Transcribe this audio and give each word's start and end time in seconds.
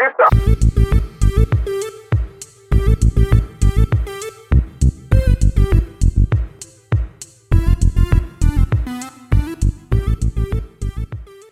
pista. 0.00 0.24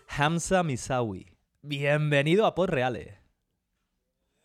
Hamza 0.09 0.63
Misawi. 0.63 1.27
Bienvenido 1.63 2.47
a 2.47 2.55
Pod 2.55 2.71
Reale. 2.71 3.19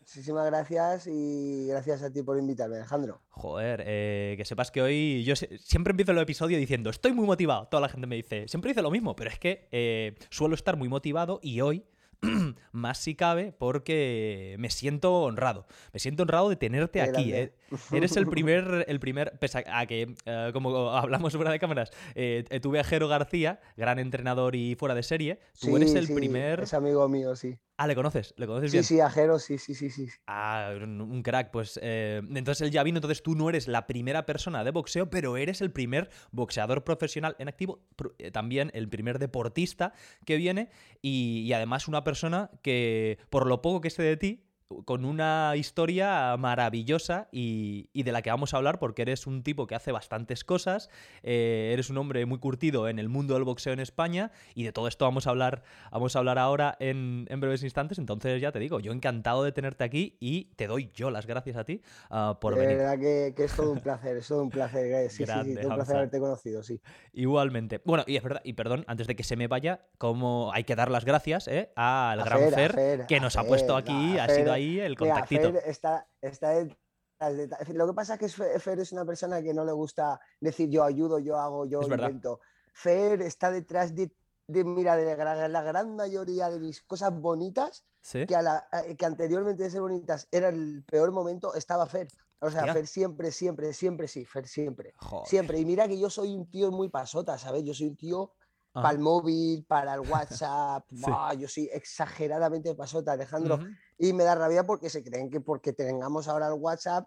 Muchísimas 0.00 0.46
gracias 0.46 1.06
y 1.06 1.66
gracias 1.68 2.02
a 2.02 2.12
ti 2.12 2.22
por 2.22 2.38
invitarme, 2.38 2.76
Alejandro. 2.76 3.22
Joder, 3.30 3.82
eh, 3.86 4.34
que 4.36 4.44
sepas 4.44 4.70
que 4.70 4.82
hoy 4.82 5.24
yo 5.24 5.34
se- 5.34 5.58
siempre 5.58 5.92
empiezo 5.92 6.12
el 6.12 6.18
episodio 6.18 6.58
diciendo 6.58 6.90
estoy 6.90 7.12
muy 7.12 7.26
motivado. 7.26 7.66
Toda 7.68 7.80
la 7.80 7.88
gente 7.88 8.06
me 8.06 8.16
dice, 8.16 8.46
siempre 8.46 8.70
dice 8.70 8.82
lo 8.82 8.90
mismo, 8.90 9.16
pero 9.16 9.30
es 9.30 9.38
que 9.38 9.68
eh, 9.72 10.14
suelo 10.30 10.54
estar 10.54 10.76
muy 10.76 10.88
motivado 10.88 11.40
y 11.42 11.60
hoy 11.62 11.84
más 12.72 12.98
si 12.98 13.14
cabe 13.14 13.52
porque 13.56 14.56
me 14.58 14.70
siento 14.70 15.22
honrado. 15.22 15.66
Me 15.92 16.00
siento 16.00 16.22
honrado 16.22 16.48
de 16.48 16.56
tenerte 16.56 17.00
Qué 17.00 17.10
aquí. 17.10 17.32
eh. 17.32 17.52
Eres 17.92 18.16
el 18.16 18.26
primer, 18.28 18.84
el 18.88 19.00
primer, 19.00 19.38
pese 19.38 19.64
a 19.66 19.86
que, 19.86 20.14
eh, 20.26 20.50
como 20.52 20.90
hablamos 20.90 21.34
fuera 21.34 21.50
de 21.50 21.58
cámaras, 21.58 21.90
eh, 22.14 22.44
tuve 22.62 22.80
a 22.80 22.84
Jero 22.84 23.08
García, 23.08 23.60
gran 23.76 23.98
entrenador 23.98 24.54
y 24.54 24.74
fuera 24.74 24.94
de 24.94 25.02
serie. 25.02 25.40
Tú 25.60 25.76
eres 25.76 25.94
el 25.94 26.06
sí, 26.06 26.14
primer... 26.14 26.60
Es 26.60 26.74
amigo 26.74 27.08
mío, 27.08 27.34
sí. 27.36 27.58
Ah, 27.76 27.88
¿le 27.88 27.94
conoces? 27.96 28.34
¿Le 28.36 28.46
conoces 28.46 28.70
Sí, 28.70 28.76
bien? 28.76 28.84
sí, 28.84 29.00
Ajero, 29.00 29.38
sí, 29.38 29.58
sí, 29.58 29.74
sí, 29.74 29.90
sí. 29.90 30.08
Ah, 30.26 30.70
un 30.80 31.22
crack, 31.22 31.50
pues 31.50 31.78
eh, 31.82 32.22
entonces 32.34 32.62
él 32.62 32.70
ya 32.70 32.82
vino, 32.84 32.98
entonces 32.98 33.22
tú 33.22 33.34
no 33.34 33.48
eres 33.48 33.66
la 33.66 33.86
primera 33.86 34.24
persona 34.26 34.62
de 34.62 34.70
boxeo, 34.70 35.10
pero 35.10 35.36
eres 35.36 35.60
el 35.60 35.72
primer 35.72 36.08
boxeador 36.30 36.84
profesional 36.84 37.34
en 37.38 37.48
activo, 37.48 37.80
eh, 38.18 38.30
también 38.30 38.70
el 38.74 38.88
primer 38.88 39.18
deportista 39.18 39.92
que 40.24 40.36
viene 40.36 40.70
y, 41.02 41.40
y 41.40 41.52
además 41.52 41.88
una 41.88 42.04
persona 42.04 42.50
que, 42.62 43.18
por 43.28 43.46
lo 43.46 43.60
poco 43.60 43.80
que 43.80 43.90
sé 43.90 44.02
de 44.02 44.16
ti, 44.16 44.44
con 44.84 45.04
una 45.04 45.52
historia 45.56 46.36
maravillosa 46.38 47.28
y, 47.32 47.88
y 47.92 48.02
de 48.02 48.12
la 48.12 48.22
que 48.22 48.30
vamos 48.30 48.54
a 48.54 48.56
hablar 48.56 48.78
porque 48.78 49.02
eres 49.02 49.26
un 49.26 49.42
tipo 49.42 49.66
que 49.66 49.74
hace 49.74 49.92
bastantes 49.92 50.44
cosas, 50.44 50.90
eh, 51.22 51.70
eres 51.72 51.90
un 51.90 51.98
hombre 51.98 52.24
muy 52.26 52.38
curtido 52.38 52.88
en 52.88 52.98
el 52.98 53.08
mundo 53.08 53.34
del 53.34 53.44
boxeo 53.44 53.72
en 53.72 53.80
España 53.80 54.30
y 54.54 54.64
de 54.64 54.72
todo 54.72 54.88
esto 54.88 55.04
vamos 55.04 55.26
a 55.26 55.30
hablar, 55.30 55.62
vamos 55.90 56.16
a 56.16 56.18
hablar 56.18 56.38
ahora 56.38 56.76
en, 56.80 57.26
en 57.28 57.40
breves 57.40 57.62
instantes. 57.62 57.98
Entonces 57.98 58.40
ya 58.40 58.52
te 58.52 58.58
digo, 58.58 58.80
yo 58.80 58.92
encantado 58.92 59.42
de 59.44 59.52
tenerte 59.52 59.84
aquí 59.84 60.16
y 60.20 60.46
te 60.56 60.66
doy 60.66 60.90
yo 60.94 61.10
las 61.10 61.26
gracias 61.26 61.56
a 61.56 61.64
ti 61.64 61.80
ah, 62.10 62.38
por 62.40 62.54
de 62.54 62.60
venir. 62.60 62.76
verdad 62.78 62.98
que, 62.98 63.34
que 63.36 63.44
es 63.44 63.54
todo 63.54 63.72
un 63.72 63.80
placer, 63.80 64.16
es 64.16 64.28
todo 64.28 64.42
un 64.42 64.50
placer. 64.50 64.84
eh, 64.92 65.10
Sí, 65.10 65.24
Grande, 65.24 65.54
sí, 65.54 65.56
todo 65.60 65.68
un 65.68 65.74
placer 65.76 65.96
haberte 65.96 66.18
conocido, 66.20 66.62
sí. 66.62 66.80
Igualmente. 67.12 67.80
Bueno, 67.84 68.04
y 68.06 68.16
es 68.16 68.22
verdad, 68.22 68.40
y 68.44 68.54
perdón, 68.54 68.84
antes 68.88 69.06
de 69.06 69.14
que 69.16 69.22
se 69.22 69.36
me 69.36 69.46
vaya, 69.46 69.80
como 69.98 70.50
hay 70.52 70.64
que 70.64 70.74
dar 70.76 70.90
las 70.90 71.04
gracias 71.04 71.48
¿eh? 71.48 71.70
al 71.76 72.20
A 72.20 72.24
gran 72.24 72.50
Fer, 72.50 73.06
que 73.06 73.20
nos 73.20 73.36
ha 73.36 73.44
puesto 73.44 73.76
aquí, 73.76 74.18
ha 74.18 74.28
sido 74.28 74.50
Fer- 74.50 74.54
ahí 74.64 74.80
el 74.80 74.96
Mira. 74.98 75.26
Fer 75.26 75.62
está, 75.66 76.06
decir, 76.20 77.74
Lo 77.74 77.86
que 77.86 77.92
pasa 77.94 78.14
es 78.14 78.20
que 78.20 78.28
Fer, 78.60 78.78
es 78.78 78.92
una 78.92 79.04
persona 79.04 79.42
que 79.42 79.54
no 79.54 79.64
le 79.64 79.72
gusta 79.72 80.20
decir 80.40 80.68
yo 80.68 80.84
ayudo, 80.84 81.18
yo 81.18 81.36
hago, 81.38 81.66
yo 81.66 81.80
Es 81.80 81.88
verdad. 81.88 82.08
invento. 82.08 82.40
Fer 82.72 83.22
está 83.22 83.50
detrás 83.50 83.94
de, 83.94 84.10
de, 84.48 84.64
mira, 84.64 84.96
de 84.96 85.04
la, 85.06 85.14
gran- 85.14 85.52
la 85.52 85.62
gran 85.62 85.94
mayoría 85.96 86.50
de 86.50 86.58
mis 86.58 86.82
cosas 86.82 87.12
bonitas 87.18 87.84
¿Sí? 88.02 88.26
que, 88.26 88.36
a 88.36 88.42
la- 88.42 88.66
a- 88.70 88.82
que 88.82 89.06
anteriormente 89.06 89.62
de 89.62 89.70
ser 89.70 89.80
bonitas 89.80 90.28
era 90.30 90.48
el 90.48 90.84
peor 90.84 91.12
momento, 91.12 91.54
estaba 91.54 91.86
Fer. 91.86 92.08
O 92.40 92.50
sea. 92.50 92.70
Fer 92.74 92.86
siempre, 92.86 93.30
siempre, 93.30 93.72
siempre 93.72 94.06
sí, 94.08 94.24
Fer 94.26 94.46
siempre. 94.46 94.92
Joder. 94.98 95.26
Siempre. 95.28 95.58
Y 95.60 95.64
mira 95.64 95.88
que 95.88 95.98
yo 95.98 96.10
soy 96.10 96.34
un 96.34 96.50
tío 96.50 96.70
muy 96.70 96.88
pasota, 96.90 97.38
¿sabes? 97.38 97.64
Yo 97.64 97.72
soy 97.72 97.86
un 97.86 97.96
tío 97.96 98.32
Para 98.74 98.90
el 98.90 98.98
móvil, 98.98 99.64
para 99.66 99.94
el 99.94 100.00
WhatsApp. 100.00 100.84
Yo 101.38 101.46
soy 101.48 101.70
exageradamente 101.72 102.74
pasota, 102.74 103.12
Alejandro. 103.12 103.60
Y 103.96 104.12
me 104.12 104.24
da 104.24 104.34
rabia 104.34 104.64
porque 104.64 104.90
se 104.90 105.04
creen 105.04 105.30
que 105.30 105.40
porque 105.40 105.72
tengamos 105.72 106.26
ahora 106.26 106.48
el 106.48 106.54
WhatsApp 106.54 107.06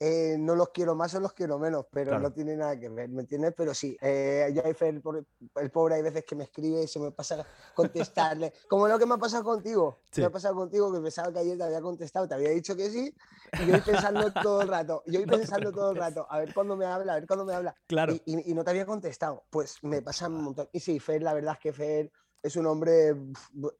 eh, 0.00 0.36
no 0.38 0.54
los 0.54 0.70
quiero 0.70 0.94
más 0.94 1.14
o 1.14 1.20
los 1.20 1.32
quiero 1.32 1.58
menos, 1.58 1.86
pero 1.90 2.10
Claro. 2.12 2.22
no 2.24 2.32
tiene 2.32 2.56
nada 2.56 2.78
que 2.78 2.88
ver, 2.88 3.08
¿me 3.08 3.22
entiendes? 3.22 3.54
Pero 3.56 3.74
sí, 3.74 3.96
eh, 4.00 4.52
yo 4.54 4.62
por- 5.02 5.24
el 5.56 5.70
pobre 5.70 5.94
hay 5.96 6.02
veces 6.02 6.24
que 6.24 6.34
me 6.34 6.44
escribe 6.44 6.82
y 6.82 6.88
se 6.88 6.98
me 7.00 7.12
pasa 7.12 7.46
contestarle, 7.74 8.52
como 8.68 8.88
lo 8.88 8.98
que 8.98 9.06
me 9.06 9.14
ha 9.14 9.18
pasado 9.18 9.44
contigo, 9.44 9.98
Sí. 10.10 10.20
me 10.20 10.26
ha 10.26 10.30
pasado 10.30 10.54
contigo 10.54 10.92
que 10.92 11.00
pensaba 11.00 11.32
que 11.32 11.38
ayer 11.40 11.56
te 11.56 11.64
había 11.64 11.80
contestado, 11.80 12.28
te 12.28 12.34
había 12.34 12.50
dicho 12.50 12.76
que 12.76 12.90
sí, 12.90 13.14
y 13.60 13.66
yo 13.66 13.82
pensando 13.84 14.30
todo 14.42 14.62
el 14.62 14.68
rato, 14.68 15.02
yo 15.06 15.20
No 15.20 15.26
pensando 15.36 15.72
todo 15.72 15.92
el 15.92 15.96
rato, 15.96 16.26
a 16.28 16.38
ver 16.40 16.52
cuándo 16.52 16.76
me 16.76 16.86
habla, 16.86 17.12
a 17.12 17.16
ver 17.16 17.26
cuándo 17.26 17.44
me 17.44 17.54
habla, 17.54 17.74
Claro. 17.86 18.12
y, 18.12 18.22
y- 18.26 18.50
y 18.50 18.54
no 18.54 18.64
te 18.64 18.70
había 18.70 18.86
contestado, 18.86 19.44
pues 19.50 19.76
me 19.82 20.02
pasa 20.02 20.28
un 20.28 20.42
montón. 20.42 20.68
Y 20.72 20.80
sí, 20.80 20.98
Fer, 21.00 21.22
la 21.22 21.34
verdad 21.34 21.54
es 21.54 21.60
que 21.60 21.72
Fer 21.72 22.10
es 22.42 22.56
un 22.56 22.66
hombre, 22.66 23.14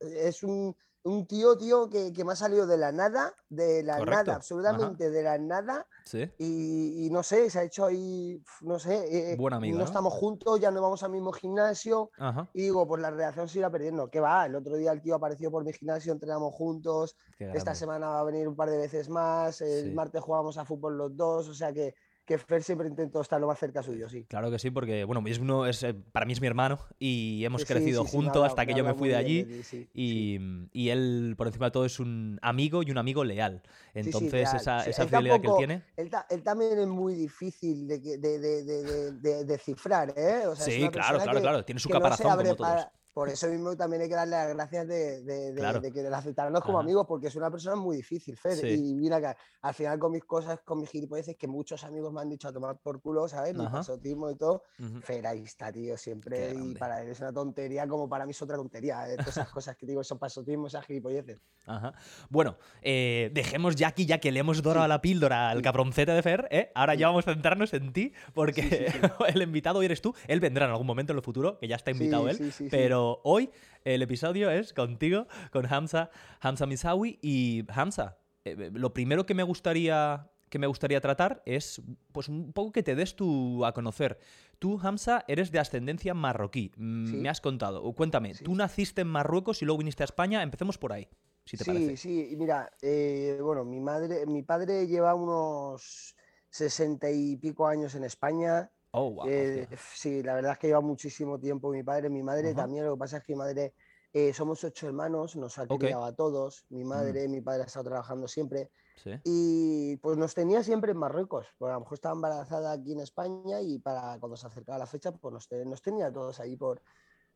es 0.00 0.42
un, 0.42 0.76
un 1.04 1.26
tío, 1.26 1.56
tío, 1.58 1.88
que, 1.90 2.12
que 2.12 2.24
me 2.24 2.32
ha 2.32 2.36
salido 2.36 2.66
de 2.66 2.78
la 2.78 2.90
nada, 2.90 3.34
de 3.48 3.82
la 3.82 3.98
Correcto, 3.98 4.10
nada, 4.16 4.32
ajá. 4.32 4.36
absolutamente 4.36 5.10
de 5.10 5.22
la 5.22 5.38
nada, 5.38 5.86
Sí. 6.06 6.30
y, 6.38 7.06
y 7.06 7.10
no 7.10 7.22
sé, 7.22 7.50
se 7.50 7.58
ha 7.58 7.62
hecho 7.62 7.84
ahí, 7.84 8.42
no 8.62 8.78
sé, 8.78 9.32
eh, 9.32 9.36
Buen 9.36 9.52
amigo, 9.54 9.74
no, 9.74 9.80
¿no? 9.80 9.84
estamos 9.84 10.14
juntos, 10.14 10.58
ya 10.60 10.70
no 10.70 10.80
vamos 10.80 11.02
al 11.02 11.10
mismo 11.10 11.30
gimnasio, 11.32 12.10
Ajá. 12.18 12.48
y 12.54 12.62
digo, 12.62 12.86
pues 12.88 13.02
la 13.02 13.10
relación 13.10 13.48
se 13.48 13.58
irá 13.58 13.70
perdiendo. 13.70 14.08
¿Qué 14.10 14.18
va? 14.20 14.46
El 14.46 14.54
otro 14.56 14.76
día 14.76 14.92
el 14.92 15.02
tío 15.02 15.14
apareció 15.14 15.50
por 15.50 15.62
mi 15.64 15.72
gimnasio, 15.74 16.12
entrenamos 16.12 16.54
juntos, 16.54 17.16
esta 17.38 17.74
semana 17.74 18.08
va 18.08 18.20
a 18.20 18.24
venir 18.24 18.48
un 18.48 18.56
par 18.56 18.70
de 18.70 18.78
veces 18.78 19.08
más, 19.10 19.60
el 19.60 19.90
Sí. 19.90 19.94
martes 19.94 20.22
jugamos 20.22 20.56
a 20.56 20.64
fútbol 20.64 20.96
los 20.96 21.14
dos, 21.16 21.48
o 21.48 21.54
sea 21.54 21.72
que, 21.72 21.94
que 22.26 22.38
Fer 22.38 22.62
siempre 22.62 22.88
intento 22.88 23.20
estar 23.20 23.40
lo 23.40 23.46
más 23.46 23.58
cerca 23.58 23.82
suyo, 23.82 24.08
sí. 24.08 24.24
Claro 24.24 24.50
que 24.50 24.58
sí, 24.58 24.70
porque 24.70 25.04
bueno, 25.04 25.22
es 25.26 25.38
uno, 25.38 25.66
es, 25.66 25.82
eh, 25.82 25.94
para 25.94 26.24
mí 26.26 26.32
es 26.32 26.40
mi 26.40 26.46
hermano 26.46 26.78
y 26.98 27.44
hemos 27.44 27.62
Sí, 27.62 27.66
crecido 27.68 28.04
sí, 28.04 28.10
juntos 28.10 28.46
hasta 28.46 28.64
que 28.66 28.74
yo 28.74 28.84
me 28.84 28.94
fui 28.94 29.08
de 29.08 29.16
allí 29.16 29.46
y, 29.92 30.38
y 30.72 30.88
él 30.88 31.34
por 31.36 31.48
encima 31.48 31.66
de 31.66 31.70
todo 31.72 31.84
es 31.84 32.00
un 32.00 32.38
amigo 32.42 32.82
y 32.82 32.90
un 32.90 32.98
amigo 32.98 33.24
leal. 33.24 33.62
Entonces 33.94 34.32
leal. 34.32 34.56
esa, 34.56 34.86
esa 34.86 35.06
fidelidad 35.06 35.40
que 35.40 35.46
él 35.48 35.52
tiene. 35.56 35.82
Él, 35.96 36.10
ta- 36.10 36.26
él 36.30 36.42
también 36.42 36.78
es 36.78 36.86
muy 36.86 37.14
difícil 37.14 37.86
de, 37.86 37.98
de, 37.98 38.38
de, 38.38 39.44
de, 39.44 39.58
cifrar, 39.58 40.12
¿eh? 40.16 40.46
O 40.46 40.56
sea, 40.56 40.66
es 40.66 40.74
Sí, 40.74 40.88
claro, 40.88 41.18
claro, 41.18 41.34
que- 41.34 41.40
claro. 41.42 41.64
Tiene 41.64 41.80
su 41.80 41.88
no 41.88 41.94
caparazón 41.94 42.36
como 42.36 42.42
todos. 42.56 42.56
para- 42.58 42.92
Por 43.14 43.28
eso 43.28 43.46
mismo 43.48 43.76
también 43.76 44.02
hay 44.02 44.08
que 44.08 44.14
darle 44.16 44.32
las 44.36 44.48
gracias 44.54 44.88
de, 44.88 45.22
de, 45.22 45.52
de- 45.52 45.54
Claro. 45.54 45.80
de 45.80 45.92
que 45.92 46.00
aceptarnos 46.06 46.60
como 46.62 46.78
Ajá. 46.78 46.84
amigos, 46.84 47.06
porque 47.08 47.28
es 47.28 47.36
una 47.36 47.50
persona 47.50 47.76
muy 47.76 47.96
difícil, 47.96 48.36
Fer. 48.36 48.56
Sí. 48.56 48.66
Y 48.68 48.94
mira 48.94 49.20
que 49.20 49.34
al 49.62 49.72
final 49.72 49.98
con 50.00 50.10
mis 50.12 50.24
cosas, 50.24 50.58
con 50.64 50.80
mis 50.80 50.90
gilipolleces, 50.90 51.36
que 51.36 51.46
muchos 51.46 51.84
amigos 51.84 52.12
me 52.12 52.20
han 52.20 52.28
dicho 52.28 52.48
a 52.48 52.52
tomar 52.52 52.76
por 52.78 53.00
culo, 53.00 53.28
¿sabes? 53.28 53.54
Mi 53.56 53.64
pasotismo 53.68 54.30
y 54.30 54.36
todo. 54.36 54.64
Ujú. 54.80 55.00
Fer 55.00 55.26
ahí 55.28 55.44
está, 55.44 55.72
tío, 55.72 55.94
Qué 55.94 55.98
siempre. 55.98 56.50
Y 56.50 56.54
grande. 56.54 56.78
para 56.80 57.02
él 57.02 57.08
es 57.10 57.20
una 57.20 57.32
tontería, 57.32 57.86
como 57.86 58.08
para 58.08 58.26
mí 58.26 58.32
es 58.32 58.42
otra 58.42 58.56
tontería. 58.56 59.08
¿eh? 59.08 59.14
Todas 59.16 59.28
esas 59.28 59.48
cosas 59.50 59.76
que 59.76 59.86
digo, 59.86 60.00
esos 60.00 60.18
pasotismos, 60.18 60.74
esas 60.74 60.84
gilipolleces. 60.84 61.38
Ajá. 61.66 61.94
Bueno, 62.28 62.56
eh, 62.82 63.30
dejemos 63.32 63.76
ya 63.76 63.88
aquí, 63.88 64.04
ya 64.06 64.18
que 64.18 64.32
le 64.32 64.40
hemos 64.40 64.60
dorado 64.60 64.86
la 64.88 65.00
píldora 65.00 65.50
al 65.50 65.58
Sí. 65.58 65.62
cabroncete 65.62 66.12
de 66.12 66.22
Fer, 66.22 66.48
¿eh? 66.50 66.70
ahora 66.74 66.94
ya 66.94 67.06
vamos 67.06 67.26
a 67.28 67.32
centrarnos 67.32 67.72
en 67.74 67.92
ti, 67.92 68.12
porque 68.34 68.86
el 69.28 69.40
invitado 69.40 69.78
hoy 69.78 69.86
eres 69.86 70.02
tú. 70.02 70.14
Él 70.26 70.40
vendrá 70.40 70.66
en 70.66 70.72
algún 70.72 70.86
momento 70.86 71.12
en 71.12 71.18
el 71.18 71.22
futuro, 71.24 71.58
que 71.58 71.68
ya 71.68 71.76
está 71.76 71.90
invitado 71.92 72.28
él. 72.28 72.36
sí, 72.36 72.50
sí, 72.50 72.64
sí. 72.64 72.68
Pero 73.04 73.20
hoy 73.24 73.50
el 73.84 74.00
episodio 74.02 74.50
es 74.50 74.72
contigo, 74.72 75.26
con 75.52 75.66
Hamza, 75.66 76.10
Hamza 76.40 76.64
Misawi. 76.66 77.18
Y 77.20 77.64
Hamza, 77.68 78.16
eh, 78.44 78.70
lo 78.72 78.94
primero 78.94 79.26
que 79.26 79.34
me 79.34 79.42
gustaría 79.42 80.30
que 80.48 80.58
me 80.60 80.68
gustaría 80.68 81.00
tratar 81.00 81.42
es 81.46 81.82
pues 82.12 82.28
un 82.28 82.52
poco 82.52 82.70
que 82.70 82.84
te 82.84 82.94
des 82.94 83.16
tú 83.16 83.64
a 83.64 83.72
conocer. 83.72 84.18
Tú, 84.60 84.78
Hamza, 84.80 85.24
eres 85.26 85.50
de 85.50 85.58
ascendencia 85.58 86.14
marroquí. 86.14 86.70
Mm, 86.76 87.06
Sí. 87.08 87.16
Me 87.16 87.28
has 87.28 87.40
contado. 87.40 87.82
Cuéntame, 87.92 88.34
Sí. 88.34 88.44
tú 88.44 88.54
naciste 88.54 89.00
en 89.00 89.08
Marruecos 89.08 89.60
y 89.62 89.64
luego 89.64 89.78
viniste 89.78 90.04
a 90.04 90.06
España. 90.06 90.42
Empecemos 90.44 90.78
por 90.78 90.92
ahí, 90.92 91.08
si 91.44 91.56
te 91.56 91.64
sí, 91.64 91.70
parece. 91.72 91.96
sí, 91.96 92.28
y 92.30 92.36
mira, 92.36 92.70
eh, 92.82 93.36
bueno, 93.42 93.64
mi 93.64 93.80
madre, 93.80 94.26
mi 94.26 94.42
padre 94.42 94.86
lleva 94.86 95.14
unos 95.16 96.14
sesenta 96.50 97.10
y 97.10 97.36
pico 97.36 97.66
años 97.66 97.96
en 97.96 98.04
España. 98.04 98.70
Oh, 98.96 99.10
wow. 99.10 99.26
eh, 99.28 99.66
sí, 99.94 100.22
la 100.22 100.34
verdad 100.34 100.52
es 100.52 100.58
que 100.58 100.68
lleva 100.68 100.80
muchísimo 100.80 101.38
tiempo 101.40 101.70
mi 101.70 101.82
padre, 101.82 102.08
mi 102.10 102.22
madre 102.22 102.50
Ajá. 102.50 102.62
también. 102.62 102.84
Lo 102.86 102.94
que 102.94 102.98
pasa 103.00 103.16
es 103.16 103.24
que 103.24 103.32
mi 103.32 103.38
madre, 103.38 103.74
eh, 104.12 104.32
somos 104.32 104.62
ocho 104.62 104.86
hermanos, 104.86 105.34
nos 105.34 105.58
ha 105.58 105.64
Ok. 105.64 105.80
criado 105.80 106.04
a 106.04 106.12
todos. 106.14 106.64
Mm. 106.68 106.74
Mi 106.76 106.84
madre, 106.84 107.28
mi 107.28 107.40
padre 107.40 107.62
ha 107.62 107.66
estado 107.66 107.86
trabajando 107.86 108.28
siempre. 108.28 108.70
Sí. 108.96 109.10
Y 109.24 109.96
pues 109.96 110.16
nos 110.16 110.32
tenía 110.34 110.62
siempre 110.62 110.92
en 110.92 110.98
Marruecos, 110.98 111.48
porque 111.58 111.72
a 111.72 111.74
lo 111.74 111.80
mejor 111.80 111.94
estaba 111.94 112.14
embarazada 112.14 112.70
aquí 112.72 112.92
en 112.92 113.00
España 113.00 113.60
y 113.60 113.80
para 113.80 114.18
cuando 114.20 114.36
se 114.36 114.46
acercaba 114.46 114.78
la 114.78 114.86
fecha, 114.86 115.10
pues 115.10 115.32
nos, 115.34 115.48
nos 115.66 115.82
tenía 115.82 116.12
todos 116.12 116.38
ahí 116.38 116.56
por, 116.56 116.80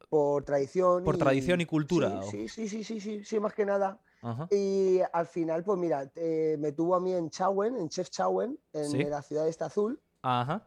por 0.08 0.44
tradición. 0.44 1.02
Por 1.02 1.18
tradición 1.18 1.60
y 1.60 1.66
cultura, 1.66 2.20
o- 2.20 2.22
Sí, 2.30 2.48
sí, 2.48 2.68
sí, 2.68 2.84
sí, 2.84 3.00
sí, 3.00 3.24
sí, 3.24 3.40
más 3.40 3.52
que 3.52 3.66
nada. 3.66 4.00
Ajá. 4.22 4.46
Y 4.52 5.00
al 5.12 5.26
final, 5.26 5.64
pues 5.64 5.76
mira, 5.78 6.08
eh, 6.14 6.56
me 6.60 6.70
tuvo 6.70 6.94
a 6.94 7.00
mí 7.00 7.12
en 7.12 7.30
Chauen, 7.30 7.76
en 7.76 7.88
Chef 7.88 8.10
Chauen, 8.10 8.58
en 8.72 8.84
Sí. 8.84 9.02
la 9.04 9.22
ciudad 9.22 9.48
esta 9.48 9.66
azul, 9.66 10.00
Ajá. 10.22 10.64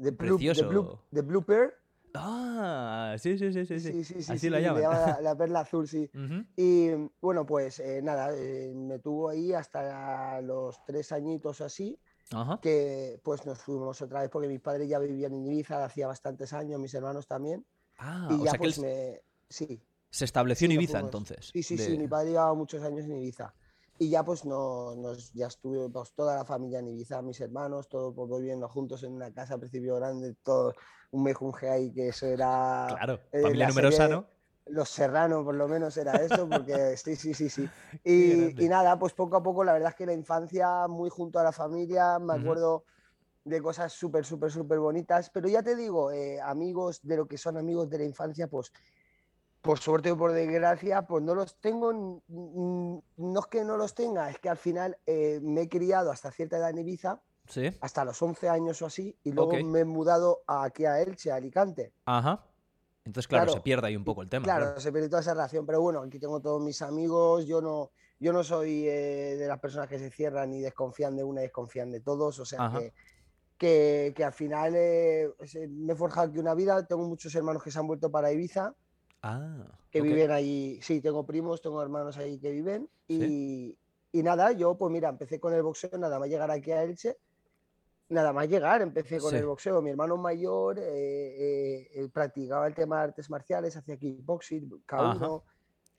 De 0.00 0.10
Blue, 0.12 0.36
Precioso. 0.36 1.02
de 1.10 1.22
Blue 1.22 1.42
Pearl. 1.42 1.72
Ah, 2.14 3.14
sí, 3.18 3.38
sí, 3.38 3.52
sí, 3.52 3.64
sí. 3.64 3.78
sí. 3.80 3.92
Sí, 3.92 4.04
sí, 4.04 4.22
sí, 4.22 4.32
Así 4.32 4.38
sí, 4.40 4.50
la 4.50 4.60
llaman. 4.60 4.82
la, 4.82 5.20
la 5.22 5.36
perla 5.36 5.60
azul, 5.60 5.86
sí. 5.86 6.10
Ujú. 6.14 6.44
Y 6.56 6.90
bueno, 7.20 7.46
pues 7.46 7.78
eh, 7.80 8.00
nada, 8.02 8.30
eh, 8.36 8.72
me 8.74 8.98
tuvo 8.98 9.28
ahí 9.28 9.52
hasta 9.52 10.40
los 10.40 10.84
tres 10.84 11.12
añitos 11.12 11.60
así, 11.60 11.98
Ajá. 12.32 12.58
que 12.60 13.20
pues 13.22 13.46
nos 13.46 13.58
fuimos 13.58 14.00
otra 14.02 14.22
vez 14.22 14.30
porque 14.30 14.48
mis 14.48 14.60
padres 14.60 14.88
ya 14.88 14.98
vivían 14.98 15.32
en 15.34 15.46
Ibiza 15.46 15.84
hacía 15.84 16.06
bastantes 16.08 16.52
años, 16.52 16.80
mis 16.80 16.92
hermanos 16.94 17.26
también. 17.26 17.64
Ah, 17.98 18.28
y 18.30 18.34
o 18.40 18.44
ya 18.44 18.50
sea 18.52 18.58
que 18.58 18.66
él 18.66 18.72
pues 18.74 18.78
me... 18.80 19.20
Sí, 19.48 19.80
se 20.10 20.24
estableció 20.24 20.64
en 20.66 20.70
sí, 20.72 20.74
Ibiza 20.76 20.98
entonces. 21.00 21.50
Sí, 21.52 21.62
sí, 21.62 21.76
de- 21.76 21.84
sí, 21.84 21.98
mi 21.98 22.08
padre 22.08 22.30
llevaba 22.30 22.54
muchos 22.54 22.82
años 22.82 23.04
en 23.04 23.12
Ibiza. 23.18 23.54
Y 24.00 24.08
ya 24.08 24.24
pues 24.24 24.46
no, 24.46 24.96
nos, 24.96 25.30
ya 25.34 25.48
estuvimos 25.48 26.14
toda 26.14 26.34
la 26.34 26.46
familia 26.46 26.78
en 26.78 26.88
Ibiza, 26.88 27.20
mis 27.20 27.38
hermanos, 27.42 27.86
todos 27.86 28.14
pues, 28.14 28.40
viviendo 28.40 28.66
juntos 28.66 29.02
en 29.02 29.12
una 29.12 29.30
casa, 29.30 29.54
al 29.54 29.60
principio 29.60 29.96
grande, 29.96 30.36
todo 30.42 30.74
un 31.10 31.22
mejunje 31.22 31.68
ahí, 31.68 31.92
que 31.92 32.08
eso 32.08 32.26
era... 32.26 32.86
Claro, 32.88 33.20
eh, 33.30 33.42
familia 33.42 33.68
numerosa, 33.68 34.08
¿no? 34.08 34.24
Los 34.64 34.88
Serrano, 34.88 35.44
por 35.44 35.54
lo 35.54 35.68
menos 35.68 35.98
era 35.98 36.14
eso, 36.14 36.48
porque 36.48 36.96
sí, 36.96 37.14
sí, 37.14 37.34
sí, 37.34 37.50
sí. 37.50 37.68
Y, 38.02 38.64
y, 38.64 38.68
nada, 38.70 38.98
pues 38.98 39.12
poco 39.12 39.36
a 39.36 39.42
poco, 39.42 39.64
la 39.64 39.74
verdad 39.74 39.90
es 39.90 39.96
que 39.96 40.06
la 40.06 40.14
infancia 40.14 40.88
muy 40.88 41.10
junto 41.10 41.38
a 41.38 41.44
la 41.44 41.52
familia, 41.52 42.18
me 42.18 42.32
acuerdo 42.32 42.84
de 43.44 43.60
cosas 43.60 43.92
súper, 43.92 44.24
súper, 44.24 44.50
súper 44.50 44.78
bonitas, 44.78 45.28
pero 45.28 45.46
ya 45.46 45.62
te 45.62 45.76
digo, 45.76 46.10
eh, 46.10 46.40
amigos 46.40 47.00
de 47.02 47.18
lo 47.18 47.28
que 47.28 47.36
son 47.36 47.58
amigos 47.58 47.90
de 47.90 47.98
la 47.98 48.04
infancia, 48.04 48.46
pues 48.46 48.72
por 49.62 49.78
suerte 49.78 50.10
o 50.10 50.16
por 50.16 50.32
desgracia, 50.32 51.02
pues 51.02 51.22
no 51.22 51.34
los 51.34 51.56
tengo, 51.60 51.92
no 52.28 53.40
es 53.40 53.46
que 53.46 53.64
no 53.64 53.76
los 53.76 53.94
tenga, 53.94 54.30
es 54.30 54.38
que 54.38 54.48
al 54.48 54.56
final 54.56 54.96
eh, 55.06 55.38
me 55.42 55.62
he 55.62 55.68
criado 55.68 56.10
hasta 56.10 56.30
cierta 56.30 56.56
edad 56.56 56.70
en 56.70 56.78
Ibiza, 56.78 57.20
hasta 57.80 58.04
los 58.04 58.20
11 58.22 58.48
años 58.48 58.80
o 58.80 58.86
así, 58.86 59.16
y 59.24 59.32
luego 59.32 59.52
me 59.64 59.80
he 59.80 59.84
mudado 59.84 60.42
aquí 60.46 60.84
a 60.84 61.00
Elche, 61.00 61.30
a 61.30 61.36
Alicante. 61.36 61.92
Ajá. 62.06 62.44
Entonces, 63.04 63.26
claro, 63.28 63.52
se 63.52 63.60
pierde 63.60 63.88
ahí 63.88 63.96
un 63.96 64.04
poco 64.04 64.22
el 64.22 64.28
tema. 64.28 64.44
Claro, 64.44 64.78
se 64.78 64.92
pierde 64.92 65.08
toda 65.08 65.22
esa 65.22 65.32
relación, 65.32 65.66
pero 65.66 65.80
bueno, 65.80 66.00
aquí 66.00 66.18
tengo 66.18 66.40
todos 66.40 66.62
mis 66.62 66.80
amigos, 66.80 67.46
yo 67.46 67.60
no, 67.60 67.90
yo 68.18 68.32
no 68.32 68.44
soy 68.44 68.86
eh, 68.86 69.36
de 69.36 69.48
las 69.48 69.58
personas 69.58 69.88
que 69.88 69.98
se 69.98 70.10
cierran 70.10 70.52
y 70.54 70.60
desconfían 70.60 71.16
de 71.16 71.24
una 71.24 71.40
y 71.40 71.44
desconfían 71.44 71.90
de 71.90 72.00
todos, 72.00 72.38
o 72.38 72.44
sea 72.44 72.70
que, 73.58 74.14
que, 74.16 74.24
al 74.24 74.32
final 74.32 74.72
eh, 74.74 75.28
me 75.68 75.92
he 75.92 75.96
forjado 75.96 76.28
aquí 76.28 76.38
una 76.38 76.54
vida, 76.54 76.86
tengo 76.86 77.06
muchos 77.06 77.34
hermanos 77.34 77.62
que 77.62 77.70
se 77.70 77.78
han 77.78 77.86
vuelto 77.86 78.10
para 78.10 78.32
Ibiza, 78.32 78.74
Ah, 79.22 79.66
que 79.90 80.00
viven 80.00 80.30
ahí. 80.30 80.80
Sí, 80.82 81.00
tengo 81.00 81.26
primos, 81.26 81.60
tengo 81.60 81.82
hermanos 81.82 82.16
ahí 82.16 82.38
que 82.38 82.50
viven. 82.50 82.88
Y, 83.08 83.76
y, 84.12 84.22
nada, 84.22 84.52
yo 84.52 84.76
pues 84.76 84.90
mira, 84.92 85.08
empecé 85.08 85.40
con 85.40 85.52
el 85.52 85.62
boxeo, 85.62 85.90
nada 85.98 86.18
más 86.18 86.28
llegar 86.28 86.50
aquí 86.50 86.70
a 86.70 86.82
Elche. 86.82 87.16
Nada 88.08 88.32
más 88.32 88.48
llegar, 88.48 88.82
empecé 88.82 89.18
con 89.18 89.34
el 89.36 89.46
boxeo. 89.46 89.80
Mi 89.82 89.90
hermano 89.90 90.16
mayor 90.16 90.78
eh, 90.80 91.88
eh, 91.94 92.08
practicaba 92.12 92.66
el 92.66 92.74
tema 92.74 92.96
de 92.96 93.02
artes 93.04 93.30
marciales, 93.30 93.76
hacía 93.76 93.96
kickboxing, 93.96 94.68
K1. 94.86 95.42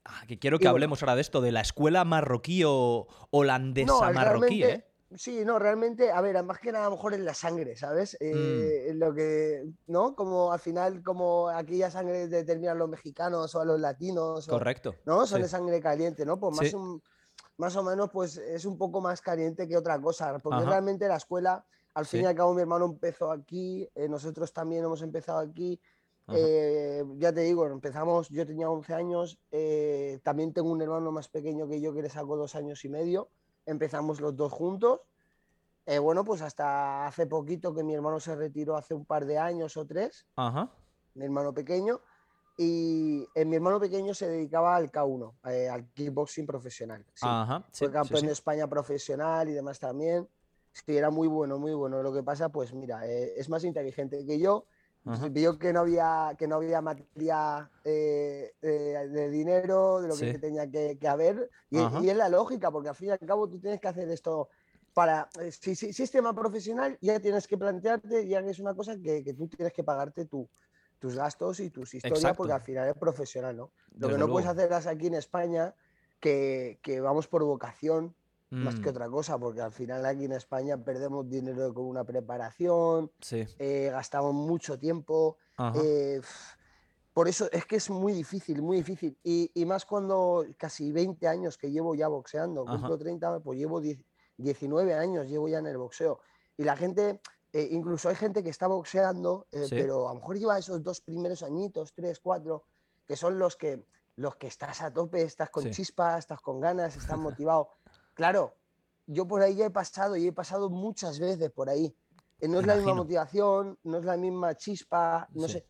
Ah, 0.03 0.23
que 0.27 0.39
quiero 0.39 0.57
que 0.57 0.67
hablemos 0.67 1.01
ahora 1.01 1.15
de 1.15 1.21
esto, 1.21 1.41
de 1.41 1.51
la 1.51 1.61
escuela 1.61 2.03
marroquí 2.03 2.63
o 2.65 3.07
holandesa 3.29 4.11
marroquí, 4.11 4.63
¿eh? 4.63 4.90
Sí, 5.15 5.43
no, 5.43 5.59
realmente, 5.59 6.11
a 6.11 6.21
ver, 6.21 6.41
más 6.43 6.59
que 6.59 6.71
nada 6.71 6.85
a 6.85 6.89
lo 6.89 6.95
mejor 6.95 7.13
en 7.13 7.25
la 7.25 7.33
sangre, 7.33 7.75
¿sabes? 7.75 8.17
Mm. 8.19 8.25
Eh, 8.25 8.91
lo 8.95 9.13
que, 9.13 9.65
¿no? 9.87 10.15
Como 10.15 10.53
al 10.53 10.59
final, 10.59 11.03
como 11.03 11.49
aquella 11.49 11.91
sangre 11.91 12.27
determinan 12.27 12.77
los 12.77 12.89
mexicanos 12.89 13.53
o 13.55 13.61
a 13.61 13.65
los 13.65 13.79
latinos. 13.79 14.47
Correcto. 14.47 14.95
¿No? 15.05 15.25
Son 15.25 15.41
de 15.41 15.49
sangre 15.49 15.81
caliente, 15.81 16.25
¿no? 16.25 16.39
Pues 16.39 16.73
más, 16.73 16.81
más 17.57 17.75
o 17.75 17.83
menos, 17.83 18.09
pues 18.09 18.37
es 18.37 18.65
un 18.65 18.77
poco 18.77 19.01
más 19.01 19.21
caliente 19.21 19.67
que 19.67 19.75
otra 19.75 19.99
cosa. 19.99 20.39
Porque 20.39 20.63
realmente 20.63 21.07
la 21.07 21.17
escuela, 21.17 21.65
al 21.93 22.05
fin 22.05 22.21
y 22.21 22.25
al 22.25 22.35
cabo, 22.35 22.53
mi 22.53 22.61
hermano 22.61 22.85
empezó 22.85 23.31
aquí, 23.31 23.87
eh, 23.93 24.07
nosotros 24.07 24.53
también 24.53 24.85
hemos 24.85 25.01
empezado 25.01 25.39
aquí. 25.39 25.79
Eh, 26.33 27.03
ya 27.17 27.33
te 27.33 27.41
digo, 27.41 27.67
empezamos, 27.67 28.29
yo 28.29 28.45
tenía 28.45 28.69
11 28.69 28.93
años, 28.93 29.39
también 30.23 30.53
tengo 30.53 30.71
un 30.71 30.81
hermano 30.81 31.11
más 31.11 31.27
pequeño 31.27 31.67
que 31.67 31.81
yo 31.81 31.93
que 31.93 32.03
le 32.03 32.09
sacó 32.09 32.37
dos 32.37 32.55
años 32.55 32.85
y 32.85 32.89
medio 32.89 33.29
empezamos 33.71 34.21
los 34.21 34.35
dos 34.35 34.51
juntos. 34.51 35.01
Eh, 35.85 35.99
bueno, 35.99 36.23
pues 36.23 36.41
hasta 36.41 37.07
hace 37.07 37.25
poquito 37.25 37.73
que 37.73 37.83
mi 37.83 37.93
hermano 37.93 38.19
se 38.19 38.35
retiró 38.35 38.77
hace 38.77 38.93
un 38.93 39.05
par 39.05 39.25
de 39.25 39.37
años 39.37 39.77
o 39.77 39.85
tres, 39.85 40.27
mi 41.15 41.25
hermano 41.25 41.53
pequeño, 41.53 42.01
y 42.55 43.27
eh, 43.33 43.45
mi 43.45 43.55
hermano 43.55 43.79
pequeño 43.79 44.13
se 44.13 44.27
dedicaba 44.27 44.75
al 44.75 44.91
K1, 44.91 45.33
eh, 45.49 45.69
al 45.69 45.87
kickboxing 45.91 46.45
profesional. 46.45 47.03
Fue 47.73 47.91
campeón 47.91 48.27
de 48.27 48.31
España 48.33 48.67
profesional 48.67 49.49
y 49.49 49.53
demás 49.53 49.79
también. 49.79 50.29
Sí, 50.71 50.95
era 50.95 51.09
muy 51.09 51.27
bueno, 51.27 51.57
muy 51.57 51.73
bueno. 51.73 52.01
Lo 52.03 52.13
que 52.13 52.23
pasa, 52.23 52.49
pues 52.49 52.73
mira, 52.73 53.05
es 53.05 53.49
más 53.49 53.63
inteligente 53.63 54.25
que 54.25 54.39
yo 54.39 54.65
Vio 55.31 55.57
que 55.57 55.73
no 55.73 55.79
había, 55.79 56.35
que 56.37 56.47
no 56.47 56.57
había 56.57 56.79
materia 56.79 57.69
eh, 57.83 58.53
de 58.61 59.29
dinero, 59.31 59.99
de 59.99 60.07
lo 60.07 60.15
que 60.15 60.37
tenía 60.37 60.69
que, 60.69 61.07
haber, 61.07 61.49
y, 61.71 62.09
es 62.09 62.15
la 62.15 62.29
lógica, 62.29 62.69
porque 62.69 62.89
al 62.89 62.95
fin 62.95 63.07
y 63.07 63.11
al 63.11 63.19
cabo 63.19 63.49
tú 63.49 63.59
tienes 63.59 63.81
que 63.81 63.87
hacer 63.87 64.09
esto 64.09 64.49
para 64.93 65.27
eh, 65.39 65.51
si, 65.51 65.75
sistema 65.75 66.35
profesional, 66.35 66.97
ya 67.01 67.19
tienes 67.19 67.47
que 67.47 67.57
plantearte, 67.57 68.27
ya 68.27 68.39
es 68.41 68.59
una 68.59 68.75
cosa 68.75 68.95
que, 68.97 69.23
que 69.23 69.33
tú 69.33 69.47
tienes 69.47 69.73
que 69.73 69.83
pagarte 69.83 70.25
tú 70.25 70.47
tus 70.99 71.15
gastos 71.15 71.59
y 71.59 71.71
tus 71.71 71.95
historias, 71.95 72.37
porque 72.37 72.53
al 72.53 72.61
final 72.61 72.87
es 72.87 72.95
profesional, 72.95 73.57
¿no? 73.57 73.71
Lo 73.97 74.07
que 74.07 74.19
no 74.19 74.27
puedes 74.27 74.47
hacer 74.47 74.71
es 74.71 74.85
aquí 74.85 75.07
en 75.07 75.15
España, 75.15 75.73
que, 76.19 76.79
que 76.83 77.01
vamos 77.01 77.27
por 77.27 77.43
vocación, 77.43 78.15
más 78.51 78.75
que 78.75 78.87
mm. 78.87 78.89
otra 78.89 79.09
cosa, 79.09 79.39
porque 79.39 79.61
al 79.61 79.71
final 79.71 80.05
aquí 80.05 80.25
en 80.25 80.33
España 80.33 80.77
perdemos 80.77 81.27
dinero 81.29 81.73
con 81.73 81.85
una 81.85 82.03
preparación, 82.03 83.09
eh, 83.31 83.89
gastamos 83.91 84.33
mucho 84.33 84.77
tiempo. 84.77 85.37
Eh, 85.75 86.19
por 87.13 87.29
eso 87.29 87.49
es 87.51 87.65
que 87.65 87.77
es 87.77 87.89
muy 87.89 88.11
difícil, 88.11 88.61
muy 88.61 88.77
difícil. 88.77 89.17
Y, 89.23 89.49
más 89.65 89.85
cuando 89.85 90.45
casi 90.57 90.91
20 90.91 91.27
años 91.27 91.57
que 91.57 91.71
llevo 91.71 91.95
ya 91.95 92.09
boxeando, 92.09 92.65
cumplo 92.65 92.97
30, 92.97 93.39
pues 93.39 93.57
llevo 93.57 93.81
19 94.37 94.93
años, 94.93 95.27
llevo 95.27 95.47
ya 95.47 95.59
en 95.59 95.67
el 95.67 95.77
boxeo. 95.77 96.19
Y 96.57 96.63
la 96.63 96.75
gente, 96.75 97.21
eh, 97.53 97.69
incluso 97.71 98.09
hay 98.09 98.15
gente 98.15 98.43
que 98.43 98.49
está 98.49 98.67
boxeando, 98.67 99.47
pero 99.69 100.09
a 100.09 100.13
lo 100.13 100.19
mejor 100.19 100.37
lleva 100.37 100.59
esos 100.59 100.83
dos 100.83 100.99
primeros 100.99 101.41
añitos, 101.41 101.93
tres, 101.93 102.19
cuatro, 102.19 102.65
que 103.07 103.15
son 103.15 103.39
los 103.39 103.55
que, 103.55 103.85
los 104.17 104.35
que 104.35 104.47
estás 104.47 104.81
a 104.81 104.91
tope, 104.91 105.21
estás 105.21 105.49
con 105.49 105.69
chispas, 105.71 106.19
estás 106.19 106.41
con 106.41 106.59
ganas, 106.59 106.97
estás 106.97 107.17
motivado. 107.17 107.69
Claro, 108.13 108.55
yo 109.07 109.27
por 109.27 109.41
ahí 109.41 109.55
ya 109.55 109.65
he 109.65 109.69
pasado 109.69 110.15
y 110.15 110.27
he 110.27 110.33
pasado 110.33 110.69
muchas 110.69 111.19
veces 111.19 111.51
por 111.51 111.69
ahí. 111.69 111.95
Eh, 112.39 112.47
no 112.47 112.59
es 112.59 112.65
la 112.65 112.75
misma 112.75 112.95
motivación, 112.95 113.77
no 113.83 113.97
es 113.97 114.05
la 114.05 114.17
misma 114.17 114.55
chispa, 114.55 115.27
no 115.33 115.47
sé. 115.47 115.65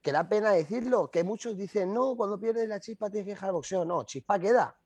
Que 0.00 0.12
da 0.12 0.28
pena 0.28 0.52
decirlo, 0.52 1.10
que 1.10 1.24
muchos 1.24 1.56
dicen, 1.56 1.92
no, 1.92 2.16
cuando 2.16 2.38
pierdes 2.38 2.68
la 2.68 2.80
chispa 2.80 3.10
tienes 3.10 3.26
que 3.26 3.32
dejar 3.32 3.48
el 3.48 3.54
boxeo. 3.54 3.84
No, 3.84 4.04
chispa 4.04 4.38
queda. 4.38 4.76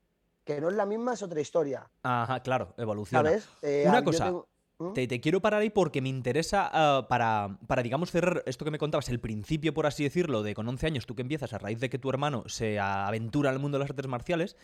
Que 0.45 0.61
no 0.61 0.69
es 0.69 0.75
la 0.75 0.87
misma, 0.87 1.15
es 1.15 1.23
otra 1.23 1.41
historia. 1.41 1.89
Ajá, 2.03 2.41
claro, 2.41 2.75
evoluciona. 2.77 3.29
¿Sabes? 3.29 3.49
Eh, 3.63 3.85
Una 3.87 4.03
cosa, 4.03 4.33
¿Mm? 4.79 4.93
te, 4.95 5.21
quiero 5.21 5.41
parar 5.41 5.61
ahí 5.61 5.71
porque 5.71 6.01
me 6.01 6.09
interesa 6.09 6.69
ah, 6.73 7.07
para, 7.09 7.59
para, 7.69 7.83
digamos, 7.83 8.11
cerrar 8.11 8.43
esto 8.47 8.65
que 8.65 8.73
me 8.73 8.79
contabas, 8.79 9.09
el 9.11 9.21
principio, 9.21 9.73
por 9.73 9.87
así 9.87 10.03
decirlo, 10.03 10.43
de 10.43 10.55
con 10.55 10.69
11 10.69 10.87
años 10.87 11.07
tú 11.07 11.15
que 11.15 11.23
empiezas 11.23 11.53
a 11.53 11.59
raíz 11.59 11.79
de 11.79 11.89
que 11.89 11.99
tu 11.99 12.11
hermano 12.11 12.43
se 12.47 12.81
aventura 12.81 13.51
al 13.51 13.61
mundo 13.61 13.79
de 13.79 13.85
las 13.85 13.91
artes 13.91 14.09
marciales. 14.09 14.57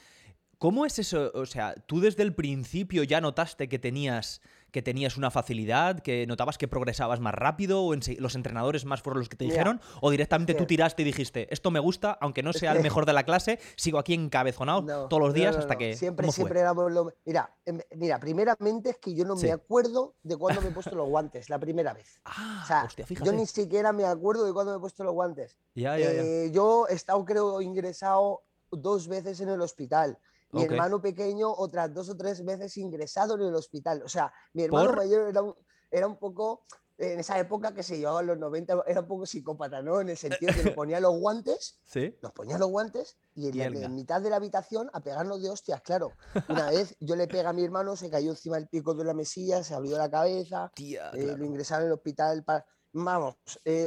¿Cómo 0.59 0.85
es 0.85 0.99
eso? 0.99 1.31
O 1.35 1.47
sea, 1.47 1.75
¿tú 1.87 2.01
desde 2.01 2.25
el 2.25 2.35
principio 2.35 3.05
ya 3.05 3.21
notaste 3.21 3.69
que 3.69 3.79
tenías, 3.79 4.41
que 4.73 4.83
tenías 4.83 5.17
una 5.17 5.31
facilidad, 5.31 6.01
que 6.01 6.27
notabas 6.27 6.59
que 6.59 6.67
progresabas 6.67 7.21
más 7.21 7.33
rápido, 7.33 7.85
o 7.85 7.95
los 7.95 8.35
entrenadores 8.35 8.85
más 8.85 9.01
fueron 9.01 9.21
los 9.21 9.29
que 9.29 9.37
te 9.37 9.45
dijeron? 9.45 9.81
¿O 10.01 10.11
directamente 10.11 10.55
tú 10.55 10.67
tiraste 10.67 11.03
y 11.03 11.05
dijiste, 11.05 11.47
esto 11.55 11.71
me 11.71 11.79
gusta, 11.79 12.19
aunque 12.21 12.43
no 12.43 12.53
sea 12.53 12.73
el 12.73 12.83
mejor 12.83 13.07
de 13.07 13.13
la 13.13 13.23
clase, 13.23 13.61
sigo 13.77 14.01
aquí 14.01 14.15
encabezonado 14.15 15.07
todos 15.07 15.23
los 15.23 15.33
días 15.33 15.57
hasta 15.57 15.79
que... 15.79 15.97
Siempre, 15.97 16.31
siempre 16.33 16.59
éramos 16.59 16.91
lo... 16.91 17.15
Mira, 17.25 17.55
em, 17.65 17.79
mira, 17.95 18.19
primeramente 18.19 18.91
es 18.91 18.99
que 18.99 19.15
yo 19.15 19.25
no 19.25 19.37
me 19.37 19.53
acuerdo 19.53 20.17
de 20.25 20.37
cuándo 20.37 20.61
me 20.61 20.71
he 20.71 20.73
puesto 20.73 20.97
los 20.97 21.09
guantes, 21.09 21.51
la 21.51 21.61
primera 21.61 21.95
vez. 21.95 22.21
Ah, 22.41 22.61
o 22.63 22.67
sea, 22.67 22.85
hostia, 22.85 23.07
yo 23.25 23.33
ni 23.33 23.47
siquiera 23.47 23.93
me 23.93 24.05
acuerdo 24.05 24.45
de 24.45 24.53
cuándo 24.53 24.73
me 24.73 24.79
he 24.79 24.81
puesto 24.81 25.03
los 25.03 25.13
guantes. 25.13 25.59
Ya, 25.75 25.99
ya, 25.99 26.13
ya. 26.13 26.23
Eh, 26.23 26.51
yo 26.53 26.87
he 26.89 26.95
estado, 26.95 27.25
creo, 27.25 27.61
ingresado 27.61 28.43
dos 28.71 29.09
veces 29.09 29.41
en 29.41 29.49
el 29.49 29.61
hospital. 29.61 30.19
Mi 30.53 30.65
hermano 30.65 31.01
pequeño 31.01 31.53
otras 31.53 31.93
dos 31.93 32.09
o 32.09 32.17
tres 32.17 32.45
veces 32.45 32.77
ingresado 32.79 33.35
en 33.35 33.43
el 33.43 33.55
hospital. 33.55 34.03
O 34.03 34.09
sea, 34.09 34.33
mi 34.55 34.63
hermano 34.63 34.93
mayor 34.95 35.29
era 35.29 35.43
un, 35.43 35.55
era 35.91 36.07
un 36.07 36.17
poco, 36.17 36.65
en 36.97 37.21
esa 37.21 37.39
época 37.39 37.73
que 37.73 37.83
se 37.83 37.99
llevaba 37.99 38.21
en 38.21 38.29
los 38.29 38.39
90, 38.39 38.85
era 38.87 39.01
un 39.01 39.07
poco 39.07 39.27
psicópata, 39.27 39.83
¿no? 39.83 40.01
En 40.01 40.09
el 40.09 40.17
sentido 40.17 40.53
que 40.55 40.65
nos 40.65 40.75
ponía 40.75 41.01
los 41.01 41.19
guantes, 41.19 41.79
¿Sí? 41.85 42.17
nos 42.23 42.33
ponía 42.33 42.59
los 42.59 42.69
guantes 42.69 43.17
y 43.35 43.61
en, 43.61 43.95
mitad 43.95 44.21
de 44.21 44.31
la 44.31 44.37
habitación 44.37 44.91
a 44.93 45.01
pegarnos 45.01 45.43
de 45.43 45.51
hostias, 45.51 45.81
claro. 45.83 46.13
Una 46.49 46.71
vez 46.71 46.97
yo 47.01 47.15
le 47.17 47.29
pegué 47.29 47.47
a 47.47 47.53
mi 47.53 47.65
hermano, 47.65 47.97
se 47.97 48.11
cayó 48.11 48.31
encima 48.31 48.57
del 48.57 48.69
pico 48.69 48.95
de 48.95 49.05
la 49.05 49.15
mesilla, 49.15 49.63
se 49.63 49.75
abrió 49.75 49.97
la 49.97 50.11
cabeza, 50.11 50.73
eh, 50.77 51.35
lo 51.37 51.45
ingresaron 51.45 51.85
en 51.85 51.89
el 51.89 51.95
hospital 51.95 52.45
para... 52.45 52.65
Vamos, 52.91 53.37
eh, 53.67 53.87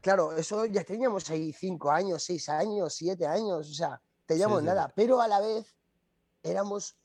claro, 0.00 0.32
eso 0.32 0.64
ya 0.64 0.84
teníamos 0.84 1.28
ahí 1.28 1.52
cinco 1.52 1.90
años, 1.90 2.22
seis 2.22 2.48
años, 2.48 2.94
siete 2.94 3.26
años, 3.26 3.68
o 3.68 3.74
sea, 3.74 4.00
teníamos 4.24 4.62
nada, 4.62 4.92
pero 4.94 5.20
a 5.20 5.26
la 5.26 5.40
vez 5.40 5.77
éramos, 6.48 6.96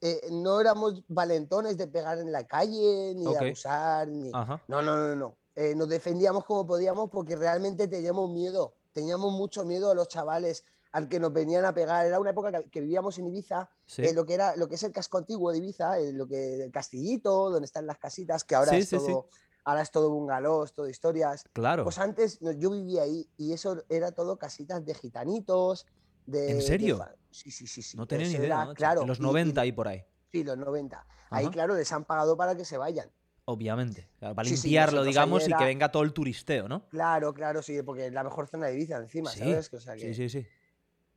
eh, 0.00 0.20
no 0.30 0.60
éramos 0.60 1.02
valentones 1.08 1.76
de 1.76 1.86
pegar 1.86 2.18
en 2.18 2.32
la 2.32 2.46
calle, 2.46 3.14
ni 3.14 3.24
de 3.24 3.38
abusar, 3.38 4.08
ni... 4.08 4.30
No, 4.30 4.58
no, 4.68 4.82
no, 4.82 5.16
no. 5.16 5.36
Eh, 5.54 5.74
nos 5.74 5.88
defendíamos 5.88 6.44
como 6.44 6.66
podíamos 6.66 7.10
porque 7.10 7.34
realmente 7.34 7.88
teníamos 7.88 8.30
miedo, 8.30 8.74
teníamos 8.92 9.32
mucho 9.32 9.64
miedo 9.64 9.90
a 9.90 9.94
los 9.94 10.06
chavales 10.06 10.64
al 10.92 11.08
que 11.08 11.18
nos 11.18 11.32
venían 11.32 11.64
a 11.64 11.74
pegar. 11.74 12.06
Era 12.06 12.20
una 12.20 12.30
época 12.30 12.62
que, 12.70 12.80
vivíamos 12.80 13.18
en 13.18 13.26
Ibiza, 13.26 13.68
eh, 13.96 14.12
lo 14.14 14.24
que 14.24 14.34
era 14.34 14.54
lo 14.54 14.68
que 14.68 14.76
es 14.76 14.82
el 14.84 14.92
casco 14.92 15.18
antiguo 15.18 15.50
de 15.50 15.58
Ibiza, 15.58 15.98
lo 16.12 16.28
que 16.28 16.62
el 16.62 16.70
castillito, 16.70 17.50
donde 17.50 17.66
están 17.66 17.86
las 17.86 17.98
casitas, 17.98 18.44
que 18.44 18.54
ahora 18.54 18.76
es 18.76 18.88
todo, 18.88 19.28
ahora 19.64 19.82
es 19.82 19.90
todo 19.90 20.10
bungalows, 20.10 20.72
todo 20.72 20.88
historias. 20.88 21.44
Claro. 21.52 21.82
Pues 21.82 21.98
antes 21.98 22.38
yo 22.40 22.70
vivía 22.70 23.02
ahí 23.02 23.28
y 23.36 23.52
eso 23.52 23.82
era 23.88 24.12
todo 24.12 24.38
casitas 24.38 24.84
de 24.84 24.94
gitanitos, 24.94 25.86
¿En 26.32 26.62
serio? 26.62 27.04
sí, 27.30 27.50
sí, 27.50 27.66
sí, 27.66 27.82
sí. 27.82 27.96
No 27.96 28.06
tenía 28.06 28.26
ni 28.26 28.34
idea. 28.34 28.68
Claro, 28.74 29.06
los 29.06 29.20
90 29.20 29.66
y, 29.66 29.72
por 29.72 29.88
ahí. 29.88 30.04
Sí, 30.30 30.44
los 30.44 30.58
90. 30.58 31.06
Ahí, 31.30 31.48
claro, 31.48 31.74
les 31.74 31.90
han 31.92 32.04
pagado 32.04 32.36
para 32.36 32.56
que 32.56 32.64
se 32.64 32.76
vayan. 32.78 33.10
Obviamente. 33.44 34.10
para 34.18 34.42
limpiarlo, 34.42 35.04
digamos, 35.04 35.48
y 35.48 35.52
que 35.52 35.64
venga 35.64 35.90
todo 35.90 36.02
el 36.02 36.12
turisteo, 36.12 36.68
¿no? 36.68 36.86
Claro, 36.88 37.32
claro, 37.32 37.62
sí, 37.62 37.82
porque 37.82 38.06
es 38.06 38.12
la 38.12 38.22
mejor 38.22 38.46
zona 38.46 38.66
de 38.66 38.74
Ibiza 38.74 38.98
encima, 38.98 39.30
¿sabes? 39.30 39.70
Sí, 39.98 40.14
sí, 40.14 40.28
sí. 40.28 40.46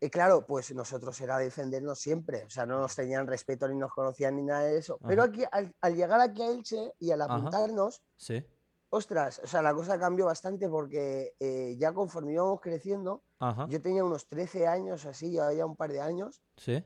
Y 0.03 0.09
claro, 0.09 0.47
pues 0.47 0.73
nosotros 0.73 1.19
era 1.21 1.37
defendernos 1.37 1.99
siempre, 1.99 2.45
o 2.45 2.49
sea, 2.49 2.65
no 2.65 2.79
nos 2.79 2.95
tenían 2.95 3.27
respeto 3.27 3.67
ni 3.67 3.77
nos 3.77 3.91
conocían 3.91 4.35
ni 4.35 4.41
nada 4.41 4.63
de 4.63 4.77
eso. 4.77 4.97
Pero 5.05 5.21
aquí, 5.23 5.43
al, 5.51 5.95
llegar 5.95 6.19
aquí 6.21 6.41
a 6.41 6.47
Elche 6.47 6.93
y 6.99 7.11
al 7.11 7.21
apuntarnos, 7.21 8.01
sí. 8.17 8.43
Ostras, 8.91 9.41
o 9.43 9.47
sea, 9.47 9.61
la 9.61 9.73
cosa 9.73 9.97
cambió 9.97 10.25
bastante 10.25 10.69
porque 10.69 11.33
eh, 11.39 11.75
ya 11.79 11.93
conforme 11.93 12.33
íbamos 12.33 12.59
creciendo, 12.61 13.23
yo 13.69 13.81
tenía 13.81 14.03
unos 14.03 14.27
13 14.27 14.67
años 14.67 15.05
así, 15.05 15.31
ya 15.31 15.65
un 15.65 15.75
par 15.75 15.91
de 15.91 16.01
años. 16.01 16.41
Sí. 16.57 16.83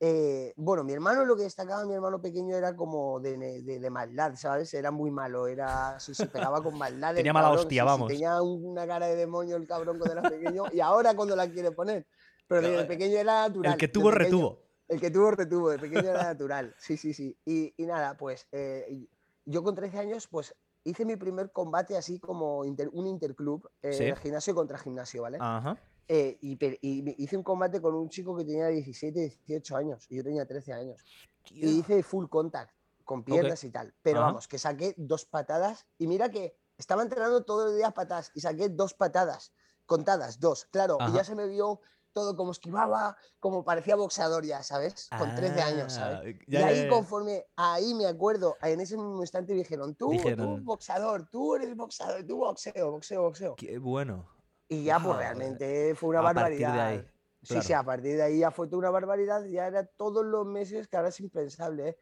Eh, 0.00 0.54
bueno, 0.56 0.84
mi 0.84 0.92
hermano 0.92 1.24
lo 1.24 1.36
que 1.36 1.42
destacaba, 1.42 1.84
mi 1.84 1.94
hermano 1.94 2.22
pequeño 2.22 2.56
era 2.56 2.76
como 2.76 3.18
de, 3.18 3.88
maldad, 3.90 4.36
¿sabes? 4.36 4.72
Era 4.72 4.92
muy 4.92 5.10
malo, 5.10 5.48
era, 5.48 5.98
si 5.98 6.14
se 6.14 6.26
pegaba 6.26 6.62
con 6.62 6.78
maldad. 6.78 7.14
tenía 7.16 7.32
mala 7.32 7.50
hostia, 7.50 7.82
vamos. 7.82 8.08
tenía 8.08 8.40
una 8.40 8.86
cara 8.86 9.08
de 9.08 9.16
demonio 9.16 9.56
el 9.56 9.66
cabrón 9.66 9.98
cuando 9.98 10.20
era 10.20 10.30
pequeño 10.30 10.64
y 10.72 10.80
ahora 10.80 11.14
cuando 11.14 11.34
la 11.34 11.50
quiere 11.50 11.72
poner. 11.72 12.06
Pero 12.46 12.70
de 12.70 12.84
pequeño 12.84 13.18
era 13.18 13.48
natural. 13.48 13.72
El 13.72 13.78
que 13.78 13.88
tuvo, 13.88 14.10
retuvo. 14.12 14.62
El 14.86 15.00
que 15.00 15.10
tuvo, 15.10 15.32
retuvo, 15.32 15.70
de 15.70 15.78
pequeño 15.78 16.08
era 16.08 16.22
natural. 16.22 16.74
Sí, 16.78 16.96
sí, 16.96 17.12
sí. 17.12 17.36
Y, 17.44 17.74
nada, 17.84 18.16
pues 18.16 18.46
eh, 18.52 19.06
yo 19.44 19.62
con 19.64 19.74
13 19.74 19.98
años, 19.98 20.28
pues 20.28 20.54
hice 20.84 21.04
mi 21.04 21.16
primer 21.16 21.52
combate 21.52 21.96
así 21.96 22.18
como 22.18 22.60
un 22.60 23.06
interclub, 23.06 23.68
eh, 23.82 24.14
gimnasio 24.22 24.54
contra 24.54 24.78
gimnasio, 24.78 25.22
¿vale? 25.22 25.38
Ajá. 25.40 25.78
Eh, 26.10 26.38
y, 26.40 27.22
hice 27.22 27.36
un 27.36 27.42
combate 27.42 27.82
con 27.82 27.94
un 27.94 28.08
chico 28.08 28.34
que 28.34 28.44
tenía 28.44 28.68
17, 28.68 29.40
18 29.46 29.76
años 29.76 30.06
y 30.08 30.16
yo 30.16 30.24
tenía 30.24 30.46
13 30.46 30.72
años. 30.72 31.04
Y 31.50 31.80
hice 31.80 32.02
full 32.02 32.26
contact 32.28 32.72
con 33.04 33.24
piernas 33.24 33.62
y 33.64 33.70
tal. 33.70 33.94
Pero 34.02 34.20
vamos, 34.20 34.48
que 34.48 34.58
saqué 34.58 34.94
dos 34.96 35.26
patadas 35.26 35.86
y 35.98 36.06
mira 36.06 36.30
que 36.30 36.56
estaba 36.78 37.02
entrenando 37.02 37.44
todo 37.44 37.70
el 37.70 37.76
día 37.76 37.90
patadas 37.90 38.30
y 38.34 38.40
saqué 38.40 38.68
dos 38.68 38.94
patadas 38.94 39.52
contadas, 39.86 40.38
dos, 40.38 40.66
claro. 40.66 40.98
Y 41.08 41.12
ya 41.12 41.24
se 41.24 41.34
me 41.34 41.46
vio 41.46 41.80
todo 42.18 42.34
como 42.34 42.50
esquivaba, 42.50 43.16
como 43.38 43.64
parecía 43.64 43.94
boxeador 43.94 44.44
ya, 44.44 44.64
¿sabes? 44.64 45.08
Con 45.16 45.36
13 45.36 45.62
años, 45.62 45.92
¿sabes? 45.92 46.36
Ah, 46.36 46.44
y 46.48 46.56
ahí 46.56 46.88
conforme, 46.88 47.46
ahí 47.54 47.94
me 47.94 48.06
acuerdo, 48.06 48.56
en 48.60 48.80
ese 48.80 48.96
mismo 48.96 49.20
instante 49.20 49.52
dijeron, 49.52 49.94
tú, 49.94 50.10
tú 50.36 50.58
boxeador, 50.62 51.28
tú 51.30 51.54
eres 51.54 51.76
boxeador, 51.76 52.26
tú 52.26 52.38
boxeo, 52.38 52.90
boxeo, 52.90 53.22
boxeo. 53.22 53.54
Qué 53.54 53.78
bueno. 53.78 54.28
Y 54.66 54.82
ya, 54.82 54.98
pues 54.98 55.16
realmente 55.16 55.94
fue 55.94 56.10
una 56.10 56.22
barbaridad. 56.22 57.04
Sí, 57.40 57.62
sí, 57.62 57.72
a 57.72 57.84
partir 57.84 58.16
de 58.16 58.22
ahí 58.24 58.40
ya 58.40 58.50
fue 58.50 58.66
toda 58.66 58.78
una 58.80 58.90
barbaridad. 58.90 59.44
Ya 59.44 59.68
era 59.68 59.86
todos 59.86 60.26
los 60.26 60.44
meses, 60.44 60.88
que 60.88 60.96
ahora 60.96 61.10
es 61.10 61.20
impensable, 61.20 61.90
¿eh? 61.90 61.98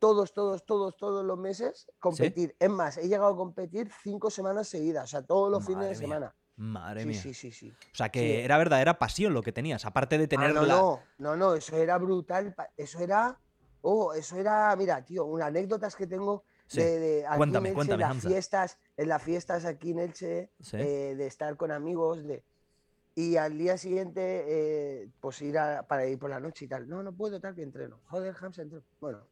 Todos, 0.00 0.32
todos, 0.32 0.66
todos, 0.66 0.96
todos 0.96 1.24
los 1.24 1.38
meses 1.38 1.86
competir. 2.00 2.56
Es 2.58 2.70
más, 2.70 2.98
he 2.98 3.06
llegado 3.06 3.28
a 3.28 3.36
competir 3.36 3.88
cinco 4.02 4.30
semanas 4.30 4.66
seguidas, 4.66 5.04
o 5.04 5.06
sea, 5.06 5.22
todos 5.22 5.48
los 5.48 5.64
fines 5.64 5.88
de 5.88 5.94
semana. 5.94 6.34
Madre 6.60 7.06
mía. 7.06 7.20
Sí, 7.20 7.32
sí, 7.32 7.50
sí. 7.52 7.70
O 7.70 7.96
sea, 7.96 8.10
que 8.10 8.44
era 8.44 8.58
verdadera 8.58 8.98
pasión 8.98 9.32
lo 9.32 9.42
que 9.42 9.50
tenías, 9.50 9.86
aparte 9.86 10.18
de 10.18 10.28
tener. 10.28 10.50
Ah, 10.50 10.66
no, 10.66 11.00
no, 11.16 11.36
no, 11.36 11.54
eso 11.54 11.74
era 11.76 11.96
brutal. 11.96 12.54
Eso 12.76 12.98
era. 13.00 13.38
Oh, 13.80 14.12
eso 14.12 14.36
era. 14.36 14.76
Mira, 14.76 15.02
tío, 15.02 15.24
unas 15.24 15.48
anécdotas 15.48 15.96
que 15.96 16.06
tengo 16.06 16.44
de, 16.70 17.24
cuéntame, 17.36 17.72
cuéntame, 17.72 18.04
en 18.04 18.08
las 18.10 18.22
fiestas, 18.22 18.78
en 18.96 19.08
las 19.08 19.22
fiestas 19.22 19.64
aquí 19.64 19.92
en 19.92 20.00
Elche, 20.00 20.50
eh, 20.74 21.14
de 21.16 21.26
estar 21.26 21.56
con 21.56 21.70
amigos, 21.70 22.24
de 22.24 22.44
y 23.14 23.36
al 23.36 23.58
día 23.58 23.76
siguiente, 23.76 24.44
eh, 24.46 25.10
pues 25.18 25.42
ir 25.42 25.56
para 25.88 26.06
ir 26.06 26.18
por 26.18 26.30
la 26.30 26.40
noche 26.40 26.66
y 26.66 26.68
tal. 26.68 26.88
No, 26.88 27.02
no 27.02 27.12
puedo, 27.12 27.40
tal 27.40 27.54
que 27.54 27.62
entreno. 27.62 28.00
Joder, 28.06 28.34
Hamza, 28.40 28.62
entreno. 28.62 28.84
Bueno, 29.00 29.26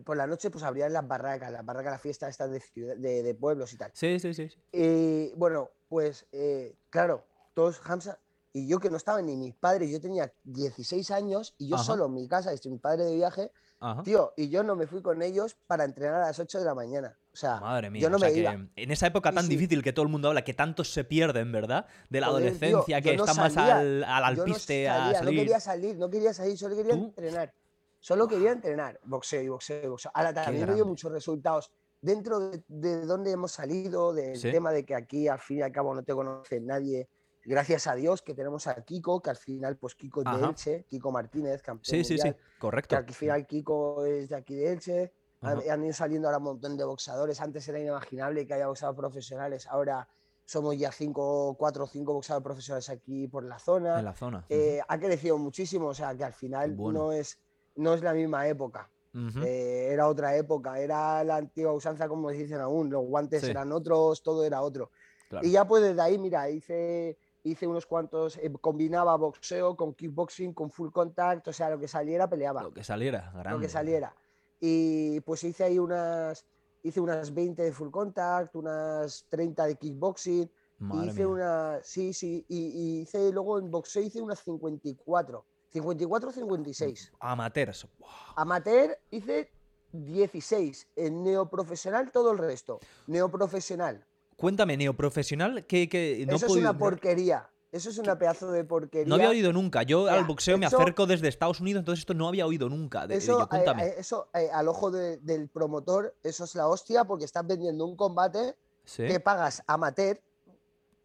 por 0.00 0.16
la 0.16 0.26
noche 0.26 0.50
pues 0.50 0.64
abrían 0.64 0.92
las 0.92 1.06
barracas, 1.06 1.50
las 1.50 1.64
barracas, 1.64 1.92
la 1.92 1.98
fiesta 1.98 2.28
estas 2.28 2.50
de, 2.50 3.22
de, 3.22 3.34
pueblos 3.34 3.72
y 3.72 3.76
tal. 3.76 3.90
Sí, 3.94 4.18
sí, 4.18 4.34
sí. 4.34 4.48
Y 4.72 5.32
bueno, 5.34 5.70
pues 5.88 6.26
claro, 6.90 7.24
todos 7.54 7.80
Hamza, 7.84 8.18
y 8.52 8.68
yo 8.68 8.78
que 8.80 8.90
no 8.90 8.96
estaba 8.96 9.22
ni 9.22 9.36
mis 9.36 9.54
padres, 9.54 9.90
yo 9.90 10.00
tenía 10.00 10.32
16 10.44 11.10
años 11.10 11.54
y 11.58 11.68
yo 11.68 11.78
solo 11.78 12.06
en 12.06 12.14
mi 12.14 12.28
casa, 12.28 12.52
y 12.54 12.68
mi 12.68 12.78
padre 12.78 13.04
de 13.04 13.16
viaje, 13.16 13.50
Tío, 14.04 14.32
y 14.36 14.48
yo 14.48 14.62
no 14.62 14.76
me 14.76 14.86
fui 14.86 15.02
con 15.02 15.22
ellos 15.22 15.56
para 15.66 15.84
entrenar 15.84 16.22
a 16.22 16.26
las 16.26 16.38
8 16.38 16.60
de 16.60 16.64
la 16.64 16.74
mañana. 16.74 17.16
O 17.32 17.36
sea, 17.36 17.58
Madre 17.58 17.90
mía, 17.90 18.02
yo 18.02 18.10
no 18.10 18.18
me 18.18 18.28
En 18.76 18.90
esa 18.90 19.08
época 19.08 19.32
tan 19.32 19.48
difícil 19.48 19.82
que 19.82 19.92
todo 19.92 20.04
el 20.04 20.08
mundo 20.08 20.28
habla, 20.28 20.44
que 20.44 20.54
tantos 20.54 20.92
se 20.92 21.02
pierden, 21.02 21.50
¿verdad? 21.50 21.86
De 22.08 22.20
la 22.20 22.28
adolescencia, 22.28 23.00
que 23.00 23.14
están 23.14 23.36
más 23.36 23.56
al, 23.56 24.04
al 24.04 24.24
alpiste, 24.24 24.86
no 24.86 24.94
a 24.94 25.14
salir. 25.14 25.24
No 25.24 25.30
quería 25.30 25.60
salir, 25.60 25.96
no 25.96 26.10
quería 26.10 26.32
salir, 26.32 26.58
solo 26.58 26.76
quería 26.76 26.94
entrenar. 26.94 27.52
Solo 28.02 28.26
quería 28.26 28.50
entrenar, 28.50 28.98
boxeo 29.04 29.42
y 29.42 29.48
boxeo 29.48 29.84
y 29.84 29.86
boxeo. 29.86 30.10
Ahora 30.12 30.34
también 30.34 30.66
me 30.66 30.74
dio 30.74 30.84
muchos 30.84 31.12
resultados. 31.12 31.70
Dentro 32.00 32.50
de, 32.66 33.06
donde 33.06 33.30
hemos 33.30 33.52
salido, 33.52 34.12
del 34.12 34.40
tema 34.40 34.72
de 34.72 34.84
que 34.84 34.96
aquí 34.96 35.28
al 35.28 35.38
fin 35.38 35.58
y 35.58 35.62
al 35.62 35.70
cabo 35.70 35.94
no 35.94 36.02
te 36.02 36.12
conoce 36.12 36.60
nadie, 36.60 37.08
gracias 37.44 37.86
a 37.86 37.94
Dios 37.94 38.20
que 38.20 38.34
tenemos 38.34 38.66
a 38.66 38.74
Kiko, 38.82 39.22
que 39.22 39.30
al 39.30 39.36
final, 39.36 39.76
pues 39.76 39.94
Kiko 39.94 40.22
es 40.22 40.36
de 40.36 40.44
Elche, 40.44 40.84
Kiko 40.88 41.12
Martínez, 41.12 41.62
campeón. 41.62 41.84
Sí, 41.84 42.02
sí, 42.02 42.18
sí, 42.18 42.34
correcto. 42.58 42.88
Que 42.88 42.96
al 42.96 43.14
final 43.14 43.46
Kiko 43.46 44.04
es 44.04 44.30
de 44.30 44.34
aquí 44.34 44.56
de 44.56 44.72
Elche. 44.72 45.12
Han, 45.42 45.84
ido 45.84 45.92
saliendo 45.92 46.26
ahora 46.26 46.38
un 46.38 46.44
montón 46.44 46.76
de 46.76 46.82
boxadores. 46.82 47.40
Antes 47.40 47.68
era 47.68 47.78
inimaginable 47.78 48.48
que 48.48 48.54
haya 48.54 48.66
boxadores 48.66 48.98
profesionales. 48.98 49.68
Ahora 49.68 50.08
somos 50.44 50.76
ya 50.76 50.90
cinco, 50.90 51.54
cuatro 51.56 51.84
o 51.84 51.86
cinco 51.86 52.14
boxadores 52.14 52.42
profesionales 52.42 52.90
aquí 52.90 53.28
por 53.28 53.44
la 53.44 53.60
zona. 53.60 54.00
En 54.00 54.04
la 54.06 54.14
zona. 54.14 54.44
Eh, 54.48 54.80
ha 54.88 54.98
crecido 54.98 55.38
muchísimo, 55.38 55.86
o 55.86 55.94
sea 55.94 56.16
que 56.16 56.24
al 56.24 56.32
final 56.32 56.76
no, 56.76 57.12
es, 57.12 57.38
no 57.76 57.94
es 57.94 58.02
la 58.02 58.14
misma 58.14 58.46
época. 58.48 58.88
Eh, 59.44 59.88
era 59.90 60.08
otra 60.08 60.34
época, 60.36 60.78
era 60.80 61.22
la 61.22 61.36
antigua 61.36 61.72
usanza, 61.72 62.08
como 62.08 62.30
dicen 62.30 62.60
aún. 62.60 62.88
Los 62.88 63.04
guantes 63.04 63.42
eran 63.44 63.70
otros, 63.72 64.22
todo 64.22 64.44
era 64.44 64.62
otro. 64.62 64.90
Y 65.42 65.50
ya 65.50 65.66
pues 65.66 65.82
desde 65.82 66.00
ahí, 66.00 66.18
mira, 66.18 66.48
hice 66.48 67.18
hice 67.44 67.66
unos 67.66 67.86
cuantos, 67.86 68.36
eh, 68.38 68.52
combinaba 68.60 69.16
boxeo 69.16 69.76
con 69.76 69.94
kickboxing, 69.94 70.52
con 70.52 70.70
full 70.70 70.90
contact, 70.90 71.48
o 71.48 71.52
sea, 71.52 71.70
lo 71.70 71.78
que 71.78 71.88
saliera 71.88 72.28
peleaba. 72.28 72.62
Lo 72.62 72.72
que 72.72 72.84
saliera, 72.84 73.30
grande. 73.32 73.50
Lo 73.50 73.60
que 73.60 73.68
saliera. 73.68 74.14
Y 74.60 75.20
pues 75.20 75.42
hice 75.44 75.64
ahí 75.64 75.78
unas, 75.78 76.46
hice 76.82 77.00
unas 77.00 77.34
20 77.34 77.62
de 77.62 77.72
full 77.72 77.90
contact, 77.90 78.54
unas 78.54 79.26
30 79.28 79.66
de 79.66 79.76
kickboxing. 79.76 80.50
hice 81.04 81.26
una, 81.26 81.78
sí, 81.82 82.12
sí, 82.12 82.44
y, 82.48 83.00
hice 83.00 83.32
luego 83.32 83.58
en 83.58 83.70
boxeo 83.70 84.02
hice 84.02 84.20
unas 84.20 84.40
54. 84.40 85.44
54 85.72 86.32
56. 86.32 87.12
Amateurs. 87.20 87.88
Amateur 88.36 88.98
hice 89.10 89.50
16. 89.92 90.88
En 90.96 91.22
neoprofesional 91.22 92.10
todo 92.10 92.32
el 92.32 92.38
resto. 92.38 92.80
Neoprofesional 93.06 94.06
Cuéntame, 94.42 94.76
neoprofesional, 94.76 95.64
que, 95.66 95.88
que 95.88 96.24
no 96.28 96.34
Eso 96.34 96.46
es 96.46 96.56
una 96.56 96.76
porquería. 96.76 97.48
Eso 97.70 97.90
es 97.90 97.98
una 97.98 98.18
pedazo 98.18 98.50
de 98.50 98.64
porquería. 98.64 99.08
No 99.08 99.14
había 99.14 99.30
oído 99.30 99.52
nunca. 99.52 99.84
Yo 99.84 100.08
al 100.08 100.24
boxeo 100.24 100.58
me 100.58 100.66
acerco 100.66 101.06
desde 101.06 101.28
Estados 101.28 101.60
Unidos, 101.60 101.80
entonces 101.80 102.00
esto 102.00 102.12
no 102.12 102.26
había 102.26 102.44
oído 102.44 102.68
nunca. 102.68 103.04
eso, 103.04 103.42
eh, 103.42 103.46
cuéntame. 103.48 103.86
Eh, 103.86 103.94
eso 103.98 104.28
eh, 104.34 104.50
al 104.52 104.66
ojo 104.66 104.90
del 104.90 105.48
promotor, 105.48 106.14
eso 106.24 106.42
es 106.42 106.56
la 106.56 106.66
hostia, 106.66 107.04
porque 107.04 107.24
estás 107.24 107.46
vendiendo 107.46 107.86
un 107.86 107.94
combate 107.94 108.56
que 108.96 109.20
pagas 109.20 109.62
amateur 109.68 110.20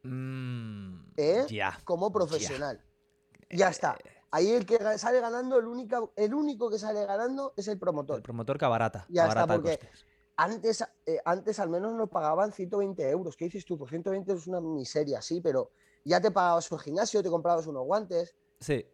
mm, 0.01 1.11
ya, 1.47 1.79
como 1.83 2.11
profesional. 2.11 2.83
Ya. 3.51 3.69
está. 3.69 3.99
Ahí 4.31 4.51
el 4.51 4.65
que 4.65 4.77
sale 4.97 5.19
ganando, 5.19 5.57
el 5.57 5.65
único, 5.65 6.13
el 6.15 6.33
único 6.33 6.69
que 6.69 6.77
sale 6.77 7.05
ganando 7.05 7.53
es 7.55 7.67
el 7.67 7.79
promotor. 7.79 8.17
El 8.17 8.23
promotor 8.23 8.57
que 8.57 8.65
abarata. 8.65 9.05
Ya 9.09 9.27
está, 9.27 9.47
porque 9.47 9.79
antes, 10.35 10.83
eh, 11.05 11.19
antes 11.23 11.59
al 11.59 11.69
menos 11.69 11.93
nos 11.93 12.09
pagaban 12.09 12.51
120 12.51 13.09
euros. 13.09 13.37
¿Qué 13.37 13.45
dices 13.45 13.65
tú? 13.65 13.77
Pues 13.77 13.89
120 13.89 14.33
es 14.33 14.47
una 14.47 14.61
miseria, 14.61 15.21
sí, 15.21 15.41
pero 15.41 15.71
ya 16.03 16.19
te 16.19 16.31
pagabas 16.31 16.71
un 16.71 16.79
gimnasio, 16.79 17.23
te 17.23 17.29
comprabas 17.29 17.67
unos 17.67 17.85
guantes. 17.85 18.35
Sí 18.59 18.85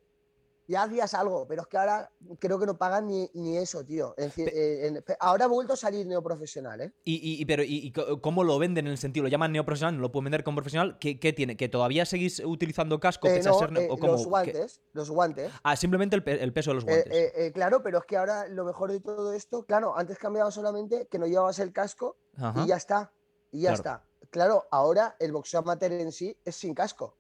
ya 0.68 0.84
hacías 0.84 1.14
algo, 1.14 1.46
pero 1.48 1.64
es 1.64 1.68
que 1.68 1.78
ahora 1.78 2.12
creo 2.40 2.60
que 2.60 2.66
no 2.66 2.78
pagan 2.78 3.08
ni, 3.08 3.58
eso, 3.58 3.84
tío. 3.86 4.16
Eh, 4.18 5.02
ahora 5.20 5.46
ha 5.46 5.48
vuelto 5.48 5.74
a 5.74 5.76
salir 5.76 6.06
neoprofesional, 6.08 6.82
¿eh? 6.82 6.94
¿Y, 7.04 7.42
y 7.42 7.46
pero, 7.46 7.64
y, 7.64 7.92
cómo 8.22 8.44
lo 8.44 8.58
venden 8.60 8.88
en 8.88 8.92
el 8.92 8.98
sentido? 8.98 9.24
¿Lo 9.24 9.30
llaman 9.30 9.52
neoprofesional? 9.52 9.96
¿No 9.96 10.02
lo 10.02 10.12
pueden 10.12 10.26
vender 10.26 10.44
como 10.44 10.56
profesional? 10.56 10.98
¿Qué, 11.00 11.16
tiene? 11.34 11.58
¿Que 11.58 11.70
todavía 11.70 12.06
seguís 12.06 12.42
utilizando 12.46 13.00
casco? 13.00 13.28
Eh, 13.28 13.40
eh, 13.40 13.98
los 14.02 14.26
guantes, 14.26 14.82
los 14.94 15.10
guantes. 15.10 15.52
Ah, 15.64 15.76
simplemente 15.76 16.16
el, 16.16 16.54
peso 16.54 16.72
de 16.72 16.76
los 16.76 16.86
guantes. 16.86 17.52
claro, 17.54 17.84
pero 17.84 18.00
es 18.00 18.06
que 18.06 18.18
ahora 18.18 18.48
lo 18.48 18.66
mejor 18.66 18.92
de 18.92 19.00
todo 19.00 19.34
esto, 19.34 19.66
claro, 19.66 19.98
antes 19.98 20.18
cambiaba 20.18 20.52
solamente 20.52 21.08
que 21.08 21.20
no 21.20 21.28
llevabas 21.28 21.60
el 21.60 21.74
casco 21.74 22.18
y 22.64 22.68
ya 22.68 22.78
está. 22.78 23.12
Y 23.52 23.62
ya 23.62 23.74
está. 23.74 24.06
Claro, 24.30 24.66
ahora 24.72 25.16
el 25.20 25.32
boxeo 25.32 25.60
amateur 25.60 25.92
en 25.92 26.12
sí 26.12 26.36
es 26.44 26.56
sin 26.56 26.74
casco. 26.74 27.16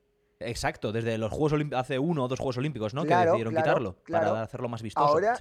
Exacto, 0.45 0.91
desde 0.91 1.17
los 1.17 1.31
Juegos 1.31 1.53
Olímpicos, 1.53 1.81
hace 1.81 1.99
uno 1.99 2.25
o 2.25 2.27
dos 2.27 2.39
Juegos 2.39 2.57
Olímpicos, 2.57 2.93
¿no? 2.93 3.03
que 3.03 3.15
decidieron 3.15 3.55
quitarlo 3.55 3.95
para 4.09 4.41
hacerlo 4.41 4.69
más 4.69 4.81
vistoso. 4.81 5.07
Ahora, 5.07 5.37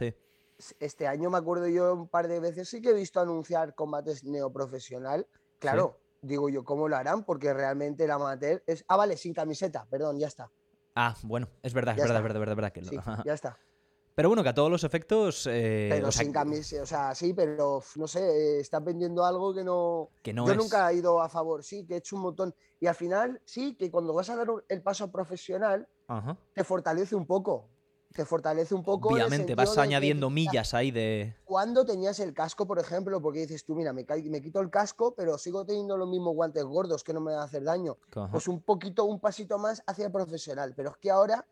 este 0.78 1.06
año 1.06 1.30
me 1.30 1.38
acuerdo 1.38 1.68
yo 1.68 1.94
un 1.94 2.08
par 2.08 2.28
de 2.28 2.40
veces, 2.40 2.68
sí 2.68 2.80
que 2.80 2.90
he 2.90 2.94
visto 2.94 3.20
anunciar 3.20 3.74
combates 3.74 4.24
neoprofesional. 4.24 5.26
Claro, 5.58 5.98
digo 6.20 6.48
yo, 6.48 6.64
¿cómo 6.64 6.88
lo 6.88 6.96
harán? 6.96 7.24
Porque 7.24 7.52
realmente 7.52 8.04
el 8.04 8.10
amateur 8.10 8.62
es. 8.66 8.84
Ah, 8.88 8.96
vale, 8.96 9.16
sin 9.16 9.34
camiseta, 9.34 9.86
perdón, 9.90 10.18
ya 10.18 10.28
está. 10.28 10.50
Ah, 10.94 11.14
bueno, 11.22 11.48
es 11.62 11.72
verdad, 11.72 11.94
es 11.98 12.02
verdad, 12.02 12.18
es 12.18 12.22
verdad, 12.22 12.42
es 12.42 12.56
verdad, 12.56 12.72
que 12.72 12.84
sí, 12.84 12.96
ya 13.24 13.34
está. 13.34 13.58
Pero 14.14 14.28
bueno, 14.28 14.42
que 14.42 14.50
a 14.50 14.54
todos 14.54 14.70
los 14.70 14.84
efectos. 14.84 15.46
Eh, 15.50 15.88
pero 15.90 16.08
o 16.08 16.12
sea, 16.12 16.24
sin 16.24 16.32
cambios, 16.32 16.72
o 16.74 16.86
sea, 16.86 17.14
sí, 17.14 17.32
pero 17.32 17.82
no 17.96 18.06
sé, 18.06 18.60
está 18.60 18.80
vendiendo 18.80 19.24
algo 19.24 19.54
que 19.54 19.64
no. 19.64 20.10
Que 20.22 20.32
no 20.32 20.46
Yo 20.46 20.54
nunca 20.54 20.90
he 20.90 20.96
ido 20.96 21.20
a 21.20 21.28
favor, 21.28 21.64
sí, 21.64 21.86
que 21.86 21.94
he 21.94 21.96
hecho 21.98 22.16
un 22.16 22.22
montón. 22.22 22.54
Y 22.80 22.86
al 22.86 22.94
final, 22.94 23.40
sí, 23.44 23.74
que 23.74 23.90
cuando 23.90 24.12
vas 24.12 24.28
a 24.28 24.36
dar 24.36 24.48
el 24.68 24.82
paso 24.82 25.10
profesional, 25.10 25.88
te 26.52 26.64
fortalece 26.64 27.14
un 27.14 27.26
poco. 27.26 27.68
Te 28.14 28.26
fortalece 28.26 28.74
un 28.74 28.82
poco. 28.82 29.08
Obviamente, 29.08 29.54
vas 29.54 29.78
añadiendo 29.78 30.28
millas 30.28 30.74
ahí 30.74 30.90
de. 30.90 31.34
Cuando 31.44 31.86
tenías 31.86 32.20
el 32.20 32.34
casco, 32.34 32.66
por 32.66 32.78
ejemplo, 32.78 33.22
porque 33.22 33.40
dices 33.40 33.64
tú, 33.64 33.74
mira, 33.74 33.94
me, 33.94 34.04
me 34.24 34.42
quito 34.42 34.60
el 34.60 34.68
casco, 34.68 35.14
pero 35.14 35.38
sigo 35.38 35.64
teniendo 35.64 35.96
los 35.96 36.08
mismos 36.08 36.34
guantes 36.34 36.64
gordos 36.64 37.02
que 37.02 37.14
no 37.14 37.22
me 37.22 37.32
van 37.32 37.40
a 37.40 37.44
hacer 37.44 37.64
daño. 37.64 37.96
Pues 38.30 38.48
un 38.48 38.60
poquito, 38.60 39.06
un 39.06 39.20
pasito 39.20 39.58
más 39.58 39.82
hacia 39.86 40.06
el 40.06 40.12
profesional. 40.12 40.74
Pero 40.76 40.90
es 40.90 40.96
que 40.98 41.10
ahora 41.10 41.46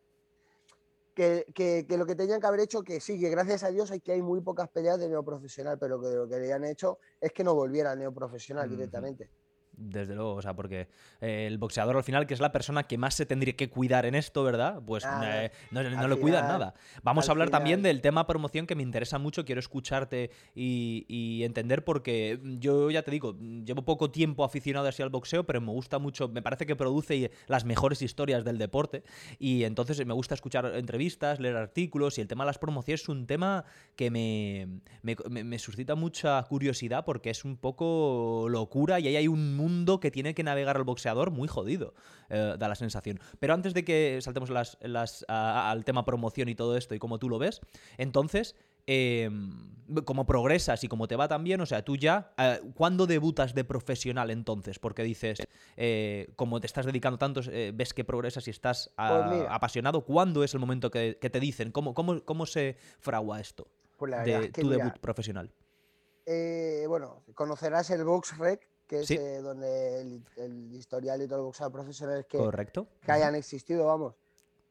que, 1.54 1.86
lo 1.96 2.06
que 2.06 2.14
tenían 2.14 2.40
que 2.40 2.46
haber 2.46 2.60
hecho, 2.60 2.82
que 2.82 3.00
sí, 3.00 3.18
que 3.18 3.28
gracias 3.28 3.62
a 3.64 3.70
Dios 3.70 3.90
hay 3.90 4.00
que 4.00 4.12
hay 4.12 4.22
muy 4.22 4.40
pocas 4.40 4.68
peleas 4.68 4.98
de 4.98 5.08
neoprofesional, 5.08 5.78
pero 5.78 6.00
que 6.00 6.08
lo 6.08 6.28
que 6.28 6.38
le 6.38 6.52
han 6.52 6.64
hecho 6.64 6.98
es 7.20 7.32
que 7.32 7.44
no 7.44 7.54
volviera 7.54 7.92
a 7.92 7.96
neoprofesional 7.96 8.68
directamente. 8.68 9.28
Desde 9.80 10.14
luego, 10.14 10.34
o 10.34 10.42
sea, 10.42 10.52
porque 10.52 10.88
eh, 11.22 11.46
el 11.46 11.56
boxeador 11.56 11.96
al 11.96 12.04
final, 12.04 12.26
que 12.26 12.34
es 12.34 12.40
la 12.40 12.52
persona 12.52 12.82
que 12.82 12.98
más 12.98 13.14
se 13.14 13.24
tendría 13.24 13.56
que 13.56 13.70
cuidar 13.70 14.04
en 14.04 14.14
esto, 14.14 14.44
¿verdad? 14.44 14.82
Pues 14.84 15.06
eh, 15.24 15.50
no, 15.70 15.82
no 15.82 16.06
le 16.06 16.16
cuidan 16.16 16.46
nada. 16.46 16.74
Vamos 17.02 17.28
a 17.28 17.32
hablar 17.32 17.48
también 17.48 17.80
del 17.80 18.02
tema 18.02 18.26
promoción 18.26 18.66
que 18.66 18.74
me 18.74 18.82
interesa 18.82 19.18
mucho, 19.18 19.46
quiero 19.46 19.58
escucharte 19.58 20.30
y, 20.54 21.40
entender 21.40 21.82
porque 21.82 22.38
yo 22.58 22.90
ya 22.90 23.02
te 23.02 23.10
digo, 23.10 23.34
llevo 23.64 23.82
poco 23.82 24.10
tiempo 24.10 24.44
aficionado 24.44 24.86
así 24.86 25.02
al 25.02 25.08
boxeo, 25.08 25.44
pero 25.44 25.62
me 25.62 25.70
gusta 25.70 25.98
mucho, 25.98 26.28
me 26.28 26.42
parece 26.42 26.66
que 26.66 26.76
produce 26.76 27.30
las 27.46 27.64
mejores 27.64 28.02
historias 28.02 28.44
del 28.44 28.58
deporte 28.58 29.02
y 29.38 29.64
entonces 29.64 30.04
me 30.04 30.12
gusta 30.12 30.34
escuchar 30.34 30.66
entrevistas, 30.74 31.40
leer 31.40 31.56
artículos 31.56 32.18
y 32.18 32.20
el 32.20 32.28
tema 32.28 32.44
de 32.44 32.48
las 32.48 32.58
promociones 32.58 33.00
es 33.00 33.08
un 33.08 33.26
tema 33.26 33.64
que 33.96 34.10
me, 34.10 34.68
me 35.02 35.58
suscita 35.58 35.94
mucha 35.94 36.42
curiosidad 36.42 37.06
porque 37.06 37.30
es 37.30 37.46
un 37.46 37.56
poco 37.56 38.46
locura 38.50 39.00
y 39.00 39.08
ahí 39.08 39.16
hay 39.16 39.28
un 39.28 39.56
mundo 39.56 39.69
que 40.00 40.10
tiene 40.10 40.34
que 40.34 40.42
navegar 40.42 40.76
el 40.76 40.84
boxeador 40.84 41.30
muy 41.30 41.48
jodido, 41.48 41.94
eh, 42.28 42.54
da 42.58 42.68
la 42.68 42.74
sensación. 42.74 43.20
Pero 43.38 43.54
antes 43.54 43.74
de 43.74 43.84
que 43.84 44.18
saltemos 44.20 44.50
las, 44.50 44.78
las, 44.80 45.24
al 45.28 45.84
tema 45.84 46.04
promoción 46.04 46.48
y 46.48 46.54
todo 46.54 46.76
esto 46.76 46.94
y 46.94 46.98
cómo 46.98 47.18
tú 47.18 47.28
lo 47.28 47.38
ves, 47.38 47.60
entonces, 47.98 48.56
em, 48.86 49.74
como 50.04 50.26
progresas 50.26 50.84
y 50.84 50.88
como 50.88 51.08
te 51.08 51.16
va 51.16 51.28
también, 51.28 51.60
o 51.60 51.66
sea, 51.66 51.84
tú 51.84 51.96
ya, 51.96 52.32
eh, 52.38 52.60
¿cuándo 52.74 53.06
debutas 53.06 53.54
de 53.54 53.64
profesional 53.64 54.30
entonces? 54.30 54.78
Porque 54.78 55.02
dices, 55.02 55.38
eh, 55.76 56.28
como 56.36 56.60
te 56.60 56.66
estás 56.66 56.86
dedicando 56.86 57.18
tanto, 57.18 57.40
ves 57.74 57.94
que 57.94 58.04
progresas 58.04 58.46
y 58.48 58.50
estás 58.50 58.92
pues 58.96 59.46
apasionado, 59.48 60.02
¿cuándo 60.02 60.44
es 60.44 60.54
el 60.54 60.60
momento 60.60 60.90
que, 60.90 61.14
te 61.14 61.40
dicen? 61.40 61.72
¿Cómo, 61.72 61.94
cómo, 61.94 62.24
cómo 62.24 62.46
se 62.46 62.76
fragua 62.98 63.40
esto 63.40 63.68
pues 63.96 64.12
de 64.24 64.48
tu 64.50 64.68
debut 64.68 64.98
profesional? 64.98 65.52
bueno, 66.86 67.22
conocerás 67.34 67.90
el 67.90 68.04
BoxRec, 68.04 68.69
que 68.90 69.00
es 69.02 69.10
eh, 69.12 69.40
donde 69.40 70.00
el, 70.36 70.74
historial 70.74 71.22
y 71.22 71.28
todo 71.28 71.38
el 71.38 71.44
boxeo 71.44 71.70
profesional 71.70 72.26
que, 72.26 72.38
Correcto. 72.38 72.88
que 73.00 73.12
hayan 73.12 73.36
existido, 73.36 73.86
vamos. 73.86 74.16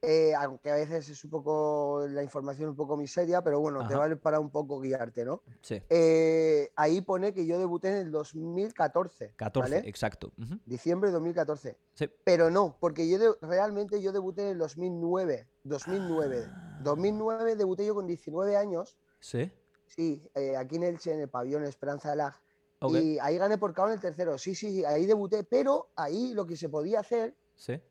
Eh, 0.01 0.33
aunque 0.35 0.69
a 0.71 0.75
veces 0.75 1.07
es 1.07 1.23
un 1.23 1.29
poco 1.29 2.05
la 2.09 2.21
información 2.21 2.69
un 2.69 2.75
poco 2.75 2.97
miseria, 2.97 3.41
pero 3.41 3.61
bueno, 3.61 3.87
te 3.87 3.95
vale 3.95 4.17
para 4.17 4.41
un 4.41 4.49
poco 4.49 4.81
guiarte, 4.81 5.23
¿no? 5.23 5.41
Sí. 5.61 5.81
Eh, 5.89 6.69
ahí 6.75 6.99
pone 6.99 7.33
que 7.33 7.45
yo 7.45 7.59
debuté 7.59 7.89
en 7.89 7.95
el 8.07 8.11
2014. 8.11 9.35
14, 9.37 9.77
exacto. 9.87 10.33
Diciembre 10.65 11.09
de 11.09 11.13
2014. 11.13 11.77
Sí. 11.93 12.09
Pero 12.25 12.49
no, 12.49 12.75
porque 12.77 13.07
yo 13.07 13.37
realmente 13.41 14.01
yo 14.01 14.11
debuté 14.11 14.43
en 14.43 14.47
el 14.49 14.57
2009. 14.57 15.47
2009. 15.63 16.47
2009 16.81 17.55
debuté 17.55 17.85
yo 17.85 17.95
con 17.95 18.05
19 18.05 18.57
años. 18.57 18.97
Sí. 19.21 19.49
Sí, 19.87 20.29
aquí 20.57 20.75
en 20.75 20.83
Elche, 20.83 21.13
en 21.13 21.21
el 21.21 21.29
pabellón 21.29 21.63
Esperanza 21.63 22.09
de 22.09 22.17
Lag. 22.17 22.35
Y 22.81 23.19
ahí 23.19 23.37
gané 23.37 23.57
por 23.57 23.73
KO 23.73 23.87
en 23.87 23.93
el 23.93 23.99
tercero. 23.99 24.37
Sí, 24.37 24.55
sí, 24.55 24.85
ahí 24.85 25.05
debuté, 25.05 25.43
pero 25.43 25.89
ahí 25.95 26.33
lo 26.33 26.45
que 26.45 26.55
se 26.55 26.69
podía 26.69 27.01
hacer 27.01 27.35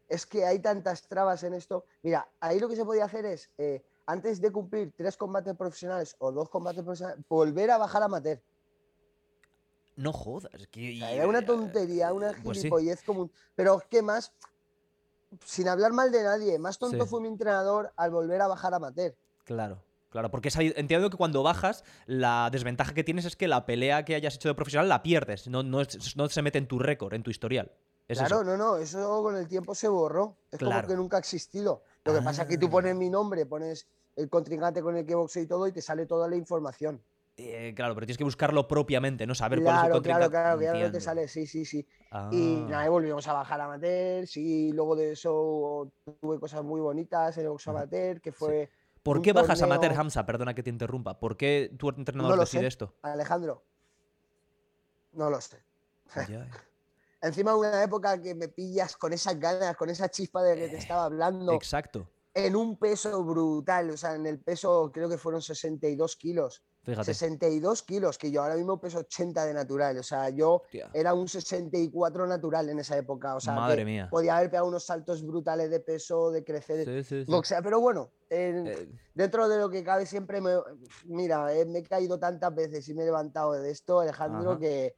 es 0.09 0.25
que 0.27 0.47
hay 0.47 0.61
tantas 0.61 1.07
trabas 1.09 1.43
en 1.43 1.55
esto. 1.55 1.85
Mira, 2.03 2.29
ahí 2.41 2.59
lo 2.59 2.69
que 2.69 2.77
se 2.77 2.85
podía 2.85 3.05
hacer 3.05 3.27
es, 3.27 3.51
eh, 3.59 3.85
antes 4.07 4.41
de 4.41 4.51
cumplir 4.51 4.93
tres 4.97 5.17
combates 5.17 5.55
profesionales 5.57 6.17
o 6.19 6.33
dos 6.33 6.49
combates 6.49 6.83
profesionales, 6.83 7.23
volver 7.29 7.71
a 7.71 7.79
bajar 7.79 8.03
a 8.03 8.07
amateur. 8.07 8.41
No 9.97 10.13
jodas. 10.13 10.67
Que... 10.71 10.99
era 10.99 11.27
una 11.27 11.45
tontería, 11.45 12.13
una 12.13 12.33
pues 12.43 12.59
gilipollez 12.59 13.03
común. 13.03 13.31
Pero 13.55 13.83
¿qué 13.91 14.01
más? 14.01 14.33
Sin 15.45 15.69
hablar 15.69 15.93
mal 15.93 16.11
de 16.11 16.23
nadie, 16.23 16.59
más 16.59 16.79
tonto 16.79 17.05
fue 17.05 17.21
mi 17.21 17.29
entrenador 17.29 17.93
al 17.97 18.11
volver 18.11 18.41
a 18.41 18.47
bajar 18.47 18.73
a 18.73 18.77
amateur. 18.77 19.15
Claro. 19.45 19.83
Claro, 20.11 20.31
porque 20.31 20.49
entiendo 20.77 21.11
que 21.11 21.17
cuando 21.17 21.43
bajas, 21.43 21.85
la 22.07 22.49
desventaja 22.51 22.95
que 22.95 23.05
tienes 23.05 23.27
es 23.27 23.37
que 23.37 23.47
la 23.47 23.67
pelea 23.67 24.05
que 24.05 24.15
hayas 24.15 24.37
hecho 24.37 24.49
de 24.49 24.55
profesional 24.55 24.89
la 24.89 25.03
pierdes, 25.03 25.49
no, 25.49 25.63
no, 25.63 25.85
se 25.85 26.43
mete 26.43 26.59
en 26.59 26.67
tu 26.67 26.79
récord, 26.79 27.13
en 27.13 27.23
tu 27.23 27.31
historial. 27.31 27.71
claro, 28.07 28.43
no, 28.43 28.57
no, 28.57 28.79
eso 28.79 29.23
con 29.23 29.37
el 29.37 29.47
tiempo 29.47 29.75
se 29.75 29.89
borró. 29.89 30.39
Es 30.51 30.59
como 30.59 30.87
que 30.87 30.97
nunca 30.97 31.17
ha 31.19 31.21
existido. 31.21 31.83
Lo 32.05 32.15
que 32.15 32.23
pasa 32.23 32.43
es 32.43 32.49
que 32.49 32.57
tú 32.57 32.71
pones 32.71 32.97
mi 32.97 33.11
nombre, 33.11 33.45
pones 33.45 33.87
el 34.17 34.31
contrincante 34.31 34.83
con 34.83 34.97
el 34.97 35.05
que 35.05 35.15
boxeo 35.15 35.43
y 35.43 35.47
todo 35.47 35.67
y 35.67 35.73
te 35.73 35.83
sale 35.83 36.07
toda 36.07 36.27
la 36.27 36.37
información. 36.37 37.03
Eh, 37.37 37.73
claro, 37.77 37.95
pero 37.95 38.05
tienes 38.05 38.19
que 38.19 38.25
buscarlo 38.25 38.67
propiamente, 38.67 39.25
¿no? 39.25 39.35
Saber 39.35 39.63
cuál 39.63 39.77
es 39.77 39.85
el 39.85 39.91
contrincante. 39.93 40.31
Claro, 40.31 40.59
claro, 40.59 40.73
claro, 40.73 40.91
te 40.91 41.01
sale, 41.01 41.29
sí, 41.29 41.47
sí, 41.47 41.65
sí. 41.65 41.79
Y 42.33 42.63
ah. 42.65 42.67
nada, 42.69 42.89
volvimos 42.89 43.29
a 43.29 43.33
bajar 43.33 43.61
a 43.61 43.67
amateur, 43.67 44.27
sí, 44.27 44.73
luego 44.73 44.97
de 44.97 45.13
eso 45.13 45.93
tuve 46.21 46.41
cosas 46.41 46.65
muy 46.65 46.81
bonitas 46.81 47.37
en 47.37 47.45
el 47.45 47.51
boxeo 47.51 47.77
amateur, 47.77 48.21
que 48.21 48.33
fue... 48.33 48.71
¿Por 49.09 49.23
qué 49.23 49.33
bajas 49.33 49.63
a 49.63 49.67
Mater 49.67 49.95
Hamza? 49.95 50.27
Perdona 50.27 50.55
que 50.55 50.63
te 50.63 50.69
interrumpa. 50.69 51.19
¿Por 51.19 51.39
qué 51.39 51.75
tu 51.79 51.89
entrenador 51.89 52.37
no 52.37 52.41
decide 52.41 52.67
esto? 52.67 52.95
Alejandro. 53.01 53.65
No 55.13 55.31
lo 55.31 55.41
sé. 55.41 55.63
Encima 57.23 57.53
de 57.53 57.57
una 57.57 57.83
época 57.83 58.21
que 58.21 58.35
me 58.35 58.49
pillas 58.49 58.99
con 58.99 59.15
esas 59.15 59.41
ganas, 59.41 59.77
con 59.77 59.89
esa 59.89 60.11
chispa 60.11 60.43
de 60.43 60.57
que 60.57 60.69
te 60.69 60.77
estaba 60.77 61.05
hablando. 61.05 61.55
Exacto. 61.55 62.07
En 62.35 62.55
un 62.55 62.77
peso 62.77 63.25
brutal, 63.25 63.91
o 63.91 63.97
sea, 63.97 64.15
en 64.15 64.27
el 64.27 64.41
peso 64.41 64.91
creo 64.93 65.09
que 65.09 65.17
fueron 65.17 65.41
62 65.41 66.17
kilos. 66.17 66.63
62 66.95 67.83
kilos, 67.83 68.19
que 68.19 68.31
yo 68.31 68.43
ahora 68.43 68.57
mismo 68.57 68.81
peso 68.81 68.99
80 68.99 69.47
de 69.47 69.55
natural. 69.55 69.99
O 69.99 70.03
sea, 70.03 70.31
yo 70.31 70.63
era 70.93 71.15
un 71.15 71.29
64 71.29 72.27
natural 72.27 72.69
en 72.69 72.79
esa 72.79 72.97
época. 72.97 73.35
O 73.35 73.41
sea, 73.41 73.55
Madre 73.55 73.85
mía. 73.85 74.09
podía 74.11 74.37
haber 74.37 74.51
pegado 74.51 74.69
unos 74.69 74.85
saltos 74.85 75.25
brutales 75.25 75.71
de 75.71 75.81
peso, 75.81 76.31
de 76.31 76.45
crecer. 76.45 77.05
Sí, 77.05 77.27
pero 77.63 77.81
bueno, 77.81 78.11
eh. 78.31 78.89
dentro 79.15 79.49
de 79.49 79.59
lo 79.59 79.71
que 79.71 79.85
cabe 79.85 80.07
siempre 80.07 80.41
me... 80.41 80.53
Mira, 81.07 81.55
eh, 81.55 81.65
me 81.65 81.81
he 81.81 81.83
caído 81.83 82.19
tantas 82.19 82.55
veces 82.55 82.89
y 82.89 82.95
me 82.95 83.03
he 83.03 83.07
levantado 83.07 83.53
de 83.53 83.71
esto, 83.71 84.01
Alejandro, 84.01 84.59
que 84.59 84.95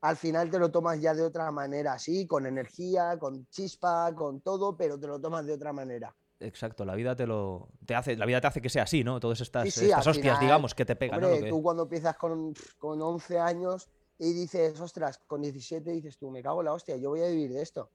al 0.00 0.16
final 0.16 0.50
te 0.50 0.58
lo 0.58 0.70
tomas 0.70 1.00
ya 1.00 1.14
de 1.14 1.22
otra 1.22 1.50
manera, 1.50 1.98
sí, 1.98 2.26
con 2.26 2.46
energía, 2.46 3.18
con 3.18 3.46
chispa, 3.48 4.14
con 4.14 4.42
todo, 4.42 4.76
pero 4.76 5.00
te 5.00 5.06
lo 5.06 5.18
tomas 5.18 5.46
de 5.46 5.54
otra 5.54 5.72
manera. 5.72 6.14
Exacto, 6.40 6.84
la 6.84 6.94
vida 6.94 7.14
te 7.16 7.26
lo 7.26 7.68
te 7.86 7.94
hace, 7.94 8.16
la 8.16 8.26
vida 8.26 8.40
te 8.40 8.46
hace 8.46 8.60
que 8.60 8.68
sea 8.68 8.82
así, 8.82 9.04
¿no? 9.04 9.20
Todas 9.20 9.40
estas, 9.40 9.66
hostias, 10.06 10.40
digamos, 10.40 10.74
que 10.74 10.84
te 10.84 10.96
pegan. 10.96 11.22
Hombre, 11.22 11.48
tú 11.48 11.62
cuando 11.62 11.84
empiezas 11.84 12.16
con, 12.16 12.54
con 12.78 13.00
11 13.00 13.38
años 13.38 13.88
y 14.18 14.32
dices, 14.32 14.78
ostras, 14.80 15.20
con 15.26 15.42
17 15.42 15.90
dices 15.90 16.16
tú, 16.18 16.30
me 16.30 16.42
cago 16.42 16.60
en 16.60 16.66
la 16.66 16.72
hostia, 16.72 16.96
yo 16.96 17.10
voy 17.10 17.22
a 17.22 17.28
vivir 17.28 17.52
de 17.52 17.62
esto. 17.62 17.90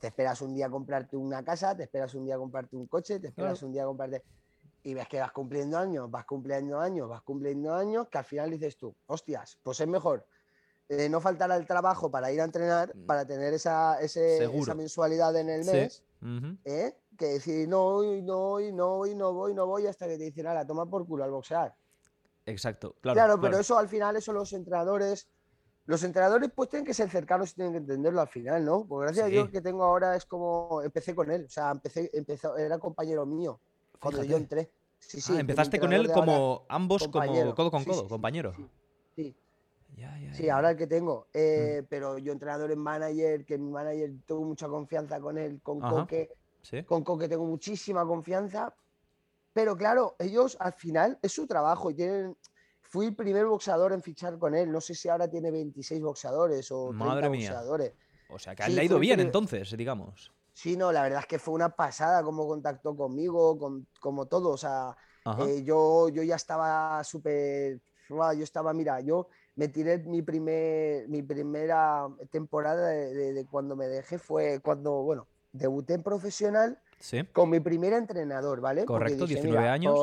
Te 0.00 0.08
esperas 0.08 0.42
un 0.42 0.54
día 0.54 0.66
a 0.66 0.70
comprarte 0.70 1.16
una 1.16 1.42
casa, 1.42 1.76
te 1.76 1.84
esperas 1.84 2.14
un 2.14 2.24
día 2.24 2.34
a 2.34 2.38
comprarte 2.38 2.76
un 2.76 2.86
coche, 2.86 3.20
te 3.20 3.28
esperas 3.28 3.62
un 3.62 3.72
día 3.72 3.82
a 3.82 3.86
comprarte... 3.86 4.22
Y 4.84 4.94
ves 4.94 5.06
que 5.06 5.20
vas 5.20 5.30
cumpliendo 5.30 5.78
años, 5.78 6.10
vas 6.10 6.24
cumpliendo 6.24 6.80
años, 6.80 7.08
vas 7.08 7.22
cumpliendo 7.22 7.72
años, 7.72 8.08
que 8.08 8.18
al 8.18 8.24
final 8.24 8.50
dices 8.50 8.76
tú, 8.76 8.92
hostias, 9.06 9.56
pues 9.62 9.80
es 9.80 9.86
mejor 9.86 10.26
eh, 10.88 11.08
no 11.08 11.20
faltar 11.20 11.50
al 11.50 11.66
trabajo 11.66 12.10
para 12.10 12.30
ir 12.32 12.40
a 12.40 12.44
entrenar, 12.44 12.94
mm. 12.94 13.06
para 13.06 13.24
tener 13.24 13.54
esa, 13.54 14.00
esa 14.00 14.74
mensualidad 14.74 15.34
en 15.36 15.48
el 15.48 15.64
mes, 15.64 16.02
¿eh? 16.64 16.94
que 17.18 17.26
decir 17.26 17.68
no 17.68 17.82
voy, 17.82 18.22
no 18.22 18.38
voy, 18.38 18.72
no 18.72 18.96
voy, 18.96 19.14
no 19.14 19.32
voy, 19.32 19.54
no 19.54 19.66
voy, 19.66 19.86
hasta 19.86 20.06
que 20.06 20.16
te 20.16 20.24
dicen, 20.24 20.44
la 20.44 20.66
toma 20.66 20.86
por 20.86 21.06
culo 21.06 21.24
al 21.24 21.30
boxear. 21.30 21.74
Exacto, 22.46 22.96
claro. 23.00 23.16
Claro, 23.16 23.40
pero 23.40 23.58
eso 23.58 23.78
al 23.78 23.88
final, 23.88 24.16
eso 24.16 24.32
los 24.32 24.52
entrenadores, 24.52 25.28
los 25.86 26.02
entrenadores 26.02 26.50
pues 26.54 26.68
tienen 26.68 26.86
que 26.86 26.94
ser 26.94 27.10
cercanos 27.10 27.52
y 27.52 27.54
tienen 27.54 27.72
que 27.72 27.78
entenderlo 27.78 28.20
al 28.20 28.28
final, 28.28 28.64
¿no? 28.64 28.84
Porque 28.86 29.06
gracias 29.06 29.26
a 29.26 29.28
Dios 29.28 29.50
que 29.50 29.60
tengo 29.60 29.84
ahora 29.84 30.16
es 30.16 30.24
como, 30.24 30.82
empecé 30.82 31.14
con 31.14 31.30
él, 31.30 31.44
o 31.46 31.50
sea, 31.50 31.70
empecé, 31.70 32.10
empezó, 32.12 32.56
era 32.56 32.78
compañero 32.78 33.26
mío 33.26 33.60
cuando 34.00 34.24
yo 34.24 34.36
entré. 34.36 34.70
Sí, 34.98 35.20
sí, 35.20 35.34
ah, 35.36 35.40
empezaste 35.40 35.80
con 35.80 35.92
él 35.92 36.10
como 36.12 36.64
ambos, 36.68 37.08
como 37.08 37.54
codo 37.54 37.70
con 37.70 37.84
codo, 37.84 38.08
compañero. 38.08 38.54
Sí, 39.94 40.34
sí, 40.34 40.48
ahora 40.48 40.70
el 40.70 40.76
que 40.76 40.86
tengo. 40.86 41.28
Eh, 41.32 41.80
mm. 41.82 41.86
Pero 41.88 42.18
yo 42.18 42.32
entrenador 42.32 42.72
en 42.72 42.78
manager, 42.78 43.44
que 43.44 43.58
mi 43.58 43.70
manager 43.70 44.12
tuvo 44.26 44.44
mucha 44.44 44.68
confianza 44.68 45.20
con 45.20 45.38
él, 45.38 45.60
con 45.62 45.80
Coque 45.80 46.30
con 46.86 47.02
Coque 47.02 47.28
tengo 47.28 47.44
muchísima 47.44 48.06
confianza. 48.06 48.74
Pero 49.52 49.76
claro, 49.76 50.16
ellos 50.18 50.56
al 50.60 50.72
final 50.72 51.18
es 51.22 51.32
su 51.32 51.46
trabajo 51.46 51.90
y 51.90 51.94
tienen. 51.94 52.36
Fui 52.80 53.06
el 53.06 53.14
primer 53.14 53.46
boxeador 53.46 53.92
en 53.92 54.02
fichar 54.02 54.38
con 54.38 54.54
él. 54.54 54.70
No 54.70 54.80
sé 54.80 54.94
si 54.94 55.08
ahora 55.08 55.28
tiene 55.28 55.50
26 55.50 56.02
boxeadores 56.02 56.70
o 56.70 56.90
30 56.90 57.28
boxeadores. 57.28 57.92
O 58.28 58.38
sea, 58.38 58.54
que 58.54 58.68
le 58.68 58.80
ha 58.80 58.84
ido 58.84 58.98
bien 58.98 59.20
entonces, 59.20 59.74
digamos. 59.76 60.32
Sí, 60.52 60.76
no, 60.76 60.92
la 60.92 61.02
verdad 61.02 61.20
es 61.20 61.26
que 61.26 61.38
fue 61.38 61.54
una 61.54 61.70
pasada 61.70 62.22
como 62.22 62.46
contactó 62.46 62.94
conmigo, 62.94 63.58
con, 63.58 63.86
como 63.98 64.26
todo. 64.26 64.50
O 64.50 64.56
sea, 64.58 64.94
eh, 65.46 65.62
yo, 65.64 66.08
yo 66.10 66.22
ya 66.22 66.36
estaba 66.36 67.02
súper. 67.04 67.80
Yo 68.08 68.42
estaba, 68.42 68.74
mira, 68.74 69.00
yo 69.00 69.28
me 69.54 69.68
tiré 69.68 69.98
mi, 69.98 70.22
primer, 70.22 71.08
mi 71.08 71.22
primera 71.22 72.08
temporada 72.30 72.88
de, 72.88 73.46
cuando 73.50 73.76
me 73.76 73.86
dejé, 73.86 74.18
fue 74.18 74.60
cuando, 74.60 75.02
bueno, 75.02 75.26
debuté 75.52 75.94
en 75.94 76.02
profesional 76.02 76.78
con 77.32 77.50
mi 77.50 77.60
primer 77.60 77.92
entrenador, 77.92 78.60
¿vale? 78.60 78.84
Correcto, 78.84 79.26
19 79.26 79.68
años. 79.68 79.98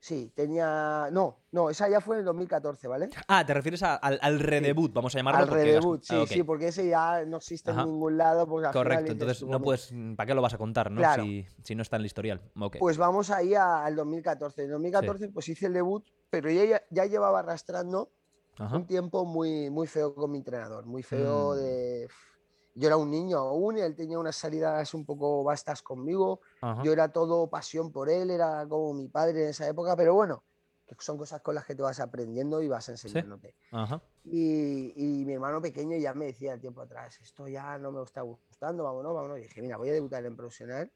Sí, 0.00 0.30
tenía. 0.34 1.08
No, 1.12 1.38
no, 1.50 1.70
esa 1.70 1.88
ya 1.88 1.98
fue 1.98 2.16
en 2.16 2.20
el 2.20 2.24
2014, 2.26 2.88
¿vale? 2.88 3.08
Ah, 3.26 3.46
te 3.46 3.54
refieres 3.54 3.82
al, 3.82 4.38
redebut, 4.38 4.92
vamos 4.92 5.14
a 5.14 5.18
llamarlo. 5.18 5.44
Al 5.44 5.48
redebut, 5.48 6.02
sí, 6.02 6.14
ah, 6.14 6.26
sí, 6.28 6.42
porque 6.42 6.68
ese 6.68 6.86
ya 6.86 7.24
no 7.24 7.38
existe 7.38 7.70
en 7.70 7.78
ningún 7.78 8.18
lado. 8.18 8.46
Pues, 8.46 8.68
Correcto, 8.68 9.12
entonces 9.12 9.42
no 9.44 9.62
puedes. 9.62 9.94
¿Para 10.14 10.26
qué 10.26 10.34
lo 10.34 10.42
vas 10.42 10.52
a 10.52 10.58
contar, 10.58 10.90
no? 10.90 11.00
Si, 11.62 11.74
no 11.74 11.80
está 11.80 11.96
en 11.96 12.00
el 12.00 12.06
historial. 12.06 12.42
Pues 12.78 12.98
vamos 12.98 13.30
ahí 13.30 13.54
al 13.54 13.96
2014. 13.96 14.64
En 14.64 14.72
2014, 14.72 15.28
pues 15.30 15.48
hice 15.48 15.68
el 15.68 15.72
debut, 15.72 16.04
pero 16.28 16.50
ya, 16.50 16.82
ya 16.90 17.06
llevaba 17.06 17.38
arrastrando 17.38 18.10
un 18.58 18.86
tiempo 18.86 19.24
muy, 19.24 19.70
muy 19.70 19.86
feo 19.86 20.14
con 20.14 20.30
mi 20.30 20.38
entrenador, 20.38 20.86
muy 20.86 21.02
feo 21.02 21.52
mm. 21.52 21.56
de 21.56 22.08
yo 22.76 22.88
era 22.88 22.96
un 22.96 23.10
niño 23.10 23.38
aún 23.38 23.78
y 23.78 23.80
él 23.82 23.94
tenía 23.94 24.18
unas 24.18 24.36
salidas 24.36 24.92
un 24.94 25.04
poco 25.04 25.44
vastas 25.44 25.80
conmigo. 25.82 26.40
Yo 26.82 26.92
era 26.92 27.08
todo 27.08 27.48
pasión 27.48 27.92
por 27.92 28.10
él, 28.10 28.30
era 28.30 28.66
como 28.68 28.92
mi 28.94 29.08
padre 29.08 29.44
en 29.44 29.48
esa 29.50 29.68
época, 29.68 29.94
pero 29.96 30.14
bueno, 30.14 30.42
son 30.98 31.16
cosas 31.16 31.40
con 31.40 31.54
las 31.54 31.64
que 31.64 31.74
te 31.74 31.82
vas 31.82 32.00
aprendiendo 32.00 32.60
y 32.62 32.68
vas 32.68 32.88
enseñándote. 32.88 33.54
Y, 34.24 34.92
y, 34.96 35.24
mi 35.24 35.34
hermano 35.34 35.60
pequeño 35.60 35.96
ya 35.98 36.14
me 36.14 36.26
decía 36.26 36.54
el 36.54 36.60
tiempo 36.60 36.80
atrás, 36.80 37.18
esto 37.20 37.46
ya 37.46 37.78
no 37.78 37.92
me 37.92 38.02
está 38.02 38.22
gustando, 38.22 38.84
vámonos, 38.84 39.14
vámonos. 39.14 39.38
Y 39.38 39.42
dije, 39.42 39.62
mira, 39.62 39.76
voy 39.76 39.90
a 39.90 39.92
debutar 39.92 40.24
en 40.24 40.36
profesional, 40.36 40.90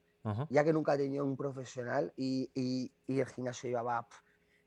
ya 0.50 0.64
que 0.64 0.72
nunca 0.72 0.94
he 0.94 0.98
tenido 0.98 1.24
un 1.24 1.36
profesional 1.36 2.12
y, 2.16 2.50
y, 2.54 2.92
y 3.06 3.20
el 3.20 3.26
gimnasio 3.26 3.68
llevaba, 3.68 4.06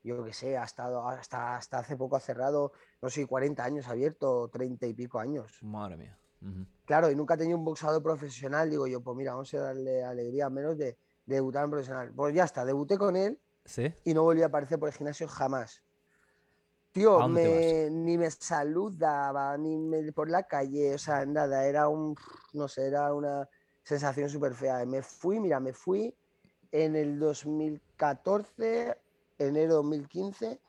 yo 0.02 0.24
qué 0.24 0.32
sé, 0.32 0.56
hasta, 0.56 1.08
hasta, 1.08 1.56
hasta 1.56 1.78
hace 1.78 1.96
poco 1.96 2.16
ha 2.16 2.20
cerrado, 2.20 2.72
no 3.00 3.10
sé, 3.10 3.26
40 3.26 3.64
años 3.64 3.88
abierto, 3.88 4.48
30 4.48 4.86
y 4.86 4.94
pico 4.94 5.18
años. 5.18 5.58
Madre 5.62 5.96
mía. 5.96 6.18
Claro, 6.84 7.08
y 7.10 7.14
nunca 7.14 7.34
he 7.34 7.38
tenido 7.38 7.56
un 7.56 7.64
boxeador 7.64 8.02
profesional. 8.02 8.68
Digo 8.68 8.88
yo, 8.88 9.00
pues 9.00 9.16
mira, 9.16 9.32
vamos 9.32 9.54
a 9.54 9.60
darle 9.60 10.02
alegría 10.02 10.50
menos 10.50 10.76
de, 10.76 10.98
debutar 11.26 11.64
en 11.64 11.70
profesional. 11.70 12.12
Pues 12.14 12.34
ya 12.34 12.44
está, 12.44 12.64
debuté 12.64 12.98
con 12.98 13.16
él 13.16 13.38
y 14.04 14.14
no 14.14 14.22
volví 14.22 14.42
a 14.42 14.46
aparecer 14.46 14.78
por 14.78 14.88
el 14.88 14.94
gimnasio 14.94 15.28
jamás. 15.28 15.82
Tío, 16.92 17.26
ni 17.26 18.18
me 18.18 18.30
saludaba, 18.30 19.56
ni 19.56 20.10
por 20.12 20.28
la 20.28 20.42
calle, 20.42 20.94
o 20.94 20.98
sea, 20.98 21.24
nada, 21.24 21.66
era 21.66 21.88
un, 21.88 22.14
no 22.52 22.68
sé, 22.68 22.86
era 22.86 23.14
una 23.14 23.48
sensación 23.82 24.28
súper 24.28 24.52
fea. 24.52 24.84
Me 24.84 25.00
fui, 25.00 25.40
mira, 25.40 25.58
me 25.58 25.72
fui 25.72 26.14
en 26.70 26.94
el 26.96 27.18
2014, 27.18 28.98
enero 29.48 29.74
2015, 29.76 30.60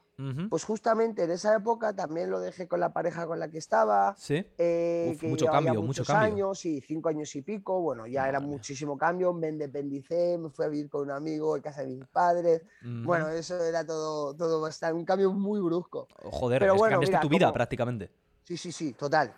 pues 0.50 0.64
justamente 0.64 1.24
en 1.24 1.32
esa 1.32 1.56
época 1.56 1.94
también 1.94 2.30
lo 2.30 2.40
dejé 2.40 2.68
con 2.68 2.80
la 2.80 2.94
pareja 2.94 3.26
con 3.26 3.40
la 3.40 3.50
que 3.50 3.58
estaba. 3.58 4.16
Sí. 4.18 4.46
Eh, 4.58 5.18
mucho 5.24 5.48
cambio, 5.48 5.82
muchos 5.82 6.10
años, 6.12 6.66
y 6.66 6.82
cinco 6.82 7.10
años 7.10 7.36
y 7.36 7.42
pico. 7.42 7.82
Bueno, 7.82 8.06
ya 8.06 8.30
era 8.30 8.40
muchísimo 8.40 8.98
cambio. 8.98 9.34
Me 9.34 9.50
independicé, 9.50 10.38
me 10.38 10.50
fui 10.50 10.66
a 10.66 10.70
vivir 10.70 10.90
con 10.90 11.02
un 11.02 11.12
amigo 11.12 11.56
en 11.56 11.62
casa 11.64 11.82
de 11.82 11.88
mis 11.88 12.06
padres. 12.08 12.62
Bueno, 12.84 13.30
eso 13.30 13.62
era 13.64 13.86
todo, 13.86 14.36
todo 14.36 14.62
bastante, 14.62 14.94
un 14.94 15.06
cambio 15.06 15.34
muy 15.34 15.60
brusco. 15.60 16.08
Joder, 16.24 16.60
Pero 16.60 16.76
bueno, 16.76 17.00
cambiaste 17.00 17.20
tu 17.20 17.30
vida 17.30 17.52
prácticamente. 17.52 18.12
Sí, 18.44 18.56
sí, 18.56 18.72
sí, 18.72 18.94
total. 18.94 19.34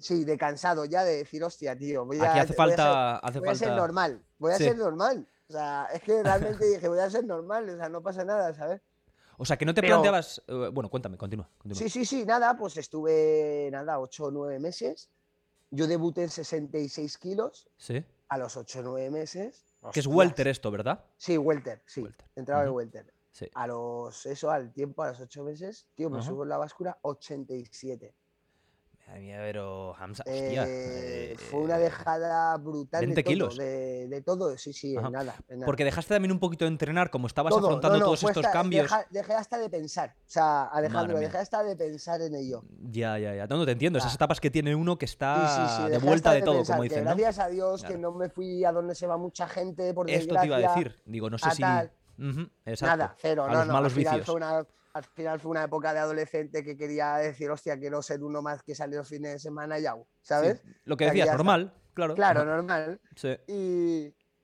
Sí, 0.00 0.24
de 0.24 0.36
cansado 0.36 0.84
ya 0.84 1.04
de 1.04 1.18
decir, 1.18 1.42
hostia, 1.42 1.76
tío. 1.76 2.04
Voy 2.04 2.18
a, 2.18 2.30
Aquí 2.30 2.40
hace 2.40 2.54
falta. 2.54 3.20
Voy 3.22 3.30
a, 3.30 3.32
ser, 3.32 3.40
voy 3.40 3.50
a 3.50 3.54
ser 3.54 3.72
normal. 3.72 4.22
Voy 4.38 4.52
a 4.52 4.56
ser 4.56 4.76
normal. 4.76 5.26
O 5.48 5.52
sea, 5.52 5.88
es 5.94 6.02
que 6.02 6.22
realmente 6.22 6.66
dije, 6.66 6.88
voy 6.88 6.98
a 6.98 7.08
ser 7.08 7.24
normal. 7.24 7.68
O 7.70 7.76
sea, 7.76 7.88
no 7.88 8.02
pasa 8.02 8.24
nada, 8.24 8.52
¿sabes? 8.54 8.82
O 9.38 9.44
sea, 9.44 9.56
que 9.56 9.64
no 9.64 9.72
te 9.72 9.82
planteabas. 9.82 10.42
Eh, 10.46 10.70
bueno, 10.72 10.90
cuéntame, 10.90 11.16
continúa, 11.16 11.48
Sí, 11.72 11.88
sí, 11.88 12.04
sí, 12.04 12.24
nada, 12.26 12.56
pues 12.56 12.76
estuve, 12.76 13.68
nada, 13.72 13.98
8 14.00 14.24
o 14.24 14.30
9 14.30 14.58
meses. 14.58 15.10
Yo 15.70 15.86
debuté 15.86 16.24
en 16.24 16.30
66 16.30 17.18
kilos. 17.18 17.68
Sí. 17.76 18.04
A 18.28 18.36
los 18.36 18.56
8 18.56 18.80
o 18.80 18.82
9 18.82 19.10
meses. 19.10 19.64
Que 19.92 20.00
es 20.00 20.06
welter 20.06 20.48
esto, 20.48 20.70
¿verdad? 20.70 21.04
Sí, 21.16 21.38
welter, 21.38 21.82
sí. 21.86 22.06
Entraba 22.34 22.64
en 22.64 22.70
welter. 22.70 23.14
Sí. 23.30 23.48
A 23.54 23.66
los, 23.68 24.26
eso, 24.26 24.50
al 24.50 24.72
tiempo, 24.72 25.02
a 25.02 25.10
los 25.10 25.20
8 25.20 25.44
meses, 25.44 25.86
tío, 25.94 26.10
me 26.10 26.20
subo 26.20 26.42
en 26.42 26.48
la 26.48 26.58
báscula 26.58 26.98
87 27.02 28.14
pero 29.52 29.94
Hamza, 29.96 30.22
hostia. 30.26 30.64
Eh, 30.68 31.36
fue 31.50 31.60
una 31.60 31.78
dejada 31.78 32.56
brutal. 32.58 33.00
20 33.00 33.14
de 33.14 33.24
kilos. 33.24 33.56
de, 33.56 34.22
todo, 34.24 34.56
sí, 34.58 34.72
sí, 34.72 34.94
en 34.94 35.12
nada, 35.12 35.34
Porque 35.64 35.84
dejaste 35.84 36.14
también 36.14 36.32
un 36.32 36.38
poquito 36.38 36.64
de 36.64 36.70
entrenar, 36.70 37.10
como 37.10 37.26
estabas 37.26 37.54
afrontando 37.56 37.98
todos 37.98 38.22
estos 38.22 38.46
cambios. 38.48 38.90
dejé 39.10 39.34
hasta 39.34 39.58
de 39.58 39.70
pensar. 39.70 40.14
O 40.18 40.30
sea, 40.30 40.64
Alejandro, 40.64 41.18
dejé 41.18 41.38
hasta 41.38 41.62
de 41.62 41.76
pensar 41.76 42.20
en 42.20 42.34
ello. 42.34 42.62
Ya, 42.90 43.18
ya, 43.18 43.34
ya. 43.34 43.46
No, 43.46 43.56
no 43.56 43.66
te 43.66 43.72
entiendo. 43.72 43.98
Esas 43.98 44.14
etapas 44.14 44.40
que 44.40 44.50
tiene 44.50 44.74
uno 44.74 44.98
que 44.98 45.06
está 45.06 45.88
de 45.88 45.98
vuelta 45.98 46.32
de, 46.32 46.42
todo, 46.42 46.64
como 46.64 46.82
dicen. 46.82 47.04
Gracias 47.04 47.38
a 47.38 47.48
Dios 47.48 47.84
que 47.84 47.96
no 47.96 48.12
me 48.12 48.28
fui 48.28 48.64
a 48.64 48.72
donde 48.72 48.94
se 48.94 49.06
va 49.06 49.16
mucha 49.16 49.48
gente. 49.48 49.94
Por 49.94 50.10
Esto 50.10 50.34
te 50.34 50.46
iba 50.46 50.56
a 50.56 50.60
decir. 50.60 51.00
Digo, 51.04 51.30
no 51.30 51.38
sé 51.38 51.50
si. 51.52 51.62
Nada, 51.62 53.14
cero. 53.18 53.44
A 53.44 53.54
los 53.54 53.66
malos 53.68 53.94
vicios 53.94 54.26
al 54.92 55.04
final 55.04 55.40
fue 55.40 55.50
una 55.50 55.64
época 55.64 55.92
de 55.92 56.00
adolescente 56.00 56.64
que 56.64 56.76
quería 56.76 57.16
decir, 57.16 57.50
hostia, 57.50 57.78
quiero 57.78 58.02
ser 58.02 58.22
uno 58.22 58.42
más 58.42 58.62
que 58.62 58.74
los 58.88 59.08
fines 59.08 59.32
de 59.32 59.38
semana 59.38 59.78
y 59.78 59.82
ya, 59.82 59.96
¿sabes? 60.22 60.62
lo 60.84 60.96
que 60.96 61.06
decías, 61.06 61.28
normal, 61.28 61.72
claro. 61.94 62.14
Claro, 62.14 62.44
normal. 62.44 63.00
Sí. 63.16 63.36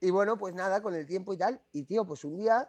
Y, 0.01 0.11
bueno, 0.11 0.37
pues 0.37 0.55
nada, 0.55 0.83
con 0.83 0.95
el 0.95 1.07
tiempo 1.07 1.33
y 1.33 1.39
tal. 1.39 1.61
Y 1.73 1.85
tío, 1.85 2.07
pues 2.07 2.25
un 2.25 2.37
día, 2.37 2.69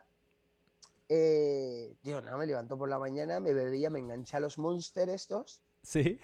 eh, 1.10 1.96
tío, 2.02 2.22
nada, 2.22 2.38
me 2.38 2.46
levanto 2.46 2.78
por 2.78 2.88
la 2.88 2.98
mañana, 2.98 3.40
me 3.40 3.54
bebía, 3.54 3.90
me 3.90 4.00
enganché 4.00 4.38
a 4.38 4.40
los 4.40 4.58
monsters 4.58 5.12
estos. 5.12 5.62
Sí. 5.86 6.19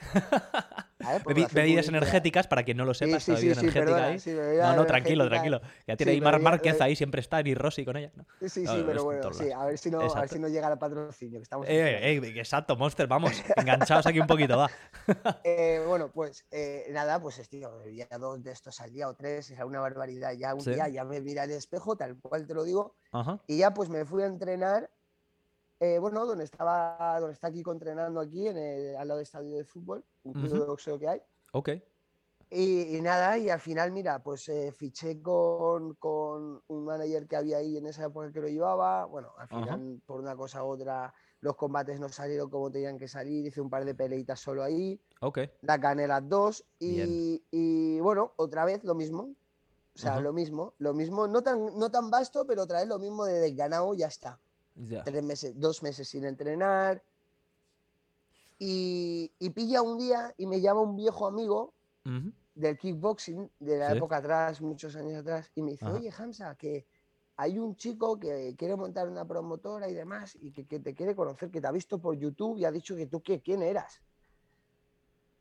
bebidas 1.53 1.87
energéticas, 1.87 2.47
para 2.47 2.63
quien 2.63 2.77
no 2.77 2.85
lo 2.85 2.93
sepa, 2.93 3.19
sí, 3.19 3.35
sí, 3.35 3.53
sí, 3.53 3.59
energética 3.59 4.05
ahí. 4.05 4.19
no, 4.57 4.75
no, 4.75 4.85
tranquilo, 4.85 5.27
tranquilo. 5.27 5.61
Ya 5.87 5.95
tiene 5.95 6.13
ahí 6.13 6.21
Mar 6.21 6.39
Márquez 6.39 6.81
ahí, 6.81 6.95
siempre 6.95 7.21
está, 7.21 7.41
y 7.41 7.53
Rossi 7.53 7.85
con 7.85 7.97
ella. 7.97 8.11
Sí, 8.41 8.65
sí, 8.65 8.83
pero 8.85 9.03
bueno, 9.03 9.31
sí, 9.33 9.51
a 9.51 9.65
ver 9.65 9.77
si 9.77 9.91
no, 9.91 10.01
a 10.01 10.21
ver 10.21 10.29
si 10.29 10.39
no 10.39 10.47
llega 10.47 10.71
el 10.71 10.79
patrocinio. 10.79 11.39
Que 11.39 11.43
estamos 11.43 11.67
eh, 11.67 12.15
eh, 12.15 12.33
exacto, 12.35 12.75
Monster, 12.75 13.07
vamos, 13.07 13.31
enganchados 13.55 14.05
aquí 14.07 14.19
un 14.19 14.27
poquito, 14.27 14.57
va. 14.57 14.69
eh, 15.43 15.83
bueno, 15.87 16.11
pues 16.11 16.45
eh, 16.51 16.87
nada, 16.91 17.21
pues 17.21 17.47
tío, 17.47 17.85
ya 17.89 18.07
dos 18.17 18.41
de 18.43 18.51
estos 18.51 18.81
al 18.81 18.91
día 18.91 19.07
o 19.07 19.13
tres, 19.13 19.51
es 19.51 19.59
una 19.59 19.79
barbaridad. 19.79 20.33
Ya 20.33 20.55
un 20.55 20.63
día 20.63 20.87
ya 20.87 21.03
me 21.03 21.21
mira 21.21 21.43
el 21.43 21.51
espejo, 21.51 21.95
tal 21.95 22.17
cual 22.19 22.47
te 22.47 22.55
lo 22.55 22.63
digo, 22.63 22.95
y 23.45 23.57
ya 23.59 23.73
pues 23.73 23.89
me 23.89 24.05
fui 24.05 24.23
a 24.23 24.25
entrenar 24.25 24.89
eh, 25.81 25.97
bueno, 25.97 26.27
donde 26.27 26.43
estaba, 26.43 27.19
donde 27.19 27.33
está 27.33 27.47
aquí 27.47 27.63
entrenando 27.65 28.19
aquí, 28.19 28.47
en 28.47 28.55
el, 28.55 28.95
al 28.95 29.07
lado 29.07 29.17
del 29.17 29.23
estadio 29.23 29.57
de 29.57 29.65
fútbol, 29.65 30.05
un 30.23 30.33
club 30.33 30.51
de 30.51 30.59
boxeo 30.59 30.99
que 30.99 31.07
hay. 31.07 31.21
Ok. 31.53 31.69
Y, 32.51 32.99
nada, 33.01 33.35
y 33.39 33.49
al 33.49 33.59
final, 33.59 33.91
mira, 33.91 34.21
pues 34.21 34.47
eh, 34.49 34.71
fiché 34.71 35.23
con, 35.23 35.95
con, 35.95 36.61
un 36.67 36.85
manager 36.85 37.27
que 37.27 37.35
había 37.35 37.57
ahí 37.57 37.77
en 37.77 37.87
esa 37.87 38.05
época 38.05 38.31
que 38.31 38.41
lo 38.41 38.47
llevaba. 38.47 39.05
Bueno, 39.05 39.29
al 39.39 39.47
final, 39.47 40.01
por 40.05 40.19
una 40.19 40.35
cosa 40.35 40.63
u 40.63 40.67
otra, 40.67 41.11
los 41.39 41.55
combates 41.55 41.99
no 41.99 42.09
salieron 42.09 42.51
como 42.51 42.69
tenían 42.69 42.99
que 42.99 43.07
salir. 43.07 43.47
Hice 43.47 43.59
un 43.59 43.69
par 43.69 43.83
de 43.83 43.95
peleitas 43.95 44.39
solo 44.39 44.61
ahí. 44.61 45.01
Ok. 45.21 45.39
La 45.61 45.77
gané 45.77 46.07
las 46.07 46.29
dos. 46.29 46.63
Y, 46.77 47.43
y, 47.49 47.99
bueno, 48.01 48.33
otra 48.35 48.65
vez 48.65 48.83
lo 48.83 48.93
mismo. 48.93 49.33
O 49.95 49.97
sea, 49.97 50.19
lo 50.19 50.31
mismo, 50.31 50.75
lo 50.77 50.93
mismo, 50.93 51.27
no 51.27 51.41
tan, 51.41 51.77
no 51.77 51.89
tan 51.89 52.11
vasto, 52.11 52.45
pero 52.45 52.63
otra 52.63 52.79
vez 52.79 52.87
lo 52.87 52.99
mismo 52.99 53.25
de 53.25 53.51
ganado, 53.55 53.95
ya 53.95 54.07
está. 54.07 54.39
Tres 54.73 55.23
meses, 55.23 55.59
dos 55.59 55.83
meses 55.83 56.07
sin 56.07 56.25
entrenar. 56.25 57.03
Y, 58.57 59.31
pilla 59.55 59.81
un 59.81 59.97
día 59.97 60.33
y 60.37 60.45
me 60.45 60.61
llama 60.61 60.81
un 60.81 60.95
viejo 60.95 61.27
amigo 61.27 61.73
del 62.53 62.77
kickboxing 62.77 63.49
de 63.59 63.77
la 63.77 63.93
época 63.93 64.17
atrás, 64.17 64.61
muchos 64.61 64.95
años 64.95 65.19
atrás, 65.19 65.51
y 65.55 65.61
me 65.61 65.71
dice, 65.71 65.85
oye, 65.85 66.11
Hamza, 66.15 66.55
que 66.55 66.85
hay 67.37 67.57
un 67.57 67.75
chico 67.75 68.19
que 68.19 68.55
quiere 68.57 68.75
montar 68.75 69.09
una 69.09 69.27
promotora 69.27 69.89
y 69.89 69.93
demás, 69.93 70.37
y 70.39 70.51
que, 70.51 70.79
te 70.79 70.93
quiere 70.93 71.15
conocer, 71.15 71.49
que 71.49 71.59
te 71.59 71.67
ha 71.67 71.71
visto 71.71 71.99
por 71.99 72.15
YouTube 72.15 72.57
y 72.57 72.65
ha 72.65 72.71
dicho 72.71 72.95
que 72.95 73.07
tú, 73.07 73.21
que, 73.21 73.41
¿quién 73.41 73.63
eras? 73.63 74.01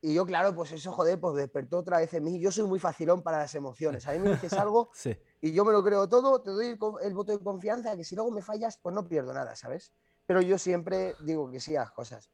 Y 0.01 0.14
yo, 0.14 0.25
claro, 0.25 0.55
pues 0.55 0.73
eso, 0.73 0.90
joder, 0.93 1.21
pues 1.21 1.35
despertó 1.35 1.79
otra 1.79 1.99
vez 1.99 2.14
en 2.14 2.25
mí. 2.25 2.40
Yo 2.40 2.51
soy 2.51 2.66
muy 2.66 2.79
facilón 2.79 3.23
para 3.23 3.37
las 3.37 3.55
emociones. 3.55 4.07
A 4.09 4.12
mí 4.12 4.19
me 4.19 4.31
dices 4.31 4.53
algo 4.55 4.88
sí 4.95 5.14
y 5.40 5.53
yo 5.53 5.64
me 5.64 5.72
lo 5.72 5.83
creo 5.83 6.09
todo, 6.09 6.42
te 6.42 6.50
doy 6.50 6.66
el, 6.66 7.14
voto 7.14 7.33
de 7.33 7.42
confianza, 7.42 7.96
que 7.96 8.05
si 8.05 8.14
luego 8.14 8.31
me 8.31 8.42
fallas, 8.42 8.79
pues 8.83 8.94
no 8.94 9.09
pierdo 9.09 9.33
nada, 9.33 9.57
¿sabes? 9.57 9.92
Pero 10.26 10.42
yo 10.42 10.59
siempre 10.59 11.14
digo 11.20 11.50
que 11.50 11.61
sí 11.61 11.74
a 11.76 11.81
las 11.81 11.92
cosas. 11.92 12.31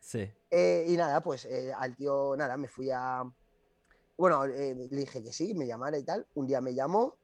Sí. 0.00 0.30
Eh, 0.50 0.84
y 0.88 0.96
nada, 0.96 1.22
pues 1.22 1.46
eh, 1.46 1.72
al 1.72 1.96
tío, 1.96 2.36
nada, 2.36 2.56
me 2.56 2.68
fui 2.68 2.90
a. 2.90 3.22
Bueno, 4.18 4.44
eh, 4.44 4.74
le 4.74 4.96
dije 4.96 5.22
que 5.22 5.32
sí, 5.32 5.54
me 5.54 5.66
llamara 5.66 5.96
y 5.96 6.04
tal. 6.04 6.26
Un 6.34 6.46
día 6.46 6.60
me 6.60 6.74
llamó, 6.74 7.16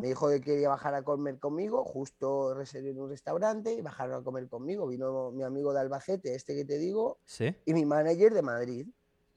me 0.00 0.08
dijo 0.08 0.28
que 0.30 0.40
quería 0.40 0.70
bajar 0.70 0.94
a 0.94 1.02
comer 1.02 1.38
conmigo, 1.38 1.84
justo 1.84 2.54
reservé 2.54 2.90
en 2.90 3.00
un 3.00 3.10
restaurante 3.10 3.74
y 3.74 3.82
bajaron 3.82 4.20
a 4.20 4.24
comer 4.24 4.48
conmigo. 4.48 4.86
Vino 4.86 5.30
mi 5.32 5.44
amigo 5.44 5.72
de 5.72 5.80
Albacete, 5.80 6.34
este 6.34 6.54
que 6.54 6.64
te 6.64 6.78
digo, 6.78 7.18
¿Sí? 7.24 7.54
y 7.64 7.74
mi 7.74 7.84
manager 7.84 8.34
de 8.34 8.42
Madrid. 8.42 8.88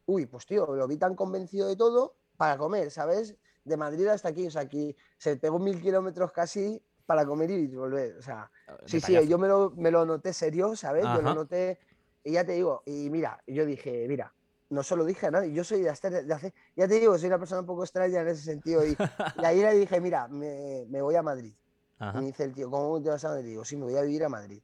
Uy, 0.05 0.25
pues 0.25 0.45
tío, 0.45 0.65
lo 0.75 0.87
vi 0.87 0.97
tan 0.97 1.15
convencido 1.15 1.67
de 1.67 1.75
todo 1.75 2.15
para 2.37 2.57
comer, 2.57 2.89
¿sabes? 2.89 3.35
De 3.69 3.77
Madrid 3.77 4.07
hasta 4.07 4.29
aquí, 4.29 4.47
o 4.47 4.51
sea, 4.51 4.63
aquí 4.63 4.95
se 5.17 5.37
pegó 5.37 5.59
mil 5.59 5.81
kilómetros 5.81 6.31
casi 6.31 6.81
para 7.05 7.25
comer 7.25 7.49
y 7.51 7.67
volver, 7.67 8.17
o 8.17 8.21
sea, 8.21 8.51
ah, 8.67 8.77
sí, 8.85 8.99
sí, 8.99 9.15
yo 9.27 9.37
me 9.37 9.47
lo, 9.47 9.71
me 9.75 9.89
lo 9.89 10.05
noté 10.05 10.33
serio, 10.33 10.75
¿sabes? 10.75 11.03
Yo 11.03 11.21
lo 11.21 11.33
noté, 11.33 11.79
y 12.23 12.33
ya 12.33 12.45
te 12.45 12.51
digo, 12.53 12.83
y 12.85 13.09
mira, 13.09 13.41
yo 13.47 13.65
dije, 13.65 14.05
mira, 14.07 14.33
no 14.69 14.83
se 14.83 14.95
lo 14.95 15.05
dije 15.05 15.27
a 15.27 15.31
nadie, 15.31 15.51
yo 15.53 15.63
soy 15.63 15.81
de 15.81 15.89
hacer, 15.89 16.25
de 16.25 16.33
hacer 16.33 16.53
ya 16.75 16.87
te 16.87 16.99
digo, 16.99 17.17
soy 17.17 17.27
una 17.27 17.39
persona 17.39 17.61
un 17.61 17.67
poco 17.67 17.83
extraña 17.83 18.21
en 18.21 18.27
ese 18.27 18.43
sentido, 18.43 18.85
y, 18.85 18.95
ahí 19.43 19.61
le 19.61 19.73
dije, 19.73 19.99
mira, 20.01 20.27
me, 20.27 20.85
me 20.89 21.01
voy 21.01 21.15
a 21.15 21.23
Madrid. 21.23 21.53
Y 22.01 22.17
me 22.17 22.25
dice 22.27 22.45
el 22.45 22.53
tío, 22.53 22.69
¿cómo 22.69 23.01
te 23.01 23.09
vas 23.09 23.25
a 23.25 23.29
Madrid? 23.29 23.49
Digo, 23.49 23.65
sí, 23.65 23.75
me 23.75 23.83
voy 23.83 23.97
a 23.97 24.01
vivir 24.01 24.23
a 24.23 24.29
Madrid. 24.29 24.61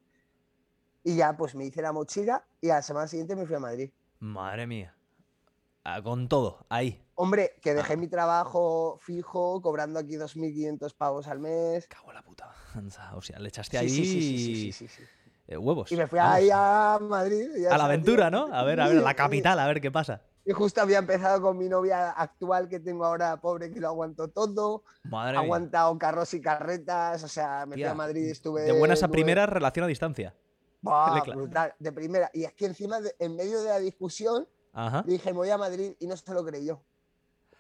Y 1.04 1.18
ya, 1.18 1.36
pues 1.36 1.54
me 1.54 1.65
hice 1.65 1.82
la 1.82 1.91
mochila 1.91 2.46
y 2.62 2.70
a 2.70 2.76
la 2.76 2.82
semana 2.82 3.08
siguiente 3.08 3.36
me 3.36 3.46
fui 3.46 3.56
a 3.56 3.60
Madrid. 3.60 3.91
Madre 4.20 4.65
mía. 4.65 4.96
Ah, 5.84 6.02
con 6.02 6.28
todo, 6.28 6.65
ahí. 6.70 7.05
Hombre, 7.15 7.56
que 7.62 7.73
dejé 7.73 7.93
ah. 7.93 7.97
mi 7.97 8.08
trabajo 8.08 8.97
fijo, 9.01 9.62
cobrando 9.62 9.99
aquí 9.99 10.15
2.500 10.15 10.93
pavos 10.95 11.28
al 11.28 11.39
mes. 11.39 11.88
Cago 11.88 12.12
la 12.12 12.21
puta. 12.21 12.51
O 13.15 13.21
sea, 13.21 13.39
le 13.39 13.47
echaste 13.47 13.78
ahí 13.78 13.89
sí, 13.89 14.71
sí, 14.71 14.88
sí, 14.88 15.04
eh, 15.47 15.58
huevos. 15.58 15.91
Y 15.91 15.95
me 15.95 16.08
fui 16.08 16.19
ahí 16.19 16.49
a 16.51 16.99
Madrid. 17.01 17.65
a 17.67 17.78
la 17.78 17.86
aventura, 17.86 18.30
¿no? 18.30 18.54
A 18.54 18.63
ver, 18.63 18.82
a 18.82 18.88
ver, 18.88 18.97
la 18.97 19.13
capital, 19.15 19.60
a 19.60 19.67
ver 19.67 19.80
qué 19.80 19.91
pasa. 19.91 20.21
Y 20.45 20.51
justo 20.51 20.82
había 20.82 20.99
empezado 20.99 21.41
con 21.41 21.58
mi 21.58 21.69
novia 21.69 22.12
actual 22.12 22.67
que 22.67 22.80
tengo 22.80 23.06
ahora, 23.06 23.38
pobre, 23.38 23.71
que 23.71 23.80
lo 23.80 23.88
aguanto 23.88 24.28
todo. 24.28 24.84
Madre 25.04 25.38
aguantado 25.38 25.97
carros 25.97 26.34
y 26.34 26.41
carretas, 26.41 27.23
o 27.23 27.28
sea, 27.28 27.65
me 27.65 27.75
fui 27.75 27.84
a 27.84 27.95
Madrid, 27.95 28.30
estuve... 28.30 28.62
De 28.63 28.78
buenas 28.78 29.01
a 29.01 29.08
primeras, 29.08 29.49
relación 29.49 29.86
a 29.86 29.88
distancia. 29.88 30.36
brutal, 30.82 31.73
de 31.80 31.91
primera. 31.91 32.30
Y 32.34 32.43
es 32.43 32.54
que 32.54 32.65
encima, 32.65 32.99
en 33.17 33.36
medio 33.36 33.63
de 33.63 33.69
la 33.69 33.80
discusión, 33.80 34.47
dije, 35.06 35.32
me 35.32 35.38
voy 35.38 35.49
a 35.49 35.58
Madrid 35.58 35.93
y 35.99 36.06
no 36.06 36.15
se 36.15 36.32
lo 36.34 36.45
creyó. 36.45 36.84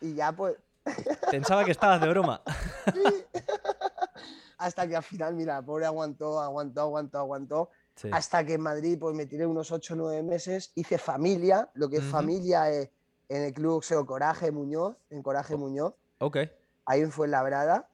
Y 0.01 0.15
ya 0.15 0.31
pues... 0.31 0.55
Pensaba 1.31 1.65
que 1.65 1.71
estabas 1.71 1.99
de 2.01 2.09
broma. 2.09 2.41
Hasta 4.57 4.87
que 4.87 4.95
al 4.95 5.03
final, 5.03 5.35
mira, 5.35 5.61
pobre 5.61 5.85
aguantó, 5.85 6.39
aguantó, 6.39 6.81
aguantó, 6.81 7.17
aguantó. 7.17 7.69
Hasta 8.11 8.45
que 8.45 8.55
en 8.55 8.61
Madrid 8.61 8.97
pues 8.99 9.15
me 9.15 9.25
tiré 9.25 9.45
unos 9.45 9.71
8 9.71 9.93
o 9.93 9.97
9 9.97 10.23
meses, 10.23 10.71
hice 10.75 10.97
familia, 10.97 11.69
lo 11.75 11.89
que 11.89 11.97
es 11.97 12.03
familia 12.03 12.69
en 12.69 12.89
el 13.29 13.53
Club 13.53 13.75
Oxeo 13.75 14.05
Coraje 14.05 14.51
Muñoz, 14.51 14.97
en 15.09 15.23
Coraje 15.23 15.55
Muñoz. 15.55 15.93
Ok. 16.19 16.37
Ahí 16.85 17.05
fue 17.05 17.27
la 17.27 17.37
Labrada. 17.37 17.89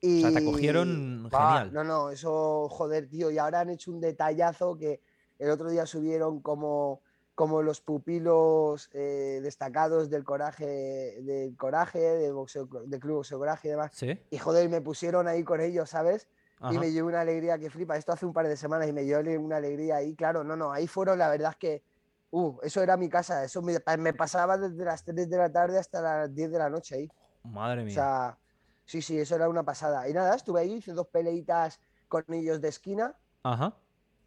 y... 0.00 0.24
O 0.24 0.30
sea, 0.30 0.40
te 0.40 0.46
acogieron 0.46 1.28
genial. 1.30 1.72
No, 1.72 1.84
no, 1.84 2.10
eso, 2.10 2.68
joder, 2.68 3.08
tío. 3.08 3.30
Y 3.30 3.38
ahora 3.38 3.60
han 3.60 3.70
hecho 3.70 3.92
un 3.92 4.00
detallazo 4.00 4.76
que 4.76 5.00
el 5.38 5.50
otro 5.50 5.70
día 5.70 5.86
subieron 5.86 6.40
como 6.40 7.02
como 7.36 7.60
los 7.60 7.82
pupilos 7.82 8.88
eh, 8.94 9.40
destacados 9.42 10.08
del 10.08 10.24
coraje, 10.24 11.20
del 11.20 11.54
coraje, 11.54 12.00
del, 12.00 12.32
boxeo, 12.32 12.66
del 12.86 12.98
club 12.98 13.16
boxeo 13.16 13.38
coraje 13.38 13.68
y 13.68 13.70
demás. 13.72 13.92
Y 14.30 14.38
joder, 14.38 14.70
me 14.70 14.80
pusieron 14.80 15.28
ahí 15.28 15.44
con 15.44 15.60
ellos, 15.60 15.90
¿sabes? 15.90 16.28
Y 16.70 16.78
me 16.78 16.90
llevó 16.90 17.08
una 17.08 17.20
alegría 17.20 17.58
que 17.58 17.68
flipa. 17.68 17.98
Esto 17.98 18.12
hace 18.12 18.24
un 18.24 18.32
par 18.32 18.48
de 18.48 18.56
semanas 18.56 18.88
y 18.88 18.94
me 18.94 19.04
llevó 19.04 19.20
una 19.44 19.58
alegría 19.58 19.96
ahí. 19.96 20.14
Claro, 20.14 20.44
no, 20.44 20.56
no, 20.56 20.72
ahí 20.72 20.86
fueron, 20.86 21.18
la 21.18 21.28
verdad 21.28 21.50
es 21.50 21.56
que, 21.58 21.82
uh, 22.30 22.58
eso 22.62 22.82
era 22.82 22.96
mi 22.96 23.10
casa. 23.10 23.44
Eso 23.44 23.60
me, 23.60 23.80
pasaba 24.14 24.56
desde 24.56 24.82
las 24.82 25.04
3 25.04 25.28
de 25.28 25.36
la 25.36 25.52
tarde 25.52 25.78
hasta 25.78 26.00
las 26.00 26.34
10 26.34 26.52
de 26.52 26.58
la 26.58 26.70
noche 26.70 26.94
ahí. 26.94 27.10
Madre 27.44 27.84
mía. 27.84 27.92
O 27.92 27.94
sea, 27.94 28.38
sí, 28.86 29.02
sí, 29.02 29.20
eso 29.20 29.36
era 29.36 29.50
una 29.50 29.62
pasada. 29.62 30.08
Y 30.08 30.14
nada, 30.14 30.34
estuve 30.34 30.60
ahí, 30.60 30.72
hice 30.72 30.94
dos 30.94 31.08
peleitas 31.08 31.80
con 32.08 32.24
ellos 32.32 32.62
de 32.62 32.68
esquina. 32.68 33.14
Ajá. 33.42 33.76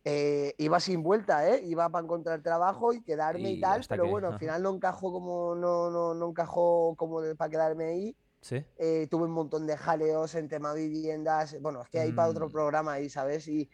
Eh, 0.05 0.53
iba 0.57 0.79
sin 0.79 1.03
vuelta, 1.03 1.47
¿eh? 1.49 1.62
Iba 1.65 1.89
para 1.89 2.03
encontrar 2.03 2.41
trabajo 2.41 2.93
y 2.93 3.01
quedarme 3.01 3.51
y, 3.51 3.59
tal, 3.59 3.85
pero 3.88 4.07
bueno, 4.07 4.29
al 4.29 4.39
final 4.39 4.63
no 4.63 4.73
encajó 4.73 5.12
como, 5.12 5.55
no, 5.55 5.89
no, 5.89 6.13
no 6.13 6.29
encajó 6.29 6.95
como 6.95 7.21
para 7.38 7.49
quedarme 7.49 7.85
ahí. 7.85 8.15
¿Sí? 8.41 8.63
Eh, 8.77 9.07
tuve 9.12 9.25
un 9.25 9.31
montón 9.31 9.67
de 9.67 9.75
jaleos 9.75 10.33
en 10.35 10.47
tema 10.47 10.73
viviendas, 10.73 11.59
bueno, 11.59 11.81
es 11.81 11.89
que 11.89 11.99
hay 11.99 12.13
para 12.13 12.29
otro 12.29 12.47
mm. 12.47 12.51
programa 12.51 12.93
ahí, 12.93 13.09
¿sabes? 13.09 13.47
Y 13.49 13.69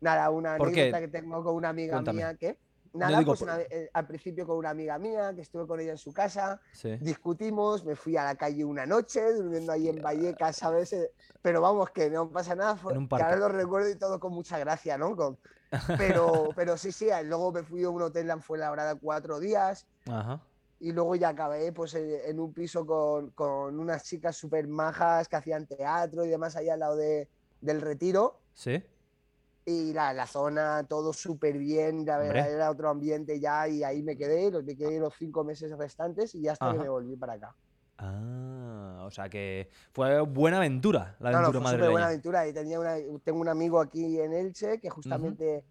nada, 0.00 0.30
una 0.30 0.54
anécdota 0.54 1.00
que 1.00 1.08
tengo 1.08 1.42
con 1.42 1.56
una 1.56 1.70
amiga 1.70 2.00
mía 2.00 2.34
que... 2.34 2.56
Nada, 2.92 3.22
pues 3.22 3.44
eh, 3.70 3.90
al 3.92 4.06
principio 4.06 4.46
con 4.46 4.56
una 4.56 4.70
amiga 4.70 4.96
mía, 5.00 5.32
que 5.34 5.40
estuve 5.40 5.66
con 5.66 5.80
ella 5.80 5.90
en 5.90 5.98
su 5.98 6.12
casa, 6.12 6.60
discutimos, 7.00 7.84
me 7.84 7.96
fui 7.96 8.16
a 8.16 8.22
la 8.22 8.36
calle 8.36 8.64
una 8.64 8.86
noche, 8.86 9.32
durmiendo 9.32 9.72
ahí 9.72 9.88
en 9.88 10.00
Vallecas, 10.00 10.58
¿sabes? 10.58 10.94
Pero 11.42 11.60
vamos, 11.60 11.90
que 11.90 12.08
no 12.08 12.30
pasa 12.30 12.54
nada, 12.54 12.78
que 12.80 13.22
ahora 13.22 13.34
lo 13.34 13.48
recuerdo 13.48 13.90
y 13.90 13.98
todo 13.98 14.20
con 14.20 14.32
mucha 14.32 14.60
gracia, 14.60 14.96
¿no? 14.96 15.16
Con, 15.16 15.36
pero, 15.96 16.50
pero 16.56 16.76
sí, 16.76 16.92
sí, 16.92 17.08
luego 17.24 17.52
me 17.52 17.62
fui 17.62 17.84
a 17.84 17.90
un 17.90 18.02
hotel 18.02 18.30
en 18.30 18.42
Fuenlabrada 18.42 18.94
cuatro 18.96 19.40
días. 19.40 19.86
Y 20.80 20.92
luego 20.92 21.14
ya 21.14 21.30
acabé 21.30 21.72
pues, 21.72 21.94
en 21.94 22.38
un 22.38 22.52
piso 22.52 22.84
con, 22.84 23.30
con 23.30 23.78
unas 23.78 24.04
chicas 24.04 24.36
súper 24.36 24.66
majas 24.68 25.28
que 25.28 25.36
hacían 25.36 25.66
teatro 25.66 26.24
y 26.24 26.28
demás 26.28 26.56
allá 26.56 26.74
al 26.74 26.80
lado 26.80 26.96
de, 26.96 27.28
del 27.60 27.80
retiro. 27.80 28.40
Sí. 28.52 28.82
Y 29.66 29.94
la, 29.94 30.12
la 30.12 30.26
zona, 30.26 30.84
todo 30.86 31.14
súper 31.14 31.56
bien, 31.56 32.04
la 32.04 32.18
verdad, 32.18 32.52
era 32.52 32.70
otro 32.70 32.90
ambiente 32.90 33.40
ya 33.40 33.66
y 33.66 33.82
ahí 33.82 34.02
me 34.02 34.14
quedé, 34.14 34.50
me 34.62 34.76
quedé 34.76 34.98
los 34.98 35.14
cinco 35.14 35.42
meses 35.42 35.70
restantes 35.78 36.34
y 36.34 36.42
ya 36.42 36.52
hasta 36.52 36.72
que 36.72 36.78
me 36.78 36.88
volví 36.88 37.16
para 37.16 37.34
acá. 37.34 37.56
Ah, 37.98 39.04
o 39.06 39.10
sea 39.10 39.28
que 39.28 39.70
fue 39.92 40.20
buena 40.22 40.56
aventura 40.56 41.16
la 41.20 41.28
aventura 41.30 41.60
no, 41.60 41.72
no, 41.72 41.78
fue 41.78 41.90
buena 41.90 42.06
aventura. 42.06 42.48
Y 42.48 42.52
tenía 42.52 42.80
una, 42.80 42.96
tengo 43.22 43.40
un 43.40 43.48
amigo 43.48 43.80
aquí 43.80 44.20
en 44.20 44.32
Elche 44.32 44.80
que 44.80 44.90
justamente 44.90 45.64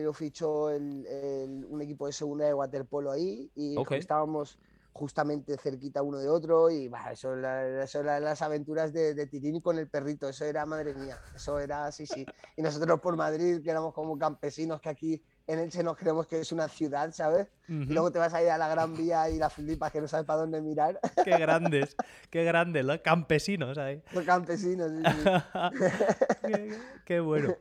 lo 0.00 0.12
fichó 0.12 0.70
el, 0.70 1.66
un 1.68 1.82
equipo 1.82 2.06
de 2.06 2.12
segunda 2.12 2.46
de 2.46 2.54
waterpolo 2.54 3.10
ahí 3.10 3.50
y 3.54 3.76
estábamos 3.90 4.58
justamente 4.92 5.56
cerquita 5.56 6.02
uno 6.02 6.18
de 6.18 6.28
otro 6.28 6.70
y 6.70 6.88
bah, 6.88 7.12
eso, 7.12 7.34
eran 7.34 8.24
las 8.24 8.42
aventuras 8.42 8.92
de, 8.92 9.14
de, 9.14 9.26
Tirín 9.26 9.60
con 9.60 9.78
el 9.78 9.88
perrito, 9.88 10.28
eso 10.28 10.44
era 10.44 10.66
madre 10.66 10.94
mía, 10.94 11.18
eso 11.34 11.58
era 11.58 11.90
sí, 11.90 12.06
sí. 12.06 12.26
Y 12.56 12.62
nosotros 12.62 13.00
por 13.00 13.16
Madrid, 13.16 13.62
que 13.62 13.70
éramos 13.70 13.94
como 13.94 14.18
campesinos 14.18 14.80
que 14.80 14.90
aquí 14.90 15.22
en 15.46 15.58
Elche 15.58 15.82
nos 15.82 15.96
creemos 15.96 16.26
que 16.26 16.40
es 16.40 16.52
una 16.52 16.68
ciudad, 16.68 17.12
¿sabes? 17.12 17.48
Y 17.68 17.86
luego 17.86 18.10
te 18.12 18.18
vas 18.18 18.34
a 18.34 18.42
ir 18.42 18.50
a 18.50 18.58
la 18.58 18.68
Gran 18.68 18.94
Vía 18.94 19.30
y 19.30 19.38
la 19.38 19.48
flipas 19.48 19.90
que 19.90 20.00
no 20.00 20.08
sabes 20.08 20.26
para 20.26 20.40
dónde 20.40 20.60
mirar. 20.60 21.00
Qué 21.24 21.30
grandes, 21.38 21.96
qué 22.30 22.44
grandes, 22.44 22.84
los 22.84 22.98
campesinos 23.00 23.78
ahí. 23.78 24.02
Los 24.12 24.24
campesinos, 24.24 24.90
sí, 24.92 26.52
qué, 27.04 27.20
bueno. 27.20 27.54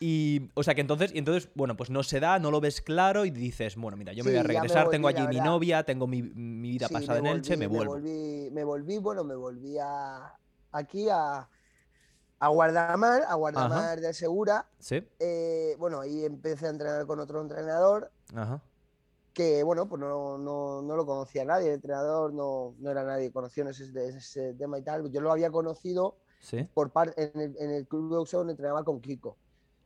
Y, 0.00 0.50
o 0.54 0.62
sea 0.62 0.74
que 0.74 0.80
entonces, 0.80 1.14
y 1.14 1.18
entonces, 1.18 1.50
bueno, 1.54 1.76
pues 1.76 1.90
no 1.90 2.02
se 2.02 2.20
da, 2.20 2.38
no 2.38 2.50
lo 2.50 2.60
ves 2.60 2.80
claro 2.82 3.24
y 3.24 3.30
dices, 3.30 3.76
bueno, 3.76 3.96
mira, 3.96 4.12
yo 4.12 4.24
me 4.24 4.30
voy 4.30 4.40
a 4.40 4.42
regresar, 4.42 4.88
tengo 4.88 5.08
allí 5.08 5.26
mi 5.28 5.40
novia, 5.40 5.84
tengo 5.84 6.06
mi, 6.06 6.22
vida 6.22 6.88
pasada 6.88 7.18
en 7.20 7.26
Elche, 7.26 7.56
me 7.56 7.66
vuelvo. 7.66 7.94
Me 7.94 8.00
volví, 8.00 8.50
me 8.50 8.64
volví, 8.64 8.98
bueno, 8.98 9.24
me 9.24 9.36
volví 9.36 9.78
a, 9.78 10.34
aquí 10.72 11.08
a 11.10 11.48
a 12.44 12.48
Guardamar, 12.48 13.22
a 13.26 13.34
Guardamar 13.34 14.00
de 14.00 14.12
Segura. 14.12 14.66
Sí. 14.78 15.06
Eh, 15.18 15.76
bueno, 15.78 16.00
ahí 16.00 16.24
empecé 16.24 16.66
a 16.66 16.70
entrenar 16.70 17.06
con 17.06 17.20
otro 17.20 17.40
entrenador. 17.40 18.10
Que, 19.32 19.62
bueno, 19.64 19.88
pues 19.88 20.00
no, 20.00 20.38
no, 20.38 20.82
no, 20.82 20.96
lo 20.96 21.06
conocía 21.06 21.44
nadie. 21.44 21.68
El 21.68 21.74
entrenador 21.74 22.32
no, 22.32 22.74
no 22.78 22.90
era 22.90 23.02
nadie 23.02 23.32
conocido 23.32 23.70
ese, 23.70 23.90
ese 24.08 24.54
tema 24.54 24.78
y 24.78 24.82
tal. 24.82 25.10
Yo 25.10 25.20
lo 25.20 25.32
había 25.32 25.50
conocido 25.50 26.16
¿Sí? 26.40 26.68
por 26.72 26.92
en, 27.16 27.40
el, 27.40 27.56
en 27.58 27.70
el 27.70 27.86
club 27.88 28.10
de 28.10 28.16
boxeo 28.18 28.40
donde 28.40 28.52
entrenaba 28.52 28.84
con 28.84 29.00
Kiko. 29.00 29.36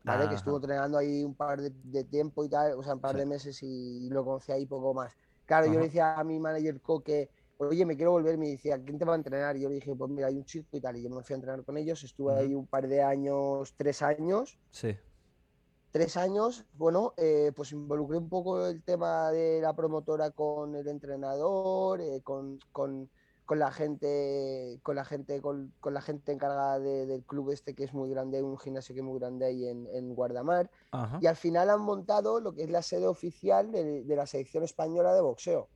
¿vale? 0.05 0.29
Que 0.29 0.35
estuvo 0.35 0.57
entrenando 0.57 0.99
ahí 0.99 1.25
un 1.25 1.35
par 1.35 1.61
de, 1.61 2.05
tiempo 2.05 2.45
y 2.45 2.49
tal, 2.49 2.73
o 2.73 2.83
sea, 2.83 2.95
un 2.95 3.01
par 3.01 3.17
de 3.17 3.27
meses 3.27 3.63
y 3.63 4.09
lo 4.11 4.25
conocí 4.25 4.53
ahí 4.53 4.67
poco 4.67 4.95
más. 4.95 5.13
Claro, 5.47 5.67
yo 5.67 5.75
le 5.75 5.87
decía 5.87 6.15
a 6.19 6.25
mi 6.25 6.39
manager 6.39 6.81
Co 6.81 7.01
que 7.01 7.31
oye, 7.59 7.85
me 7.85 7.97
quiero 7.97 8.13
volver, 8.13 8.39
me 8.39 8.51
decía, 8.51 8.83
¿quién 8.83 8.99
te 8.99 9.05
va 9.05 9.13
a 9.15 9.17
entrenar? 9.17 9.57
Y 9.57 9.63
yo 9.63 9.69
le 9.69 9.77
dije, 9.77 9.95
pues 9.95 10.11
mira, 10.11 10.29
hay 10.29 10.37
un 10.37 10.45
chico 10.45 10.77
y 10.77 10.81
tal, 10.81 10.97
y 10.97 11.03
yo 11.03 11.11
me 11.11 11.23
fui 11.23 11.35
a 11.35 11.37
entrenar 11.37 11.65
con 11.65 11.77
ellos, 11.77 12.03
estuve 12.05 12.35
ahí 12.35 12.55
un 12.55 12.67
par 12.67 12.89
de 12.89 13.03
años, 13.03 13.75
tres 13.77 14.03
años. 14.03 14.59
Sí. 14.71 14.97
Tres 15.91 16.17
años, 16.17 16.67
bueno, 16.75 17.15
eh, 17.17 17.51
pues 17.57 17.73
involucré 17.73 18.19
un 18.19 18.29
poco 18.29 18.67
el 18.67 18.83
tema 18.83 19.31
de 19.31 19.61
la 19.61 19.75
promotora 19.75 20.31
con 20.31 20.77
el 20.77 20.87
entrenador, 20.87 22.01
eh, 22.01 22.21
con, 22.23 22.61
con, 22.73 23.11
con, 23.47 23.59
la 23.59 23.73
gente, 23.73 24.79
con 24.83 24.97
la 24.97 25.05
gente, 25.05 25.41
con, 25.41 25.73
con 25.81 25.95
la 25.95 26.03
gente 26.03 26.33
encargada 26.33 26.79
del 26.79 27.25
club 27.25 27.51
este 27.51 27.75
que 27.75 27.85
es 27.85 27.95
muy 27.95 28.11
grande, 28.11 28.43
un 28.43 28.59
gimnasio 28.59 28.95
que 28.95 29.01
es 29.01 29.07
muy 29.07 29.19
grande 29.19 29.47
ahí 29.47 29.67
en, 29.67 29.89
en 29.93 30.15
Guardamar. 30.15 30.71
Y 31.23 31.27
al 31.27 31.37
final 31.37 31.71
han 31.71 31.81
montado 31.81 32.39
lo 32.39 32.55
que 32.55 32.65
es 32.65 32.71
la 32.71 32.83
sede 32.83 33.07
oficial 33.07 33.73
de, 33.73 34.05
de 34.05 34.17
la 34.17 34.27
selección 34.27 34.65
española 34.65 35.15
de 35.15 35.23
boxeo. 35.23 35.69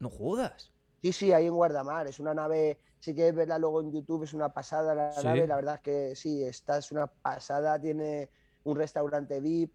No 0.00 0.10
jodas. 0.10 0.69
Sí, 1.02 1.12
sí, 1.12 1.32
ahí 1.32 1.46
en 1.46 1.54
Guardamar. 1.54 2.06
Es 2.06 2.20
una 2.20 2.34
nave, 2.34 2.78
si 2.98 3.14
quieres 3.14 3.34
verla 3.34 3.58
luego 3.58 3.80
en 3.80 3.90
YouTube, 3.92 4.24
es 4.24 4.34
una 4.34 4.52
pasada 4.52 4.94
la 4.94 5.22
nave. 5.22 5.46
La 5.46 5.56
verdad 5.56 5.76
es 5.76 5.80
que 5.80 6.16
sí, 6.16 6.44
esta 6.44 6.78
es 6.78 6.92
una 6.92 7.06
pasada. 7.06 7.80
Tiene 7.80 8.30
un 8.64 8.76
restaurante 8.76 9.40
VIP. 9.40 9.72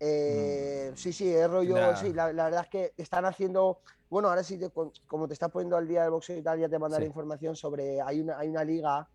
Eh, 0.00 0.90
mm. 0.92 0.96
Sí, 0.96 1.12
sí, 1.12 1.34
es 1.34 1.50
rollo. 1.50 1.96
Sí, 1.96 2.12
la, 2.12 2.26
verdad 2.26 2.62
es 2.62 2.68
que 2.68 2.94
están 2.96 3.24
haciendo. 3.24 3.80
Bueno, 4.08 4.28
ahora 4.28 4.44
sí, 4.44 4.58
como 5.06 5.26
te 5.26 5.34
estás 5.34 5.50
poniendo 5.50 5.76
al 5.76 5.88
día 5.88 6.02
del 6.02 6.12
boxeo 6.12 6.36
y 6.36 6.42
tal, 6.42 6.60
ya 6.60 6.68
te 6.68 6.78
mandaré 6.78 7.04
información 7.06 7.56
sobre. 7.56 8.00
Hay 8.00 8.20
una, 8.20 8.38
hay 8.38 8.48
una 8.48 8.64
liga. 8.64 9.08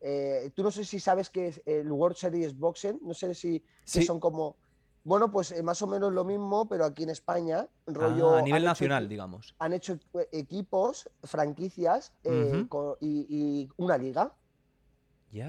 Eh, 0.00 0.52
tú 0.54 0.62
no 0.62 0.70
sé 0.70 0.84
si 0.84 1.00
sabes 1.00 1.28
que 1.30 1.48
es 1.48 1.62
el 1.64 1.90
World 1.90 2.16
Series 2.16 2.56
Boxing. 2.56 3.00
No 3.02 3.14
sé 3.14 3.34
si 3.34 3.64
son 3.84 4.20
como 4.20 4.56
Bueno, 5.04 5.30
pues 5.30 5.52
eh, 5.52 5.62
más 5.62 5.80
o 5.82 5.86
menos 5.86 6.12
lo 6.12 6.24
mismo, 6.24 6.68
pero 6.68 6.84
aquí 6.84 7.04
en 7.04 7.10
España, 7.10 7.66
rollo. 7.86 8.34
Ah, 8.34 8.38
a 8.40 8.42
nivel 8.42 8.64
nacional, 8.64 9.08
digamos. 9.08 9.54
Han 9.58 9.72
hecho 9.72 9.98
equipos, 10.32 11.08
franquicias 11.22 12.12
eh, 12.24 12.66
y, 13.00 13.68
una 13.76 13.96
liga. 13.96 14.34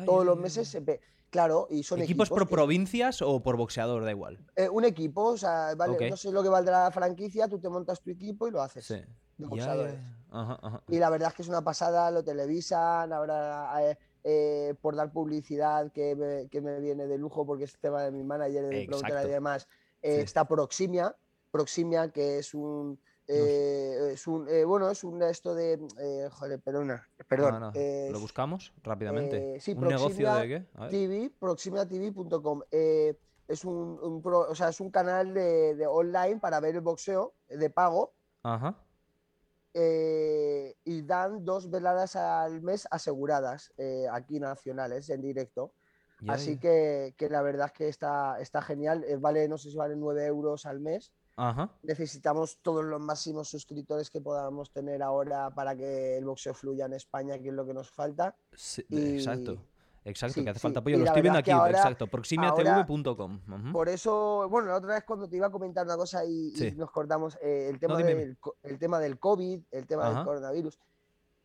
Todos 0.05 0.25
los 0.25 0.37
meses 0.37 0.67
se 0.67 0.81
Claro, 1.29 1.67
y 1.69 1.83
son 1.83 2.01
equipos. 2.01 2.29
por 2.29 2.49
provincias 2.49 3.21
o 3.21 3.41
por 3.41 3.55
boxeador, 3.55 4.03
da 4.03 4.11
igual. 4.11 4.39
Eh, 4.55 4.67
un 4.67 4.83
equipo, 4.83 5.25
o 5.25 5.37
sea, 5.37 5.75
vale, 5.75 6.09
no 6.09 6.17
sé 6.17 6.31
lo 6.31 6.41
que 6.41 6.49
valdrá 6.49 6.85
la 6.85 6.91
franquicia, 6.91 7.47
tú 7.47 7.59
te 7.59 7.69
montas 7.69 8.01
tu 8.01 8.09
equipo 8.09 8.47
y 8.47 8.51
lo 8.51 8.61
haces. 8.61 8.85
Sí. 8.85 9.01
De 9.37 9.45
boxeadores. 9.45 9.95
Y 10.87 10.97
la 10.97 11.09
verdad 11.09 11.29
es 11.29 11.35
que 11.35 11.41
es 11.43 11.47
una 11.47 11.63
pasada, 11.63 12.09
lo 12.09 12.23
televisan, 12.23 13.13
ahora 13.13 13.71
eh, 14.23 14.75
por 14.81 14.95
dar 14.95 15.11
publicidad 15.11 15.91
que 15.91 16.15
me, 16.15 16.79
viene 16.79 17.07
de 17.07 17.17
lujo 17.17 17.45
porque 17.45 17.63
es 17.63 17.77
tema 17.79 18.03
de 18.03 18.11
mi 18.11 18.23
manager, 18.23 18.67
de 18.67 18.87
mi 18.87 19.25
y 19.25 19.29
demás, 19.29 19.67
eh, 20.01 20.21
está 20.21 20.45
Proximia, 20.45 21.15
Proximia 21.51 22.09
que 22.11 22.39
es 22.39 22.53
un... 22.53 22.99
Eh, 23.31 24.13
es 24.13 24.25
un 24.25 24.47
bueno, 24.65 24.89
es 24.89 25.03
un 25.03 25.21
esto 25.21 25.53
de. 25.53 25.77
joder, 26.31 26.59
perdona, 26.61 27.07
perdón. 27.27 27.71
¿Lo 28.11 28.19
buscamos 28.19 28.73
rápidamente? 28.81 29.59
sí, 29.59 29.73
¿Un 29.73 29.87
negocio 29.87 30.33
de 30.33 30.47
qué? 30.47 30.65
TV, 30.89 31.31
proximiatv.com. 31.39 32.63
es 32.71 33.65
un, 33.65 34.21
o 34.23 34.55
sea, 34.55 34.69
es 34.69 34.81
un 34.81 34.89
canal 34.89 35.35
de, 35.35 35.75
de, 35.75 35.85
online 35.85 36.39
para 36.39 36.59
ver 36.59 36.73
el 36.73 36.81
boxeo 36.81 37.35
de 37.47 37.69
pago. 37.69 38.13
Ajá. 38.41 38.75
Eh, 39.73 40.75
y 40.83 41.03
dan 41.03 41.45
dos 41.45 41.69
veladas 41.69 42.15
al 42.15 42.61
mes 42.61 42.87
aseguradas 42.89 43.71
eh, 43.77 44.07
aquí 44.11 44.39
nacionales 44.39 45.09
en 45.09 45.21
directo. 45.21 45.73
Así 46.27 46.57
Que, 46.57 47.13
la 47.29 47.41
verdad 47.41 47.67
es 47.67 47.73
que 47.73 47.87
está, 47.87 48.39
está 48.41 48.61
genial. 48.61 49.05
Eh, 49.07 49.15
vale, 49.15 49.47
no 49.47 49.57
sé 49.57 49.71
si 49.71 49.77
vale 49.77 49.95
9 49.95 50.25
euros 50.25 50.65
al 50.65 50.79
mes. 50.79 51.13
Necesitamos 51.83 52.59
todos 52.61 52.83
los 52.83 52.99
máximos 52.99 53.47
suscriptores 53.47 54.09
que 54.09 54.19
podamos 54.19 54.71
tener 54.71 55.01
ahora 55.01 55.49
para 55.51 55.73
que 55.73 56.17
el 56.17 56.25
boxeo 56.25 56.53
fluya 56.53 56.85
en 56.85 56.93
España, 56.93 57.39
que 57.39 57.47
es 57.47 57.53
lo 57.53 57.65
que 57.65 57.73
nos 57.73 57.89
falta. 57.89 58.35
Exacto. 58.89 59.57
Exacto, 60.05 60.43
que 60.43 60.49
hace 60.49 60.59
falta 60.59 60.79
apoyo. 60.79 60.97
Lo 60.97 61.05
estoy 61.05 61.21
viendo 61.21 61.39
aquí, 61.39 61.51
exacto. 61.51 62.07
proximiatv.com. 62.07 63.71
Por 63.71 63.89
eso, 63.89 64.47
bueno, 64.49 64.69
la 64.69 64.77
otra 64.77 64.95
vez 64.95 65.03
cuando 65.03 65.27
te 65.27 65.35
iba 65.37 65.47
a 65.47 65.51
comentar 65.51 65.85
una 65.85 65.97
cosa 65.97 66.23
y, 66.25 66.53
nos 66.75 66.91
cortamos, 66.91 67.37
eh, 67.41 67.67
el, 67.69 67.79
tema 67.79 67.97
del, 67.97 68.37
el 68.63 68.79
tema 68.79 68.99
del 68.99 69.19
COVID, 69.19 69.61
el 69.71 69.87
tema 69.87 70.09
del 70.09 70.23
coronavirus, 70.23 70.79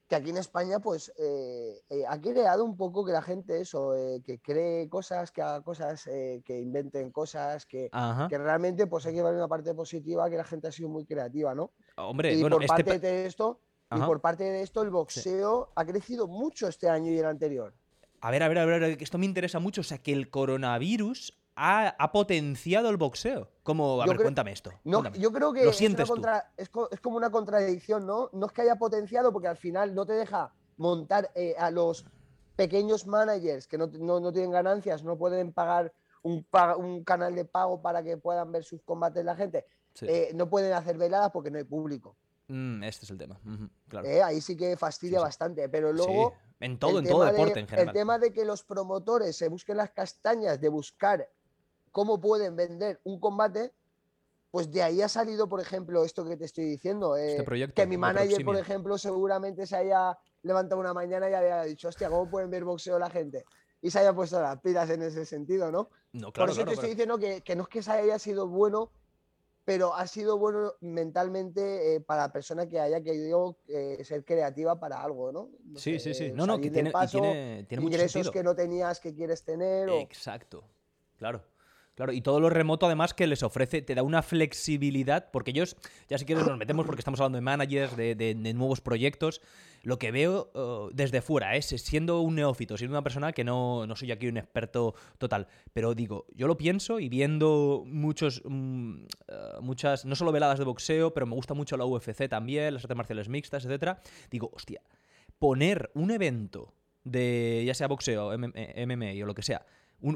que 0.07 0.17
aquí 0.17 0.31
en 0.31 0.37
España, 0.37 0.81
pues, 0.81 1.13
eh, 1.19 1.81
eh, 1.89 2.05
ha 2.07 2.21
creado 2.21 2.65
un 2.65 2.77
poco 2.77 3.05
que 3.07 3.13
la 3.13 3.23
gente 3.23 3.61
eso, 3.61 3.93
que 4.25 4.39
cree 4.41 4.89
cosas, 4.89 5.31
que 5.33 5.41
haga 5.41 5.63
cosas, 5.63 6.05
que 6.05 6.61
inventen 6.61 7.11
cosas, 7.11 7.65
que, 7.67 7.91
que, 8.29 8.39
realmente, 8.39 8.87
pues, 8.87 9.07
hay 9.07 9.15
que 9.15 9.23
ver 9.23 9.35
una 9.35 9.49
parte 9.49 9.75
positiva, 9.75 10.29
que 10.29 10.37
la 10.37 10.45
gente 10.45 10.69
ha 10.69 10.73
sido 10.73 10.89
muy 10.89 11.07
creativa, 11.07 11.55
¿no? 11.55 11.73
Hombre, 11.97 12.35
y 12.35 12.41
bueno, 12.41 12.57
por 12.57 12.65
este 12.65 12.85
parte 12.85 13.07
de 13.07 13.27
esto. 13.27 13.61
Y 13.95 14.01
por 14.01 14.21
parte 14.21 14.45
de 14.45 14.63
esto, 14.63 14.83
el 14.83 14.91
boxeo 14.91 15.71
ha 15.77 15.85
crecido 15.85 16.27
mucho 16.27 16.67
este 16.67 16.89
año 16.89 17.13
y 17.13 17.19
el 17.19 17.27
anterior. 17.27 17.75
A 18.25 18.31
ver, 18.31 18.43
a 18.43 18.49
ver, 18.49 18.59
a 18.59 18.65
ver, 18.65 19.03
esto 19.03 19.19
me 19.19 19.27
interesa 19.27 19.59
mucho. 19.59 19.83
O 19.83 19.85
sea, 19.85 19.99
que 19.99 20.11
el 20.11 20.31
coronavirus 20.31 21.39
ha, 21.57 22.11
potenciado 22.11 22.89
el 22.89 22.97
boxeo. 22.97 23.51
¿Cómo? 23.63 24.01
A 24.01 24.07
ver, 24.07 24.17
cuéntame 24.17 24.51
esto. 24.51 24.73
No, 24.83 25.13
yo 25.13 25.31
creo 25.31 25.53
que 25.53 25.69
es, 25.69 26.71
como 27.03 27.19
una 27.19 27.31
contradicción, 27.31 28.07
¿no? 28.07 28.31
No 28.33 28.47
es 28.47 28.53
que 28.53 28.63
haya 28.63 28.77
potenciado, 28.77 29.31
porque 29.31 29.49
al 29.49 29.59
final 29.59 29.95
no 29.95 30.07
te 30.07 30.15
deja 30.15 30.55
montar 30.79 31.31
eh, 31.35 31.55
a 31.59 31.71
los 31.71 32.07
pequeños 32.57 33.07
managers 33.07 33.69
que 33.69 33.77
no, 33.77 33.91
tienen 34.33 34.53
ganancias, 34.53 35.05
no 35.05 35.19
pueden 35.19 35.53
pagar 35.53 35.93
un, 36.23 36.47
un, 36.79 37.05
canal 37.05 37.35
de 37.35 37.45
pago 37.45 37.83
para 37.83 38.03
que 38.03 38.17
puedan 38.17 38.51
ver 38.53 38.65
sus 38.65 38.81
combates 38.85 39.23
la 39.23 39.37
gente. 39.37 39.67
Eh, 40.01 40.31
no 40.35 40.49
pueden 40.49 40.73
hacer 40.73 40.97
veladas 40.97 41.31
porque 41.31 41.51
no 41.51 41.59
hay 41.59 41.65
público. 41.65 42.17
Mm, 42.49 42.83
este 42.85 43.05
es 43.05 43.11
el 43.11 43.19
tema. 43.19 43.39
Eh, 44.03 44.23
ahí 44.23 44.41
sí 44.41 44.57
que 44.57 44.77
fastidia 44.77 45.21
bastante, 45.21 45.69
pero 45.69 45.93
luego 45.93 46.35
en 46.65 46.79
todo, 46.79 46.99
en 46.99 47.07
todo 47.07 47.25
deporte 47.25 47.61
en 47.61 47.69
general. 47.69 47.89
El 47.89 47.93
tema 47.93 48.19
de 48.19 48.33
que 48.33 48.45
los 48.45 48.63
promotores 48.63 49.37
se 49.37 49.49
busquen 49.49 49.77
las 49.77 49.91
castañas 49.91 50.61
de 50.61 50.69
buscar 50.71 51.29
cómo 51.91 52.19
pueden 52.19 52.57
vender 52.57 53.01
un 53.05 53.21
combate, 53.21 53.73
pues 54.51 54.71
de 54.73 54.83
ahí 54.83 55.03
ha 55.03 55.09
salido, 55.09 55.47
por 55.47 55.61
ejemplo, 55.61 56.05
esto 56.05 56.25
que 56.25 56.37
te 56.37 56.47
estoy 56.47 56.65
diciendo. 56.65 57.17
Eh, 57.17 57.33
este 57.33 57.43
proyecto, 57.43 57.75
que 57.75 57.87
mi 57.87 57.99
manager, 57.99 58.43
por 58.45 58.57
ejemplo, 58.57 58.97
seguramente 58.97 59.67
se 59.67 59.77
haya 59.77 60.19
levantado 60.43 60.81
una 60.81 60.95
mañana 60.95 61.29
y 61.29 61.35
haya 61.35 61.63
dicho, 61.65 61.89
hostia, 61.89 62.09
¿cómo 62.09 62.31
pueden 62.31 62.51
ver 62.51 62.65
boxeo 62.65 62.99
la 62.99 63.11
gente? 63.11 63.45
Y 63.83 63.91
se 63.91 63.99
haya 63.99 64.15
puesto 64.15 64.41
las 64.41 64.59
pilas 64.61 64.89
en 64.89 65.03
ese 65.03 65.27
sentido, 65.27 65.71
¿no? 65.71 65.91
no 66.13 66.33
claro, 66.33 66.53
por 66.53 66.59
eso 66.59 66.67
te 66.67 66.73
estoy 66.73 66.91
diciendo 66.91 67.19
que, 67.19 67.43
que, 67.43 67.55
no 67.55 67.65
es 67.65 67.69
que 67.69 67.83
se 67.83 67.93
haya 67.93 68.19
sido 68.19 68.49
bueno 68.49 68.91
pero 69.65 69.95
ha 69.95 70.07
sido 70.07 70.39
bueno 70.39 70.75
mentalmente 70.81 71.95
eh, 71.95 72.01
para 72.01 72.23
la 72.23 72.33
persona 72.33 72.69
que 72.69 72.79
haya 72.79 73.03
querido 73.03 73.59
eh, 73.69 74.05
ser 74.05 74.25
creativa 74.25 74.79
para 74.79 75.03
algo, 75.03 75.33
¿no? 75.33 75.51
sí, 75.77 75.99
sí, 75.99 76.15
sí. 76.15 76.33
No, 76.33 76.47
no, 76.47 76.61
que 76.61 76.71
tiene, 76.71 76.93
tiene, 77.11 77.65
tiene 77.69 77.85
ingresos 77.85 78.31
que 78.31 78.43
no 78.43 78.55
tenías 78.55 79.01
que 79.01 79.15
quieres 79.15 79.45
tener. 79.45 79.89
Exacto, 79.89 80.65
claro. 81.17 81.43
Claro, 81.95 82.13
y 82.13 82.21
todo 82.23 82.41
lo 82.41 82.51
remoto 82.51 82.87
además 82.87 83.15
que 83.15 83.29
les 83.29 83.45
ofrece, 83.45 83.81
te 83.81 83.95
da 83.95 84.03
una 84.03 84.23
flexibilidad, 84.23 85.31
porque 85.31 85.53
ellos, 85.53 85.77
ya 86.09 86.19
si 86.19 86.25
quieres 86.25 86.45
nos 86.45 86.59
metemos 86.59 86.87
porque 86.87 87.01
estamos 87.01 87.21
hablando 87.21 87.37
de 87.37 87.43
managers, 87.43 87.97
de, 87.97 88.53
nuevos 88.55 88.81
proyectos, 88.81 89.41
lo 89.85 89.97
que 89.99 90.11
veo 90.11 90.51
oh, 90.55 90.91
desde 90.93 91.23
fuera 91.23 91.55
es, 91.55 91.67
siendo 91.67 92.21
un 92.21 92.35
neófito, 92.35 92.77
siendo 92.77 92.97
una 92.97 93.05
persona 93.05 93.33
que 93.33 93.45
no, 93.45 93.87
no 93.87 93.95
soy 93.95 94.11
aquí 94.11 94.27
un 94.27 94.39
experto 94.39 94.95
total, 95.19 95.47
pero 95.73 95.95
digo, 95.95 96.27
yo 96.35 96.49
lo 96.49 96.57
pienso 96.57 96.99
y 96.99 97.09
viendo 97.09 97.85
muchos, 97.87 98.43
mm, 98.45 99.05
eh, 99.29 99.35
muchas, 99.61 100.05
no 100.05 100.17
solo 100.17 100.33
veladas 100.33 100.59
de 100.59 100.65
boxeo, 100.65 101.15
pero 101.15 101.27
me 101.27 101.37
gusta 101.37 101.55
mucho 101.55 101.77
la 101.77 101.85
UFC 101.85 102.29
también, 102.29 102.75
las 102.75 102.83
artes 102.83 102.97
marciales 102.97 103.29
mixtas, 103.29 103.67
etcétera, 103.67 104.01
digo, 104.33 104.51
hostia, 104.53 104.83
poner 105.39 105.93
un 105.95 106.11
evento 106.11 106.75
de, 107.05 107.63
ya 107.65 107.75
sea 107.75 107.87
boxeo, 107.87 108.37
MMA 108.37 109.23
o 109.23 109.27
lo 109.27 109.35
que 109.35 109.43
sea, 109.43 109.65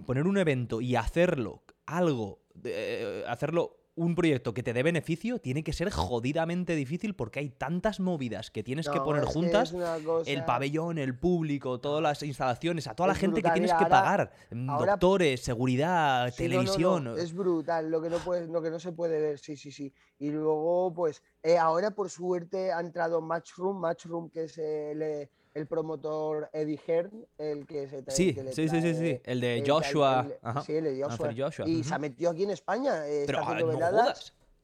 poner 0.06 0.26
un 0.26 0.38
evento 0.38 0.80
y 0.80 0.96
hacerlo 0.96 1.62
algo, 1.86 2.40
eh, 2.64 3.24
hacerlo 3.26 3.78
un 3.98 4.14
proyecto 4.14 4.54
que 4.54 4.62
te 4.62 4.72
dé 4.72 4.84
beneficio 4.84 5.40
tiene 5.40 5.64
que 5.64 5.72
ser 5.72 5.90
jodidamente 5.90 6.76
difícil 6.76 7.16
porque 7.16 7.40
hay 7.40 7.50
tantas 7.50 7.98
movidas 7.98 8.50
que 8.50 8.62
tienes 8.62 8.88
que 8.88 9.00
poner 9.00 9.24
juntas. 9.24 9.74
El 10.24 10.44
pabellón, 10.44 10.98
el 10.98 11.18
público, 11.18 11.80
todas 11.80 12.00
las 12.00 12.22
instalaciones, 12.22 12.86
a 12.86 12.94
toda 12.94 13.08
la 13.08 13.14
gente 13.16 13.42
que 13.42 13.50
tienes 13.50 13.74
que 13.74 13.86
pagar. 13.86 14.32
doctores, 14.50 15.40
seguridad, 15.40 16.32
televisión. 16.34 17.18
es 17.18 17.34
brutal 17.34 17.90
lo 17.90 18.00
que, 18.00 18.08
no 18.08 18.18
lo 18.46 18.62
que 18.62 18.70
no 18.70 18.78
se 18.78 18.92
puede 18.92 19.20
ver, 19.20 19.38
sí, 19.40 19.56
sí, 19.56 19.72
sí. 19.72 19.92
Y 20.20 20.30
luego, 20.30 20.92
pues, 20.94 21.22
eh, 21.42 21.58
ahora 21.58 21.90
por 21.90 22.08
suerte 22.08 22.72
ha 22.72 22.80
entrado 22.80 23.20
Matchroom, 23.20 23.80
Matchroom 23.80 24.30
que 24.30 24.44
es 24.44 24.58
el 24.58 25.28
el 25.54 25.66
promotor 25.66 26.48
Eddie 26.52 26.80
Hearn, 26.86 27.26
el 27.38 27.66
que 27.66 27.88
se 27.88 28.02
trae, 28.02 28.16
sí, 28.16 28.36
sí, 28.52 28.68
sí, 28.68 28.80
sí, 28.80 28.94
sí, 28.94 29.20
el 29.24 29.40
de 29.40 29.64
Joshua. 29.66 30.26
sí, 30.64 30.76
el 30.76 30.84
de 30.84 31.02
Joshua. 31.02 31.66
Y 31.66 31.84
se 31.84 31.94
ha 31.94 31.98
metido 31.98 32.30
aquí 32.30 32.44
en 32.44 32.50
España. 32.50 33.06
Eh, 33.06 33.24
Pero 33.26 33.40
ah, 33.44 33.54
no 33.54 34.12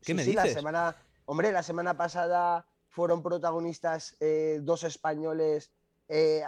¿Qué 0.01 0.15
me 0.15 0.25
dices? 0.25 0.35
La 0.35 0.47
semana, 0.47 0.97
hombre, 1.25 1.51
la 1.53 1.63
semana 1.63 1.97
pasada 1.97 2.67
fueron 2.89 3.23
protagonistas 3.23 4.17
eh, 4.21 4.61
dos 4.63 4.85
españoles 4.85 5.73
eh, 6.07 6.43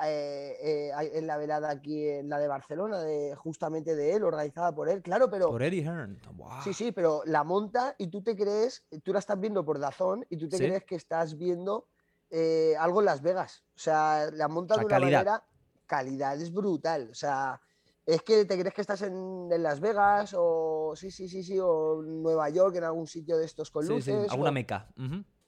en 1.14 1.26
la 1.26 1.38
velada 1.38 1.70
aquí 1.70 2.06
en 2.08 2.28
la 2.28 2.38
de 2.38 2.46
Barcelona, 2.46 3.00
de, 3.00 3.34
justamente 3.36 3.96
de 3.96 4.14
él, 4.14 4.24
organizada 4.24 4.74
por 4.74 4.88
él, 4.88 5.02
claro, 5.02 5.30
pero... 5.30 5.48
Por 5.48 5.62
Eddie 5.62 5.82
Hearn. 5.82 6.20
Sí, 6.62 6.74
sí, 6.74 6.92
pero 6.92 7.22
la 7.24 7.42
monta 7.42 7.94
y 7.98 8.08
tú 8.08 8.22
te 8.22 8.36
crees, 8.36 8.84
tú 9.02 9.12
la 9.14 9.18
estás 9.18 9.40
viendo 9.40 9.64
por 9.64 9.78
Dazón 9.78 10.26
y 10.28 10.36
tú 10.36 10.48
te 10.48 10.58
crees 10.58 10.84
que 10.84 10.96
estás 10.96 11.38
viendo 11.38 11.86
eh, 12.30 12.74
algo 12.78 13.00
en 13.00 13.06
Las 13.06 13.22
Vegas. 13.22 13.64
O 13.74 13.78
sea, 13.78 14.30
la 14.32 14.48
monta 14.48 14.74
de 14.74 14.80
una 14.80 14.88
calidad. 14.88 15.24
manera. 15.24 15.44
Calidad 15.86 16.40
es 16.40 16.52
brutal. 16.52 17.08
O 17.10 17.14
sea, 17.14 17.60
es 18.04 18.22
que 18.22 18.44
te 18.44 18.58
crees 18.58 18.74
que 18.74 18.80
estás 18.80 19.02
en, 19.02 19.48
Las 19.62 19.80
Vegas 19.80 20.34
o 20.36 20.94
sí, 20.96 21.10
sí, 21.10 21.28
sí, 21.28 21.42
sí, 21.42 21.58
o 21.60 22.02
Nueva 22.02 22.48
York, 22.50 22.76
en 22.76 22.84
algún 22.84 23.06
sitio 23.06 23.36
de 23.36 23.44
estos 23.44 23.70
con 23.70 23.86
luces. 23.86 24.04
Sí, 24.04 24.30
alguna 24.30 24.50
meca. 24.50 24.88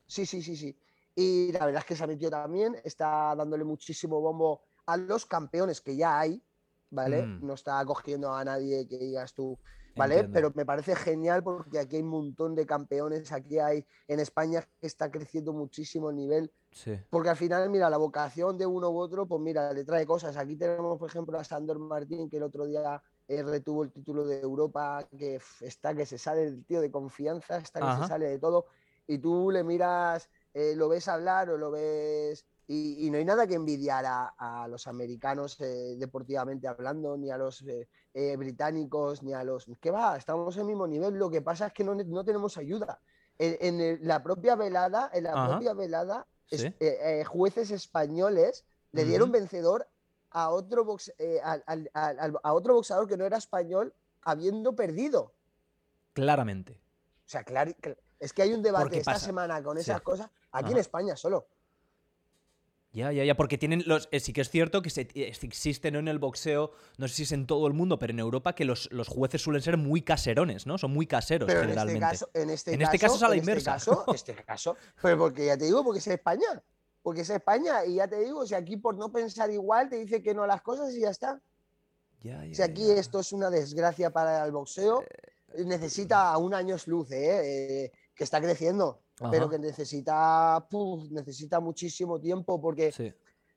Sí, 0.07 0.27
sí, 0.27 0.43
sí, 0.43 0.57
sí. 0.57 0.79
Y 1.15 1.53
la 1.53 1.67
verdad 1.67 1.81
es 1.81 1.87
que 1.87 1.97
se 1.97 2.05
ha 2.05 2.07
metido 2.07 2.31
también, 2.31 2.77
está 2.85 3.35
dándole 3.35 3.65
muchísimo 3.65 4.21
bombo 4.21 4.63
a 4.87 4.97
los 4.97 5.27
campeones 5.27 5.81
que 5.81 5.97
ya 5.97 6.19
hay, 6.19 6.43
¿vale? 6.91 7.27
Mm. 7.27 7.47
No 7.47 7.55
está 7.55 7.85
cogiendo 7.85 8.33
a 8.33 8.45
nadie 8.45 8.87
que 8.87 8.99
digas 8.99 9.35
tú, 9.35 9.59
¿vale? 9.97 10.25
Pero 10.25 10.53
me 10.55 10.65
parece 10.65 10.95
genial 10.95 11.43
porque 11.43 11.79
aquí 11.79 11.97
hay 11.97 12.03
un 12.03 12.09
montón 12.09 12.55
de 12.55 12.67
campeones, 12.67 13.33
aquí 13.33 13.59
hay 13.59 13.85
en 14.07 14.21
España 14.21 14.67
que 14.81 14.87
está 14.87 15.11
creciendo 15.11 15.53
muchísimo 15.53 16.11
el 16.11 16.17
nivel. 16.17 16.53
Porque 17.11 17.31
al 17.31 17.37
final, 17.37 17.69
mira, 17.71 17.91
la 17.91 17.97
vocación 17.97 18.57
de 18.57 18.67
uno 18.67 18.91
u 18.91 18.99
otro, 18.99 19.27
pues 19.27 19.41
mira, 19.43 19.73
le 19.73 19.85
trae 19.85 20.07
cosas. 20.07 20.37
Aquí 20.37 20.55
tenemos, 20.55 20.99
por 20.99 21.09
ejemplo, 21.09 21.39
a 21.39 21.43
Sandor 21.43 21.79
Martín, 21.79 22.31
que 22.31 22.37
el 22.37 22.45
otro 22.45 22.67
día 22.67 23.03
eh, 23.27 23.43
retuvo 23.43 23.83
el 23.83 23.91
título 23.91 24.25
de 24.25 24.41
Europa, 24.41 25.09
que 25.19 25.41
está 25.61 25.95
que 25.95 26.07
se 26.07 26.19
sale 26.19 26.45
el 26.45 26.65
tío 26.65 26.81
de 26.81 26.91
confianza, 26.91 27.57
está 27.59 27.81
que 27.81 28.03
se 28.03 28.09
sale 28.09 28.29
de 28.29 28.39
todo. 28.39 28.67
Y 29.07 29.19
tú 29.19 29.51
le 29.51 29.65
miras, 29.65 30.29
eh, 30.55 30.75
lo 30.77 30.89
ves 30.89 31.09
hablar 31.09 31.51
o 31.51 31.57
lo 31.59 31.71
ves 31.71 32.45
y, 32.71 33.11
no 33.11 33.17
hay 33.17 33.25
nada 33.25 33.47
que 33.47 33.55
envidiar 33.55 34.05
a, 34.07 34.67
los 34.69 34.87
americanos 34.87 35.59
eh, 35.61 35.97
deportivamente 35.97 36.69
hablando, 36.69 37.17
ni 37.17 37.31
a 37.31 37.39
los 37.39 37.63
eh, 37.63 37.89
eh, 38.13 38.37
británicos, 38.37 39.23
ni 39.23 39.33
a 39.33 39.43
los... 39.43 39.67
¿Qué 39.81 39.91
va? 39.91 40.19
Estamos 40.19 40.55
en 40.57 40.63
el 40.63 40.67
mismo 40.67 40.87
nivel. 40.87 41.15
Lo 41.15 41.31
que 41.31 41.41
pasa 41.41 41.69
es 41.69 41.73
que 41.73 41.83
no, 41.83 41.95
no 41.95 42.25
tenemos 42.25 42.59
ayuda. 42.59 43.01
En, 43.39 44.07
la 44.07 44.23
propia 44.23 44.55
velada, 44.55 45.11
en 45.15 45.25
la 45.25 45.49
propia 45.49 45.73
velada, 45.73 46.27
jueces 47.27 47.71
españoles 47.71 48.67
le 48.93 49.05
dieron 49.05 49.33
vencedor 49.33 49.89
a 50.31 50.51
otro, 50.51 50.85
a, 51.45 52.53
otro 52.53 52.75
boxeador 52.75 53.09
que 53.09 53.17
no 53.17 53.25
era 53.25 53.39
español 53.39 53.95
habiendo 54.23 54.75
perdido. 54.75 55.33
Claramente. 56.13 56.73
O 56.73 57.31
sea, 57.31 57.45
es 58.19 58.33
que 58.35 58.43
hay 58.43 58.53
un 58.53 58.63
debate 58.63 58.99
esta 58.99 59.19
semana 59.19 59.63
con 59.63 59.79
esas 59.79 60.03
cosas 60.03 60.29
aquí 60.51 60.73
en 60.73 60.79
España 60.79 61.17
solo. 61.17 61.47
Ya, 62.93 63.13
ya, 63.13 63.23
ya, 63.23 63.37
porque 63.37 63.59
tienen 63.59 63.83
los. 63.87 64.09
Eh, 64.13 64.21
sí 64.21 64.33
que 64.33 64.41
es 64.41 64.49
cierto 64.49 64.81
que 64.81 64.89
se, 64.89 65.03
existen 65.03 65.95
en 65.95 66.09
el 66.09 66.19
boxeo, 66.19 66.73
no 66.97 67.07
sé 67.07 67.15
si 67.15 67.23
es 67.25 67.33
en 67.33 67.47
todo 67.47 67.67
el 67.67 67.75
mundo, 67.75 67.99
pero 67.99 68.13
en 68.13 68.19
Europa 68.19 68.55
que 68.55 68.65
los, 68.65 68.89
jueces 69.07 69.43
suelen 69.43 69.63
ser 69.63 69.77
muy 69.77 70.01
caserones, 70.01 70.67
¿no? 70.67 70.79
Son 70.79 70.93
muy 70.93 71.07
caseros 71.07 71.51
generalmente. 71.51 71.99
En 71.99 72.03
este 72.03 72.11
caso, 72.11 72.31
en 72.33 72.51
este, 72.51 72.83
este 72.83 72.99
caso, 72.99 73.17
es 73.17 73.23
a 73.23 73.29
la 73.29 73.35
este 73.35 73.39
inversa. 73.39 73.73
Caso, 73.73 74.05
este 74.15 74.35
caso, 74.37 74.77
pero 75.03 75.19
porque 75.19 75.47
ya 75.47 75.59
te 75.59 75.67
digo, 75.67 75.85
porque 75.85 75.99
es 75.99 76.07
España. 76.07 76.63
Porque 77.03 77.21
es 77.21 77.31
España, 77.31 77.85
y 77.85 77.97
ya 77.97 78.09
te 78.09 78.21
digo, 78.21 78.47
si 78.47 78.55
aquí 78.55 78.77
por 78.77 78.97
no 78.97 79.13
pensar 79.13 79.51
igual 79.51 79.89
te 79.89 79.97
dice 79.97 80.23
que 80.23 80.35
no 80.35 80.47
las 80.47 80.63
cosas 80.63 80.93
y 80.95 81.01
ya 81.01 81.11
está. 81.11 81.41
Ya, 82.23 82.45
ya, 82.45 82.55
si 82.55 82.63
aquí 82.63 82.91
esto 82.91 83.21
es 83.21 83.33
una 83.33 83.51
desgracia 83.51 84.11
para 84.11 84.45
el 84.45 84.51
boxeo, 84.51 85.03
eh, 85.03 85.65
necesita 85.65 86.37
un 86.39 86.55
año 86.55 86.77
luz, 86.87 87.13
¿eh? 87.13 87.85
¿eh? 87.85 87.93
que 88.15 88.25
está 88.25 88.41
creciendo 88.41 89.01
pero 89.31 89.49
que 89.49 89.59
necesita, 89.59 90.67
necesita 91.11 91.61
muchísimo 91.61 92.21
tiempo 92.21 92.61
porque 92.61 92.93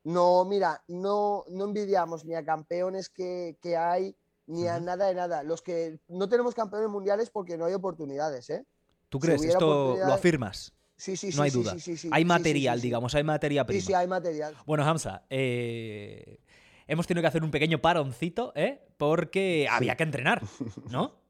no, 0.03 0.45
mira, 0.45 0.84
no, 0.88 1.43
no 1.49 1.66
envidiamos 1.66 2.26
ni 2.26 2.34
a 2.34 2.43
campeones 2.43 3.09
que, 3.09 3.55
hay, 3.78 4.16
ni 4.47 4.68
a 4.68 4.80
nada 4.80 5.07
de 5.07 5.16
nada. 5.16 5.43
Los 5.43 5.62
que 5.62 5.99
no 6.07 6.28
tenemos 6.28 6.55
campeones 6.55 6.89
mundiales 6.89 7.30
porque 7.30 7.57
no 7.57 7.66
hay 7.66 7.74
oportunidades, 7.74 8.49
¿eh? 8.49 8.66
¿Tú 9.09 9.20
crees? 9.20 9.43
¿Esto 9.43 9.97
lo 9.97 10.14
afirmas? 10.14 10.74
Sí, 10.95 11.18
sí, 11.18 11.32
no 11.36 11.41
hay 11.41 11.49
duda. 11.49 11.76
hay 12.12 12.26
material, 12.26 12.80
digamos, 12.80 13.16
hay 13.16 13.24
materia 13.24 13.66
prima. 13.66 13.82
Sí, 13.82 13.88
sí, 13.88 13.93
hay 13.93 14.07
material. 14.07 14.55
Bueno, 14.68 14.86
Hamza, 14.86 15.24
eh, 15.32 16.39
hemos 16.88 17.07
tenido 17.07 17.24
que 17.24 17.28
hacer 17.28 17.43
un 17.43 17.49
pequeño 17.49 17.82
paroncito, 17.82 18.53
¿eh? 18.55 18.88
Porque 18.97 19.68
había 19.70 19.95
que 19.95 20.03
entrenar, 20.03 20.43
¿no? 20.89 21.16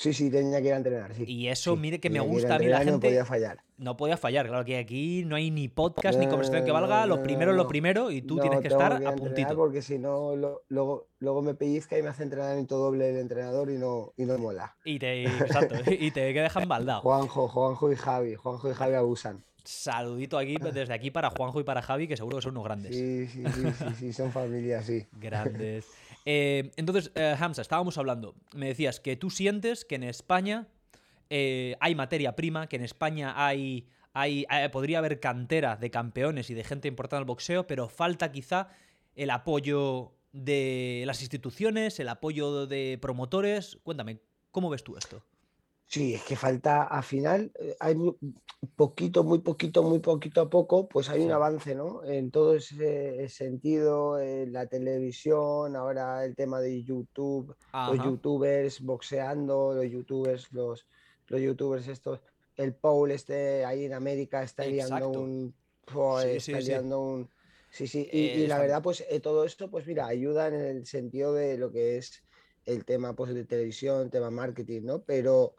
Sí, 0.00 0.14
sí, 0.14 0.30
tenía 0.30 0.62
que 0.62 0.68
ir 0.68 0.72
a 0.72 0.78
entrenar. 0.78 1.14
Sí. 1.14 1.24
Y 1.26 1.48
eso, 1.48 1.76
mire 1.76 2.00
que 2.00 2.08
me 2.08 2.20
gusta 2.20 2.54
a 2.54 2.58
mí 2.58 2.64
la 2.68 2.78
gente. 2.78 2.92
No 2.92 3.00
podía 3.00 3.26
fallar. 3.26 3.58
No 3.76 3.96
podía 3.98 4.16
fallar, 4.16 4.46
claro 4.48 4.64
que 4.64 4.78
aquí 4.78 5.24
no 5.26 5.36
hay 5.36 5.50
ni 5.50 5.68
podcast 5.68 6.18
ni 6.18 6.26
conversación 6.26 6.64
que 6.64 6.72
valga. 6.72 7.04
lo 7.04 7.22
primero 7.22 7.50
es 7.50 7.56
lo 7.58 7.68
primero 7.68 8.10
y 8.10 8.22
tú 8.22 8.38
tienes 8.38 8.60
que 8.60 8.68
estar 8.68 9.06
a 9.06 9.14
puntito. 9.14 9.54
Porque 9.54 9.82
si 9.82 9.98
no, 9.98 10.34
luego, 10.70 11.08
luego 11.18 11.42
me 11.42 11.52
pellizca 11.52 11.98
y 11.98 12.02
me 12.02 12.08
hace 12.08 12.22
entrenamiento 12.22 12.78
doble 12.78 13.10
el 13.10 13.18
entrenador 13.18 13.70
y 13.70 13.76
no, 13.76 14.14
y 14.16 14.24
no 14.24 14.38
mola. 14.38 14.74
Y 14.86 14.98
te, 14.98 15.24
exacto, 15.24 15.74
y 15.86 16.10
te 16.12 16.32
dejan 16.32 16.66
baldado. 16.66 17.02
Juanjo, 17.02 17.48
Juanjo 17.48 17.92
y 17.92 17.96
Javi. 17.96 18.36
Juanjo 18.36 18.70
y 18.70 18.74
Javi 18.74 18.94
abusan. 18.94 19.44
Saludito 19.64 20.38
aquí, 20.38 20.56
desde 20.56 20.94
aquí 20.94 21.10
para 21.10 21.28
Juanjo 21.28 21.60
y 21.60 21.64
para 21.64 21.82
Javi, 21.82 22.08
que 22.08 22.16
seguro 22.16 22.38
que 22.38 22.42
son 22.42 22.52
unos 22.52 22.64
grandes. 22.64 22.96
Sí, 22.96 23.26
sí, 23.26 23.44
sí, 23.44 23.62
sí, 23.78 23.94
sí 23.98 24.12
son 24.14 24.32
familias, 24.32 24.86
sí. 24.86 25.06
Grandes. 25.12 25.86
Eh, 26.24 26.70
entonces, 26.76 27.12
eh, 27.14 27.34
Hamza, 27.38 27.62
estábamos 27.62 27.98
hablando. 27.98 28.34
Me 28.54 28.66
decías 28.66 29.00
que 29.00 29.16
tú 29.16 29.30
sientes 29.30 29.84
que 29.84 29.94
en 29.94 30.04
España 30.04 30.68
eh, 31.28 31.76
hay 31.80 31.94
materia 31.94 32.36
prima, 32.36 32.68
que 32.68 32.76
en 32.76 32.82
España 32.82 33.34
hay, 33.36 33.86
hay, 34.12 34.46
podría 34.72 34.98
haber 34.98 35.20
cantera 35.20 35.76
de 35.76 35.90
campeones 35.90 36.50
y 36.50 36.54
de 36.54 36.64
gente 36.64 36.88
importante 36.88 37.20
al 37.20 37.24
boxeo, 37.24 37.66
pero 37.66 37.88
falta 37.88 38.32
quizá 38.32 38.68
el 39.14 39.30
apoyo 39.30 40.12
de 40.32 41.04
las 41.06 41.20
instituciones, 41.20 41.98
el 42.00 42.08
apoyo 42.08 42.66
de 42.66 42.98
promotores. 43.00 43.78
Cuéntame, 43.82 44.20
¿cómo 44.50 44.70
ves 44.70 44.84
tú 44.84 44.96
esto? 44.96 45.24
Sí, 45.90 46.14
es 46.14 46.22
que 46.22 46.36
falta, 46.36 46.84
al 46.84 47.02
final, 47.02 47.50
eh, 47.58 47.74
hay 47.80 47.96
poquito, 48.76 49.24
muy 49.24 49.40
poquito, 49.40 49.82
muy 49.82 49.98
poquito 49.98 50.40
a 50.40 50.48
poco, 50.48 50.88
pues 50.88 51.08
hay 51.08 51.20
un 51.20 51.32
avance, 51.32 51.74
¿no? 51.74 52.04
En 52.04 52.30
todo 52.30 52.54
ese 52.54 53.28
sentido, 53.28 54.20
en 54.20 54.52
la 54.52 54.66
televisión, 54.66 55.74
ahora 55.74 56.24
el 56.24 56.36
tema 56.36 56.60
de 56.60 56.84
YouTube, 56.84 57.56
los 57.72 57.96
youtubers 58.04 58.80
boxeando, 58.82 59.74
los 59.74 59.90
youtubers, 59.90 60.52
los, 60.52 60.86
los 61.26 61.40
youtubers 61.40 61.88
estos, 61.88 62.20
el 62.54 62.72
Paul 62.72 63.10
este 63.10 63.64
ahí 63.64 63.86
en 63.86 63.94
América 63.94 64.44
está 64.44 64.64
liando 64.66 65.08
un... 65.08 65.52
sí, 66.38 66.52
está 66.52 66.80
un... 66.96 67.28
Sí, 67.72 67.88
sí, 67.88 68.08
y, 68.12 68.46
la 68.46 68.60
verdad, 68.60 68.80
pues 68.80 69.04
eh, 69.10 69.18
todo 69.18 69.44
esto, 69.44 69.68
pues 69.68 69.88
mira, 69.88 70.06
ayuda 70.06 70.46
en 70.46 70.54
el 70.54 70.86
sentido 70.86 71.34
de 71.34 71.58
lo 71.58 71.72
que 71.72 71.98
es 71.98 72.22
el 72.64 72.84
tema 72.84 73.16
pues, 73.16 73.34
de 73.34 73.44
televisión, 73.44 74.08
tema 74.08 74.30
marketing, 74.30 74.82
¿no? 74.82 75.02
Pero 75.02 75.56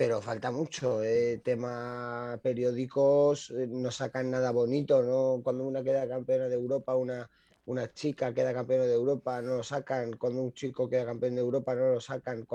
pero 0.00 0.22
falta 0.22 0.50
mucho. 0.50 1.02
Eh, 1.02 1.42
tema 1.44 2.40
periódicos 2.42 3.50
eh, 3.50 3.66
no 3.68 3.90
sacan 3.90 4.30
nada 4.30 4.50
bonito, 4.50 5.02
¿no? 5.02 5.42
Cuando 5.42 5.66
una 5.66 5.82
queda 5.82 6.08
campeona 6.08 6.48
de 6.48 6.54
Europa, 6.54 6.96
una, 6.96 7.28
una 7.66 7.92
chica 7.92 8.32
queda 8.32 8.54
campeona 8.54 8.84
de 8.84 8.94
Europa, 8.94 9.42
no 9.42 9.58
lo 9.58 9.62
sacan. 9.62 10.16
Cuando 10.16 10.40
un 10.40 10.54
chico 10.54 10.88
queda 10.88 11.04
campeón 11.04 11.34
de 11.34 11.42
Europa, 11.42 11.74
no 11.74 11.92
lo 11.92 12.00
sacan. 12.00 12.46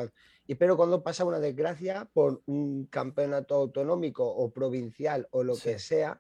Y 0.48 0.56
pero 0.56 0.76
cuando 0.76 1.04
pasa 1.04 1.24
una 1.24 1.40
desgracia 1.40 2.10
por 2.12 2.42
un 2.48 2.88
campeonato 2.88 3.54
autonómico 3.54 4.26
o 4.26 4.50
provincial 4.50 5.28
o 5.30 5.44
lo 5.44 5.56
que 5.56 5.78
sea, 5.78 6.20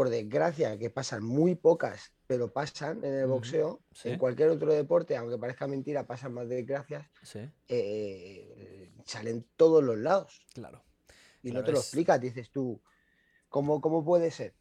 por 0.00 0.08
desgracia, 0.08 0.78
que 0.78 0.88
pasan 0.88 1.22
muy 1.22 1.56
pocas, 1.56 2.14
pero 2.26 2.50
pasan 2.50 3.04
en 3.04 3.12
el 3.12 3.26
boxeo, 3.26 3.82
en 4.04 4.18
cualquier 4.18 4.48
otro 4.48 4.72
deporte, 4.72 5.14
aunque 5.14 5.36
parezca 5.36 5.66
mentira, 5.66 6.06
pasan 6.06 6.32
más 6.32 6.48
desgracias. 6.48 7.06
Sí. 7.22 7.40
Eh, 7.68 8.90
salen 9.04 9.46
todos 9.56 9.84
los 9.84 9.98
lados. 9.98 10.40
Claro. 10.54 10.82
Y 11.42 11.50
no 11.50 11.62
te 11.62 11.72
lo 11.72 11.80
explicas, 11.80 12.18
dices 12.18 12.50
tú, 12.50 12.80
¿cómo, 13.50 13.82
cómo 13.82 14.02
puede 14.02 14.30
ser? 14.30 14.54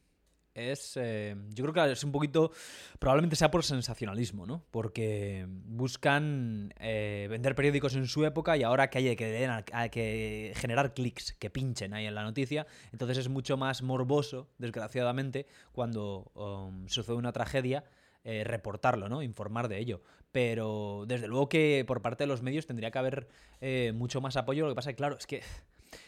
Es, 0.59 0.97
eh, 0.97 1.35
yo 1.53 1.63
creo 1.63 1.73
que 1.73 1.91
es 1.93 2.03
un 2.03 2.11
poquito, 2.11 2.51
probablemente 2.99 3.35
sea 3.35 3.49
por 3.49 3.63
sensacionalismo, 3.63 4.45
¿no? 4.45 4.63
Porque 4.71 5.45
buscan 5.47 6.73
eh, 6.79 7.27
vender 7.29 7.55
periódicos 7.55 7.95
en 7.95 8.07
su 8.07 8.25
época 8.25 8.57
y 8.57 8.63
ahora 8.63 8.89
que 8.89 8.97
hay 8.97 9.15
que, 9.15 10.53
generar 10.55 10.93
clics, 10.93 11.33
que 11.33 11.49
pinchen 11.49 11.93
ahí 11.93 12.05
en 12.05 12.15
la 12.15 12.23
noticia, 12.23 12.67
entonces 12.91 13.17
es 13.19 13.29
mucho 13.29 13.55
más 13.55 13.81
morboso, 13.81 14.49
desgraciadamente, 14.57 15.47
cuando 15.71 16.31
um, 16.33 16.87
sucede 16.87 17.15
una 17.15 17.31
tragedia, 17.31 17.85
eh, 18.25 18.43
reportarlo, 18.43 19.07
¿no? 19.07 19.23
Informar 19.23 19.69
de 19.69 19.79
ello. 19.79 20.01
Pero 20.33 21.05
desde 21.07 21.27
luego 21.27 21.49
que 21.49 21.83
por 21.87 22.01
parte 22.01 22.25
de 22.25 22.27
los 22.27 22.43
medios 22.43 22.67
tendría 22.67 22.91
que 22.91 22.99
haber 22.99 23.27
mucho 23.95 24.21
más 24.21 24.37
apoyo. 24.37 24.65
Lo 24.65 24.71
que 24.71 24.75
pasa 24.75 24.91
es 24.91 24.93
que, 24.93 24.97
claro, 24.97 25.17
es 25.17 25.25
que 25.25 25.41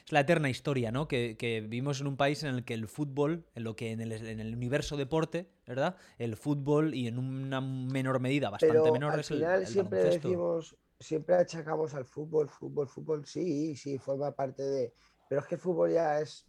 es 0.05 0.11
la 0.11 0.21
eterna 0.21 0.49
historia, 0.49 0.91
¿no? 0.91 1.07
Que, 1.07 1.35
vivimos 1.61 2.01
en 2.01 2.07
un 2.07 2.17
país 2.17 2.43
en 2.43 2.55
el 2.55 2.65
que 2.65 2.73
el 2.73 2.87
fútbol, 2.87 3.45
en 3.55 3.63
lo 3.63 3.75
que 3.75 3.91
en 3.91 4.01
el, 4.01 4.53
universo 4.53 4.97
deporte, 4.97 5.49
¿verdad? 5.67 5.95
El 6.17 6.35
fútbol 6.35 6.93
y 6.93 7.07
en 7.07 7.17
una 7.17 7.61
menor 7.61 8.19
medida, 8.19 8.49
bastante 8.49 8.91
menor, 8.91 9.13
al 9.13 9.23
final 9.23 9.65
siempre 9.67 10.03
decimos, 10.03 10.75
siempre 10.99 11.35
achacamos 11.35 11.93
al 11.93 12.05
fútbol, 12.05 12.49
fútbol, 12.49 12.87
fútbol, 12.87 13.25
sí, 13.25 13.75
sí, 13.75 13.97
forma 13.97 14.31
parte 14.31 14.63
de. 14.63 14.93
Pero 15.29 15.41
es 15.41 15.47
que 15.47 15.55
el 15.55 15.61
fútbol 15.61 15.91
ya 15.91 16.19
es 16.19 16.45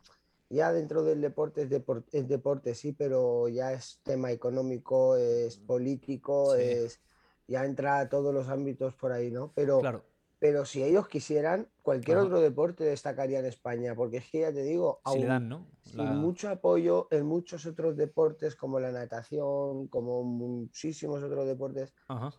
ya 0.52 0.70
dentro 0.72 1.02
del 1.02 1.20
deporte 1.20 1.62
es, 1.62 2.28
deporte, 2.28 2.74
sí, 2.74 2.92
pero 2.92 3.48
ya 3.48 3.72
es 3.72 4.00
tema 4.02 4.30
económico, 4.30 5.16
es 5.16 5.56
político, 5.56 6.54
es 6.54 7.00
ya 7.48 7.64
entra 7.64 8.00
a 8.00 8.08
todos 8.08 8.34
los 8.34 8.48
ámbitos 8.48 8.94
por 8.94 9.12
ahí, 9.12 9.30
¿no? 9.30 9.52
Pero, 9.54 9.80
pero 10.42 10.64
si 10.64 10.82
ellos 10.82 11.06
quisieran, 11.06 11.68
cualquier 11.82 12.18
otro 12.18 12.40
deporte 12.40 12.82
destacaría 12.82 13.38
en 13.38 13.46
España, 13.46 13.94
porque 13.94 14.16
es 14.16 14.28
que 14.28 14.40
ya 14.40 14.52
te 14.52 14.64
digo, 14.64 15.00
aún, 15.04 15.68
sin 15.84 16.16
mucho 16.16 16.48
apoyo 16.48 17.06
en 17.12 17.26
muchos 17.26 17.64
otros 17.64 17.96
deportes 17.96 18.56
como 18.56 18.80
la 18.80 18.90
natación, 18.90 19.86
como 19.86 20.24
muchísimos 20.24 21.22
otros 21.22 21.46
deportes, 21.46 21.94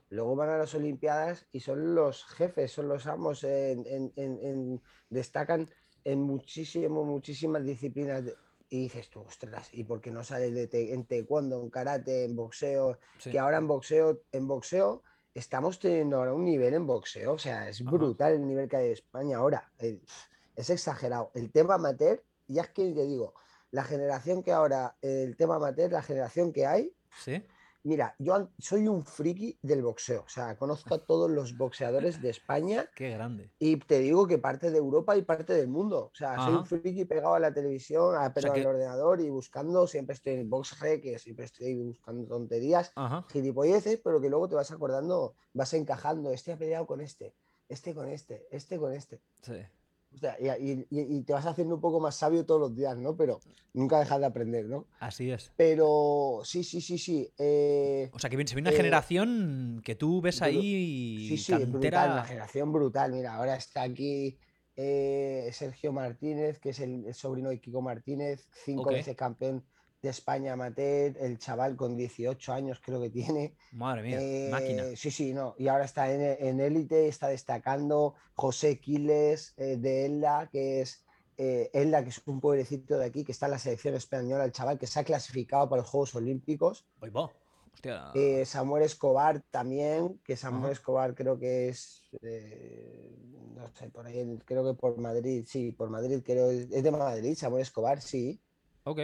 luego 0.10 0.36
van 0.36 0.49
a 0.49 0.58
las 0.58 0.76
Olimpiadas 0.76 1.47
y 1.54 1.62
son 1.62 1.95
los 1.95 2.26
jefes, 2.26 2.74
son 2.74 2.89
los 2.89 3.08
amos, 3.08 3.45
en, 3.45 4.82
destacan 5.10 5.70
en 6.04 6.20
muchísimo, 6.20 7.06
muchísimas 7.06 7.64
disciplinas. 7.64 8.26
y 8.70 8.82
dices 8.82 9.10
tú, 9.12 9.22
ostras, 9.22 9.70
¿y 9.72 9.86
por 9.86 10.01
qué 10.01 10.12
no 10.12 10.26
sales 10.26 10.54
de 10.54 10.93
en 10.93 11.06
taekwondo, 11.06 11.64
en 11.64 11.70
karate, 11.70 12.26
en 12.26 12.36
boxeo? 12.36 12.99
Que 13.24 13.39
ahora 13.39 13.60
en 13.60 13.68
boxeo, 13.68 14.24
en 14.34 14.45
boxeo 14.45 15.04
estamos 15.34 15.80
teniendo 15.80 16.18
ahora 16.18 16.34
un 16.34 16.46
nivel 16.46 16.74
en 16.74 16.86
boxeo, 16.86 17.34
o 17.34 17.40
sea, 17.40 17.68
es 17.70 17.84
brutal 17.84 18.34
el 18.34 18.48
nivel 18.48 18.68
que 18.68 18.78
hay 18.78 18.86
en 18.88 18.94
España 18.94 19.38
ahora. 19.38 19.72
Es 20.56 20.70
exagerado. 20.70 21.32
El 21.34 21.52
tema 21.52 21.76
amateur, 21.76 22.24
ya 22.48 22.64
es 22.64 22.70
que 22.70 22.94
te 22.94 23.06
digo, 23.06 23.34
la 23.72 23.84
generación 23.84 24.44
que 24.44 24.52
ahora, 24.52 24.96
el 25.02 25.36
tema 25.36 25.56
amateur, 25.56 25.92
la 25.92 26.04
generación 26.04 26.54
que 26.54 26.66
hay, 26.68 26.94
¿Sí? 27.24 27.44
Mira, 27.84 28.16
yo 28.18 28.50
soy 28.58 28.88
un 28.88 29.04
friki 29.04 29.60
del 29.62 29.82
boxeo, 29.82 30.22
o 30.22 30.30
sea, 30.30 30.58
conozco 30.58 30.96
a 30.96 31.00
todos 31.00 31.30
los 31.30 31.58
boxeadores 31.58 32.22
de 32.22 32.30
España. 32.30 32.90
Qué 32.96 33.10
grande. 33.12 33.52
Y 33.60 33.76
te 33.78 34.00
digo 34.00 34.26
que 34.26 34.38
parte 34.38 34.72
de 34.72 34.78
Europa 34.78 35.18
y 35.18 35.22
parte 35.24 35.54
del 35.54 35.68
mundo. 35.68 36.10
O 36.12 36.16
sea, 36.16 36.38
soy 36.46 36.54
un 36.54 36.66
friki 36.66 37.04
pegado 37.06 37.36
a 37.36 37.40
la 37.40 37.54
televisión, 37.54 38.16
a, 38.16 38.34
pero 38.34 38.54
al 38.54 38.66
ordenador 38.66 39.20
y 39.20 39.30
buscando, 39.30 39.86
siempre 39.86 40.14
estoy 40.14 40.34
en 40.36 40.50
BoxRec, 40.50 41.02
que 41.02 41.20
siempre 41.20 41.46
estoy 41.46 41.76
buscando 41.76 42.26
tonterías, 42.26 42.94
gilipolleces, 43.32 44.00
pero 44.04 44.22
que 44.22 44.30
luego 44.30 44.48
te 44.48 44.56
vas 44.56 44.72
acordando, 44.72 45.36
vas 45.54 45.74
encajando, 45.74 46.32
este 46.32 46.54
ha 46.54 46.58
peleado 46.58 46.86
con 46.86 47.02
este, 47.02 47.36
este 47.68 47.94
con 47.94 48.08
este, 48.10 48.48
este 48.50 48.80
con 48.80 48.94
este. 48.94 49.20
Sí 49.42 49.62
y, 50.89 51.22
te 51.24 51.34
vas 51.34 51.45
haciendo 51.45 51.76
un 51.76 51.82
poco 51.82 51.99
más 51.99 52.16
sabio 52.16 52.45
todos 52.45 52.59
los 52.59 52.76
días, 52.76 52.97
¿no? 52.97 53.16
Pero 53.16 53.39
nunca 53.74 53.99
dejas 53.99 54.20
de 54.20 54.26
aprender, 54.26 54.66
¿no? 54.66 54.88
Así 54.99 55.32
es. 55.32 55.51
Pero 55.55 56.41
sí, 56.43 56.64
sí, 56.64 56.82
sí, 56.82 56.97
sí. 56.97 57.30
Eh, 57.38 58.09
o 58.14 58.20
sea, 58.20 58.30
que 58.30 58.36
se 58.36 58.55
viene 58.55 58.70
una 58.70 58.76
eh, 58.76 58.78
generación 58.78 59.82
que 59.84 59.95
tú 59.95 60.22
ves 60.22 60.41
ahí. 60.41 61.28
Sí, 61.30 61.38
sí, 61.38 61.53
brutal, 61.66 62.11
una 62.11 62.26
generación 62.26 62.72
brutal. 62.72 63.11
Mira, 63.11 63.36
ahora 63.36 63.55
está 63.55 63.84
aquí 63.84 64.38
eh, 64.76 65.49
Sergio 65.53 65.91
Martínez, 65.93 66.59
que 66.59 66.70
es 66.70 66.80
el, 66.80 67.14
sobrino 67.14 67.49
de 67.49 67.59
Kiko 67.59 67.82
Martínez, 67.82 68.47
cinco 68.66 68.89
veces 68.89 69.16
campeón 69.16 69.64
de 70.04 70.10
España 70.10 70.54
Amateur, 70.54 71.16
el 71.18 71.39
chaval 71.39 71.78
con 71.78 71.95
18 71.95 72.54
años 72.54 72.82
creo 72.84 73.01
que 73.01 73.10
tiene. 73.10 73.56
Madre 73.72 74.04
mía, 74.04 74.51
máquina. 74.51 74.84
Sí, 74.97 75.10
sí, 75.10 75.34
no. 75.34 75.56
Y 75.58 75.70
ahora 75.70 75.86
está 75.86 76.12
en 76.12 76.60
élite, 76.60 77.08
está 77.08 77.30
destacando 77.30 78.14
José 78.36 78.80
Quiles 78.80 79.54
eh, 79.56 79.78
de 79.78 80.06
Elda, 80.06 80.49
que 80.51 80.82
es 80.82 81.06
eh, 81.38 81.72
Elda, 81.74 82.04
que 82.04 82.10
es 82.10 82.22
un 82.26 82.41
pueblecito 82.41 82.97
de 82.97 83.06
aquí, 83.06 83.24
que 83.24 83.32
está 83.32 83.45
en 83.45 83.54
la 83.54 83.60
selección 83.60 83.95
española, 83.95 84.43
el 84.43 84.51
chaval 84.51 84.78
que 84.78 84.88
se 84.88 84.99
ha 84.99 85.06
clasificado 85.06 85.70
para 85.70 85.82
los 85.82 85.89
Juegos 85.89 86.14
Olímpicos. 86.16 86.86
Hostia. 87.74 88.12
Eh, 88.14 88.43
Samuel 88.45 88.84
Escobar 88.84 89.41
también, 89.51 90.20
que 90.26 90.36
Samuel 90.36 90.74
Escobar 90.74 91.16
creo 91.16 91.39
que 91.39 91.70
es, 91.70 92.04
no 93.56 93.72
sé, 93.74 93.89
por 93.89 94.06
ahí, 94.06 94.38
creo 94.45 94.66
que 94.66 94.80
por 94.80 94.97
Madrid, 94.97 95.45
sí, 95.47 95.72
por 95.72 95.89
Madrid, 95.89 96.22
creo, 96.24 96.51
es 96.51 96.70
de 96.70 96.91
Madrid, 96.91 97.36
Samuel 97.36 97.62
Escobar, 97.62 98.01
sí. 98.01 98.41
Ok. 98.86 99.00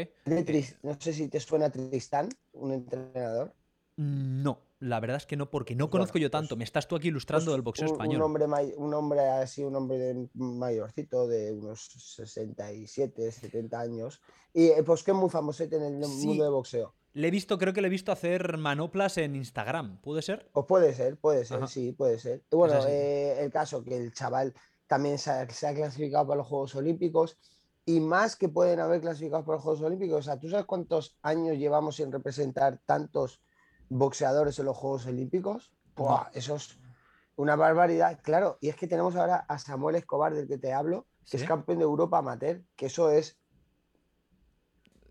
no 0.84 1.00
sé 1.00 1.14
si 1.14 1.30
te 1.30 1.40
suena 1.40 1.70
Tristán, 1.70 2.30
un 2.54 2.74
entrenador. 2.74 3.54
No, 3.96 4.62
la 4.80 5.00
verdad 5.02 5.18
es 5.18 5.26
que 5.26 5.36
no, 5.36 5.50
porque 5.50 5.76
no 5.76 5.90
pues 5.90 6.00
conozco 6.00 6.18
yo 6.20 6.32
tanto. 6.32 6.50
Pues 6.50 6.60
Me 6.60 6.64
estás 6.64 6.88
tú 6.88 6.96
aquí 6.96 7.10
ilustrando 7.10 7.48
pues 7.48 7.56
el 7.56 7.62
boxeo 7.62 7.88
español. 7.88 8.18
Un 8.18 8.22
hombre, 8.22 8.46
un 8.78 8.94
hombre 8.94 9.28
así, 9.28 9.64
un 9.64 9.76
hombre 9.76 10.30
mayorcito, 10.34 11.28
de 11.28 11.52
unos 11.52 11.82
67, 12.16 13.32
70 13.32 13.80
años. 13.80 14.22
Y 14.54 14.68
eh, 14.68 14.84
pues 14.86 15.04
que 15.04 15.12
es 15.12 15.18
muy 15.18 15.30
famoso 15.30 15.64
en 15.64 15.74
el 15.74 15.98
mundo 15.98 16.44
del 16.44 16.54
boxeo. 16.54 16.94
Le 17.14 17.28
he 17.28 17.32
visto, 17.32 17.58
creo 17.58 17.74
que 17.74 17.82
le 17.82 17.88
he 17.88 17.92
visto 17.92 18.12
hacer 18.12 18.58
manoplas 18.58 19.18
en 19.18 19.36
Instagram, 19.36 20.00
¿puede 20.00 20.22
ser? 20.22 20.50
Pues 20.54 20.66
puede 20.66 20.94
ser, 20.94 21.18
puede 21.18 21.44
ser, 21.44 21.68
sí, 21.68 21.92
puede 21.92 22.20
ser. 22.20 22.44
Y 22.52 22.56
bueno, 22.56 22.76
eh, 22.88 23.36
el 23.44 23.52
caso 23.52 23.84
que 23.84 23.98
el 23.98 24.14
chaval 24.14 24.54
también 24.88 25.18
se 25.18 25.32
ha 25.32 25.46
clasificado 25.46 26.28
para 26.28 26.38
los 26.38 26.48
Juegos 26.48 26.76
Olímpicos 26.76 27.38
y 27.90 28.00
más 28.02 28.36
que 28.36 28.50
pueden 28.50 28.80
haber 28.80 29.02
clasificado 29.02 29.44
por 29.44 29.56
los 29.56 29.64
Juegos 29.64 29.82
Olímpicos. 29.82 30.20
O 30.20 30.22
sea, 30.22 30.40
¿tú 30.40 30.48
sabes 30.48 30.68
cuántos 30.68 31.18
años 31.24 31.58
llevamos 31.58 31.96
sin 31.96 32.12
representar 32.12 32.80
tantos 32.86 33.42
boxeadores 33.90 34.60
en 34.60 34.66
los 34.66 34.78
Juegos 34.78 35.08
Olímpicos? 35.08 35.74
Eso 36.34 36.58
es 36.58 36.78
una 37.36 37.56
barbaridad. 37.56 38.20
Claro, 38.22 38.60
y 38.62 38.70
es 38.70 38.76
que 38.76 38.86
tenemos 38.86 39.16
ahora 39.16 39.38
a 39.38 39.58
Samuel 39.58 39.96
Escobar, 39.96 40.36
del 40.36 40.48
que 40.48 40.60
te 40.60 40.72
hablo, 40.72 41.08
que 41.28 41.38
es 41.38 41.44
campeón 41.46 41.80
de 41.80 41.86
Europa 41.86 42.20
amateur, 42.20 42.62
que 42.76 42.86
eso 42.86 43.10
es. 43.10 43.40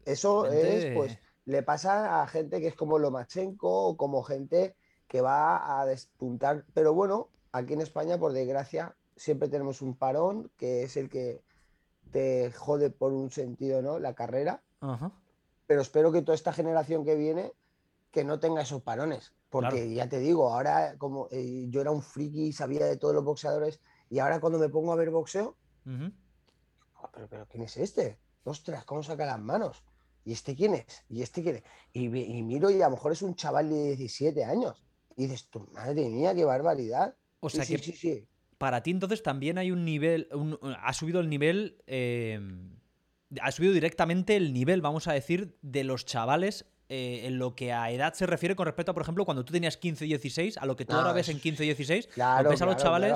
Eso 0.05 0.47
es, 0.47 0.95
pues, 0.95 1.19
le 1.47 1.65
pasa 1.65 2.23
a 2.23 2.29
gente 2.29 2.61
que 2.61 2.69
es 2.69 2.77
como 2.77 3.01
Lomachenko 3.01 3.89
o 3.89 3.97
como 3.97 4.23
gente 4.23 4.77
que 5.09 5.21
va 5.21 5.81
a 5.81 5.85
despuntar. 5.85 6.65
Pero 6.75 6.95
bueno, 6.95 7.31
aquí 7.51 7.73
en 7.73 7.81
España, 7.81 8.19
por 8.19 8.33
desgracia, 8.33 8.95
siempre 9.17 9.49
tenemos 9.49 9.83
un 9.83 9.97
parón, 9.97 10.53
que 10.57 10.85
es 10.85 10.97
el 10.97 11.09
que 11.09 11.43
te 12.11 12.53
jode 12.53 12.91
por 12.91 13.13
un 13.13 13.31
sentido, 13.31 13.83
¿no? 13.83 13.99
La 13.99 14.15
carrera. 14.15 14.63
Pero 15.67 15.83
espero 15.83 16.13
que 16.13 16.23
toda 16.23 16.35
esta 16.35 16.53
generación 16.53 17.05
que 17.05 17.15
viene 17.15 17.53
que 18.11 18.25
no 18.25 18.41
tenga 18.41 18.63
esos 18.63 18.83
parones. 18.83 19.33
Porque 19.51 19.93
ya 19.95 20.09
te 20.09 20.19
digo, 20.19 20.53
ahora 20.53 20.97
como 20.99 21.29
eh, 21.31 21.67
yo 21.69 21.81
era 21.81 21.91
un 21.91 22.03
friki, 22.03 22.53
sabía 22.53 22.87
de 22.87 22.97
todos 22.97 23.15
los 23.15 23.25
boxeadores, 23.25 23.81
y 24.11 24.19
ahora 24.19 24.41
cuando 24.41 24.59
me 24.59 24.69
pongo 24.69 24.93
a 24.93 24.97
ver 24.97 25.11
boxeo, 25.11 25.57
ah, 26.97 27.11
pero, 27.13 27.29
pero 27.29 27.47
¿quién 27.49 27.63
es 27.63 27.77
este? 27.77 28.19
Ostras, 28.45 28.85
¿cómo 28.85 29.03
saca 29.03 29.25
las 29.25 29.41
manos? 29.41 29.83
¿Y 30.25 30.33
este 30.33 30.55
quién 30.55 30.75
es? 30.75 31.05
¿Y 31.09 31.23
este 31.23 31.43
quién 31.43 31.57
es? 31.57 31.63
Y, 31.93 32.09
miro 32.09 32.71
y 32.71 32.83
a 32.83 32.87
lo 32.87 32.97
mejor 32.97 33.13
es 33.13 33.23
un 33.23 33.35
chaval 33.35 33.71
de 33.71 33.97
17 33.97 34.45
años. 34.45 34.85
Y 35.17 35.23
dices, 35.27 35.49
tu 35.49 35.61
madre 35.73 36.09
mía, 36.09 36.35
qué 36.35 36.45
barbaridad. 36.45 37.15
O 37.41 37.49
sea 37.49 37.65
que 37.65 37.79
sí, 37.79 37.93
sí 37.93 38.29
para 38.59 38.83
ti 38.83 38.91
entonces 38.91 39.23
también 39.23 39.57
hay 39.57 39.71
un 39.71 39.85
nivel, 39.85 40.29
ha 40.83 40.93
subido 40.93 41.21
el 41.21 41.31
nivel, 41.31 41.83
em, 41.87 42.77
ha 43.41 43.53
subido 43.53 43.73
directamente 43.73 44.37
el 44.37 44.53
nivel, 44.53 44.83
vamos 44.83 45.07
a 45.07 45.13
decir, 45.13 45.57
de 45.63 45.85
los 45.85 46.05
chavales 46.05 46.67
eh, 46.89 47.27
en 47.27 47.39
lo 47.39 47.55
que 47.55 47.73
a 47.73 47.91
edad 47.91 48.15
se 48.15 48.27
refiere 48.27 48.57
con 48.57 48.67
respecto 48.67 48.91
a, 48.91 48.95
por 48.95 49.03
ejemplo, 49.03 49.25
cuando 49.25 49.45
tú 49.45 49.53
tenías 49.53 49.77
15, 49.77 50.07
16, 50.07 50.59
a 50.59 50.67
lo 50.67 50.75
que 50.75 50.85
tú 50.85 50.95
ahora 50.95 51.13
ves 51.13 51.29
en 51.29 51.39
15, 51.39 51.63
16, 51.63 52.09
claro, 52.09 52.51
ves 52.51 52.63
a 52.63 52.67
los 52.67 52.77
chavales... 52.77 53.15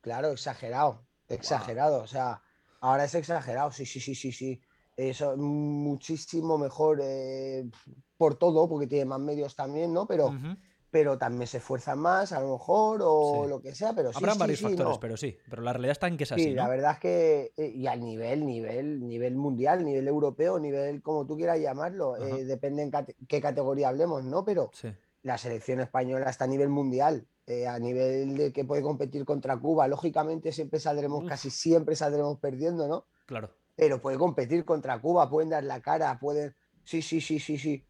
Claro, 0.00 0.30
exagerado, 0.30 1.04
exagerado, 1.28 2.02
o 2.02 2.06
sea, 2.06 2.40
ahora 2.80 3.04
es 3.04 3.14
exagerado, 3.14 3.72
sí, 3.72 3.84
sí, 3.84 4.00
sí, 4.00 4.14
sí, 4.14 4.30
sí. 4.30 4.60
Eso 4.96 5.36
muchísimo 5.36 6.58
mejor 6.58 7.00
eh, 7.02 7.68
por 8.16 8.36
todo, 8.36 8.68
porque 8.68 8.86
tiene 8.86 9.04
más 9.04 9.20
medios 9.20 9.54
también, 9.54 9.92
¿no? 9.92 10.06
Pero 10.06 10.32
pero 10.90 11.18
también 11.18 11.46
se 11.46 11.58
esfuerzan 11.58 11.98
más, 11.98 12.32
a 12.32 12.40
lo 12.40 12.52
mejor, 12.52 13.00
o 13.02 13.46
lo 13.46 13.60
que 13.60 13.74
sea, 13.74 13.92
pero 13.92 14.10
sí. 14.10 14.18
Habrán 14.18 14.38
varios 14.38 14.60
factores, 14.60 14.98
pero 14.98 15.16
sí. 15.16 15.36
Pero 15.48 15.62
la 15.62 15.72
realidad 15.72 15.92
está 15.92 16.08
en 16.08 16.16
que 16.16 16.24
es 16.24 16.32
así. 16.32 16.44
Sí, 16.44 16.50
la 16.54 16.68
verdad 16.68 16.92
es 16.92 16.98
que, 16.98 17.52
eh, 17.56 17.72
y 17.74 17.86
al 17.86 18.00
nivel, 18.00 18.46
nivel, 18.46 19.06
nivel 19.06 19.36
mundial, 19.36 19.84
nivel 19.84 20.08
europeo, 20.08 20.58
nivel 20.58 21.02
como 21.02 21.26
tú 21.26 21.36
quieras 21.36 21.58
llamarlo, 21.58 22.16
eh, 22.16 22.44
depende 22.44 22.82
en 22.82 22.92
qué 23.26 23.40
categoría 23.40 23.88
hablemos, 23.88 24.24
¿no? 24.24 24.44
Pero 24.44 24.70
la 25.22 25.36
selección 25.36 25.80
española 25.80 26.30
está 26.30 26.44
a 26.44 26.48
nivel 26.48 26.68
mundial, 26.70 27.26
eh, 27.46 27.66
a 27.66 27.78
nivel 27.78 28.36
de 28.36 28.52
que 28.52 28.64
puede 28.64 28.82
competir 28.82 29.24
contra 29.24 29.58
Cuba. 29.58 29.88
Lógicamente, 29.88 30.52
siempre 30.52 30.80
saldremos, 30.80 31.24
casi 31.28 31.50
siempre 31.50 31.96
saldremos 31.96 32.38
perdiendo, 32.38 32.88
¿no? 32.88 33.06
Claro. 33.26 33.50
Pero 33.76 34.00
puede 34.00 34.16
competir 34.16 34.64
contra 34.64 35.00
Cuba, 35.00 35.28
pueden 35.28 35.50
dar 35.50 35.64
la 35.64 35.80
cara, 35.80 36.18
pueden. 36.18 36.54
Sí, 36.82 37.02
sí, 37.02 37.20
sí, 37.20 37.38
sí, 37.38 37.58
sí. 37.58 37.84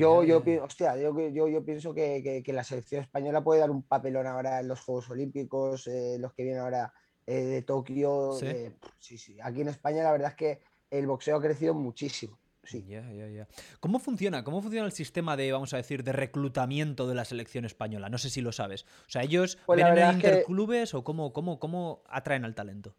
Yo, 0.00 0.24
yo, 0.24 0.42
hostia, 0.64 0.96
yo, 0.96 1.18
yo, 1.28 1.48
yo 1.48 1.64
pienso 1.64 1.94
que, 1.94 2.42
que, 2.44 2.52
la 2.52 2.64
selección 2.64 3.02
española 3.02 3.44
puede 3.44 3.60
dar 3.60 3.70
un 3.70 3.82
papelón 3.82 4.26
ahora 4.26 4.60
en 4.60 4.68
los 4.68 4.80
Juegos 4.80 5.10
Olímpicos, 5.10 5.86
eh, 5.86 6.16
los 6.18 6.32
que 6.32 6.44
vienen 6.44 6.62
ahora 6.62 6.92
eh, 7.26 7.44
de 7.44 7.62
Tokio. 7.62 8.32
¿Sí? 8.38 8.46
Eh, 8.46 8.76
¿Sí? 8.98 9.18
sí, 9.18 9.38
Aquí 9.42 9.60
en 9.60 9.68
España 9.68 10.02
la 10.02 10.12
verdad 10.12 10.30
es 10.30 10.36
que 10.36 10.60
el 10.90 11.06
boxeo 11.06 11.36
ha 11.36 11.40
crecido 11.40 11.74
muchísimo. 11.74 12.38
Sí. 12.64 12.84
Ya, 12.86 13.10
ya, 13.12 13.28
ya. 13.28 13.48
¿Cómo 13.80 13.98
funciona? 13.98 14.44
¿Cómo 14.44 14.62
funciona 14.62 14.86
el 14.86 14.92
sistema 14.92 15.36
de, 15.36 15.50
vamos 15.50 15.72
a 15.72 15.78
decir, 15.78 16.04
de 16.04 16.12
reclutamiento 16.12 17.08
de 17.08 17.14
la 17.14 17.24
selección 17.24 17.64
española? 17.64 18.08
No 18.08 18.18
sé 18.18 18.30
si 18.30 18.42
lo 18.42 18.52
sabes. 18.52 18.84
O 19.06 19.10
sea, 19.10 19.22
¿ellos 19.22 19.58
pues 19.66 19.76
vienen 19.76 19.98
en 19.98 20.14
interclubes 20.16 20.94
o 20.94 21.02
cómo, 21.02 21.32
cómo, 21.32 21.58
cómo 21.58 22.02
atraen 22.08 22.44
al 22.44 22.54
talento? 22.54 22.94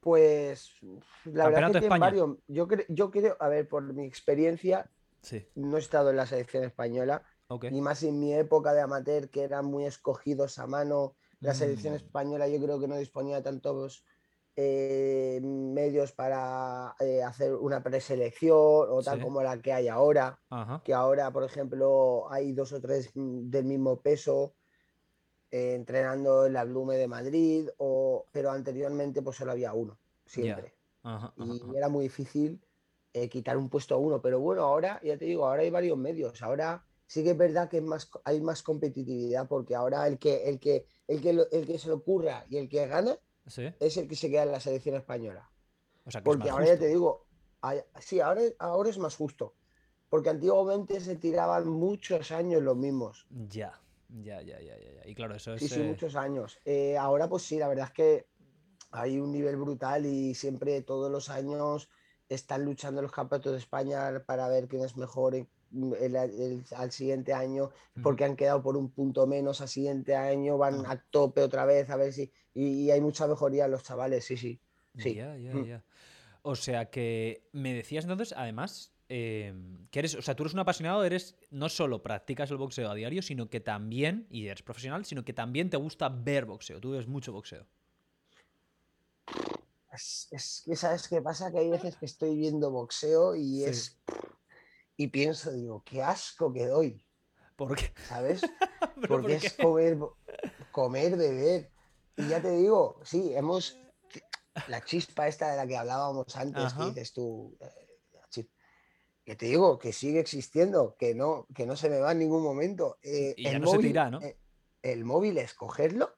Pues 0.00 0.74
la 1.24 1.48
verdad 1.48 1.70
es 1.70 1.72
que 1.74 1.80
tienen 1.80 2.00
varios. 2.00 2.36
Yo, 2.48 2.66
yo 2.88 3.10
creo, 3.10 3.36
a 3.38 3.48
ver, 3.48 3.68
por 3.68 3.82
mi 3.94 4.04
experiencia, 4.04 4.90
no 5.54 5.76
he 5.76 5.80
estado 5.80 6.10
en 6.10 6.16
la 6.16 6.26
selección 6.26 6.64
española. 6.64 7.22
Ni 7.70 7.82
más 7.82 8.02
en 8.02 8.18
mi 8.18 8.32
época 8.32 8.72
de 8.72 8.80
amateur, 8.80 9.28
que 9.28 9.42
eran 9.42 9.66
muy 9.66 9.84
escogidos 9.84 10.58
a 10.58 10.66
mano. 10.66 11.16
La 11.40 11.54
selección 11.54 11.92
mm. 11.92 11.96
española 11.96 12.48
yo 12.48 12.62
creo 12.62 12.80
que 12.80 12.88
no 12.88 12.96
disponía 12.96 13.36
de 13.36 13.42
tantos 13.42 14.06
eh, 14.56 15.40
medios 15.42 16.12
para 16.12 16.94
eh, 17.00 17.22
hacer 17.22 17.54
una 17.54 17.82
preselección 17.82 18.56
o 18.56 19.02
tal 19.02 19.20
como 19.20 19.42
la 19.42 19.60
que 19.60 19.72
hay 19.72 19.88
ahora. 19.88 20.40
Que 20.82 20.94
ahora, 20.94 21.30
por 21.30 21.44
ejemplo, 21.44 22.30
hay 22.30 22.52
dos 22.52 22.72
o 22.72 22.80
tres 22.80 23.10
del 23.14 23.64
mismo 23.64 24.00
peso 24.00 24.54
eh, 25.50 25.74
entrenando 25.74 26.46
en 26.46 26.54
la 26.54 26.64
Blume 26.64 26.96
de 26.96 27.08
Madrid, 27.08 27.68
o, 27.76 28.26
pero 28.32 28.50
anteriormente 28.50 29.20
pues 29.20 29.36
solo 29.36 29.52
había 29.52 29.74
uno, 29.74 29.98
siempre. 30.24 30.74
y 31.36 31.76
era 31.76 31.90
muy 31.90 32.04
difícil 32.04 32.62
eh, 33.12 33.28
quitar 33.28 33.56
un 33.56 33.68
puesto 33.68 33.94
a 33.94 33.98
uno. 33.98 34.20
Pero 34.20 34.40
bueno, 34.40 34.62
ahora, 34.62 35.00
ya 35.02 35.16
te 35.16 35.24
digo, 35.24 35.46
ahora 35.46 35.62
hay 35.62 35.70
varios 35.70 35.98
medios. 35.98 36.42
Ahora 36.42 36.84
sí 37.06 37.22
que 37.22 37.30
es 37.30 37.36
verdad 37.36 37.68
que 37.68 37.80
más, 37.80 38.10
hay 38.24 38.40
más 38.40 38.62
competitividad 38.62 39.46
porque 39.46 39.74
ahora 39.74 40.06
el 40.06 40.18
que, 40.18 40.48
el 40.48 40.58
que, 40.58 40.86
el 41.06 41.20
que, 41.20 41.30
el 41.30 41.66
que 41.66 41.78
se 41.78 41.88
le 41.88 41.94
ocurra 41.94 42.46
y 42.48 42.56
el 42.56 42.68
que 42.68 42.86
gana 42.86 43.18
es 43.80 43.96
el 43.96 44.08
que 44.08 44.16
se 44.16 44.30
queda 44.30 44.44
en 44.44 44.52
la 44.52 44.60
selección 44.60 44.94
española. 44.96 45.50
porque 46.24 46.48
ahora 46.48 46.66
ya 46.66 46.78
te 46.78 46.86
digo, 46.86 47.26
sí, 48.00 48.20
ahora, 48.20 48.42
ahora 48.58 48.90
es 48.90 48.98
más 48.98 49.16
justo. 49.16 49.54
Porque 50.08 50.28
antiguamente 50.28 51.00
se 51.00 51.16
tiraban 51.16 51.68
muchos 51.68 52.32
años 52.32 52.62
los 52.62 52.76
mismos. 52.76 53.26
Ya, 53.48 53.80
ya, 54.10 54.42
ya, 54.42 54.60
ya, 54.60 54.78
ya. 54.78 55.08
Y 55.08 55.14
claro, 55.14 55.34
eso 55.34 55.54
es. 55.54 55.60
Sí, 55.60 55.68
sí, 55.68 55.80
eh, 55.80 55.84
muchos 55.84 56.16
años. 56.16 56.58
Eh, 56.66 56.98
ahora, 56.98 57.30
pues 57.30 57.44
sí, 57.44 57.58
la 57.58 57.68
verdad 57.68 57.86
es 57.86 57.92
que 57.92 58.26
hay 58.90 59.18
un 59.18 59.32
nivel 59.32 59.56
brutal 59.56 60.04
y 60.04 60.34
siempre 60.34 60.82
todos 60.82 61.10
los 61.10 61.30
años 61.30 61.88
están 62.28 62.64
luchando 62.64 63.02
los 63.02 63.12
campeonatos 63.12 63.52
de 63.52 63.58
España 63.58 64.22
para 64.24 64.48
ver 64.48 64.68
quién 64.68 64.82
es 64.82 64.96
mejor 64.96 65.46
al 66.76 66.92
siguiente 66.92 67.32
año, 67.32 67.70
porque 68.02 68.24
han 68.24 68.36
quedado 68.36 68.62
por 68.62 68.76
un 68.76 68.90
punto 68.90 69.26
menos 69.26 69.60
al 69.60 69.68
siguiente 69.68 70.14
año, 70.14 70.58
van 70.58 70.84
a 70.86 70.96
tope 71.10 71.40
otra 71.42 71.64
vez, 71.64 71.88
a 71.90 71.96
ver 71.96 72.12
si. 72.12 72.30
Y, 72.54 72.90
hay 72.90 73.00
mucha 73.00 73.26
mejoría 73.26 73.64
en 73.64 73.70
los 73.70 73.82
chavales, 73.82 74.24
sí, 74.24 74.36
sí. 74.36 74.60
sí. 74.98 75.18
Mm. 75.20 75.80
O 76.42 76.56
sea 76.56 76.90
que 76.90 77.48
me 77.52 77.72
decías 77.72 78.04
entonces, 78.04 78.34
además, 78.36 78.92
em, 79.08 79.86
que 79.90 80.00
eres, 80.00 80.14
o 80.16 80.22
sea, 80.22 80.34
tú 80.34 80.42
eres 80.42 80.52
un 80.52 80.60
apasionado, 80.60 81.04
eres, 81.04 81.36
no 81.50 81.68
solo 81.68 82.02
practicas 82.02 82.50
el 82.50 82.56
boxeo 82.58 82.90
a 82.90 82.94
diario, 82.94 83.22
sino 83.22 83.48
que 83.48 83.60
también, 83.60 84.26
y 84.28 84.46
eres 84.46 84.62
profesional, 84.62 85.04
sino 85.04 85.24
que 85.24 85.32
también 85.32 85.70
te 85.70 85.76
gusta 85.76 86.08
ver 86.08 86.44
boxeo. 86.44 86.80
Tú 86.80 86.90
ves 86.90 87.06
mucho 87.06 87.32
boxeo. 87.32 87.66
Es, 89.92 90.62
que, 90.64 90.74
¿sabes 90.76 91.06
qué 91.08 91.20
pasa? 91.20 91.52
Que 91.52 91.58
hay 91.58 91.70
veces 91.70 91.96
que 91.96 92.06
estoy 92.06 92.36
viendo 92.36 92.70
boxeo 92.70 93.34
y 93.36 93.64
es. 93.64 94.00
Y 94.96 95.08
pienso, 95.08 95.52
digo, 95.52 95.82
qué 95.84 96.02
asco 96.02 96.52
que 96.52 96.66
doy. 96.66 97.04
¿Por 97.56 97.76
qué? 97.76 97.92
¿Sabes? 98.08 98.42
Porque 99.08 99.34
es 99.34 99.52
comer, 99.54 99.98
comer, 100.70 101.16
beber. 101.16 101.70
Y 102.16 102.28
ya 102.28 102.40
te 102.40 102.50
digo, 102.52 103.00
sí, 103.04 103.34
hemos. 103.34 103.78
La 104.68 104.84
chispa 104.84 105.28
esta 105.28 105.50
de 105.50 105.56
la 105.56 105.66
que 105.66 105.76
hablábamos 105.76 106.36
antes, 106.36 106.72
que 106.74 106.84
dices 106.86 107.12
tú. 107.12 107.56
Eh, 107.60 107.82
que 109.24 109.36
te 109.36 109.46
digo, 109.46 109.78
que 109.78 109.92
sigue 109.92 110.18
existiendo, 110.18 110.96
que 110.98 111.14
no, 111.14 111.46
que 111.54 111.64
no 111.64 111.76
se 111.76 111.88
me 111.88 111.98
va 111.98 112.12
en 112.12 112.18
ningún 112.18 112.42
momento. 112.42 112.98
Eh, 113.02 113.34
y 113.36 113.46
el 113.46 113.60
no 113.60 113.66
móvil, 113.66 113.80
se 113.80 113.86
tira, 113.88 114.10
¿no? 114.10 114.20
Eh, 114.20 114.36
el 114.82 115.04
móvil 115.04 115.38
es 115.38 115.54
cogerlo 115.54 116.12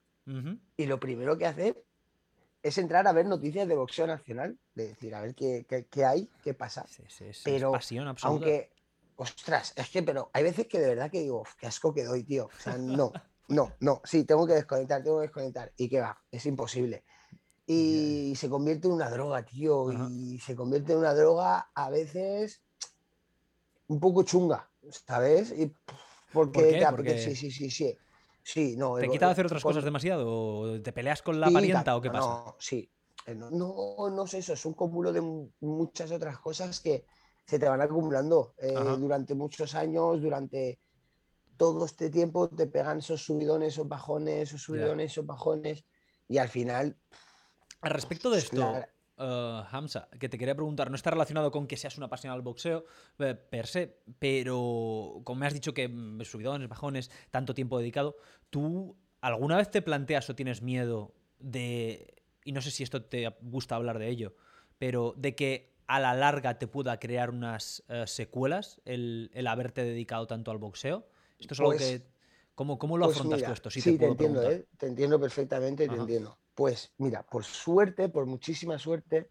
y 0.76 0.86
lo 0.86 0.98
primero 0.98 1.36
que 1.36 1.44
hacer 1.44 1.84
es 2.64 2.78
entrar 2.78 3.06
a 3.06 3.12
ver 3.12 3.26
noticias 3.26 3.68
de 3.68 3.76
boxeo 3.76 4.06
nacional, 4.06 4.58
de 4.74 4.88
decir, 4.88 5.14
a 5.14 5.20
ver 5.20 5.34
qué, 5.34 5.66
hay, 6.06 6.30
qué 6.42 6.54
pasa. 6.54 6.86
pero, 7.44 7.70
pasión 7.72 8.08
absoluta. 8.08 8.46
aunque, 8.46 8.70
ostras, 9.16 9.74
es 9.76 9.90
que, 9.90 10.02
pero 10.02 10.30
hay 10.32 10.44
veces 10.44 10.66
que 10.66 10.80
de 10.80 10.88
verdad 10.88 11.10
que 11.10 11.20
digo, 11.20 11.44
qué 11.60 11.66
asco 11.66 11.92
que 11.92 12.04
doy, 12.04 12.24
tío. 12.24 12.46
O 12.46 12.60
sea, 12.60 12.78
no, 12.78 13.12
no, 13.48 13.74
no, 13.80 14.00
sí, 14.04 14.24
tengo 14.24 14.46
que 14.46 14.54
desconectar, 14.54 15.02
tengo 15.02 15.18
que 15.18 15.26
desconectar. 15.26 15.72
Y 15.76 15.90
qué 15.90 16.00
va, 16.00 16.18
es 16.30 16.46
imposible. 16.46 17.04
Y 17.66 18.32
se 18.34 18.48
convierte 18.48 18.88
en 18.88 18.94
una 18.94 19.10
droga, 19.10 19.44
tío. 19.44 19.92
Y 20.10 20.38
se 20.38 20.56
convierte 20.56 20.92
en 20.92 21.00
una 21.00 21.12
droga 21.12 21.70
a 21.74 21.90
veces 21.90 22.62
un 23.88 24.00
poco 24.00 24.22
chunga, 24.22 24.70
¿sabes? 25.06 25.50
Y 25.50 25.70
porque, 26.32 26.82
¿Por 26.90 27.18
sí, 27.18 27.36
sí, 27.36 27.50
sí, 27.50 27.70
sí. 27.70 27.98
Sí, 28.44 28.76
no. 28.76 28.96
¿Te 28.96 29.08
quita 29.08 29.26
de 29.26 29.32
hacer 29.32 29.46
otras 29.46 29.62
cosas 29.62 29.84
demasiado? 29.84 30.26
¿O 30.28 30.80
¿Te 30.82 30.92
peleas 30.92 31.22
con 31.22 31.40
la 31.40 31.50
parienta 31.50 31.96
o 31.96 32.00
qué 32.00 32.10
pasa? 32.10 32.28
No, 32.28 32.56
sí. 32.58 32.88
Eh, 33.26 33.34
no, 33.34 33.50
no, 33.50 34.26
sé 34.26 34.38
eso, 34.38 34.52
es 34.52 34.66
un 34.66 34.74
cúmulo 34.74 35.10
de 35.12 35.22
muchas 35.60 36.12
otras 36.12 36.38
cosas 36.38 36.78
que 36.80 37.06
se 37.46 37.58
te 37.58 37.66
van 37.66 37.80
acumulando 37.80 38.54
eh, 38.58 38.74
durante 38.98 39.34
muchos 39.34 39.74
años, 39.74 40.20
durante 40.20 40.78
todo 41.56 41.86
este 41.86 42.10
tiempo 42.10 42.48
te 42.50 42.66
pegan 42.66 42.98
esos 42.98 43.24
subidones, 43.24 43.74
esos 43.74 43.88
bajones, 43.88 44.48
esos 44.48 44.62
subidones, 44.62 45.12
esos 45.12 45.24
bajones 45.24 45.84
y 46.28 46.38
al 46.38 46.48
final... 46.48 46.98
Al 47.80 47.90
respecto 47.90 48.30
de 48.30 48.38
esto, 48.38 48.74
Uh, 49.16 49.62
Hamza, 49.70 50.08
que 50.18 50.28
te 50.28 50.36
quería 50.36 50.56
preguntar, 50.56 50.90
no 50.90 50.96
está 50.96 51.10
relacionado 51.10 51.52
con 51.52 51.68
que 51.68 51.76
seas 51.76 51.96
una 51.98 52.06
apasionado 52.06 52.36
del 52.36 52.44
boxeo 52.44 52.84
eh, 53.20 53.36
per 53.36 53.68
se, 53.68 54.00
pero 54.18 55.20
como 55.22 55.38
me 55.38 55.46
has 55.46 55.54
dicho 55.54 55.72
que 55.72 55.86
mm, 55.86 56.20
subidones, 56.22 56.68
bajones, 56.68 57.12
tanto 57.30 57.54
tiempo 57.54 57.78
dedicado, 57.78 58.16
¿tú 58.50 58.96
alguna 59.20 59.56
vez 59.56 59.70
te 59.70 59.82
planteas 59.82 60.28
o 60.30 60.34
tienes 60.34 60.62
miedo 60.62 61.14
de, 61.38 62.24
y 62.44 62.50
no 62.50 62.60
sé 62.60 62.72
si 62.72 62.82
esto 62.82 63.04
te 63.04 63.28
gusta 63.40 63.76
hablar 63.76 64.00
de 64.00 64.08
ello, 64.08 64.34
pero 64.78 65.14
de 65.16 65.36
que 65.36 65.76
a 65.86 66.00
la 66.00 66.14
larga 66.14 66.58
te 66.58 66.66
pueda 66.66 66.98
crear 66.98 67.30
unas 67.30 67.84
eh, 67.88 68.08
secuelas 68.08 68.80
el, 68.84 69.30
haberte 69.46 69.84
dedicado 69.84 70.26
tanto 70.26 70.50
al 70.50 70.58
boxeo? 70.58 71.06
Esto 71.38 71.54
es 71.54 71.60
algo 71.60 71.72
pues 71.72 71.82
que... 71.82 72.14
¿Cómo, 72.56 72.78
cómo 72.78 72.98
lo 72.98 73.06
pues 73.06 73.16
afrontas 73.16 73.42
tú 73.42 73.52
esto? 73.52 73.70
sí, 73.70 73.98
te, 73.98 74.06
entiendo, 74.06 74.48
¿eh? 74.48 74.64
te 74.76 74.86
entiendo 74.86 75.18
perfectamente, 75.18 75.88
te 75.88 75.94
entiendo. 75.94 76.38
Pues 76.54 76.92
mira, 76.98 77.22
por 77.22 77.44
suerte, 77.44 78.08
por 78.08 78.26
muchísima 78.26 78.78
suerte, 78.78 79.28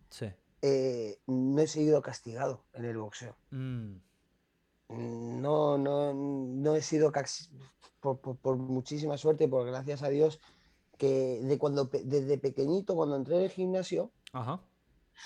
eh, 0.61 1.19
no 1.27 1.61
he 1.61 1.67
sido 1.67 2.01
castigado 2.01 2.63
en 2.73 2.85
el 2.85 2.97
boxeo. 2.97 3.35
Mm. 3.51 3.93
No, 5.41 5.77
no, 5.77 6.13
no 6.13 6.75
he 6.75 6.81
sido 6.81 7.11
por, 7.99 8.19
por, 8.19 8.55
muchísima 8.57 9.17
suerte, 9.17 9.47
por 9.47 9.65
gracias 9.65 10.03
a 10.03 10.09
Dios, 10.09 10.39
que 10.97 11.39
de 11.41 11.57
cuando 11.57 11.85
desde 11.85 12.37
pequeñito, 12.37 12.95
cuando 12.95 13.15
entré 13.15 13.37
en 13.37 13.41
el 13.43 13.49
gimnasio, 13.49 14.11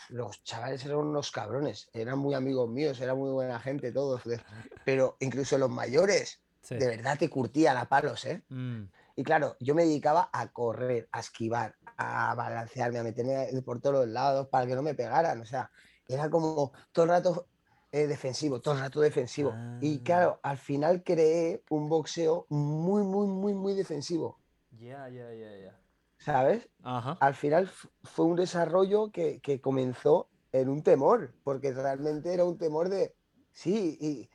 los 0.09 0.43
chavales 0.43 0.85
eran 0.85 0.97
unos 0.97 1.31
cabrones, 1.31 1.89
eran 1.93 2.19
muy 2.19 2.33
amigos 2.33 2.69
míos, 2.69 2.99
era 2.99 3.15
muy 3.15 3.31
buena 3.31 3.59
gente 3.59 3.91
todos, 3.91 4.21
pero 4.85 5.17
incluso 5.19 5.57
los 5.57 5.69
mayores, 5.69 6.39
de 6.69 6.87
verdad 6.87 7.17
te 7.17 7.29
curtían 7.29 7.77
a 7.77 7.89
palos, 7.89 8.25
¿eh? 8.25 8.41
Mm. 8.49 8.83
Y 9.17 9.23
claro, 9.23 9.57
yo 9.59 9.73
me 9.73 9.83
dedicaba 9.83 10.29
a 10.31 10.47
correr, 10.53 11.09
a 11.11 11.21
esquivar, 11.21 11.75
a 11.97 12.35
balancearme, 12.35 12.99
a 12.99 13.03
meterme 13.03 13.61
por 13.63 13.81
todos 13.81 14.05
los 14.05 14.07
lados 14.07 14.47
para 14.47 14.67
que 14.67 14.75
no 14.75 14.83
me 14.83 14.93
pegaran. 14.93 15.41
O 15.41 15.45
sea, 15.45 15.71
era 16.07 16.29
como 16.29 16.71
todo 16.91 17.05
el 17.05 17.09
rato 17.09 17.47
eh, 17.91 18.05
defensivo, 18.05 18.61
todo 18.61 18.75
el 18.75 18.81
rato 18.81 19.01
defensivo. 19.01 19.55
Y 19.81 19.97
ah. 19.97 20.01
claro, 20.05 20.39
al 20.43 20.59
final 20.59 21.01
creé 21.03 21.63
un 21.71 21.89
boxeo 21.89 22.45
muy, 22.49 23.01
muy, 23.01 23.25
muy, 23.25 23.55
muy 23.55 23.73
defensivo. 23.73 24.39
Ya, 24.69 25.09
ya, 25.09 25.33
ya, 25.33 25.57
ya. 25.57 25.79
¿Sabes? 26.19 26.69
Al 26.83 27.33
final 27.33 27.71
fue 28.03 28.25
un 28.25 28.35
desarrollo 28.35 29.11
que, 29.11 29.39
que, 29.39 29.59
comenzó 29.61 30.29
en 30.51 30.69
un 30.69 30.83
temor, 30.83 31.33
porque 31.43 31.73
realmente 31.73 32.33
era 32.33 32.45
un 32.45 32.59
temor 32.59 32.89
de, 32.89 33.15
sí, 33.51 33.97
y 33.99 34.29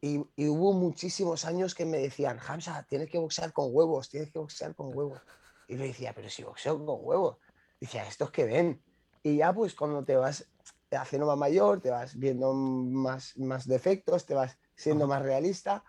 y, 0.00 0.18
hubo 0.46 0.72
muchísimos 0.72 1.44
años 1.44 1.74
que 1.74 1.84
me 1.84 1.98
decían, 1.98 2.38
Hamza, 2.46 2.86
tienes 2.88 3.10
que 3.10 3.18
boxear 3.18 3.52
con 3.52 3.68
huevos, 3.70 4.08
tienes 4.08 4.30
que 4.30 4.38
boxear 4.38 4.74
con 4.74 4.96
huevos. 4.96 5.20
Y 5.66 5.76
yo 5.76 5.82
decía, 5.82 6.12
pero 6.14 6.30
si 6.30 6.44
boxeo 6.44 6.84
con 6.84 6.98
huevos. 7.02 7.38
Decía, 7.80 8.06
estos 8.06 8.30
que 8.30 8.44
ven. 8.44 8.82
Y 9.22 9.38
ya 9.38 9.52
pues 9.52 9.74
cuando 9.74 10.04
te 10.04 10.16
vas 10.16 10.48
haciendo 10.92 11.26
más 11.26 11.36
mayor, 11.36 11.80
te 11.80 11.90
vas 11.90 12.16
viendo 12.16 12.54
más, 12.54 13.36
más 13.36 13.66
defectos, 13.66 14.24
te 14.24 14.34
vas 14.34 14.56
siendo 14.76 15.08
más 15.08 15.22
realista, 15.22 15.84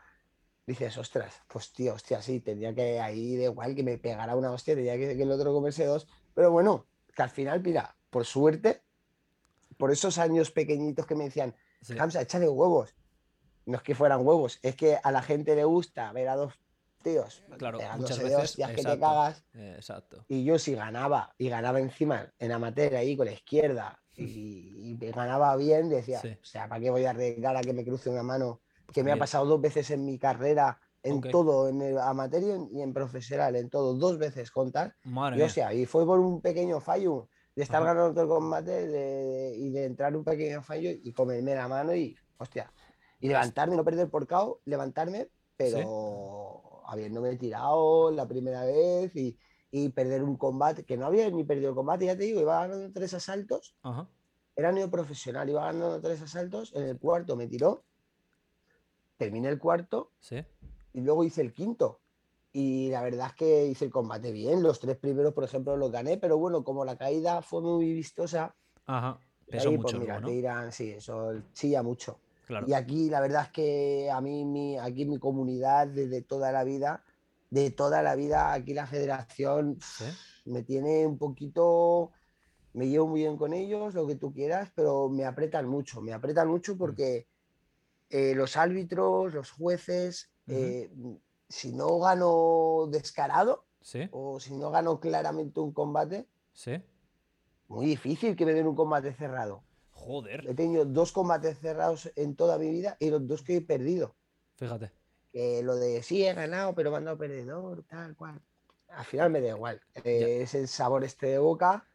dices, 0.66 0.98
ostras, 0.98 1.36
pues 1.48 1.72
tío, 1.72 1.94
hostia, 1.94 2.22
sí, 2.22 2.40
tendría 2.40 2.74
que 2.74 3.00
ahí 3.00 3.36
de 3.36 3.46
igual 3.46 3.76
que 3.76 3.84
me 3.84 3.98
pegara 3.98 4.36
una 4.36 4.52
hostia, 4.52 4.74
tendría 4.74 4.98
que, 4.98 5.16
que 5.16 5.24
el 5.24 5.32
otro 5.32 5.54
comerse 5.54 5.86
dos. 5.86 6.08
Pero 6.34 6.52
bueno, 6.52 6.88
que 7.16 7.22
al 7.22 7.30
final, 7.30 7.62
mira, 7.62 7.96
por 8.10 8.26
suerte, 8.26 8.82
por 9.78 9.92
esos 9.92 10.18
años 10.18 10.52
pequeñitos 10.52 11.06
que 11.06 11.16
me 11.16 11.26
decían, 11.26 11.56
Hamza, 11.98 12.22
échale 12.22 12.50
huevos 12.50 12.94
no 13.70 13.78
es 13.78 13.84
que 13.84 13.96
fueran 13.96 14.26
huevos, 14.26 14.60
es 14.62 14.76
que 14.76 14.98
a 15.02 15.12
la 15.12 15.22
gente 15.22 15.56
le 15.56 15.64
gusta 15.64 16.12
ver 16.12 16.28
a 16.30 16.36
dos 16.36 16.54
tíos 17.02 17.44
claro, 17.58 17.80
muchas 17.98 18.20
veces, 18.20 18.56
que 18.56 18.84
te 18.84 19.00
cagas. 19.00 19.44
exacto. 19.54 20.26
Y 20.28 20.44
yo 20.44 20.60
si 20.60 20.76
ganaba, 20.76 21.34
y 21.38 21.50
ganaba 21.50 21.80
encima 21.80 22.34
en 22.40 22.52
amateur 22.52 22.96
ahí 22.96 23.16
con 23.16 23.28
la 23.28 23.34
izquierda, 23.34 24.00
y, 24.16 24.98
ganaba 25.14 25.56
bien, 25.56 25.88
decía, 25.88 26.20
o 26.20 26.46
sea, 26.46 26.68
¿para 26.68 26.82
qué 26.82 26.90
voy 26.90 27.06
a 27.06 27.12
arriesgar 27.12 27.56
a 27.56 27.62
que 27.62 27.72
me 27.72 27.86
cruce 27.86 28.10
una 28.10 28.24
mano? 28.24 28.60
Que 28.92 29.04
me 29.04 29.14
ha 29.14 29.18
pasado 29.18 29.46
dos 29.46 29.62
veces 29.62 29.92
en 29.92 30.04
mi 30.04 30.18
carrera, 30.18 30.80
en 31.04 31.22
todo, 31.22 31.70
en 31.70 31.82
el 31.82 31.98
amateur 31.98 32.68
y 32.72 32.82
en, 32.82 32.94
profesional, 32.94 33.56
en 33.56 33.70
todo, 33.70 33.94
dos 33.94 34.18
veces 34.18 34.52
contar. 34.52 34.96
y, 35.06 35.42
o 35.42 35.50
sea, 35.50 35.74
y 35.74 35.86
fue 35.86 36.06
por 36.06 36.20
un 36.20 36.42
pequeño 36.42 36.82
fallo 36.82 37.30
de 37.56 37.64
estar 37.64 37.84
ganando 37.84 38.12
todo 38.12 38.24
el 38.24 38.30
combate 38.30 39.54
y 39.56 39.70
de 39.70 39.86
entrar 39.86 40.16
un 40.18 40.26
pequeño 40.26 40.62
fallo 40.62 40.90
y 40.92 41.14
comerme 41.14 41.56
la 41.56 41.68
mano 41.70 41.96
y, 41.96 42.18
hostia, 42.38 42.72
y 43.20 43.28
levantarme, 43.28 43.76
no 43.76 43.84
perder 43.84 44.10
por 44.10 44.28
KO, 44.28 44.62
levantarme, 44.66 45.30
pero 45.58 46.84
habiéndome 46.86 47.36
tirado 47.36 48.12
la 48.12 48.28
primera 48.28 48.64
vez 48.64 49.12
y, 49.16 49.38
perder 49.90 50.24
un 50.24 50.36
combate, 50.36 50.84
que 50.84 50.98
no 50.98 51.06
había 51.06 51.30
ni 51.30 51.44
perdido 51.44 51.70
el 51.70 51.76
combate, 51.76 52.06
ya 52.06 52.18
te 52.18 52.24
digo, 52.24 52.42
iba 52.42 52.62
ganando 52.62 52.92
tres 52.92 53.14
asaltos. 53.14 53.76
Era 54.56 54.72
niño 54.72 54.90
profesional, 54.90 55.50
iba 55.50 55.64
ganando 55.66 56.02
tres 56.02 56.22
asaltos. 56.22 56.74
En 56.76 56.84
el 56.84 56.98
cuarto 56.98 57.36
me 57.36 57.48
tiró, 57.48 57.84
terminé 59.18 59.50
el 59.50 59.60
cuarto 59.60 60.12
y 60.94 61.02
luego 61.02 61.24
hice 61.24 61.42
el 61.42 61.54
quinto. 61.54 62.00
Y 62.52 62.90
la 62.90 63.04
verdad 63.04 63.28
es 63.28 63.34
que 63.36 63.66
hice 63.68 63.86
el 63.86 63.92
combate 63.92 64.32
bien. 64.32 64.64
Los 64.64 64.80
tres 64.80 64.98
primeros, 64.98 65.34
por 65.36 65.44
ejemplo, 65.44 65.78
los 65.78 65.92
gané, 65.92 66.18
pero 66.18 66.38
bueno, 66.38 66.64
como 66.64 66.84
la 66.84 66.98
caída 66.98 67.44
fue 67.44 67.62
muy 67.62 67.94
vistosa. 67.94 68.56
Ajá. 68.88 69.20
Pesó 69.46 69.70
pues 69.70 69.80
mucho, 69.80 70.00
mira, 70.00 70.20
¿no? 70.20 70.72
sí, 70.72 70.92
eso 70.92 71.32
chilla 71.54 71.84
mucho. 71.84 72.20
Y 72.68 72.74
aquí 72.74 73.10
la 73.10 73.22
verdad 73.22 73.44
es 73.44 73.52
que 73.52 74.10
a 74.12 74.22
mí, 74.22 74.46
mi, 74.46 74.78
aquí 74.78 75.06
mi 75.06 75.20
comunidad 75.20 75.88
desde 75.88 76.22
toda 76.22 76.52
la 76.52 76.64
vida, 76.64 77.04
de 77.50 77.72
toda 77.72 78.02
la 78.02 78.16
vida, 78.16 78.54
aquí 78.54 78.74
la 78.74 78.88
federación 78.88 79.78
me 80.46 80.64
tiene 80.64 81.06
un 81.06 81.18
poquito, 81.18 82.12
me 82.74 82.88
llevo 82.88 83.08
muy 83.08 83.22
bien 83.22 83.38
con 83.38 83.54
ellos, 83.54 83.94
lo 83.94 84.08
que 84.08 84.16
tú 84.16 84.34
quieras, 84.34 84.72
pero 84.76 85.10
me 85.10 85.26
apretan 85.26 85.68
mucho, 85.68 86.02
me 86.02 86.14
apretan 86.14 86.48
mucho 86.48 86.76
mm. 86.76 86.78
porque 86.78 87.28
eh, 88.10 88.34
los 88.36 88.58
árbitros, 88.58 89.34
los 89.34 89.52
jueces, 89.52 90.32
eh, 90.48 90.92
si 91.48 91.72
no 91.72 92.00
gano 92.00 92.88
descarado 92.90 93.66
o 94.12 94.40
si 94.40 94.56
no 94.58 94.72
gano 94.72 95.00
claramente 95.00 95.60
un 95.60 95.72
combate, 95.72 96.28
muy 97.68 97.86
difícil 97.86 98.36
que 98.36 98.46
me 98.46 98.54
den 98.54 98.68
un 98.68 98.76
combate 98.76 99.14
cerrado. 99.14 99.64
Joder. 100.00 100.46
He 100.48 100.54
tenido 100.54 100.86
dos 100.86 101.12
combates 101.12 101.60
cerrados 101.60 102.12
en 102.16 102.36
toda 102.36 102.58
mi 102.58 102.70
vida 102.70 102.98
y 103.00 103.10
los 103.10 103.28
dos 103.28 103.44
que 103.44 103.58
he 103.58 103.62
perdido. 103.62 104.16
Fíjate. 104.56 104.92
Que 105.32 105.62
lo 105.64 105.76
de 105.76 106.02
sí 106.02 106.26
he 106.26 106.34
ganado, 106.34 106.74
pero 106.74 106.92
me 106.92 106.98
han 106.98 107.06
dado 107.06 107.18
perdedor, 107.18 107.84
tal 107.84 108.16
cual. 108.16 108.42
Al 108.90 109.06
final 109.06 109.30
me 109.30 109.42
da 109.42 109.50
igual. 109.50 109.82
es 110.04 110.56
el 110.56 110.68
sabor 110.68 111.04
este 111.04 111.28
de 111.28 111.40
boca. 111.40 111.86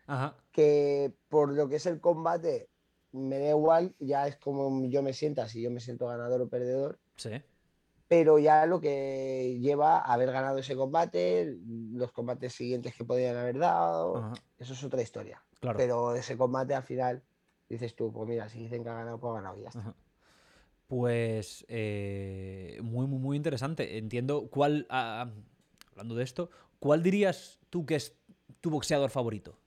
Que 0.52 1.12
por 1.28 1.52
lo 1.52 1.68
que 1.68 1.76
es 1.76 1.86
el 1.86 2.00
combate, 2.00 2.68
me 3.12 3.38
da 3.38 3.50
igual. 3.50 3.94
Ya 3.98 4.28
es 4.28 4.36
como 4.36 4.86
yo 4.88 5.02
me 5.02 5.12
sienta, 5.12 5.48
si 5.48 5.62
yo 5.62 5.70
me 5.70 5.80
siento 5.80 6.07
ganador 6.07 6.42
o 6.42 6.48
perdedor. 6.48 6.98
Sí 7.16 7.42
pero 8.14 8.38
ya 8.38 8.66
lo 8.66 8.80
que 8.80 9.59
lleva 9.61 9.98
a 9.98 10.12
haber 10.12 10.30
ganado 10.30 10.59
ese 10.59 10.76
combate, 10.76 11.57
los 11.66 12.12
combates 12.12 12.52
siguientes 12.52 12.94
que 12.94 13.05
podían 13.05 13.36
haber 13.36 13.59
dado, 13.59 14.32
eso 14.59 14.72
es 14.74 14.84
otra 14.84 15.02
historia. 15.02 15.42
Pero 15.76 16.14
ese 16.14 16.36
combate 16.36 16.74
al 16.74 16.82
final 16.82 17.22
dices 17.68 17.94
tú, 17.94 18.12
pues 18.12 18.28
mira, 18.28 18.48
si 18.48 18.58
dicen 18.60 18.82
que 18.82 18.90
ha 18.90 18.94
ganado, 18.94 19.18
pues 19.18 19.30
ha 19.32 19.34
ganado 19.34 19.58
y 19.58 19.62
ya 19.62 19.68
está. 19.68 19.94
Pues 20.86 21.64
eh, 21.68 22.78
muy, 22.82 23.06
muy, 23.06 23.18
muy 23.18 23.36
interesante. 23.36 23.98
Entiendo 23.98 24.48
cuál, 24.50 24.86
ah, 24.90 25.30
hablando 25.90 26.14
de 26.14 26.24
esto, 26.24 26.50
¿cuál 26.78 27.02
dirías 27.02 27.58
tú 27.70 27.86
que 27.86 27.94
es 27.96 28.16
tu 28.60 28.70
boxeador 28.70 29.10
favorito? 29.10 29.58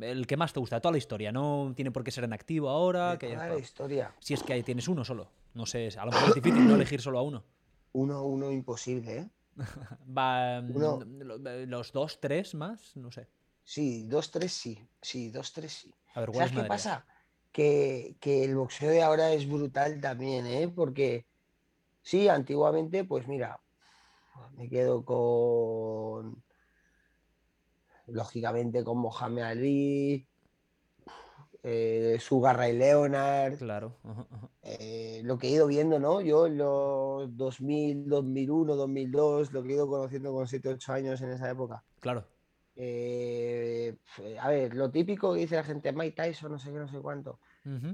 El 0.00 0.26
que 0.26 0.38
más 0.38 0.54
te 0.54 0.60
gusta 0.60 0.76
de 0.76 0.80
toda 0.80 0.92
la 0.92 0.98
historia, 0.98 1.30
no 1.30 1.72
tiene 1.76 1.90
por 1.90 2.02
qué 2.02 2.10
ser 2.10 2.24
en 2.24 2.32
activo 2.32 2.70
ahora. 2.70 3.16
De 3.16 3.34
toda 3.34 3.48
la 3.48 3.58
historia. 3.58 4.14
Si 4.20 4.32
es 4.32 4.42
que 4.42 4.54
ahí 4.54 4.62
tienes 4.62 4.88
uno 4.88 5.04
solo. 5.04 5.30
No 5.54 5.66
sé, 5.66 5.88
a 5.98 6.06
lo 6.06 6.12
mejor 6.12 6.30
es 6.30 6.34
difícil 6.36 6.66
no 6.66 6.74
elegir 6.74 7.02
solo 7.02 7.18
a 7.18 7.22
uno. 7.22 7.44
Uno, 7.92 8.24
uno 8.24 8.50
imposible, 8.50 9.18
¿eh? 9.18 9.30
Va, 10.18 10.62
los 10.62 11.92
dos, 11.92 12.18
tres 12.20 12.54
más, 12.54 12.96
no 12.96 13.10
sé. 13.12 13.28
Sí, 13.62 14.04
dos, 14.04 14.30
tres 14.30 14.52
sí. 14.52 14.78
Sí, 15.02 15.30
dos, 15.30 15.52
tres 15.52 15.72
sí. 15.72 15.94
¿Sabes 16.14 16.52
qué 16.52 16.64
pasa? 16.64 17.04
Que, 17.52 18.16
el 18.22 18.56
boxeo 18.56 18.90
de 18.90 19.02
ahora 19.02 19.32
es 19.32 19.48
brutal 19.48 20.00
también, 20.00 20.46
¿eh? 20.46 20.68
Porque 20.74 21.26
sí, 22.02 22.28
antiguamente, 22.28 23.04
pues 23.04 23.28
mira, 23.28 23.60
me 24.56 24.68
quedo 24.68 25.04
con. 25.04 26.42
Lógicamente 28.06 28.82
con 28.82 28.98
Mohamed 28.98 29.42
Ali, 29.42 30.26
eh, 31.62 32.16
Sugarra 32.20 32.68
y 32.68 32.76
Leonard. 32.76 33.58
Claro. 33.58 33.96
Eh, 34.62 35.20
lo 35.24 35.38
que 35.38 35.48
he 35.48 35.50
ido 35.50 35.66
viendo, 35.66 36.00
¿no? 36.00 36.20
Yo 36.20 36.46
en 36.46 36.58
los 36.58 37.36
2000, 37.36 38.08
2001, 38.08 38.74
2002, 38.74 39.52
lo 39.52 39.62
que 39.62 39.70
he 39.70 39.72
ido 39.74 39.88
conociendo 39.88 40.32
con 40.32 40.48
7, 40.48 40.68
8 40.70 40.92
años 40.92 41.20
en 41.20 41.30
esa 41.30 41.50
época. 41.50 41.84
Claro. 42.00 42.26
Eh, 42.74 43.96
a 44.40 44.48
ver, 44.48 44.74
lo 44.74 44.90
típico 44.90 45.34
que 45.34 45.40
dice 45.40 45.56
la 45.56 45.64
gente, 45.64 45.92
Mike 45.92 46.16
Tyson, 46.16 46.52
no 46.52 46.58
sé 46.58 46.72
qué, 46.72 46.78
no 46.78 46.88
sé 46.88 47.00
cuánto. 47.00 47.38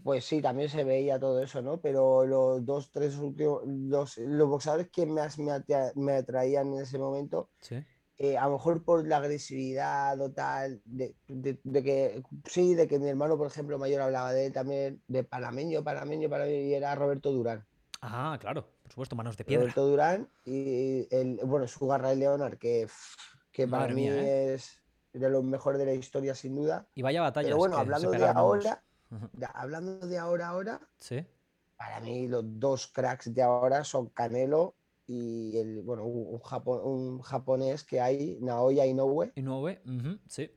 Pues 0.02 0.24
sí, 0.24 0.40
también 0.40 0.70
se 0.70 0.82
veía 0.82 1.20
todo 1.20 1.42
eso, 1.42 1.60
¿no? 1.60 1.78
Pero 1.78 2.24
los 2.24 2.64
dos, 2.64 2.90
tres 2.90 3.18
últimos, 3.18 3.62
los, 3.66 4.16
los 4.16 4.48
boxeadores 4.48 4.88
que 4.88 5.04
más 5.04 5.38
me, 5.38 5.52
me 5.94 6.12
atraían 6.14 6.72
en 6.72 6.80
ese 6.80 6.98
momento, 6.98 7.50
¿Sí? 7.60 7.84
Eh, 8.20 8.36
a 8.36 8.46
lo 8.46 8.54
mejor 8.54 8.82
por 8.82 9.06
la 9.06 9.18
agresividad 9.18 10.20
o 10.20 10.32
tal, 10.32 10.82
de, 10.84 11.14
que 11.28 12.20
sí, 12.46 12.74
de 12.74 12.88
que 12.88 12.98
mi 12.98 13.08
hermano, 13.08 13.38
por 13.38 13.46
ejemplo, 13.46 13.78
mayor 13.78 14.00
hablaba 14.00 14.32
de 14.32 14.46
él 14.46 14.52
también, 14.52 15.00
de 15.06 15.22
panameño, 15.22 15.84
panameño, 15.84 16.28
panameño, 16.28 16.66
y 16.66 16.74
era 16.74 16.96
Roberto 16.96 17.30
Durán. 17.30 17.64
Ah, 18.02 18.36
claro, 18.40 18.66
por 18.82 18.90
supuesto, 18.90 19.14
manos 19.14 19.36
de 19.36 19.44
piedra. 19.44 19.62
Roberto 19.62 19.86
Durán 19.86 20.28
y 20.44 21.06
el, 21.14 21.38
bueno, 21.44 21.68
su 21.68 21.86
garra 21.86 22.08
de 22.08 22.16
Leonard, 22.16 22.58
que, 22.58 22.88
que 23.58 23.66
para 23.66 23.92
mí 23.92 24.06
¿eh? 24.06 24.54
es 24.54 24.78
de 25.12 25.28
los 25.28 25.42
mejores 25.42 25.80
de 25.80 25.86
la 25.86 25.92
historia, 25.92 26.32
sin 26.36 26.54
duda. 26.54 26.86
Y 26.94 27.02
vaya 27.02 27.22
batalla. 27.22 27.46
Pero 27.46 27.56
bueno, 27.56 27.76
hablando 27.76 28.08
de 28.12 28.24
ahora, 28.24 28.84
hablando 29.52 30.06
de 30.06 30.16
ahora, 30.16 30.46
ahora, 30.46 30.80
¿Sí? 30.96 31.26
para 31.76 31.98
mí 31.98 32.28
los 32.28 32.44
dos 32.60 32.86
cracks 32.86 33.34
de 33.34 33.42
ahora 33.42 33.82
son 33.82 34.10
Canelo 34.10 34.76
y 35.08 35.58
el, 35.58 35.82
bueno, 35.82 36.04
un, 36.04 36.40
un 36.84 37.20
japonés 37.20 37.82
que 37.82 38.00
hay, 38.00 38.38
Naoya 38.40 38.86
Inoue. 38.86 39.32
Inoue, 39.34 39.80
sí. 40.28 40.48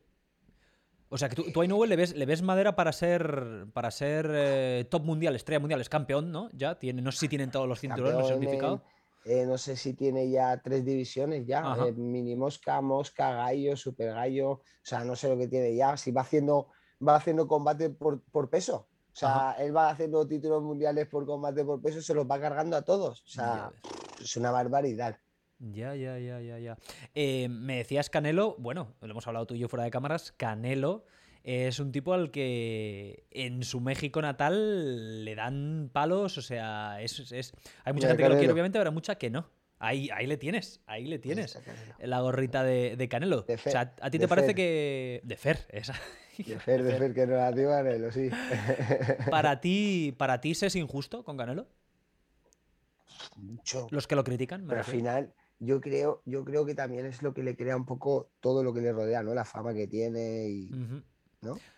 O 1.10 1.18
sea 1.18 1.28
que 1.28 1.36
tú, 1.36 1.60
a 1.60 1.66
Inoue 1.66 1.88
le 1.88 1.96
ves, 1.96 2.16
le 2.16 2.28
ves 2.28 2.44
madera 2.44 2.76
para 2.76 2.94
ser 2.94 3.66
para 3.74 3.90
ser 3.90 4.30
eh, 4.32 4.86
top 4.92 5.06
mundial, 5.06 5.36
estrella 5.36 5.60
mundial, 5.60 5.82
es 5.82 5.90
campeón, 5.90 6.32
¿no? 6.32 6.52
Ya 6.54 6.78
tiene, 6.78 7.02
no 7.02 7.12
sé 7.12 7.18
si 7.18 7.30
tienen 7.30 7.50
todos 7.50 7.68
los 7.68 7.80
cinturones 7.80 8.28
certificados. 8.28 8.82
Eh, 9.24 9.46
no 9.46 9.58
sé 9.58 9.76
si 9.76 9.94
tiene 9.94 10.30
ya 10.30 10.60
tres 10.62 10.84
divisiones 10.84 11.46
ya, 11.46 11.76
eh, 11.86 11.92
mini 11.92 12.36
mosca, 12.36 12.82
mosca, 12.82 13.34
gallo, 13.34 13.78
super 13.78 14.14
gallo, 14.14 14.50
o 14.52 14.62
sea, 14.82 15.04
no 15.04 15.16
sé 15.16 15.30
lo 15.30 15.38
que 15.38 15.48
tiene 15.48 15.76
ya, 15.76 15.96
si 15.96 16.12
va 16.12 16.22
haciendo, 16.22 16.70
va 17.08 17.18
haciendo 17.18 17.48
combate 17.48 17.92
por, 17.92 18.22
por 18.32 18.50
peso. 18.50 18.88
O 19.14 19.16
sea, 19.16 19.56
él 19.60 19.76
va 19.76 19.90
haciendo 19.90 20.26
títulos 20.26 20.64
mundiales 20.64 21.06
por 21.08 21.26
combate 21.26 21.66
por 21.66 21.82
peso, 21.82 22.02
se 22.02 22.14
los 22.14 22.26
va 22.26 22.40
cargando 22.40 22.78
a 22.78 22.82
todos. 22.82 23.22
O 23.24 23.28
sea, 23.28 23.72
es 24.22 24.38
una 24.38 24.52
barbaridad. 24.52 25.18
Ya, 25.60 25.94
ya, 25.96 26.18
ya, 26.18 26.42
ya, 26.42 26.58
ya. 26.58 26.78
Eh, 27.14 27.48
me 27.50 27.78
decías 27.78 28.10
Canelo, 28.10 28.56
bueno, 28.58 28.96
lo 29.02 29.12
hemos 29.12 29.28
hablado 29.28 29.46
tú 29.46 29.54
y 29.54 29.60
yo 29.60 29.68
fuera 29.68 29.84
de 29.84 29.92
cámaras, 29.92 30.32
Canelo 30.32 31.06
es 31.44 31.80
un 31.80 31.92
tipo 31.92 32.14
al 32.14 32.32
que 32.32 33.26
en 33.32 33.64
su 33.64 33.82
México 33.82 34.22
natal 34.22 35.26
le 35.26 35.36
dan 35.36 35.90
palos, 35.92 36.38
o 36.38 36.42
sea, 36.42 37.02
es, 37.02 37.32
es... 37.32 37.54
hay 37.84 37.94
mucha 37.94 38.08
gente 38.08 38.24
que 38.24 38.30
lo 38.30 38.38
quiere, 38.38 38.54
obviamente, 38.54 38.78
pero 38.78 38.90
hay 38.90 38.94
mucha 38.94 39.16
que 39.16 39.30
no. 39.30 39.50
Ahí, 39.80 40.10
ahí 40.14 40.28
le 40.28 40.38
tienes, 40.38 40.80
ahí 40.86 41.06
le 41.06 41.18
tienes. 41.18 41.60
La 42.00 42.22
gorrita 42.22 42.64
de, 42.64 43.08
Canelo. 43.10 43.46
o 43.48 43.58
sea, 43.58 43.96
¿a 44.00 44.12
ti 44.12 44.20
te 44.20 44.28
parece 44.28 44.54
que. 44.54 45.22
De 45.24 45.36
Fer, 45.36 45.66
esa. 45.70 45.96
De 46.38 46.60
Fer, 46.60 46.84
de 46.84 46.96
Fer, 46.98 47.14
que 47.16 47.26
no 47.26 47.36
la 47.36 47.52
Canelo, 47.52 48.12
sí. 48.12 48.30
¿Para 49.32 49.60
ti, 49.60 50.14
¿Para 50.20 50.40
ti 50.40 50.52
es 50.52 50.76
injusto 50.76 51.24
con 51.24 51.36
Canelo? 51.36 51.68
Mucho. 53.38 53.88
Los 53.90 54.06
que 54.06 54.16
lo 54.16 54.24
critican. 54.24 54.68
Pero 54.68 54.82
al 54.82 54.86
final, 54.86 55.34
yo 55.58 55.82
creo, 55.82 56.22
yo 56.26 56.46
creo 56.46 56.64
que 56.64 56.76
también 56.76 57.08
es 57.08 57.24
lo 57.24 57.34
que 57.34 57.42
le 57.42 57.56
crea 57.56 57.76
un 57.76 57.88
poco 57.88 58.30
todo 58.40 58.64
lo 58.64 58.76
que 58.76 58.82
le 58.82 58.92
rodea, 58.92 59.24
¿no? 59.24 59.34
La 59.34 59.46
fama 59.46 59.74
que 59.74 59.88
tiene 59.88 60.48
y. 60.48 60.72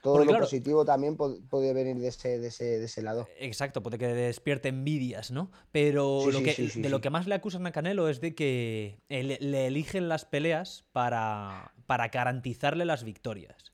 Todo 0.02 0.26
lo 0.26 0.40
positivo 0.40 0.84
también 0.84 1.16
puede 1.16 1.74
venir 1.74 1.96
de 1.98 2.10
ese, 2.10 2.38
de, 2.38 2.48
ese, 2.84 3.02
lado. 3.02 3.28
Exacto, 3.40 3.82
puede 3.82 3.98
que 3.98 4.08
despierte 4.08 4.68
envidias, 4.68 5.32
¿no? 5.32 5.52
Pero 5.72 6.30
lo 6.30 6.44
que, 6.44 6.72
de 6.76 6.90
lo 6.90 7.00
que 7.00 7.10
más 7.10 7.28
le 7.28 7.36
acusan 7.36 7.66
a 7.66 7.72
Canelo 7.72 8.10
es 8.10 8.20
de 8.20 8.36
que 8.36 9.00
le 9.08 9.68
eligen 9.68 10.10
las 10.10 10.26
peleas 10.26 10.84
para, 10.92 11.72
para 11.86 12.10
garantizarle 12.10 12.84
las 12.84 13.06
victorias. 13.06 13.72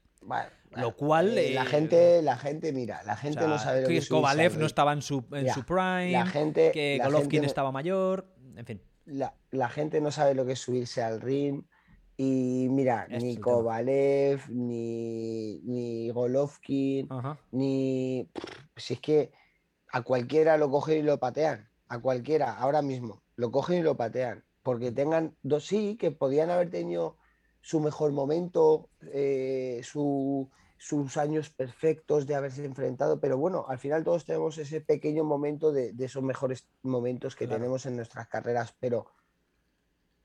lo 0.75 0.95
cual. 0.95 1.35
Eh, 1.35 1.55
la, 1.55 1.65
gente, 1.65 2.21
la 2.21 2.37
gente, 2.37 2.71
mira, 2.71 3.01
la 3.03 3.15
gente 3.15 3.47
no 3.47 3.57
sabe 3.57 3.81
lo 3.81 3.87
que 3.87 3.97
es. 3.97 4.09
Kovalev 4.09 4.59
no 4.59 4.67
estaba 4.67 4.93
en 4.93 5.01
su, 5.01 5.25
en 5.31 5.51
su 5.51 5.65
prime, 5.65 6.11
la 6.11 6.27
gente, 6.27 6.71
que 6.71 6.99
Golovkin 7.03 7.45
estaba 7.45 7.71
mayor, 7.71 8.27
en 8.55 8.65
fin. 8.65 8.81
La, 9.05 9.33
la 9.49 9.69
gente 9.69 10.01
no 10.01 10.11
sabe 10.11 10.35
lo 10.35 10.45
que 10.45 10.51
es 10.51 10.59
subirse 10.59 11.01
al 11.01 11.19
ring 11.19 11.63
y 12.21 12.67
mira, 12.67 13.07
ni 13.07 13.37
Kovalev, 13.37 14.49
ni, 14.49 15.61
ni 15.61 16.09
Golovkin, 16.09 17.07
ni. 17.51 18.29
Si 18.75 18.95
es 18.95 18.99
que 18.99 19.31
a 19.89 20.01
cualquiera 20.01 20.57
lo 20.57 20.69
cogen 20.69 20.97
y 20.97 21.03
lo 21.03 21.17
patean. 21.17 21.69
A 21.87 21.99
cualquiera, 21.99 22.57
ahora 22.57 22.81
mismo. 22.81 23.23
Lo 23.37 23.51
cogen 23.51 23.79
y 23.79 23.83
lo 23.83 23.95
patean. 23.95 24.43
Porque 24.63 24.91
tengan 24.91 25.37
dos 25.43 25.65
sí, 25.65 25.95
que 25.95 26.11
podían 26.11 26.49
haber 26.49 26.69
tenido 26.69 27.15
su 27.61 27.79
mejor 27.79 28.11
momento, 28.11 28.89
eh, 29.13 29.79
sus 29.81 31.15
años 31.15 31.49
perfectos 31.51 32.27
de 32.27 32.35
haberse 32.35 32.65
enfrentado. 32.65 33.21
Pero 33.21 33.37
bueno, 33.37 33.63
al 33.69 33.79
final 33.79 34.03
todos 34.03 34.25
tenemos 34.25 34.57
ese 34.57 34.81
pequeño 34.81 35.23
momento 35.23 35.71
de, 35.71 35.95
esos 35.97 36.21
mejores 36.21 36.67
momentos 36.81 37.37
que 37.37 37.47
tenemos 37.47 37.85
en 37.85 37.95
nuestras 37.95 38.27
carreras. 38.27 38.75
Pero 38.77 39.05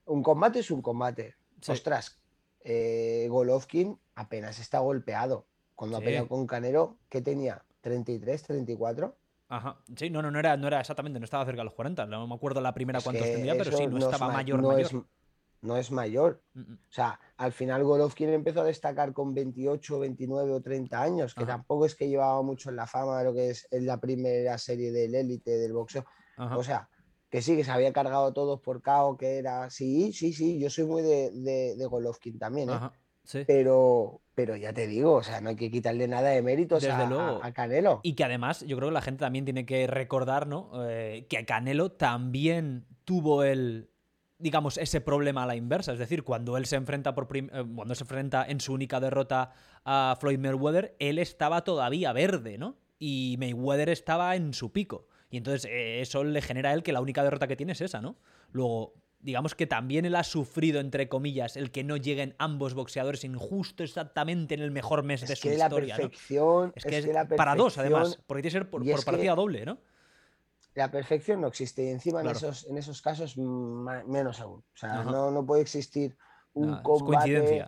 un 0.03 0.21
combate 0.21 0.59
es 0.59 0.69
un 0.71 0.81
combate 0.81 1.35
Ostras, 1.67 2.19
eh, 2.61 3.27
Golovkin 3.29 3.99
apenas 4.15 4.59
está 4.59 4.79
golpeado. 4.79 5.45
Cuando 5.75 5.97
ha 5.97 5.99
peleado 5.99 6.27
con 6.27 6.47
Canero, 6.47 6.97
¿qué 7.09 7.21
tenía? 7.21 7.63
¿33, 7.83 8.41
34? 8.41 9.15
Ajá. 9.49 9.77
Sí, 9.95 10.09
no, 10.09 10.21
no, 10.21 10.31
no 10.31 10.39
era, 10.39 10.57
no 10.57 10.67
era 10.67 10.79
exactamente, 10.79 11.19
no 11.19 11.25
estaba 11.25 11.45
cerca 11.45 11.61
de 11.61 11.65
los 11.65 11.73
40. 11.73 12.05
No 12.05 12.27
me 12.27 12.35
acuerdo 12.35 12.61
la 12.61 12.73
primera 12.73 13.01
cuántos 13.01 13.25
tenía, 13.25 13.55
pero 13.57 13.71
sí, 13.71 13.87
no, 13.87 13.97
estaba 13.97 14.31
mayor, 14.31 14.61
no 14.61 14.77
Es, 14.77 14.91
no 15.61 15.77
es 15.77 15.91
mayor. 15.91 16.41
O 16.55 16.91
sea, 16.91 17.19
al 17.37 17.51
final 17.51 17.83
Golovkin 17.83 18.29
empezó 18.29 18.61
a 18.61 18.65
destacar 18.65 19.13
con 19.13 19.33
28, 19.33 19.99
29 19.99 20.51
o 20.51 20.61
30 20.61 21.01
años, 21.01 21.35
que 21.35 21.45
tampoco 21.45 21.85
es 21.85 21.95
que 21.95 22.07
llevaba 22.07 22.41
mucho 22.41 22.69
en 22.69 22.77
la 22.77 22.87
fama 22.87 23.19
de 23.19 23.25
lo 23.25 23.33
que 23.33 23.49
es 23.49 23.67
en 23.71 23.85
la 23.85 23.99
primera 23.99 24.57
serie 24.57 24.91
del 24.91 25.13
élite 25.13 25.51
del 25.57 25.73
boxeo. 25.73 26.05
O 26.37 26.63
sea, 26.63 26.89
que 27.29 27.41
sí, 27.41 27.55
que 27.55 27.63
se 27.63 27.71
había 27.71 27.93
cargado 27.93 28.33
todos 28.33 28.59
por 28.61 28.81
KO, 28.81 29.17
que 29.17 29.37
era. 29.37 29.69
Sí, 29.69 30.13
sí, 30.13 30.33
sí, 30.33 30.59
yo 30.59 30.69
soy 30.69 30.85
muy 30.85 31.01
de, 31.01 31.31
de, 31.75 31.85
Golovkin 31.85 32.39
también, 32.39 32.69
¿eh? 32.69 32.79
Pero, 33.47 34.21
pero 34.35 34.55
ya 34.55 34.71
te 34.71 34.85
digo, 34.85 35.13
o 35.13 35.23
sea, 35.23 35.41
no 35.41 35.49
hay 35.49 35.55
que 35.55 35.71
quitarle 35.71 36.07
nada 36.07 36.29
de 36.29 36.43
méritos 36.43 36.85
a, 36.85 37.39
a, 37.41 37.53
Canelo. 37.53 38.01
Y 38.03 38.13
que 38.13 38.23
además, 38.23 38.61
yo 38.61 38.77
creo 38.77 38.89
que 38.89 38.93
la 38.93 39.01
gente 39.01 39.21
también 39.21 39.45
tiene 39.45 39.65
que 39.65 39.87
recordar, 39.87 40.45
¿no? 40.45 40.69
Eh, 40.87 41.25
que 41.27 41.43
Canelo 41.45 41.91
también 41.91 42.85
tuvo 43.03 43.43
el. 43.43 43.89
Digamos, 44.37 44.77
ese 44.77 45.01
problema 45.01 45.43
a 45.43 45.47
la 45.47 45.55
inversa. 45.55 45.93
Es 45.93 45.99
decir, 45.99 46.23
cuando 46.23 46.57
él 46.57 46.67
se 46.67 46.75
enfrenta 46.75 47.15
por 47.15 47.27
eh, 47.35 47.47
cuando 47.75 47.95
se 47.95 48.03
enfrenta 48.03 48.45
en 48.45 48.59
su 48.59 48.73
única 48.73 48.99
derrota 48.99 49.53
a 49.85 50.15
Floyd 50.19 50.37
Mayweather, 50.37 50.95
él 50.99 51.17
estaba 51.17 51.63
todavía 51.63 52.13
verde, 52.13 52.57
¿no? 52.59 52.75
y 52.99 53.35
Mayweather 53.39 53.89
estaba 53.89 54.35
en 54.35 54.53
su 54.53 54.71
pico. 54.71 55.07
Y 55.29 55.37
entonces 55.37 55.65
eh, 55.65 56.01
eso 56.01 56.23
le 56.23 56.41
genera 56.41 56.69
a 56.69 56.73
él 56.73 56.83
que 56.83 56.93
la 56.93 57.01
única 57.01 57.23
derrota 57.23 57.47
que 57.47 57.55
tiene 57.55 57.73
es 57.73 57.81
esa, 57.81 58.01
¿no? 58.01 58.15
Luego, 58.51 58.93
digamos 59.19 59.55
que 59.55 59.65
también 59.65 60.05
él 60.05 60.15
ha 60.15 60.23
sufrido, 60.23 60.79
entre 60.79 61.09
comillas, 61.09 61.57
el 61.57 61.71
que 61.71 61.83
no 61.83 61.97
lleguen 61.97 62.35
ambos 62.37 62.75
boxeadores 62.75 63.23
injusto 63.23 63.83
exactamente 63.83 64.53
en 64.53 64.61
el 64.61 64.71
mejor 64.71 65.03
mes 65.03 65.27
de 65.27 65.35
su 65.35 65.49
historia. 65.49 65.97
¿no? 65.97 66.71
Es 66.75 66.85
que 66.85 66.97
es, 66.99 67.07
para 67.35 67.55
dos, 67.55 67.77
además, 67.77 68.19
porque 68.27 68.43
tiene 68.43 68.53
que 68.53 68.59
ser 68.59 68.69
por, 68.69 69.03
partida 69.03 69.35
doble, 69.35 69.65
¿no? 69.65 69.79
La 70.75 70.91
perfección 70.91 71.41
no 71.41 71.47
existe 71.47 71.85
y 71.85 71.87
encima 71.87 72.21
en, 72.21 72.27
esos, 72.27 72.67
en 72.67 72.77
esos 72.77 73.01
casos 73.01 73.37
menos 73.37 74.41
aún. 74.41 74.59
O 74.59 74.77
sea, 74.77 75.03
no, 75.03 75.31
no, 75.31 75.45
puede 75.45 75.61
existir 75.61 76.15
un 76.53 76.81
combate 76.81 77.65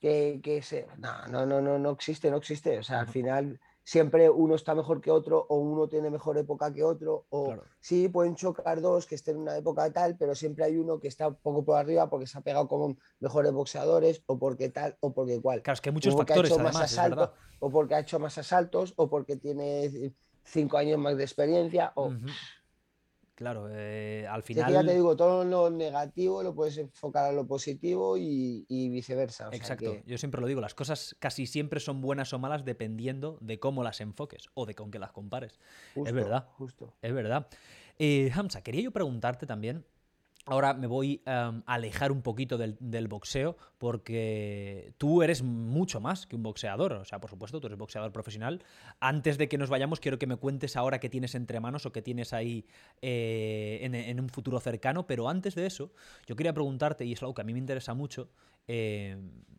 que, 0.00 0.40
que 0.42 0.62
se... 0.62 0.86
No, 0.98 1.26
no, 1.26 1.46
no, 1.46 1.60
no, 1.60 1.78
no 1.78 1.90
existe, 1.90 2.30
no 2.30 2.36
existe. 2.36 2.78
O 2.78 2.82
sea, 2.82 3.00
al 3.00 3.08
final 3.08 3.60
siempre 3.84 4.30
uno 4.30 4.54
está 4.54 4.74
mejor 4.74 5.00
que 5.00 5.10
otro 5.10 5.44
o 5.48 5.56
uno 5.58 5.88
tiene 5.88 6.10
mejor 6.10 6.38
época 6.38 6.72
que 6.72 6.82
otro 6.82 7.26
o 7.28 7.54
sí 7.80 8.08
pueden 8.08 8.34
chocar 8.34 8.80
dos 8.80 9.06
que 9.06 9.14
estén 9.14 9.36
en 9.36 9.42
una 9.42 9.56
época 9.56 9.92
tal 9.92 10.16
pero 10.16 10.34
siempre 10.34 10.64
hay 10.64 10.78
uno 10.78 10.98
que 10.98 11.08
está 11.08 11.28
un 11.28 11.36
poco 11.36 11.64
por 11.64 11.76
arriba 11.76 12.08
porque 12.08 12.26
se 12.26 12.38
ha 12.38 12.40
pegado 12.40 12.66
con 12.66 12.98
mejores 13.20 13.52
boxeadores 13.52 14.22
o 14.26 14.38
porque 14.38 14.70
tal 14.70 14.96
o 15.00 15.12
porque 15.12 15.40
cual. 15.40 15.62
Claro 15.62 15.74
es 15.74 15.80
que 15.82 15.90
hay 15.90 15.94
muchos 15.94 16.16
factores 16.16 16.50
además, 16.50 17.30
o 17.60 17.70
porque 17.70 17.94
ha 17.94 18.00
hecho 18.00 18.18
más 18.18 18.38
asaltos 18.38 18.94
o 18.96 19.08
porque 19.08 19.36
tiene 19.36 20.12
cinco 20.44 20.78
años 20.78 20.98
más 20.98 21.16
de 21.16 21.24
experiencia 21.24 21.92
o 21.94 22.10
Claro, 23.34 23.68
eh, 23.70 24.26
al 24.30 24.44
final. 24.44 24.72
ya 24.72 24.84
te 24.84 24.94
digo, 24.94 25.16
todo 25.16 25.44
lo 25.44 25.68
negativo 25.68 26.42
lo 26.42 26.54
puedes 26.54 26.78
enfocar 26.78 27.24
a 27.24 27.32
lo 27.32 27.46
positivo 27.46 28.16
y, 28.16 28.64
viceversa. 28.68 29.48
Exacto, 29.52 29.96
yo 30.06 30.18
siempre 30.18 30.40
lo 30.40 30.46
digo, 30.46 30.60
las 30.60 30.74
cosas 30.74 31.16
casi 31.18 31.46
siempre 31.46 31.80
son 31.80 32.00
buenas 32.00 32.32
o 32.32 32.38
malas 32.38 32.64
dependiendo 32.64 33.38
de 33.40 33.58
cómo 33.58 33.82
las 33.82 34.00
enfoques 34.00 34.48
o 34.54 34.66
de 34.66 34.74
con 34.74 34.90
qué 34.90 34.98
las 34.98 35.10
compares. 35.10 35.58
es 35.96 36.12
verdad. 36.12 36.46
Justo. 36.58 36.94
Es 37.02 37.12
verdad. 37.12 37.48
Eh, 37.98 38.30
Hamza, 38.34 38.62
quería 38.62 38.82
yo 38.82 38.92
preguntarte 38.92 39.46
también 39.46 39.84
Ahora 40.46 40.74
me 40.74 40.86
voy 40.86 41.22
em, 41.24 41.62
a 41.64 41.74
alejar 41.74 42.12
un 42.12 42.20
poquito 42.20 42.58
del, 42.58 43.08
boxeo 43.08 43.56
porque 43.78 44.92
tú 44.98 45.22
eres 45.22 45.42
mucho 45.42 46.00
más 46.00 46.26
que 46.26 46.36
un 46.36 46.42
boxeador. 46.42 46.92
O 46.92 47.04
sea, 47.06 47.18
por 47.18 47.30
supuesto, 47.30 47.60
tú 47.60 47.68
eres 47.68 47.78
boxeador 47.78 48.12
profesional. 48.12 48.62
Antes 49.00 49.38
de 49.38 49.48
que 49.48 49.56
nos 49.56 49.70
vayamos, 49.70 50.00
quiero 50.00 50.18
que 50.18 50.26
me 50.26 50.36
cuentes 50.36 50.76
ahora 50.76 51.00
qué 51.00 51.08
tienes 51.08 51.34
entre 51.34 51.60
manos 51.60 51.86
o 51.86 51.92
qué 51.92 52.02
tienes 52.02 52.34
ahí 52.34 52.66
eh, 53.00 53.78
en, 53.82 54.20
un 54.20 54.28
futuro 54.28 54.60
cercano. 54.60 55.06
Pero 55.06 55.30
antes 55.30 55.54
de 55.54 55.64
eso, 55.64 55.92
yo 56.26 56.36
quería 56.36 56.52
preguntarte, 56.52 57.06
y 57.06 57.12
es 57.12 57.22
algo 57.22 57.32
que 57.32 57.40
a 57.40 57.44
mí 57.44 57.54
me 57.54 57.58
interesa 57.58 57.94
mucho, 57.94 58.28
eh, 58.68 59.16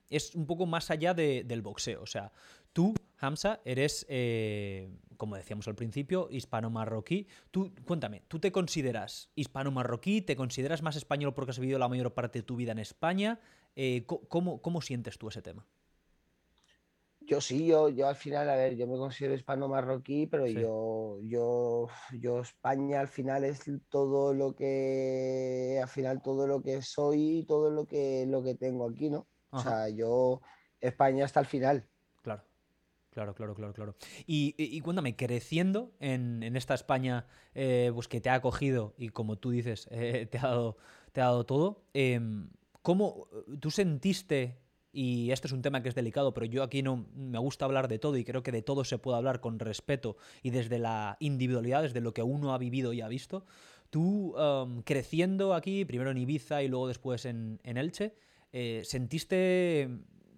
es 0.10 0.36
un 0.36 0.46
poco 0.46 0.68
más 0.68 0.92
allá 0.92 1.16
del 1.16 1.62
boxeo. 1.64 2.04
O 2.04 2.08
sea, 2.08 2.32
tú, 2.74 2.94
Hamza, 3.18 3.62
eres, 3.66 4.06
eh, 4.10 4.90
como 5.18 5.36
decíamos 5.36 5.68
al 5.68 5.76
principio, 5.76 6.28
hispano-marroquí. 6.30 7.28
Tú, 7.52 7.74
cuéntame, 7.86 8.24
¿tú 8.28 8.40
te 8.40 8.52
consideras 8.52 9.30
hispano-marroquí? 9.36 10.22
¿Te 10.22 10.36
consideras 10.36 10.82
más 10.82 10.96
español 10.96 11.34
porque 11.34 11.52
has 11.52 11.60
vivido 11.60 11.80
la 11.80 11.88
mayor 11.88 12.14
parte 12.14 12.40
de 12.40 12.44
tu 12.44 12.56
vida 12.56 12.72
en 12.72 12.80
España? 12.80 13.40
Eh, 13.76 14.06
¿cómo, 14.06 14.62
¿cómo, 14.62 14.82
sientes 14.82 15.18
tú 15.18 15.30
ese 15.30 15.42
tema? 15.42 15.66
Yo 17.22 17.42
sí, 17.42 17.66
yo, 17.66 17.90
yo 17.90 18.08
al 18.08 18.16
final, 18.16 18.48
a 18.50 18.56
ver, 18.56 18.76
yo 18.76 18.86
me 18.86 18.98
considero 18.98 19.34
hispano-marroquí, 19.34 20.28
pero 20.28 20.46
yo, 20.46 21.20
yo, 21.24 21.88
yo 22.20 22.42
España 22.42 23.00
al 23.00 23.08
final 23.08 23.44
es 23.44 23.64
todo 23.90 24.34
lo 24.34 24.56
que, 24.56 25.80
al 25.82 25.90
final 25.90 26.22
todo 26.22 26.46
lo 26.46 26.62
que 26.62 26.84
soy, 26.84 27.44
todo 27.48 27.72
lo 27.72 27.88
que, 27.88 28.26
lo 28.28 28.44
que 28.44 28.54
tengo 28.54 28.88
aquí, 28.88 29.10
¿no? 29.10 29.28
O 29.50 29.60
sea, 29.60 29.90
yo 29.90 30.42
España 30.82 31.26
hasta 31.26 31.40
el 31.40 31.46
final. 31.48 31.90
Claro. 33.16 33.34
Claro, 33.34 33.34
claro, 33.34 33.56
claro, 33.56 33.74
claro. 33.74 33.96
Y, 34.28 34.82
cuéntame, 34.82 35.16
creciendo 35.16 35.94
en, 36.02 36.44
esta 36.58 36.74
España 36.74 37.26
eh, 37.54 37.90
pues 37.94 38.10
que 38.10 38.20
te 38.20 38.30
ha 38.30 38.34
acogido 38.34 38.94
y 38.98 39.08
como 39.08 39.38
tú 39.38 39.52
dices, 39.52 39.88
eh, 39.90 40.28
te, 40.30 40.38
ha 40.38 40.42
dado, 40.42 40.76
te 41.14 41.22
ha 41.22 41.26
dado 41.26 41.46
todo, 41.46 41.86
em, 41.94 42.50
¿cómo 42.82 43.30
tú 43.62 43.72
sentiste, 43.72 44.58
y 44.92 45.32
esto 45.32 45.48
es 45.48 45.54
un 45.54 45.62
tema 45.62 45.82
que 45.82 45.88
es 45.88 45.96
delicado, 45.96 46.34
pero 46.34 46.46
yo 46.46 46.62
aquí 46.62 46.84
no 46.84 47.08
me 47.16 47.40
gusta 47.40 47.64
hablar 47.64 47.88
de 47.88 48.00
todo 48.00 48.18
y 48.18 48.26
creo 48.26 48.44
que 48.44 48.52
de 48.52 48.62
todo 48.62 48.84
se 48.84 48.98
puede 48.98 49.18
hablar 49.18 49.40
con 49.40 49.60
respeto 49.60 50.18
y 50.44 50.50
desde 50.50 50.78
la 50.78 51.16
individualidad, 51.22 51.84
desde 51.84 52.02
lo 52.02 52.14
que 52.14 52.22
uno 52.22 52.54
ha 52.54 52.58
vivido 52.58 52.92
y 52.92 53.00
ha 53.00 53.08
visto, 53.08 53.46
tú 53.92 54.36
em, 54.38 54.82
creciendo 54.82 55.54
aquí, 55.54 55.86
primero 55.86 56.12
en 56.12 56.18
Ibiza 56.18 56.64
y 56.64 56.68
luego 56.68 56.90
después 56.90 57.24
en, 57.24 57.62
en 57.64 57.78
Elche, 57.78 58.14
eh, 58.52 58.84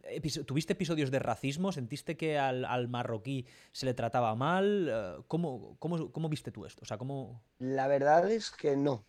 ¿sentiste 0.10 0.44
¿Tuviste 0.44 0.74
episodios 0.74 1.12
de 1.12 1.20
racismo? 1.20 1.72
¿Sentiste 1.72 2.18
que 2.18 2.38
al, 2.38 2.88
marroquí 2.88 3.46
se 3.72 3.86
le 3.86 3.94
trataba 3.94 4.36
mal? 4.36 4.90
Eh, 4.90 5.24
¿Cómo, 5.28 5.78
cómo, 5.80 6.30
viste 6.30 6.52
tú 6.52 6.66
esto? 6.66 6.82
O 6.84 6.86
sea, 6.86 6.98
¿cómo... 6.98 7.42
La 7.60 7.88
verdad 7.88 8.30
es 8.32 8.52
que 8.52 8.76
no. 8.76 9.04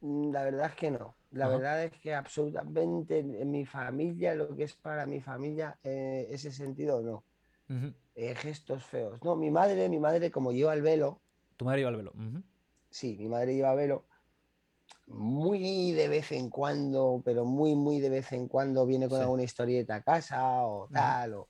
La 0.00 0.44
verdad 0.44 0.66
es 0.66 0.74
que 0.74 0.90
no. 0.90 1.14
La 1.32 1.48
verdad 1.48 1.84
es 1.84 1.92
que 1.92 2.14
absolutamente 2.14 3.18
en 3.18 3.50
mi 3.50 3.64
familia, 3.64 4.34
lo 4.34 4.56
que 4.56 4.64
es 4.64 4.74
para 4.74 5.06
mi 5.06 5.20
familia, 5.20 5.78
eh, 5.84 6.26
ese 6.30 6.50
sentido 6.50 7.02
no. 7.02 7.24
Eh, 8.16 8.34
gestos 8.34 8.84
feos. 8.84 9.22
No, 9.22 9.36
mi 9.36 9.50
madre, 9.50 9.88
mi 9.88 10.00
madre, 10.00 10.30
como 10.30 10.50
lleva 10.52 10.74
el 10.74 10.82
velo. 10.82 11.20
¿Tu 11.56 11.64
madre 11.64 11.80
lleva 11.80 11.90
el 11.90 11.96
velo? 11.96 12.12
Sí, 12.90 13.16
mi 13.18 13.28
madre 13.28 13.54
lleva 13.54 13.74
velo 13.74 14.04
muy 15.06 15.92
de 15.92 16.08
vez 16.08 16.32
en 16.32 16.50
cuando, 16.50 17.20
pero 17.24 17.44
muy, 17.44 17.74
muy 17.74 18.00
de 18.00 18.10
vez 18.10 18.32
en 18.32 18.48
cuando 18.48 18.86
viene 18.86 19.08
con 19.08 19.20
alguna 19.20 19.42
historieta 19.42 19.96
a 19.96 20.02
casa 20.02 20.64
o 20.64 20.88
tal, 20.92 21.34
o, 21.34 21.48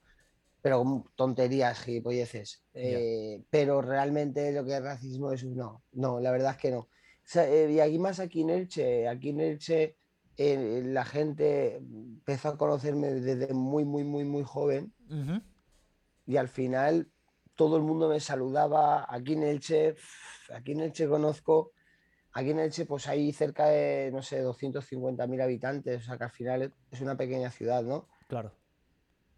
pero 0.63 1.05
tonterías, 1.15 1.81
gilipolleces. 1.81 2.63
Eh, 2.75 3.43
pero 3.51 3.83
realmente 3.83 4.53
lo 4.53 4.65
que 4.65 4.77
es 4.77 4.83
racismo 4.83 5.33
es 5.33 5.45
no, 5.45 5.83
no, 5.93 6.21
la 6.21 6.31
verdad 6.31 6.53
es 6.53 6.57
que 6.59 6.71
no. 6.71 6.89
Eh, 7.35 7.73
y 7.75 7.81
aquí 7.81 7.99
más 7.99 8.19
aquí 8.19 8.43
en 8.43 8.51
Elche, 8.51 9.09
aquí 9.09 9.31
en 9.31 9.41
Elche 9.41 9.97
eh, 10.37 10.83
la 10.85 11.05
gente 11.05 11.77
empezó 11.77 12.49
a 12.49 12.59
conocerme 12.59 13.09
desde 13.09 13.53
muy, 13.53 13.85
muy, 13.85 14.05
muy, 14.05 14.25
muy 14.25 14.43
joven 14.43 14.93
y 16.27 16.37
al 16.37 16.49
final 16.49 17.11
todo 17.57 17.77
el 17.77 17.83
mundo 17.83 18.09
me 18.09 18.21
saludaba. 18.21 19.07
Aquí 19.09 19.35
en 19.35 19.43
Elche, 19.43 19.95
aquí 20.55 20.73
en 20.73 20.81
Elche 20.81 21.09
conozco 21.09 21.73
Aquí 22.33 22.51
en 22.51 22.61
Elche, 22.61 22.87
pues 22.87 23.09
hay 23.09 23.33
cerca 23.33 23.67
de, 23.67 24.11
no 24.13 24.23
sé, 24.23 24.45
250.000 24.45 25.43
habitantes, 25.43 26.03
o 26.03 26.05
sea 26.05 26.19
que 26.19 26.25
al 26.25 26.31
final 26.31 26.73
es 26.91 27.01
una 27.01 27.17
pequeña 27.17 27.51
ciudad, 27.51 27.83
¿no? 27.83 28.09
Claro. 28.29 28.53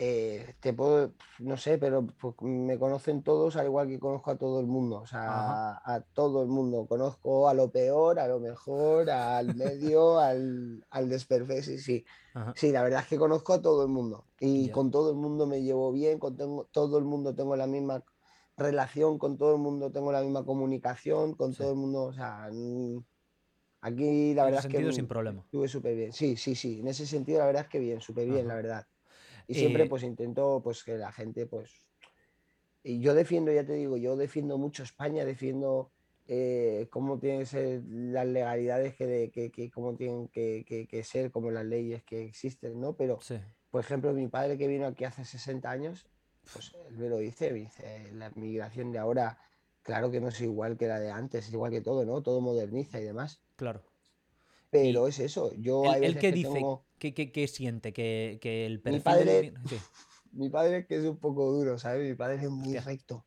Eh, 0.04 0.56
te 0.58 0.72
puedo, 0.72 1.12
no 1.38 1.56
sé, 1.56 1.78
pero 1.78 2.04
pues, 2.04 2.34
me 2.40 2.76
conocen 2.76 3.22
todos 3.22 3.54
al 3.56 3.66
igual 3.66 3.86
que 3.86 4.00
conozco 4.00 4.32
a 4.32 4.36
todo 4.36 4.58
el 4.58 4.66
mundo, 4.66 4.96
o 4.96 5.06
sea, 5.06 5.76
a, 5.76 6.00
todo 6.12 6.42
el 6.42 6.48
mundo. 6.48 6.86
Conozco 6.86 7.48
a 7.48 7.54
lo 7.54 7.70
peor, 7.70 8.18
a 8.18 8.26
lo 8.26 8.40
mejor, 8.40 9.08
al 9.10 9.54
medio, 9.54 10.18
al, 10.18 10.84
al 10.90 11.08
desperfecto, 11.08 11.62
sí, 11.62 11.78
sí. 11.78 12.04
Sí, 12.56 12.72
la 12.72 12.82
verdad 12.82 13.02
es 13.02 13.08
que 13.08 13.18
conozco 13.18 13.52
a 13.52 13.62
todo 13.62 13.82
el 13.82 13.90
mundo 13.90 14.24
y 14.40 14.70
con 14.70 14.90
todo 14.90 15.10
el 15.10 15.16
mundo 15.16 15.46
me 15.46 15.62
llevo 15.62 15.92
bien, 15.92 16.18
con 16.18 16.36
todo 16.72 16.98
el 16.98 17.04
mundo 17.04 17.34
tengo 17.34 17.54
la 17.54 17.66
misma 17.66 18.02
relación 18.62 19.18
con 19.18 19.36
todo 19.36 19.54
el 19.54 19.60
mundo, 19.60 19.90
tengo 19.90 20.12
la 20.12 20.22
misma 20.22 20.44
comunicación 20.44 21.34
con 21.34 21.54
todo 21.54 21.70
el 21.70 21.76
mundo, 21.76 22.04
o 22.04 22.12
sea, 22.12 22.48
aquí 23.80 24.34
la 24.34 24.44
verdad 24.44 24.64
es 24.64 24.72
que 24.72 24.92
sin 24.92 25.06
problema. 25.06 25.42
estuve 25.42 25.68
súper 25.68 25.96
bien. 25.96 26.12
Sí, 26.12 26.36
sí, 26.36 26.54
sí, 26.54 26.80
en 26.80 26.88
ese 26.88 27.06
sentido 27.06 27.40
la 27.40 27.46
verdad 27.46 27.62
es 27.62 27.68
que 27.68 27.78
bien, 27.78 28.00
súper 28.00 28.28
bien, 28.28 28.48
la 28.48 28.54
verdad. 28.54 28.86
Y 29.46 29.54
siempre 29.54 29.84
eh, 29.84 29.88
pues 29.88 30.02
intento 30.02 30.60
pues 30.62 30.84
que 30.84 30.96
la 30.96 31.12
gente 31.12 31.46
pues... 31.46 31.86
Y 32.84 33.00
yo 33.00 33.14
defiendo, 33.14 33.52
ya 33.52 33.64
te 33.64 33.74
digo, 33.74 33.96
yo 33.96 34.16
defiendo 34.16 34.58
mucho 34.58 34.82
España, 34.82 35.24
defiendo 35.24 35.92
eh, 36.26 36.88
cómo 36.90 37.18
tienen 37.18 37.40
que 37.40 37.46
ser 37.46 37.82
las 37.86 38.26
legalidades, 38.26 38.94
que, 38.94 39.30
que, 39.32 39.50
que 39.50 39.70
cómo 39.70 39.94
tienen 39.94 40.28
que, 40.28 40.64
que, 40.66 41.04
ser, 41.04 41.30
como 41.30 41.50
las 41.50 41.64
leyes 41.64 42.02
que 42.04 42.24
existen, 42.24 42.80
¿no? 42.80 42.96
Pero, 42.96 43.18
por 43.70 43.80
ejemplo, 43.80 44.12
mi 44.12 44.28
padre 44.28 44.56
que 44.56 44.68
vino 44.68 44.86
aquí 44.86 45.04
hace 45.04 45.24
60 45.24 45.70
años, 45.70 46.06
pues 46.52 46.72
él 46.88 46.98
me 46.98 47.08
lo 47.08 47.18
dice, 47.18 47.52
dice, 47.52 48.10
la 48.12 48.30
migración 48.30 48.92
de 48.92 48.98
ahora, 48.98 49.38
claro 49.82 50.10
que 50.10 50.20
no 50.20 50.28
es 50.28 50.40
igual 50.40 50.76
que 50.76 50.86
la 50.86 50.98
de 50.98 51.10
antes, 51.10 51.46
es 51.46 51.52
igual 51.52 51.70
que 51.70 51.80
todo, 51.80 52.04
¿no? 52.04 52.22
Todo 52.22 52.40
moderniza 52.40 53.00
y 53.00 53.04
demás. 53.04 53.40
Claro. 53.56 53.82
Pero 54.70 55.06
es 55.06 55.18
eso, 55.18 55.52
yo... 55.54 55.84
¿Él, 55.94 56.18
qué 56.18 56.32
dice? 56.32 56.62
¿Qué, 56.98 57.48
siente? 57.48 57.92
¿Que, 57.92 58.38
el 58.66 58.80
perfil... 58.80 58.92
Mi 58.96 59.00
padre, 59.00 59.54
mi 60.32 60.48
padre 60.48 60.86
que 60.86 60.96
es 60.96 61.04
un 61.04 61.18
poco 61.18 61.52
duro, 61.52 61.78
¿sabes? 61.78 62.08
Mi 62.08 62.14
padre 62.14 62.36
es 62.36 62.48
muy 62.48 62.78
recto. 62.78 63.26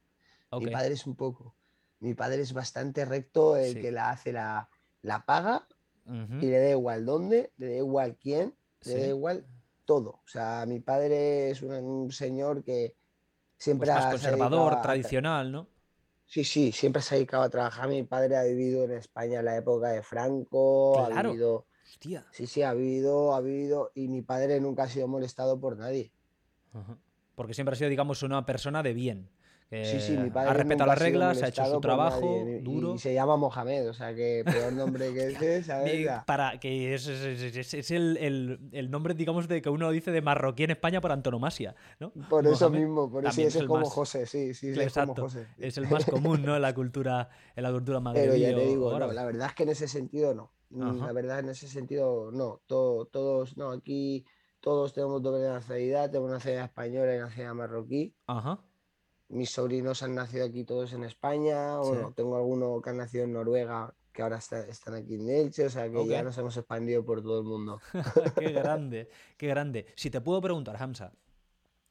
Mi 0.51 0.67
padre 0.67 0.93
es 0.93 1.05
un 1.05 1.15
poco... 1.15 1.55
Mi 1.99 2.13
padre 2.13 2.41
es 2.41 2.53
bastante 2.53 3.05
recto, 3.05 3.57
el 3.57 3.79
que 3.79 3.91
la 3.91 4.09
hace 4.09 4.31
la, 4.31 4.69
la 5.01 5.25
paga 5.25 5.67
y 6.07 6.45
le 6.47 6.59
da 6.59 6.69
igual 6.71 7.05
dónde, 7.05 7.51
le 7.57 7.69
da 7.69 7.77
igual 7.77 8.17
quién, 8.17 8.55
le 8.83 8.99
da 8.99 9.07
igual 9.07 9.45
todo. 9.85 10.21
O 10.23 10.27
sea, 10.27 10.65
mi 10.67 10.79
padre 10.79 11.51
es 11.51 11.61
un 11.61 12.11
señor 12.11 12.63
que 12.63 12.95
siempre 13.57 13.87
pues 13.87 13.95
más 13.95 14.11
conservador, 14.11 14.81
tradicional, 14.81 15.51
¿no? 15.51 15.67
Sí, 16.25 16.43
sí, 16.43 16.71
siempre 16.71 17.01
se 17.01 17.15
ha 17.15 17.17
dedicado 17.17 17.43
a 17.43 17.49
trabajar. 17.49 17.87
Mi 17.87 18.03
padre 18.03 18.35
ha 18.35 18.43
vivido 18.43 18.83
en 18.83 18.91
España 18.91 19.39
en 19.39 19.45
la 19.45 19.57
época 19.57 19.89
de 19.89 20.01
Franco, 20.01 21.05
ha 21.05 21.23
vivido. 21.23 21.67
Sí, 22.31 22.47
sí, 22.47 22.61
ha 22.63 22.73
vivido, 22.73 23.33
ha 23.35 23.41
vivido. 23.41 23.91
Y 23.93 24.07
mi 24.07 24.21
padre 24.21 24.59
nunca 24.59 24.83
ha 24.83 24.89
sido 24.89 25.07
molestado 25.07 25.59
por 25.59 25.77
nadie. 25.77 26.11
Porque 27.35 27.53
siempre 27.53 27.73
ha 27.73 27.77
sido, 27.77 27.89
digamos, 27.89 28.23
una 28.23 28.45
persona 28.45 28.83
de 28.83 28.93
bien. 28.93 29.29
Sí, 29.83 29.99
sí, 29.99 30.17
mi 30.17 30.29
padre 30.29 30.49
ha 30.49 30.53
respetado 30.53 30.87
las 30.87 30.99
reglas, 30.99 31.43
ha 31.43 31.47
hecho 31.47 31.65
su 31.65 31.81
trabajo 31.81 32.45
duro. 32.61 32.95
Y 32.95 32.99
se 32.99 33.13
llama 33.13 33.35
Mohamed, 33.35 33.89
o 33.89 33.93
sea 33.93 34.13
que 34.15 34.43
peor 34.45 34.73
nombre 34.73 35.13
que 35.13 35.27
ese, 35.31 35.63
¿sabes? 35.63 36.07
Para, 36.25 36.59
que 36.59 36.93
es, 36.93 37.07
es, 37.07 37.91
el, 37.91 38.59
el, 38.71 38.91
nombre, 38.91 39.13
digamos, 39.13 39.47
de 39.47 39.61
que 39.61 39.69
uno 39.69 39.89
dice 39.91 40.11
de 40.11 40.21
marroquí 40.21 40.63
en 40.63 40.71
España 40.71 41.01
por 41.01 41.11
antonomasia, 41.11 41.75
¿no? 41.99 42.11
Por 42.29 42.47
eso 42.47 42.69
mismo, 42.69 43.09
por 43.09 43.25
eso 43.25 43.41
es, 43.41 43.63
como 43.63 43.85
José, 43.85 44.25
sí, 44.25 44.53
sí, 44.53 44.69
es 44.69 44.93
como 44.93 45.15
José. 45.15 45.47
Es 45.57 45.77
el 45.77 45.87
más 45.89 46.05
común, 46.05 46.43
¿no? 46.43 46.55
En 46.55 46.61
la 46.61 46.73
cultura, 46.73 47.29
en 47.55 47.63
la 47.63 47.71
cultura 47.71 47.99
magrebí. 47.99 48.27
Pero 48.29 48.37
ya 48.37 48.55
te 48.55 48.65
digo, 48.67 48.97
no, 48.97 49.11
la 49.11 49.25
verdad 49.25 49.47
es 49.47 49.53
que 49.55 49.63
en 49.63 49.69
ese 49.69 49.87
sentido 49.87 50.33
no. 50.33 50.51
La 50.69 51.11
verdad, 51.13 51.39
en 51.39 51.49
ese 51.49 51.67
sentido, 51.67 52.31
no. 52.31 52.61
todos, 52.67 53.57
no, 53.57 53.71
aquí 53.71 54.25
todos 54.59 54.93
tenemos 54.93 55.21
doble 55.21 55.47
nacionalidad, 55.47 56.13
una 56.15 56.33
nacionalidad 56.33 56.65
española 56.65 57.13
y 57.13 57.17
una 57.17 57.25
nacionalidad 57.25 57.53
marroquí. 57.53 58.15
Ajá 58.27 58.64
mis 59.29 59.49
sobrinos 59.49 60.03
han 60.03 60.15
nacido 60.15 60.45
aquí 60.45 60.63
todos 60.63 60.93
en 60.93 61.03
España, 61.03 61.77
bueno, 61.77 62.13
tengo 62.15 62.37
alguno 62.37 62.81
que 62.81 62.89
han 62.89 62.97
nacido 62.97 63.23
en 63.23 63.33
Noruega 63.33 63.93
que 64.15 64.21
ahora 64.21 64.37
están 64.37 64.95
aquí 64.95 65.15
en 65.15 65.29
Elche, 65.29 65.65
o 65.65 65.69
sea 65.69 65.89
que 65.89 66.07
ya 66.07 66.23
nos 66.23 66.37
hemos 66.37 66.55
expandido 66.55 67.03
por 67.03 67.21
todo 67.21 67.39
el 67.39 67.45
mundo. 67.45 67.81
qué 68.39 68.51
grande, 68.53 69.09
qué 69.37 69.47
grande. 69.47 69.87
Si 69.95 70.09
te 70.09 70.21
puedo 70.21 70.41
preguntar, 70.41 70.81
Hamza, 70.81 71.11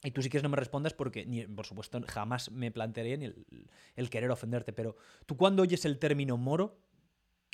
y 0.03 0.11
tú 0.11 0.23
si 0.23 0.31
quieres 0.31 0.43
no 0.43 0.49
me 0.49 0.57
respondas 0.57 0.95
porque, 0.95 1.27
ni, 1.27 1.47
por 1.47 1.67
supuesto, 1.67 2.01
jamás 2.07 2.51
me 2.51 2.71
plantearía 2.71 3.17
ni 3.17 3.33
el, 3.97 4.11
querer 4.11 4.31
ofenderte, 4.31 4.73
pero 4.73 4.97
tú 5.27 5.37
cuando 5.37 5.63
oyes 5.63 5.85
el 5.85 5.99
término 5.99 6.37
moro, 6.37 6.79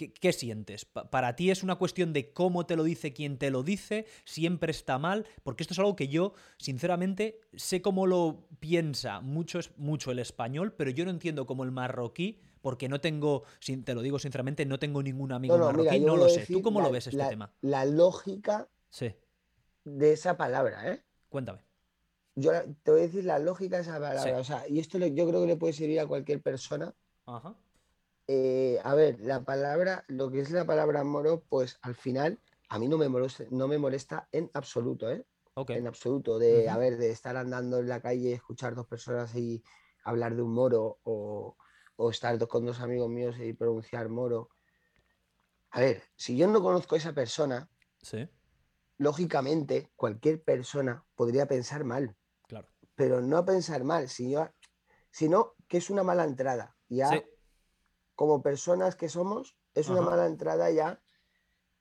¿Qué, 0.09 0.32
sientes? 0.32 0.84
¿Para 0.84 1.36
ti 1.36 1.51
es 1.51 1.62
una 1.62 1.76
cuestión 1.76 2.12
de 2.12 2.32
cómo 2.32 2.64
te 2.64 2.76
lo 2.76 2.84
dice 2.84 3.12
quien 3.12 3.36
te 3.38 3.51
lo 3.51 3.62
dice? 3.62 4.07
¿Siempre 4.24 4.70
está 4.70 4.98
mal? 4.98 5.26
Porque 5.42 5.62
esto 5.62 5.74
es 5.74 5.78
algo 5.78 5.96
que 5.96 6.09
yo, 6.09 6.32
sinceramente, 6.59 7.40
sé 7.55 7.82
cómo 7.82 8.07
lo 8.07 8.48
piensa 8.61 9.20
mucho, 9.20 9.61
mucho 9.76 10.11
el 10.11 10.18
español, 10.18 10.72
pero 10.72 10.90
yo 10.90 11.05
no 11.05 11.11
entiendo 11.11 11.46
cómo 11.46 11.64
el 11.64 11.70
marroquí, 11.70 12.40
porque 12.62 12.88
no 12.88 13.01
tengo, 13.01 13.44
te 13.84 13.94
lo 13.94 14.03
digo 14.03 14.18
sinceramente, 14.18 14.64
no 14.64 14.78
tengo 14.78 15.03
ningún 15.03 15.32
amigo 15.32 15.59
marroquí, 15.59 16.01
no 16.01 16.16
lo 16.16 16.28
sé. 16.28 16.46
¿Tú 16.46 16.62
cómo 16.62 16.80
lo 16.80 16.90
ves 16.90 17.07
este 17.09 17.24
tema? 17.28 17.53
La 17.61 17.84
lógica 17.84 18.68
sí. 18.88 19.14
de 19.84 20.12
esa 20.12 20.36
palabra, 20.36 20.92
¿eh? 20.92 21.03
Cuéntame. 21.28 21.61
Yo 22.36 22.53
te 22.82 22.90
voy 22.90 23.01
a 23.01 23.03
decir 23.05 23.24
la 23.24 23.38
lógica 23.38 23.76
de 23.76 23.82
esa 23.82 24.01
palabra. 24.01 24.38
O 24.38 24.44
sea, 24.44 24.66
y 24.68 24.78
esto 24.78 24.98
yo 24.98 25.28
creo 25.28 25.40
que 25.42 25.46
le 25.46 25.57
puede 25.57 25.72
servir 25.74 26.01
a 26.01 26.07
cualquier 26.07 26.40
persona. 26.40 26.94
Ajá 27.26 27.55
eh, 28.33 28.78
a 28.85 28.95
ver, 28.95 29.18
la 29.18 29.43
palabra, 29.43 30.05
lo 30.07 30.31
que 30.31 30.39
es 30.39 30.53
la 30.53 30.64
palabra 30.64 31.03
moro, 31.03 31.43
pues 31.49 31.81
al 31.83 31.97
final 31.97 32.41
a 32.68 32.78
mí 32.78 32.87
no 32.87 32.97
me 32.97 33.09
molesta, 33.09 33.43
no 33.51 33.66
me 33.66 33.76
molesta 33.76 34.28
en 34.31 34.49
absoluto, 34.55 35.11
¿eh? 35.11 35.26
En 35.66 35.89
absoluto, 35.89 36.39
de, 36.39 36.68
a 36.68 36.78
ver, 36.78 36.97
de 36.97 37.11
estar 37.11 37.37
andando 37.37 37.81
en 37.81 37.89
la 37.89 38.01
calle, 38.01 38.33
escuchar 38.33 38.76
dos 38.76 38.87
personas 38.87 39.35
y 39.35 39.64
hablar 40.05 40.37
de 40.37 40.43
un 40.43 40.55
moro 40.55 41.01
o, 41.03 41.57
estar 42.09 42.39
con 42.47 42.64
dos 42.64 42.78
amigos 42.78 43.11
míos 43.11 43.35
y 43.41 43.53
pronunciar 43.53 44.09
moro. 44.09 44.51
A 45.72 45.81
ver, 45.81 46.05
si 46.14 46.37
yo 46.37 46.47
no 46.47 46.62
conozco 46.62 46.95
a 46.95 46.99
esa 46.99 47.12
persona, 47.12 47.68
lógicamente 48.97 49.91
cualquier 49.97 50.41
persona 50.41 51.05
podría 51.16 51.47
pensar 51.47 51.83
mal. 51.83 52.16
Claro. 52.47 52.68
Pero 52.95 53.22
no 53.22 53.45
pensar 53.45 53.83
mal, 53.83 54.09
sino 54.09 54.55
que 55.66 55.78
es 55.78 55.91
una 55.91 56.05
mala 56.05 56.22
entrada. 56.22 56.76
Ya 56.89 57.24
como 58.20 58.42
personas 58.42 58.96
que 58.96 59.08
somos, 59.08 59.56
es 59.74 59.88
una 59.88 60.02
mala 60.02 60.26
entrada 60.26 60.70
ya 60.70 61.00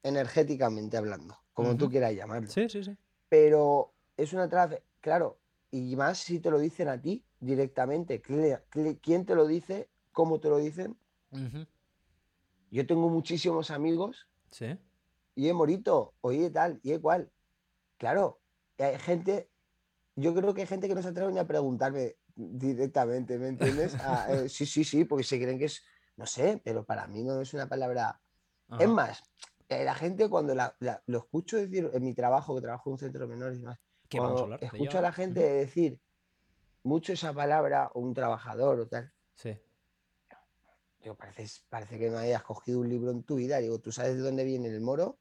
energéticamente 0.04 0.96
hablando, 0.96 1.38
como 1.52 1.76
tú 1.76 1.90
quieras 1.90 2.16
llamarlo. 2.16 2.50
Sí, 2.50 2.70
sí, 2.70 2.82
sí. 2.82 2.96
Pero 3.28 3.92
es 4.16 4.32
una 4.32 4.46
entrada, 4.46 4.80
claro, 5.02 5.38
y 5.70 5.98
más 5.98 6.20
si 6.20 6.40
te 6.40 6.50
lo 6.50 6.58
dicen 6.58 6.88
a 6.88 7.02
ti 7.02 7.26
directamente. 7.42 8.22
¿Quién 8.22 9.26
te 9.26 9.36
lo 9.36 9.48
dice? 9.48 9.90
¿Cómo 10.14 10.40
te 10.40 10.48
lo 10.48 10.60
dicen? 10.60 10.98
Yo 12.72 12.88
tengo 12.88 13.10
muchísimos 13.10 13.70
amigos. 13.70 14.30
Sí. 14.50 14.78
Y 15.36 15.50
he 15.50 15.54
morito, 15.54 16.14
oye 16.22 16.50
tal, 16.52 16.80
y 16.84 16.98
cual. 17.00 17.30
Claro, 17.98 18.40
hay 18.78 18.98
gente, 18.98 19.50
yo 20.16 20.34
creo 20.34 20.54
que 20.54 20.62
hay 20.62 20.68
gente 20.68 20.88
que 20.88 20.96
no 20.96 21.02
se 21.02 21.10
atreve 21.10 21.34
ni 21.34 21.40
a 21.40 21.46
preguntarme 21.46 22.16
directamente, 22.34 23.38
¿me 23.38 23.50
entiendes? 23.50 23.94
Ah, 24.02 24.28
eh, 24.30 24.48
sí, 24.48 24.66
sí, 24.66 24.86
sí, 24.86 25.04
porque 25.04 25.26
se 25.26 25.38
creen 25.38 25.60
que 25.60 25.66
es 25.66 25.84
no 26.20 26.26
sé, 26.26 26.62
pero 26.66 26.84
para 26.84 27.08
mí 27.08 27.24
no 27.24 27.40
es 27.40 27.54
una 27.54 27.70
palabra. 27.70 28.20
Es 28.78 28.90
más, 28.90 29.24
eh, 29.70 29.86
la 29.86 29.96
gente 29.96 30.28
cuando 30.28 30.54
lo 30.54 31.18
escucho 31.18 31.56
decir 31.56 31.90
en 31.94 32.04
mi 32.04 32.14
trabajo, 32.14 32.54
que 32.56 32.62
trabajo 32.62 32.90
en 32.90 32.92
un 32.92 33.00
centro 33.00 33.22
de 33.22 33.28
menores 33.28 33.58
y 33.58 33.64
más, 33.64 33.80
escucho 34.60 34.98
a 34.98 35.02
la 35.02 35.14
gente 35.14 35.40
decir 35.40 35.98
mucho 36.84 37.14
esa 37.14 37.32
palabra, 37.32 37.90
o 37.94 38.02
un 38.02 38.14
trabajador 38.14 38.82
o 38.82 38.88
tal. 38.88 39.14
Sí. 39.34 39.58
Digo, 41.02 41.16
parece, 41.16 41.62
parece 41.70 41.98
que 41.98 42.10
no 42.10 42.18
hayas 42.18 42.44
cogido 42.44 42.82
un 42.82 42.90
libro 42.90 43.12
en 43.12 43.24
tu 43.24 43.36
vida. 43.36 43.60
Digo, 43.60 43.80
¿tú 43.80 43.94
sabes 43.94 44.16
de 44.16 44.22
dónde 44.22 44.44
viene 44.44 44.68
el 44.68 44.82
moro? 44.82 45.20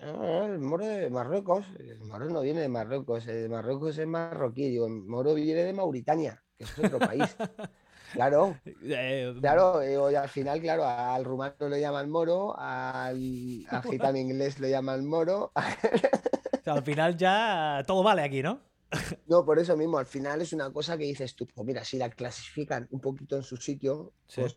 Ah, 0.00 0.46
el 0.46 0.60
moro 0.60 0.86
de 0.86 1.10
Marruecos. 1.10 1.66
El 1.78 2.00
moro 2.00 2.30
no 2.30 2.40
viene 2.40 2.62
de 2.62 2.68
Marruecos. 2.70 3.26
El 3.26 3.42
de 3.42 3.48
Marruecos 3.50 3.98
es 3.98 4.06
marroquí. 4.06 4.70
Digo, 4.70 4.86
el 4.86 4.94
moro 4.94 5.34
viene 5.34 5.64
de 5.64 5.74
Mauritania, 5.74 6.42
que 6.56 6.64
es 6.64 6.78
otro 6.78 6.98
país. 6.98 7.36
Claro, 8.12 8.56
eh, 8.82 9.34
claro, 9.40 9.82
eh, 9.82 10.16
al 10.16 10.28
final, 10.28 10.60
claro, 10.60 10.84
al 10.84 11.24
rumano 11.24 11.54
lo 11.60 11.76
llaman 11.76 12.10
moro, 12.10 12.54
al, 12.58 13.16
gitano 13.90 14.18
inglés 14.18 14.58
lo 14.60 14.68
llaman 14.68 15.06
moro. 15.06 15.52
al 15.54 16.82
final 16.82 17.16
ya 17.16 17.82
todo 17.86 18.02
vale 18.02 18.22
aquí, 18.22 18.42
¿no? 18.42 18.60
No, 19.26 19.44
por 19.44 19.58
eso 19.58 19.76
mismo, 19.76 19.98
al 19.98 20.06
final 20.06 20.42
es 20.42 20.52
una 20.52 20.70
cosa 20.70 20.98
que 20.98 21.04
dices 21.04 21.34
tú, 21.34 21.46
pues 21.46 21.66
mira, 21.66 21.84
si 21.84 21.96
la 21.96 22.10
clasifican 22.10 22.86
un 22.90 23.00
poquito 23.00 23.36
en 23.36 23.42
su 23.42 23.56
sitio, 23.56 24.12
pues 24.34 24.56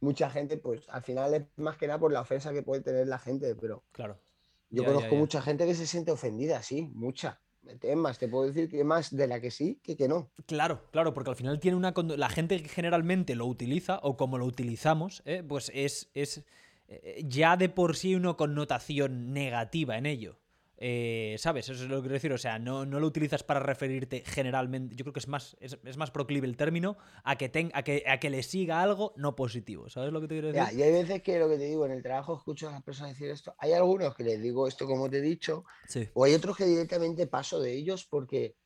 mucha 0.00 0.30
gente, 0.30 0.56
pues 0.56 0.88
al 0.88 1.02
final 1.02 1.34
es 1.34 1.46
más 1.56 1.76
que 1.76 1.86
nada 1.86 1.98
por 1.98 2.12
la 2.12 2.20
ofensa 2.20 2.52
que 2.52 2.62
puede 2.62 2.82
tener 2.82 3.08
la 3.08 3.18
gente, 3.18 3.54
pero 3.56 3.84
claro. 3.92 4.20
Yo 4.70 4.84
conozco 4.84 5.14
mucha 5.16 5.42
gente 5.42 5.66
que 5.66 5.74
se 5.74 5.86
siente 5.86 6.12
ofendida, 6.12 6.62
sí, 6.62 6.90
mucha. 6.94 7.40
Es 7.80 7.96
más, 7.96 8.18
te 8.18 8.28
puedo 8.28 8.46
decir 8.46 8.68
que 8.68 8.84
más 8.84 9.14
de 9.14 9.26
la 9.26 9.40
que 9.40 9.50
sí 9.50 9.78
que 9.82 9.96
que 9.96 10.08
no. 10.08 10.30
Claro, 10.46 10.82
claro, 10.90 11.14
porque 11.14 11.30
al 11.30 11.36
final 11.36 11.60
tiene 11.60 11.76
una. 11.76 11.94
La 12.16 12.28
gente 12.28 12.60
que 12.62 12.68
generalmente 12.68 13.34
lo 13.34 13.46
utiliza, 13.46 14.00
o 14.02 14.16
como 14.16 14.38
lo 14.38 14.46
utilizamos, 14.46 15.22
¿eh? 15.26 15.42
pues 15.46 15.70
es, 15.74 16.10
es 16.14 16.44
eh, 16.88 17.22
ya 17.26 17.56
de 17.56 17.68
por 17.68 17.96
sí 17.96 18.14
una 18.14 18.34
connotación 18.34 19.32
negativa 19.32 19.96
en 19.96 20.06
ello. 20.06 20.36
Eh, 20.84 21.36
¿Sabes? 21.38 21.68
Eso 21.68 21.84
es 21.84 21.88
lo 21.88 21.98
que 21.98 22.02
quiero 22.02 22.14
decir. 22.14 22.32
O 22.32 22.38
sea, 22.38 22.58
no, 22.58 22.84
no, 22.84 22.98
lo 22.98 23.06
utilizas 23.06 23.44
para 23.44 23.60
referirte 23.60 24.24
generalmente. 24.26 24.96
Yo 24.96 25.04
creo 25.04 25.12
que 25.12 25.20
es 25.20 25.28
más, 25.28 25.56
es, 25.60 25.96
más 25.96 26.10
proclive 26.10 26.44
el 26.48 26.56
término 26.56 26.96
a 27.22 27.38
que, 27.38 27.48
ten, 27.48 27.70
a, 27.72 27.84
que, 27.84 28.02
a 28.08 28.18
que 28.18 28.30
le 28.30 28.42
siga 28.42 28.82
algo 28.82 29.12
no 29.16 29.36
positivo. 29.36 29.88
¿Sabes 29.88 30.12
lo 30.12 30.20
que 30.20 30.26
te 30.26 30.34
quiero 30.34 30.52
decir? 30.52 30.76
y 30.76 30.82
hay 30.82 30.90
veces 30.90 31.22
que 31.22 31.38
lo 31.38 31.48
que 31.48 31.56
te 31.56 31.66
digo, 31.66 31.86
en 31.86 31.92
el 31.92 32.02
trabajo 32.02 32.36
escucho 32.36 32.68
a 32.68 32.72
las 32.72 32.82
personas 32.82 33.12
decir 33.12 33.30
esto. 33.30 33.54
Hay 33.58 33.74
algunos 33.74 34.16
que 34.16 34.24
les 34.24 34.42
digo 34.42 34.66
esto 34.66 34.88
como 34.88 35.08
te 35.08 35.18
he 35.18 35.20
dicho. 35.20 35.64
O 36.14 36.24
hay 36.24 36.34
otros 36.34 36.56
que 36.56 36.64
directamente 36.64 37.28
paso 37.28 37.60
de 37.60 37.72
ellos 37.74 38.04
porque 38.04 38.56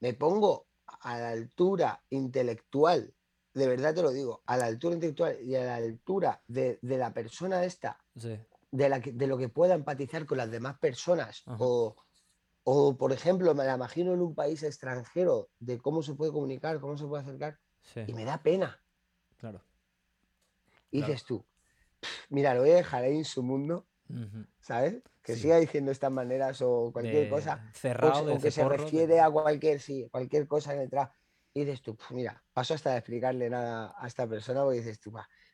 me 0.00 0.12
pongo 0.12 0.66
a 1.00 1.18
la 1.18 1.30
altura 1.30 2.02
intelectual. 2.10 3.14
De 3.54 3.68
verdad 3.68 3.94
te 3.94 4.02
lo 4.02 4.10
digo, 4.10 4.42
a 4.44 4.58
la 4.58 4.66
altura 4.66 4.96
intelectual 4.96 5.38
y 5.42 5.54
a 5.54 5.64
la 5.64 5.76
altura 5.76 6.42
de, 6.46 6.78
de 6.82 6.98
la 6.98 7.14
persona 7.14 7.64
esta. 7.64 7.98
Sí 8.18 8.38
de, 8.72 9.26
lo 9.26 9.38
que 9.38 9.48
pueda 9.48 9.74
empatizar 9.74 10.26
con 10.26 10.38
las 10.38 10.50
demás 10.50 10.78
personas. 10.78 11.44
O, 11.46 11.94
o, 12.64 12.96
por 12.96 13.12
ejemplo, 13.12 13.54
me 13.54 13.64
la 13.64 13.74
imagino 13.74 14.12
en 14.14 14.20
un 14.20 14.34
país 14.34 14.62
extranjero 14.62 15.50
de 15.60 15.78
cómo 15.78 16.02
se 16.02 16.14
puede 16.14 16.32
comunicar, 16.32 16.80
cómo 16.80 16.96
se 16.96 17.06
puede 17.06 17.22
acercar. 17.22 17.58
Y 18.06 18.14
me 18.14 18.24
da 18.24 18.42
pena. 18.42 18.82
Claro. 19.36 19.62
Y 20.90 21.00
dices 21.00 21.24
tú, 21.24 21.44
mira, 22.28 22.54
lo 22.54 22.60
voy 22.60 22.70
a 22.70 22.76
dejar 22.76 23.04
ahí 23.04 23.16
en 23.16 23.24
su 23.24 23.42
mundo, 23.42 23.86
¿sabes? 24.60 25.02
Que 25.22 25.36
siga 25.36 25.58
diciendo 25.58 25.90
estas 25.90 26.10
maneras 26.10 26.60
o 26.62 26.90
cualquier 26.92 27.28
cosa. 27.28 27.70
Cerrado, 27.74 28.34
o, 28.34 28.38
que 28.38 28.50
se 28.50 28.66
refiere 28.68 29.20
a 29.20 29.30
cualquier, 29.30 29.80
sí, 29.80 30.08
cualquier 30.10 30.46
cosa 30.46 30.74
que 30.74 30.82
entra. 30.82 31.12
Y 31.54 31.64
dices 31.64 31.82
tú, 31.82 31.96
mira, 32.10 32.42
paso 32.52 32.74
hasta 32.74 32.92
de 32.92 32.98
explicarle 32.98 33.50
nada 33.50 33.94
a 33.98 34.06
esta 34.06 34.26
persona, 34.26 34.62
porque 34.62 34.78
dices 34.78 34.98
tú, 35.00 35.12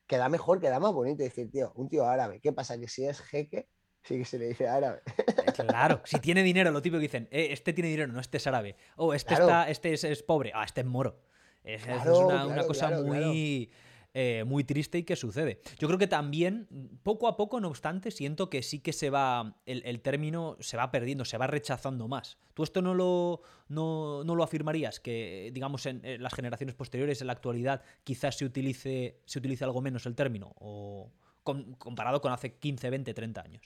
queda 0.09 0.29
mejor, 0.29 0.61
queda 0.61 0.81
más 0.81 0.93
bonito 0.93 1.23
decir, 1.23 1.51
tío, 1.51 1.73
un 1.77 1.89
tío 1.89 2.07
árabe. 2.07 2.41
¿Qué 2.41 2.53
pasa? 2.53 2.79
Que 2.79 2.89
si 2.89 3.05
es 3.05 3.21
jeque, 3.21 3.69
sí 4.03 4.19
que 4.19 4.25
se 4.25 4.39
le 4.39 4.49
dice 4.49 4.67
árabe. 4.67 5.03
Eh, 5.07 5.53
claro, 5.69 6.01
si 6.05 6.19
tiene 6.19 6.43
dinero, 6.43 6.73
lo 6.73 6.83
típico 6.83 6.99
que 6.99 7.03
dicen, 7.03 7.29
eh, 7.31 7.49
este 7.53 7.73
tiene 7.73 7.91
dinero, 7.91 8.11
no, 8.13 8.19
este 8.19 8.39
es 8.39 8.47
árabe. 8.47 8.75
O 8.97 9.09
oh, 9.09 9.15
este, 9.15 9.35
está, 9.35 9.69
este 9.69 9.93
es, 9.93 10.23
pobre, 10.23 10.51
ah, 10.55 10.65
este 10.65 10.81
es 10.81 10.87
moro. 10.87 11.21
Es, 11.63 11.87
es 11.87 12.07
una, 12.07 12.65
cosa 12.67 12.91
muy 13.03 13.71
eh, 14.15 14.45
muy 14.45 14.65
triste 14.65 14.99
y 14.99 15.03
que 15.05 15.17
sucede. 15.17 15.61
Yo 15.79 15.87
creo 15.87 15.99
que 15.99 16.07
también, 16.07 16.67
poco 17.03 17.29
a 17.29 17.37
poco, 17.37 17.61
no 17.61 17.69
obstante, 17.69 18.11
siento 18.11 18.49
que 18.49 18.63
sí 18.63 18.81
que 18.81 18.95
se 18.95 19.11
va, 19.11 19.61
el, 19.67 20.01
término 20.01 20.57
se 20.61 20.79
va 20.79 20.91
perdiendo, 20.91 21.25
se 21.27 21.37
va 21.37 21.47
rechazando 21.47 22.09
más. 22.09 22.39
¿Tú 22.55 22.63
esto 22.63 22.81
no 22.81 22.95
lo, 22.95 23.43
no, 23.69 24.25
lo 24.25 24.43
afirmarías? 24.43 24.99
Que, 24.99 25.51
digamos, 25.53 25.85
en, 25.87 26.03
las 26.23 26.33
generaciones 26.33 26.75
posteriores, 26.75 27.21
en 27.21 27.27
la 27.27 27.35
actualidad, 27.35 27.83
quizás 28.03 28.37
se 28.39 28.47
utilice, 28.47 29.21
se 29.27 29.39
utilice 29.41 29.65
algo 29.65 29.83
menos 29.83 30.07
el 30.07 30.15
término, 30.15 30.53
o 30.59 31.13
comparado 31.43 32.21
con 32.21 32.33
hace 32.33 32.55
15, 32.59 32.91
20, 32.91 33.15
30 33.15 33.41
años. 33.43 33.63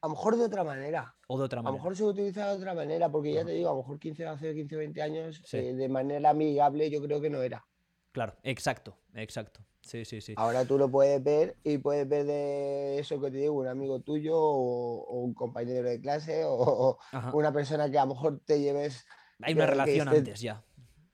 a 0.00 0.06
lo 0.06 0.14
mejor 0.14 0.36
de 0.36 0.44
otra 0.44 0.64
manera. 0.64 1.14
O 1.26 1.38
de 1.38 1.44
otra 1.44 1.60
manera. 1.60 1.70
A 1.70 1.72
lo 1.72 1.78
mejor 1.78 1.96
se 1.96 2.04
utiliza 2.04 2.48
de 2.48 2.56
otra 2.56 2.74
manera, 2.74 3.10
porque 3.10 3.32
ya 3.34 3.44
te 3.44 3.52
digo, 3.52 3.68
a 3.68 3.72
lo 3.72 3.78
mejor 3.78 3.98
15, 3.98 4.26
hace 4.26 4.54
15 4.54 4.76
20 4.76 5.02
años, 5.02 5.54
eh, 5.54 5.74
de 5.74 5.88
manera 5.88 6.30
amigable, 6.30 6.88
yo 6.88 7.02
creo 7.02 7.20
que 7.20 7.30
no 7.30 7.42
era. 7.42 7.64
Claro, 8.12 8.36
exacto, 8.42 8.96
exacto. 9.14 9.60
Sí, 9.82 10.04
sí, 10.04 10.20
sí. 10.20 10.34
Ahora 10.36 10.64
tú 10.64 10.76
lo 10.76 10.90
puedes 10.90 11.22
ver 11.22 11.56
y 11.64 11.78
puedes 11.78 12.08
ver 12.08 12.26
de 12.26 12.98
eso 12.98 13.20
que 13.20 13.30
te 13.30 13.38
digo, 13.38 13.54
un 13.54 13.68
amigo 13.68 14.00
tuyo 14.00 14.36
o, 14.36 15.20
un 15.22 15.34
compañero 15.34 15.88
de 15.88 16.00
clase 16.00 16.42
o, 16.44 16.98
una 17.32 17.52
persona 17.52 17.90
que 17.90 17.98
a 17.98 18.04
lo 18.04 18.14
mejor 18.14 18.40
te 18.44 18.60
lleves. 18.60 19.04
Hay 19.42 19.54
una 19.54 19.66
relación 19.66 20.08
antes 20.08 20.40
ya. 20.40 20.62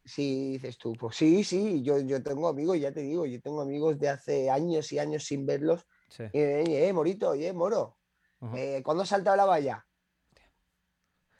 Sí, 0.04 0.52
dices 0.52 0.78
tú, 0.78 0.92
pues 0.92 1.16
sí, 1.16 1.42
sí, 1.42 1.82
yo, 1.82 1.98
yo 1.98 2.22
tengo 2.22 2.48
amigos, 2.48 2.78
ya 2.78 2.92
te 2.92 3.00
digo, 3.00 3.26
yo 3.26 3.40
tengo 3.40 3.60
amigos 3.62 3.98
de 3.98 4.08
hace 4.08 4.50
años 4.50 4.92
y 4.92 4.98
años 4.98 5.24
sin 5.24 5.46
verlos. 5.46 5.84
Y 6.32 6.38
me 6.38 6.46
ven, 6.46 6.70
eh, 6.70 6.92
Morito, 6.92 7.30
oye, 7.30 7.52
Moro, 7.52 7.98
eh, 8.54 8.82
¿cuándo 8.84 9.02
has 9.02 9.08
saltado 9.08 9.36
la 9.36 9.44
valla? 9.44 9.84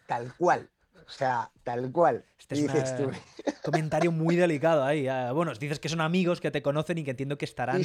Tal 0.06 0.36
cual. 0.36 0.70
O 1.06 1.10
sea, 1.10 1.50
tal 1.62 1.90
cual. 1.92 2.24
Este 2.38 2.56
dices 2.56 2.96
tú. 2.96 3.10
comentario 3.64 4.10
muy 4.10 4.36
delicado 4.36 4.84
ahí. 4.84 5.06
Ah, 5.06 5.32
bueno, 5.32 5.52
dices 5.54 5.78
que 5.78 5.88
son 5.88 6.00
amigos 6.00 6.40
que 6.40 6.50
te 6.50 6.62
conocen 6.62 6.98
y 6.98 7.04
que 7.04 7.12
entiendo 7.12 7.38
que 7.38 7.44
estarán 7.44 7.80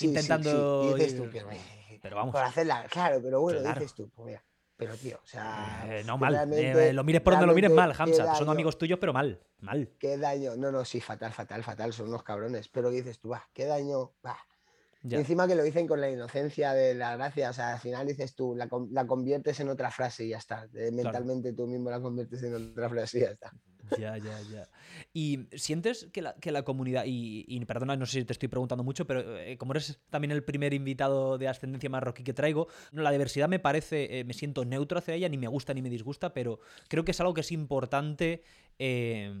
intentando. 0.00 0.94
Dices 0.94 1.16
tú, 1.16 1.28
pero 2.00 2.16
vamos. 2.16 2.32
Por 2.32 2.42
hacerla, 2.42 2.86
claro, 2.88 3.20
pero 3.22 3.40
bueno, 3.40 3.60
dices 3.62 3.94
tú, 3.94 4.08
pues 4.14 4.26
mira. 4.26 4.44
Pero 4.76 4.96
tío, 4.96 5.20
o 5.22 5.26
sea. 5.26 5.84
Eh, 5.90 6.02
no, 6.06 6.16
mal. 6.16 6.50
Eh, 6.54 6.94
lo 6.94 7.04
mires 7.04 7.20
por 7.20 7.34
donde 7.34 7.46
lo 7.46 7.54
mires 7.54 7.70
mal, 7.70 7.94
Hamza. 7.96 8.34
Son 8.34 8.48
amigos 8.48 8.78
tuyos, 8.78 8.98
pero 8.98 9.12
mal. 9.12 9.38
Mal. 9.58 9.90
Qué 9.98 10.16
daño. 10.16 10.56
No, 10.56 10.72
no, 10.72 10.86
sí, 10.86 11.02
fatal, 11.02 11.34
fatal, 11.34 11.62
fatal. 11.62 11.92
Son 11.92 12.08
unos 12.08 12.22
cabrones. 12.22 12.68
Pero 12.68 12.88
dices 12.88 13.18
tú, 13.18 13.28
va, 13.28 13.46
qué 13.52 13.66
daño. 13.66 14.12
Va. 14.24 14.38
Y 15.02 15.14
encima 15.14 15.48
que 15.48 15.54
lo 15.54 15.62
dicen 15.62 15.86
con 15.86 16.00
la 16.00 16.10
inocencia 16.10 16.74
de 16.74 16.94
la 16.94 17.16
gracia, 17.16 17.50
o 17.50 17.52
sea, 17.54 17.72
al 17.74 17.80
final 17.80 18.06
dices 18.06 18.34
tú, 18.34 18.54
la, 18.54 18.68
conviertes 19.06 19.58
en 19.60 19.70
otra 19.70 19.90
frase 19.90 20.26
y 20.26 20.28
ya 20.30 20.38
está. 20.38 20.68
Mentalmente 20.92 21.54
tú 21.54 21.66
mismo 21.66 21.90
la 21.90 22.00
conviertes 22.00 22.42
en 22.42 22.54
otra 22.54 22.88
frase 22.90 23.18
y 23.18 23.20
ya 23.22 23.30
está. 23.30 23.50
Ya, 23.98 24.16
ya, 24.18 24.40
ya. 24.50 24.68
¿Y 25.12 25.46
sientes 25.54 26.08
que 26.12 26.22
la, 26.22 26.34
que 26.34 26.52
la 26.52 26.62
comunidad, 26.62 27.04
y, 27.06 27.64
perdona, 27.64 27.96
no 27.96 28.06
sé 28.06 28.20
si 28.20 28.24
te 28.24 28.32
estoy 28.32 28.48
preguntando 28.48 28.84
mucho, 28.84 29.06
pero 29.06 29.38
eh, 29.38 29.56
como 29.58 29.72
eres 29.72 30.00
también 30.10 30.30
el 30.30 30.44
primer 30.44 30.74
invitado 30.74 31.38
de 31.38 31.48
ascendencia 31.48 31.90
marroquí 31.90 32.22
que 32.22 32.32
traigo, 32.32 32.68
la 32.92 33.10
diversidad 33.10 33.48
me 33.48 33.58
parece, 33.58 34.20
eh, 34.20 34.24
me 34.24 34.34
siento 34.34 34.64
neutro 34.64 34.98
hacia 34.98 35.14
ella, 35.14 35.28
ni 35.28 35.38
me 35.38 35.48
gusta 35.48 35.74
ni 35.74 35.82
me 35.82 35.90
disgusta, 35.90 36.32
pero 36.32 36.60
creo 36.88 37.04
que 37.04 37.10
es 37.12 37.20
algo 37.20 37.34
que 37.34 37.40
es 37.40 37.52
importante 37.52 38.42
eh, 38.78 39.32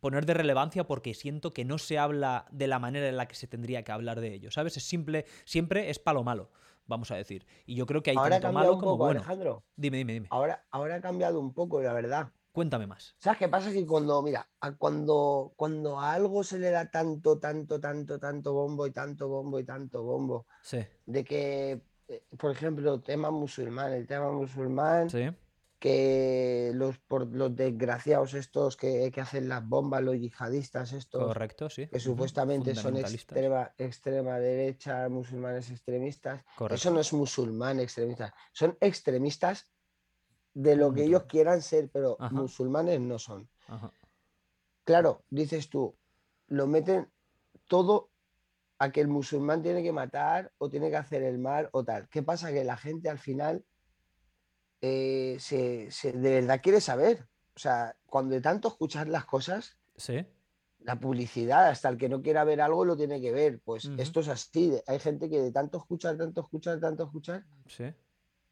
poner 0.00 0.26
de 0.26 0.34
relevancia 0.34 0.84
porque 0.84 1.14
siento 1.14 1.52
que 1.52 1.64
no 1.64 1.78
se 1.78 1.98
habla 1.98 2.46
de 2.50 2.66
la 2.66 2.78
manera 2.78 3.08
en 3.08 3.16
la 3.16 3.26
que 3.26 3.34
se 3.34 3.46
tendría 3.46 3.82
que 3.82 3.92
hablar 3.92 4.20
de 4.20 4.34
ello, 4.34 4.50
¿sabes? 4.50 4.76
Es 4.76 4.84
simple, 4.84 5.26
siempre 5.44 5.90
es 5.90 5.98
palo 5.98 6.22
malo 6.24 6.50
vamos 6.86 7.10
a 7.10 7.16
decir. 7.16 7.46
Y 7.66 7.74
yo 7.74 7.86
creo 7.86 8.02
que 8.02 8.10
hay 8.10 8.16
ahora 8.16 8.40
tanto 8.40 8.52
malo 8.52 8.78
como 8.78 8.96
bueno. 8.96 9.20
Alejandro. 9.20 9.64
Dime, 9.76 9.98
dime, 9.98 10.12
dime. 10.14 10.28
Ahora, 10.30 10.64
ahora 10.70 10.96
ha 10.96 11.00
cambiado 11.00 11.40
un 11.40 11.52
poco, 11.52 11.82
la 11.82 11.92
verdad. 11.92 12.30
Cuéntame 12.56 12.86
más. 12.86 13.14
¿Sabes 13.18 13.38
qué 13.38 13.48
pasa? 13.48 13.70
Que 13.70 13.84
cuando, 13.84 14.22
mira, 14.22 14.48
cuando, 14.78 15.52
cuando 15.56 16.00
a 16.00 16.14
algo 16.14 16.42
se 16.42 16.58
le 16.58 16.70
da 16.70 16.90
tanto, 16.90 17.38
tanto, 17.38 17.78
tanto, 17.78 18.18
tanto 18.18 18.54
bombo 18.54 18.86
y 18.86 18.92
tanto 18.92 19.28
bombo 19.28 19.60
y 19.60 19.64
tanto 19.64 20.02
bombo, 20.02 20.46
de 21.04 21.22
que, 21.22 21.82
eh, 22.08 22.22
por 22.38 22.52
ejemplo, 22.52 22.98
tema 23.02 23.30
musulmán, 23.30 23.92
el 23.92 24.06
tema 24.06 24.32
musulmán, 24.32 25.08
que 25.78 26.72
los, 26.74 26.96
por 26.96 27.26
los 27.26 27.54
desgraciados 27.54 28.32
estos 28.32 28.78
que, 28.78 29.12
hacen 29.20 29.50
las 29.50 29.68
bombas, 29.68 30.02
los 30.02 30.16
yihadistas 30.16 30.94
estos, 30.94 31.24
Correcto, 31.24 31.68
sí. 31.68 31.88
que 31.88 32.00
supuestamente 32.00 32.74
son 32.74 32.96
extrema, 32.96 33.70
extrema 33.76 34.38
derecha, 34.38 35.10
musulmanes 35.10 35.70
extremistas, 35.70 36.42
eso 36.70 36.90
no 36.90 37.00
es 37.00 37.12
musulmán 37.12 37.80
extremista, 37.80 38.32
son 38.54 38.78
extremistas 38.80 39.66
de 40.56 40.74
lo 40.74 40.94
que 40.94 41.04
ellos 41.04 41.24
quieran 41.24 41.60
ser, 41.60 41.90
pero 41.90 42.16
musulmanes 42.30 42.98
no 42.98 43.18
son. 43.18 43.46
Claro, 44.84 45.22
dices 45.28 45.68
tú, 45.68 45.94
lo 46.46 46.66
meten 46.66 47.10
todo 47.68 48.08
a 48.78 48.90
que 48.90 49.02
el 49.02 49.08
musulmán 49.08 49.62
tiene 49.62 49.82
que 49.82 49.92
matar 49.92 50.50
o 50.56 50.70
tiene 50.70 50.88
que 50.88 50.96
hacer 50.96 51.22
el 51.22 51.38
mal 51.38 51.68
o 51.72 51.84
tal. 51.84 52.08
¿Qué 52.08 52.22
pasa? 52.22 52.52
Que 52.52 52.64
la 52.64 52.78
gente 52.78 53.10
al 53.10 53.18
final 53.18 53.66
eh, 54.80 55.36
se, 55.38 55.90
de 56.12 56.40
verdad 56.40 56.62
quiere 56.62 56.80
saber. 56.80 57.28
O 57.54 57.58
sea, 57.58 57.94
cuando 58.06 58.34
de 58.34 58.40
tanto 58.40 58.68
escuchar 58.68 59.08
las 59.08 59.26
cosas, 59.26 59.76
¿Sí? 59.96 60.24
la 60.78 60.98
publicidad, 60.98 61.68
hasta 61.68 61.90
el 61.90 61.98
que 61.98 62.08
no 62.08 62.22
quiera 62.22 62.44
ver 62.44 62.62
algo 62.62 62.86
lo 62.86 62.96
tiene 62.96 63.20
que 63.20 63.32
ver. 63.32 63.60
Pues 63.60 63.90
esto 63.98 64.20
es 64.20 64.28
así. 64.28 64.72
Hay 64.86 65.00
gente 65.00 65.28
que 65.28 65.38
de 65.38 65.52
tanto 65.52 65.76
escuchar, 65.76 66.16
tanto 66.16 66.40
escuchar, 66.40 66.80
tanto 66.80 67.04
escuchar, 67.04 67.44
¿Sí? 67.66 67.84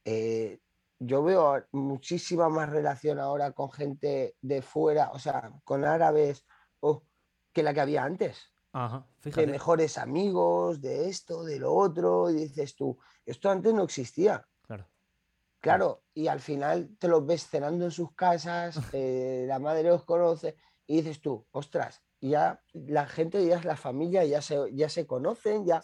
Eh, 0.04 0.60
yo 1.06 1.22
veo 1.22 1.64
muchísima 1.72 2.48
más 2.48 2.70
relación 2.70 3.18
ahora 3.18 3.52
con 3.52 3.70
gente 3.70 4.36
de 4.40 4.62
fuera, 4.62 5.10
o 5.12 5.18
sea, 5.18 5.52
con 5.64 5.84
árabes, 5.84 6.46
oh, 6.80 7.02
que 7.52 7.62
la 7.62 7.74
que 7.74 7.80
había 7.80 8.04
antes. 8.04 8.52
Ajá, 8.72 9.06
De 9.22 9.46
mejores 9.46 9.98
amigos, 9.98 10.80
de 10.80 11.08
esto, 11.08 11.44
de 11.44 11.60
lo 11.60 11.72
otro, 11.72 12.28
y 12.30 12.34
dices 12.34 12.74
tú, 12.74 12.98
esto 13.24 13.48
antes 13.48 13.72
no 13.72 13.84
existía. 13.84 14.46
Claro. 14.62 14.88
Claro, 15.60 16.02
y 16.12 16.26
al 16.26 16.40
final 16.40 16.96
te 16.98 17.06
los 17.06 17.24
ves 17.24 17.46
cenando 17.48 17.84
en 17.84 17.90
sus 17.92 18.12
casas, 18.14 18.76
eh, 18.92 19.44
la 19.46 19.60
madre 19.60 19.84
los 19.84 20.04
conoce, 20.04 20.56
y 20.86 20.96
dices 20.96 21.20
tú, 21.20 21.46
ostras, 21.52 22.02
ya 22.20 22.60
la 22.72 23.06
gente, 23.06 23.44
ya 23.46 23.56
es 23.56 23.64
la 23.64 23.76
familia, 23.76 24.24
ya 24.24 24.42
se, 24.42 24.74
ya 24.74 24.88
se 24.88 25.06
conocen, 25.06 25.66
ya, 25.66 25.82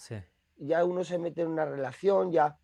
ya 0.57 0.85
uno 0.85 1.05
se 1.05 1.18
mete 1.18 1.43
en 1.43 1.49
una 1.49 1.64
relación, 1.64 2.33
ya 2.33 2.59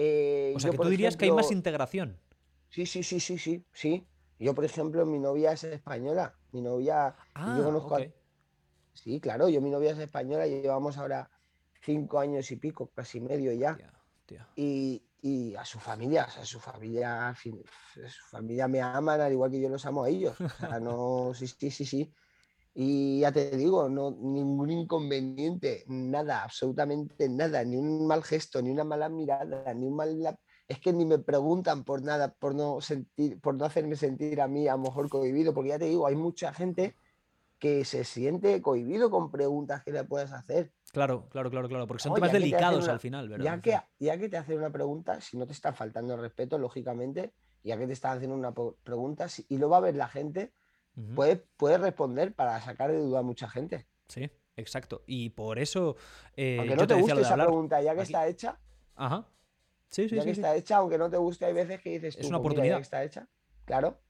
eh, 0.00 0.52
o 0.54 0.60
sea, 0.60 0.70
que 0.70 0.78
tú 0.78 0.88
dirías 0.88 1.16
que 1.16 1.24
hay 1.24 1.32
más 1.32 1.50
integración. 1.50 2.20
Sí, 2.70 2.86
sí, 2.86 3.02
sí, 3.02 3.18
sí, 3.18 3.36
sí, 3.36 3.64
sí. 3.72 4.06
Yo, 4.38 4.54
por 4.54 4.64
ejemplo, 4.64 5.04
mi 5.04 5.18
novia 5.18 5.50
es 5.50 5.64
española. 5.64 6.36
Mi 6.52 6.60
novia. 6.60 7.16
Ah, 7.34 7.54
yo 7.58 7.64
conozco 7.64 7.96
Sí, 8.94 9.20
claro, 9.20 9.48
yo 9.48 9.60
mi 9.60 9.70
novia 9.70 9.90
es 9.90 9.98
española 9.98 10.46
y 10.46 10.62
llevamos 10.62 10.98
ahora 10.98 11.28
cinco 11.82 12.20
años 12.20 12.48
y 12.52 12.56
pico, 12.56 12.92
casi 12.94 13.20
medio 13.20 13.52
ya. 13.52 13.76
Y, 14.54 15.02
a 15.56 15.64
su 15.64 15.80
familia, 15.80 16.24
a 16.24 16.44
su 16.44 16.60
familia, 16.60 17.34
su 17.34 18.24
familia 18.30 18.68
me 18.68 18.80
aman 18.80 19.20
al 19.20 19.32
igual 19.32 19.50
que 19.50 19.60
yo 19.60 19.68
los 19.68 19.84
amo 19.84 20.04
a 20.04 20.08
ellos. 20.08 20.40
O 20.40 20.48
sea, 20.48 20.78
no, 20.78 21.32
sí, 21.34 21.48
sí, 21.48 21.72
sí, 21.72 21.84
sí. 21.84 22.12
Y 22.80 23.18
ya 23.18 23.32
te 23.32 23.56
digo, 23.56 23.88
no, 23.88 24.12
ningún 24.12 24.70
inconveniente, 24.70 25.82
nada, 25.88 26.44
absolutamente 26.44 27.28
nada, 27.28 27.64
ni 27.64 27.76
un 27.76 28.06
mal 28.06 28.22
gesto, 28.22 28.62
ni 28.62 28.70
una 28.70 28.84
mala 28.84 29.08
mirada, 29.08 29.74
ni 29.74 29.88
un 29.88 29.96
mal... 29.96 30.38
Es 30.68 30.78
que 30.78 30.92
ni 30.92 31.04
me 31.04 31.18
preguntan 31.18 31.82
por 31.82 32.02
nada, 32.02 32.32
por 32.34 32.54
no, 32.54 32.80
sentir, 32.80 33.40
por 33.40 33.56
no 33.56 33.64
hacerme 33.64 33.96
sentir 33.96 34.40
a 34.40 34.46
mí 34.46 34.68
a 34.68 34.76
lo 34.76 34.78
mejor 34.78 35.08
cohibido, 35.08 35.52
porque 35.52 35.70
ya 35.70 35.78
te 35.80 35.86
digo, 35.86 36.06
hay 36.06 36.14
mucha 36.14 36.54
gente 36.54 36.94
que 37.58 37.84
se 37.84 38.04
siente 38.04 38.62
cohibido 38.62 39.10
con 39.10 39.32
preguntas 39.32 39.82
que 39.82 39.90
le 39.90 40.04
puedes 40.04 40.30
hacer. 40.32 40.70
Claro, 40.92 41.28
claro, 41.30 41.50
claro, 41.50 41.68
claro, 41.68 41.88
porque 41.88 42.04
son 42.04 42.14
temas 42.14 42.30
delicados 42.30 42.86
al 42.86 43.00
final, 43.00 43.28
¿verdad? 43.28 43.44
Ya 43.44 43.60
que, 43.60 43.76
ya 43.98 44.18
que 44.18 44.28
te 44.28 44.36
hacen 44.36 44.56
una 44.56 44.70
pregunta, 44.70 45.20
si 45.20 45.36
no 45.36 45.48
te 45.48 45.52
está 45.52 45.72
faltando 45.72 46.14
el 46.14 46.20
respeto, 46.20 46.58
lógicamente, 46.58 47.32
ya 47.64 47.76
que 47.76 47.88
te 47.88 47.94
están 47.94 48.18
haciendo 48.18 48.36
una 48.36 48.54
pregunta, 48.84 49.26
y 49.48 49.58
lo 49.58 49.68
va 49.68 49.78
a 49.78 49.80
ver 49.80 49.96
la 49.96 50.06
gente, 50.06 50.52
puede, 51.14 51.78
responder 51.78 52.34
para 52.34 52.60
sacar 52.60 52.90
de 52.90 52.98
duda 52.98 53.20
a 53.20 53.22
mucha 53.22 53.48
gente. 53.48 53.86
Sí, 54.08 54.30
exacto. 54.56 55.02
Y 55.06 55.30
por 55.30 55.58
eso. 55.58 55.96
Eh, 56.36 56.56
aunque 56.58 56.76
no 56.76 56.86
te, 56.86 56.94
guste 56.94 57.20
esa 57.20 57.34
pregunta, 57.34 57.80
ya 57.82 57.94
que 57.94 58.02
está 58.02 58.26
hecha. 58.26 58.58
Ajá. 58.94 59.26
Sí, 59.88 60.08
sí, 60.08 60.16
ya 60.16 60.24
que 60.24 60.32
está 60.32 60.54
hecha, 60.54 60.76
aunque 60.76 60.98
no 60.98 61.08
te 61.08 61.16
guste, 61.16 61.46
hay 61.46 61.52
veces 61.52 61.80
que 61.80 61.90
dices. 61.90 62.16
es 62.16 62.26
una 62.26 62.38
pues 62.38 62.46
oportunidad. 62.46 62.76
que 62.76 62.82
está 62.82 63.04
hecha. 63.04 63.28
Claro. 63.64 64.00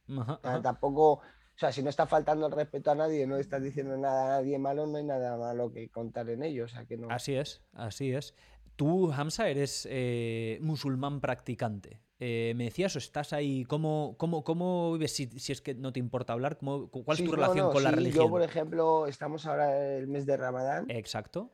Tampoco. 0.62 1.12
O 1.12 1.60
sea, 1.60 1.72
si 1.72 1.82
no 1.82 1.90
está 1.90 2.06
faltando 2.06 2.46
el 2.46 2.52
respeto 2.52 2.92
a 2.92 2.94
nadie, 2.94 3.26
no 3.26 3.36
estás 3.36 3.60
diciendo 3.60 3.96
nada 3.96 4.26
a 4.26 4.40
nadie 4.40 4.58
malo, 4.60 4.86
no 4.86 4.98
hay 4.98 5.04
nada 5.04 5.36
malo 5.36 5.72
que 5.72 5.90
contar 5.90 6.30
en 6.30 6.44
ello. 6.44 6.66
O 6.66 6.68
sea, 6.68 6.84
que 6.84 6.96
no... 6.96 7.10
Así 7.10 7.34
es, 7.34 7.62
así 7.72 8.12
es. 8.12 8.32
Tú, 8.76 9.12
Hamza, 9.12 9.48
eres 9.48 9.88
eh, 9.90 10.60
musulmán 10.62 11.20
practicante. 11.20 12.00
Eh, 12.20 12.52
me 12.56 12.64
decías, 12.64 12.96
o 12.96 12.98
estás 12.98 13.32
ahí, 13.32 13.64
¿cómo, 13.64 14.16
cómo, 14.18 14.42
cómo 14.42 14.92
vives? 14.92 15.12
Si, 15.12 15.26
si, 15.38 15.52
es 15.52 15.60
que 15.60 15.74
no 15.74 15.92
te 15.92 16.00
importa 16.00 16.32
hablar, 16.32 16.58
¿cómo, 16.58 16.88
¿cuál 16.90 17.16
es 17.16 17.24
tu 17.24 17.30
relación 17.30 17.70
con 17.70 17.84
la 17.84 17.92
religión? 17.92 18.24
Yo, 18.24 18.30
por 18.30 18.42
ejemplo, 18.42 19.06
estamos 19.06 19.46
ahora 19.46 19.96
el 19.96 20.08
mes 20.08 20.26
de 20.26 20.36
Ramadán. 20.36 20.86
Exacto. 20.88 21.52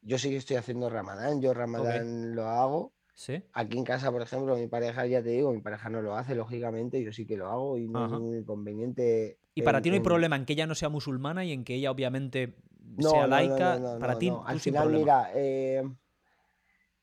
Yo 0.00 0.18
sí 0.18 0.30
que 0.30 0.36
estoy 0.36 0.56
haciendo 0.56 0.90
Ramadán, 0.90 1.40
yo 1.40 1.54
Ramadán 1.54 2.34
lo 2.34 2.48
hago. 2.48 2.92
¿Sí? 3.14 3.44
Aquí 3.52 3.78
en 3.78 3.84
casa, 3.84 4.10
por 4.10 4.22
ejemplo, 4.22 4.56
mi 4.56 4.66
pareja, 4.66 5.06
ya 5.06 5.22
te 5.22 5.28
digo, 5.28 5.52
mi 5.52 5.60
pareja 5.60 5.88
no 5.88 6.02
lo 6.02 6.16
hace, 6.16 6.34
lógicamente, 6.34 7.02
yo 7.04 7.12
sí 7.12 7.24
que 7.24 7.36
lo 7.36 7.46
hago 7.48 7.78
y 7.78 7.86
no 7.86 8.06
es 8.06 8.20
muy 8.20 8.38
inconveniente. 8.38 9.38
¿Y 9.54 9.62
para 9.62 9.80
ti 9.82 9.90
no 9.90 9.94
hay 9.94 10.00
problema 10.00 10.34
en 10.34 10.46
que 10.46 10.54
ella 10.54 10.66
no 10.66 10.74
sea 10.74 10.88
musulmana 10.88 11.44
y 11.44 11.52
en 11.52 11.62
que 11.62 11.74
ella 11.74 11.92
obviamente 11.92 12.56
sea 12.98 13.28
laica? 13.28 13.78
para 14.00 14.18
ti, 14.18 14.32
al 14.44 14.58
final, 14.58 14.90
mira, 14.90 15.30
eh, 15.34 15.84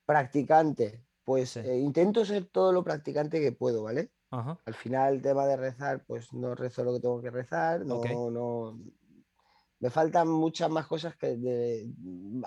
practicante, 0.06 1.06
pues 1.30 1.58
eh, 1.58 1.78
intento 1.78 2.26
ser 2.26 2.46
todo 2.46 2.74
lo 2.74 2.84
practicante 2.84 3.40
que 3.40 3.52
puedo, 3.52 3.84
¿vale? 3.84 4.10
Al 4.32 4.74
final, 4.74 5.14
el 5.14 5.22
tema 5.22 5.46
de 5.46 5.58
rezar, 5.58 6.04
pues 6.08 6.34
no 6.34 6.56
rezo 6.56 6.84
lo 6.84 6.92
que 6.92 7.02
tengo 7.02 7.22
que 7.22 7.30
rezar, 7.30 7.86
no, 7.86 8.02
no. 8.32 8.80
Me 9.80 9.92
faltan 9.92 10.28
muchas 10.28 10.72
más 10.72 10.88
cosas 10.88 11.16
que 11.18 11.88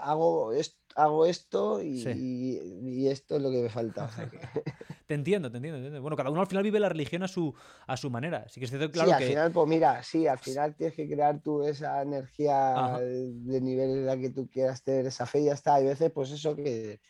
hago, 0.01 0.51
hago 0.97 1.27
esto 1.27 1.81
y, 1.81 3.07
esto 3.07 3.37
es 3.37 3.43
lo 3.43 3.53
que 3.53 3.63
me 3.63 3.71
falta. 3.71 4.11
Te 5.07 5.15
entiendo, 5.15 5.51
te 5.51 5.59
entiendo, 5.59 5.79
te 5.79 5.87
entiendo. 5.87 6.01
Bueno, 6.01 6.17
cada 6.17 6.31
uno 6.31 6.41
al 6.41 6.47
final 6.47 6.63
vive 6.63 6.81
la 6.81 6.89
religión 6.89 7.23
a 7.23 7.29
su, 7.29 7.55
a 7.87 7.97
su 7.99 8.09
manera. 8.09 8.49
Sí 8.49 8.61
que 8.61 8.65
es 8.65 8.71
cierto, 8.71 8.91
claro 8.91 9.11
sí, 9.11 9.17
que... 9.19 9.25
al 9.25 9.29
final, 9.29 9.53
pues 9.53 9.69
mira, 9.69 10.03
sí, 10.03 10.27
al 10.27 10.39
final 10.39 10.75
tienes 10.75 10.97
que 10.97 11.07
crear 11.07 11.39
tú 11.41 11.65
esa 11.65 12.01
energía 12.01 12.99
de 12.99 13.61
nivel 13.61 13.91
en 13.91 14.07
la 14.07 14.17
que 14.17 14.31
tú 14.31 14.49
quieras 14.49 14.83
tener 14.83 15.05
esa 15.07 15.27
fe 15.27 15.41
y 15.41 15.45
ya 15.45 15.53
está. 15.53 15.75
Hay 15.75 15.85
veces, 15.85 16.11
pues 16.13 16.31
eso 16.31 16.57
que, 16.57 17.01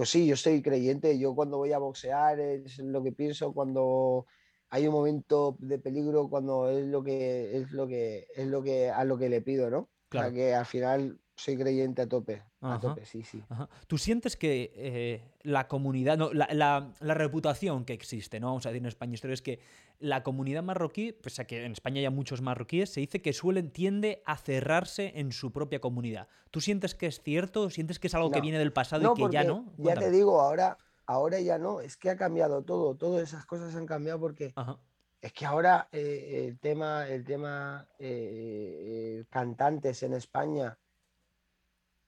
pues 0.00 0.08
sí, 0.08 0.26
yo 0.26 0.34
soy 0.34 0.62
creyente. 0.62 1.18
Yo 1.18 1.34
cuando 1.34 1.58
voy 1.58 1.74
a 1.74 1.78
boxear 1.78 2.40
es 2.40 2.78
lo 2.78 3.02
que 3.02 3.12
pienso 3.12 3.52
cuando 3.52 4.24
hay 4.70 4.86
un 4.86 4.94
momento 4.94 5.58
de 5.58 5.78
peligro, 5.78 6.30
cuando 6.30 6.70
es 6.70 6.86
lo 6.86 7.04
que 7.04 7.54
es 7.54 7.70
lo 7.72 7.86
que 7.86 8.26
es 8.34 8.46
lo 8.46 8.62
que 8.62 8.88
a 8.88 9.04
lo 9.04 9.18
que 9.18 9.28
le 9.28 9.42
pido, 9.42 9.68
¿no? 9.68 9.90
Claro. 10.08 10.28
O 10.28 10.30
sea, 10.30 10.34
que 10.34 10.54
al 10.54 10.64
final 10.64 11.20
soy 11.40 11.56
creyente 11.56 12.02
a 12.02 12.08
tope. 12.08 12.42
A 12.60 12.78
tope, 12.78 13.06
sí, 13.06 13.22
sí. 13.22 13.42
¿Tú 13.86 13.96
sientes 13.96 14.36
que 14.36 14.72
eh, 14.74 15.22
la 15.42 15.68
comunidad, 15.68 16.18
no, 16.18 16.32
la, 16.32 16.46
la, 16.52 16.92
la, 17.00 17.14
reputación 17.14 17.84
que 17.84 17.94
existe, 17.94 18.38
no 18.38 18.48
vamos 18.48 18.66
a 18.66 18.68
decir 18.68 18.82
en 18.82 18.86
España, 18.86 19.14
esto 19.14 19.28
es 19.28 19.40
que 19.40 19.60
la 19.98 20.22
comunidad 20.22 20.62
marroquí, 20.62 21.12
pese 21.12 21.42
a 21.42 21.46
que 21.46 21.64
en 21.64 21.72
España 21.72 22.00
hay 22.00 22.10
muchos 22.10 22.42
marroquíes, 22.42 22.90
se 22.90 23.00
dice 23.00 23.22
que 23.22 23.32
suelen, 23.32 23.70
tiende 23.70 24.22
a 24.26 24.36
cerrarse 24.36 25.12
en 25.16 25.32
su 25.32 25.50
propia 25.50 25.80
comunidad. 25.80 26.28
¿Tú 26.50 26.60
sientes 26.60 26.94
que 26.94 27.06
es 27.06 27.22
cierto? 27.22 27.70
¿Sientes 27.70 27.98
que 27.98 28.08
es 28.08 28.14
algo 28.14 28.28
no, 28.28 28.34
que 28.34 28.42
viene 28.42 28.58
del 28.58 28.72
pasado 28.72 29.02
no, 29.02 29.14
y 29.16 29.24
que 29.24 29.32
ya 29.32 29.44
no? 29.44 29.72
Ya 29.78 29.94
te 29.94 30.10
digo, 30.10 30.42
ahora, 30.42 30.76
ahora 31.06 31.40
ya 31.40 31.56
no, 31.56 31.80
es 31.80 31.96
que 31.96 32.10
ha 32.10 32.16
cambiado 32.16 32.62
todo, 32.62 32.94
todas 32.96 33.22
esas 33.22 33.46
cosas 33.46 33.74
han 33.74 33.86
cambiado 33.86 34.20
porque 34.20 34.52
Ajá. 34.56 34.78
es 35.22 35.32
que 35.32 35.46
ahora 35.46 35.88
eh, 35.92 36.46
el 36.48 36.58
tema, 36.58 37.08
el 37.08 37.24
tema 37.24 37.88
eh, 37.98 39.24
cantantes 39.30 40.02
en 40.02 40.12
España. 40.12 40.76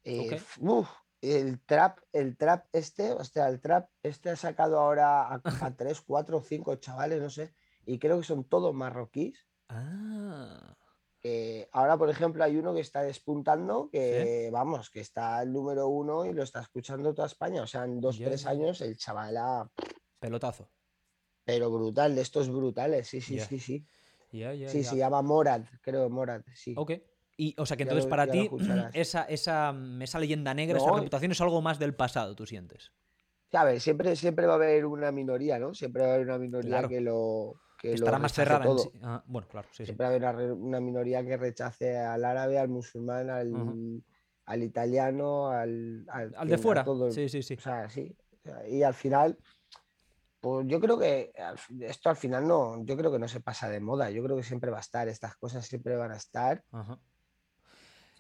Eh, 0.04 0.40
uf, 0.60 0.88
el 1.20 1.60
trap, 1.64 1.98
el 2.12 2.36
trap 2.36 2.66
este, 2.72 3.12
o 3.12 3.24
sea, 3.24 3.48
el 3.48 3.60
trap 3.60 3.88
este 4.02 4.30
ha 4.30 4.36
sacado 4.36 4.78
ahora 4.80 5.22
a, 5.28 5.40
a 5.70 5.76
tres, 5.76 6.00
cuatro, 6.00 6.42
cinco 6.42 6.74
chavales, 6.76 7.20
no 7.20 7.30
sé, 7.30 7.54
y 7.86 7.98
creo 7.98 8.18
que 8.18 8.26
son 8.26 8.44
todos 8.44 8.74
marroquíes. 8.74 9.46
Ah. 9.68 10.76
Eh, 11.24 11.68
ahora, 11.72 11.96
por 11.96 12.10
ejemplo, 12.10 12.42
hay 12.42 12.56
uno 12.56 12.74
que 12.74 12.80
está 12.80 13.02
despuntando, 13.02 13.88
que 13.90 14.50
vamos, 14.52 14.90
que 14.90 15.00
está 15.00 15.40
el 15.42 15.52
número 15.52 15.86
uno 15.86 16.26
y 16.26 16.32
lo 16.32 16.42
está 16.42 16.60
escuchando 16.60 17.14
toda 17.14 17.28
España. 17.28 17.62
O 17.62 17.66
sea, 17.66 17.84
en 17.84 18.00
dos, 18.00 18.18
Ya, 18.18 18.26
tres 18.26 18.44
años 18.46 18.80
el 18.80 18.96
chaval 18.96 19.36
ha... 19.36 19.70
Pelotazo. 20.18 20.68
Pero 21.44 21.70
brutal, 21.70 22.16
de 22.16 22.22
estos 22.22 22.48
brutales, 22.48 23.06
sí, 23.08 23.20
sí, 23.20 23.36
Ya. 23.36 23.46
sí, 23.46 23.60
sí. 23.60 23.86
Sí, 24.32 24.82
se 24.82 24.96
llama 24.96 25.20
Morad, 25.20 25.62
creo, 25.82 26.08
Morad, 26.08 26.42
sí. 26.54 26.74
Ok. 26.76 26.92
Y, 27.36 27.54
o 27.58 27.66
sea, 27.66 27.76
que 27.76 27.84
entonces 27.84 28.04
lo- 28.04 28.10
para 28.10 28.30
ti, 28.30 28.48
esa, 28.92 29.24
esa, 29.24 29.74
esa 30.00 30.18
leyenda 30.18 30.54
negra, 30.54 30.78
esa 30.78 30.92
reputación 30.92 31.32
es 31.32 31.40
algo 31.40 31.62
más 31.62 31.78
del 31.78 31.94
pasado, 31.94 32.34
tú 32.34 32.46
sientes. 32.46 32.92
Ver, 33.52 33.80
siempre, 33.80 34.16
siempre 34.16 34.46
va 34.46 34.54
a 34.54 34.56
haber 34.56 34.86
una 34.86 35.12
minoría, 35.12 35.58
¿no? 35.58 35.74
Siempre 35.74 36.02
va 36.02 36.10
a 36.10 36.14
haber 36.14 36.26
una 36.26 36.38
minoría 36.38 36.70
Claro. 36.70 36.88
que 36.88 37.00
lo 37.00 37.54
que 37.78 37.88
Que 37.88 37.98
lo 37.98 38.04
estará 38.04 38.18
más 38.18 38.32
cerrada 38.32 38.64
en 38.64 38.78
sí. 38.78 38.90
Ah, 39.02 39.22
bueno, 39.26 39.48
claro, 39.48 39.68
sí, 39.72 39.78
sí. 39.78 39.86
Siempre 39.86 40.06
va 40.06 40.12
a 40.28 40.30
haber 40.30 40.52
una, 40.52 40.80
minoría 40.80 41.24
que 41.24 41.36
rechace 41.36 41.98
al 41.98 42.24
árabe, 42.24 42.58
al 42.58 42.68
musulmán, 42.68 43.28
al, 43.28 44.02
al 44.46 44.62
italiano, 44.62 45.48
al, 45.48 46.06
al, 46.08 46.32
Al 46.36 46.48
de 46.48 46.58
fuera. 46.58 46.84
todo 46.84 47.10
Sí, 47.10 47.28
sí, 47.28 47.42
sí. 47.42 47.54
O 47.54 47.60
sea, 47.60 47.90
sí. 47.90 48.16
Y 48.68 48.82
al 48.84 48.94
final, 48.94 49.36
pues 50.40 50.66
yo 50.66 50.80
creo 50.80 50.98
que 50.98 51.32
esto 51.80 52.08
al 52.08 52.16
final 52.16 52.46
no, 52.48 52.84
yo 52.84 52.96
creo 52.96 53.12
que 53.12 53.18
no 53.18 53.28
se 53.28 53.40
pasa 53.40 53.68
de 53.68 53.80
moda. 53.80 54.10
Yo 54.10 54.22
creo 54.24 54.36
que 54.36 54.42
siempre 54.44 54.70
va 54.70 54.78
a 54.78 54.80
estar, 54.80 55.08
estas 55.08 55.36
cosas 55.36 55.66
siempre 55.66 55.96
van 55.96 56.12
a 56.12 56.16
estar, 56.16 56.62
Ajá. 56.72 56.98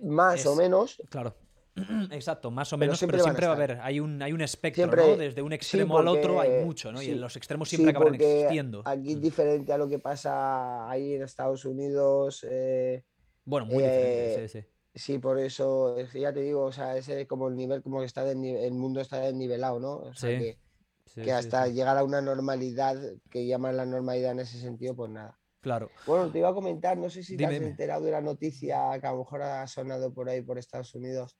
Más 0.02 0.44
o 0.46 0.52
Es- 0.52 0.58
menos. 0.58 1.02
Claro. 1.08 1.34
Exacto, 2.10 2.50
más 2.50 2.70
o 2.74 2.76
menos, 2.76 2.98
siempre 2.98 3.16
pero 3.16 3.24
siempre 3.24 3.46
va 3.46 3.52
a 3.52 3.56
haber, 3.56 3.80
hay 3.80 3.98
un, 3.98 4.20
hay 4.22 4.32
un 4.34 4.42
espectro, 4.42 4.82
Siempre- 4.84 5.06
¿no? 5.06 5.16
Desde 5.16 5.40
un 5.40 5.54
extremo 5.54 5.96
al 5.98 6.06
otro 6.08 6.38
hay 6.40 6.62
mucho, 6.62 6.92
¿no? 6.92 7.00
Y 7.00 7.06
sí, 7.06 7.10
en 7.12 7.20
los 7.22 7.34
extremos 7.36 7.68
sí, 7.70 7.76
siempre 7.76 7.90
acaban 7.92 8.08
porque 8.08 8.34
existiendo. 8.40 8.82
Aquí 8.84 9.16
Mm. 9.16 9.20
diferente 9.20 9.72
a 9.72 9.78
lo 9.78 9.88
que 9.88 9.98
pasa 9.98 10.90
ahí 10.90 11.14
en 11.14 11.22
Estados 11.22 11.64
Unidos. 11.64 12.44
eh, 12.48 13.02
Bueno, 13.44 13.64
muy 13.66 13.82
diferente, 13.82 14.44
eh, 14.44 14.48
sí, 14.48 14.60
sí. 14.60 14.66
Sí, 14.94 15.18
por 15.18 15.38
eso, 15.38 15.96
es 15.96 16.12
ya 16.12 16.30
te 16.34 16.40
digo, 16.40 16.64
o 16.64 16.72
sea, 16.72 16.94
ese 16.98 17.26
como 17.26 17.48
el 17.48 17.56
nivel, 17.56 17.82
como 17.82 18.00
que 18.00 18.04
está 18.04 18.30
el 18.30 18.72
mundo 18.74 19.00
está 19.00 19.20
desnivelado, 19.20 19.80
¿no? 19.80 19.92
O 19.96 20.14
sea, 20.14 20.28
Sí, 20.30 20.36
que, 20.38 20.58
Sí, 21.06 21.14
que 21.22 21.24
sí, 21.24 21.30
hasta 21.30 21.66
sí. 21.66 21.72
llegar 21.72 21.96
a 21.96 22.04
una 22.04 22.20
normalidad, 22.20 22.96
que 23.30 23.46
llaman 23.46 23.76
la 23.78 23.86
normalidad 23.86 24.32
en 24.32 24.40
ese 24.40 24.58
sentido, 24.60 24.94
pues 24.94 25.10
nada. 25.10 25.38
Claro. 25.62 25.90
Bueno, 26.04 26.30
te 26.32 26.40
iba 26.40 26.48
a 26.48 26.54
comentar, 26.54 26.98
no 26.98 27.08
sé 27.08 27.22
si 27.22 27.36
te 27.36 27.46
has 27.46 27.60
enterado 27.60 28.04
de 28.04 28.10
la 28.10 28.20
noticia 28.20 28.98
que 29.00 29.06
a 29.06 29.12
lo 29.12 29.18
mejor 29.18 29.42
ha 29.42 29.66
sonado 29.68 30.12
por 30.12 30.28
ahí, 30.28 30.42
por 30.42 30.58
Estados 30.58 30.94
Unidos, 30.94 31.38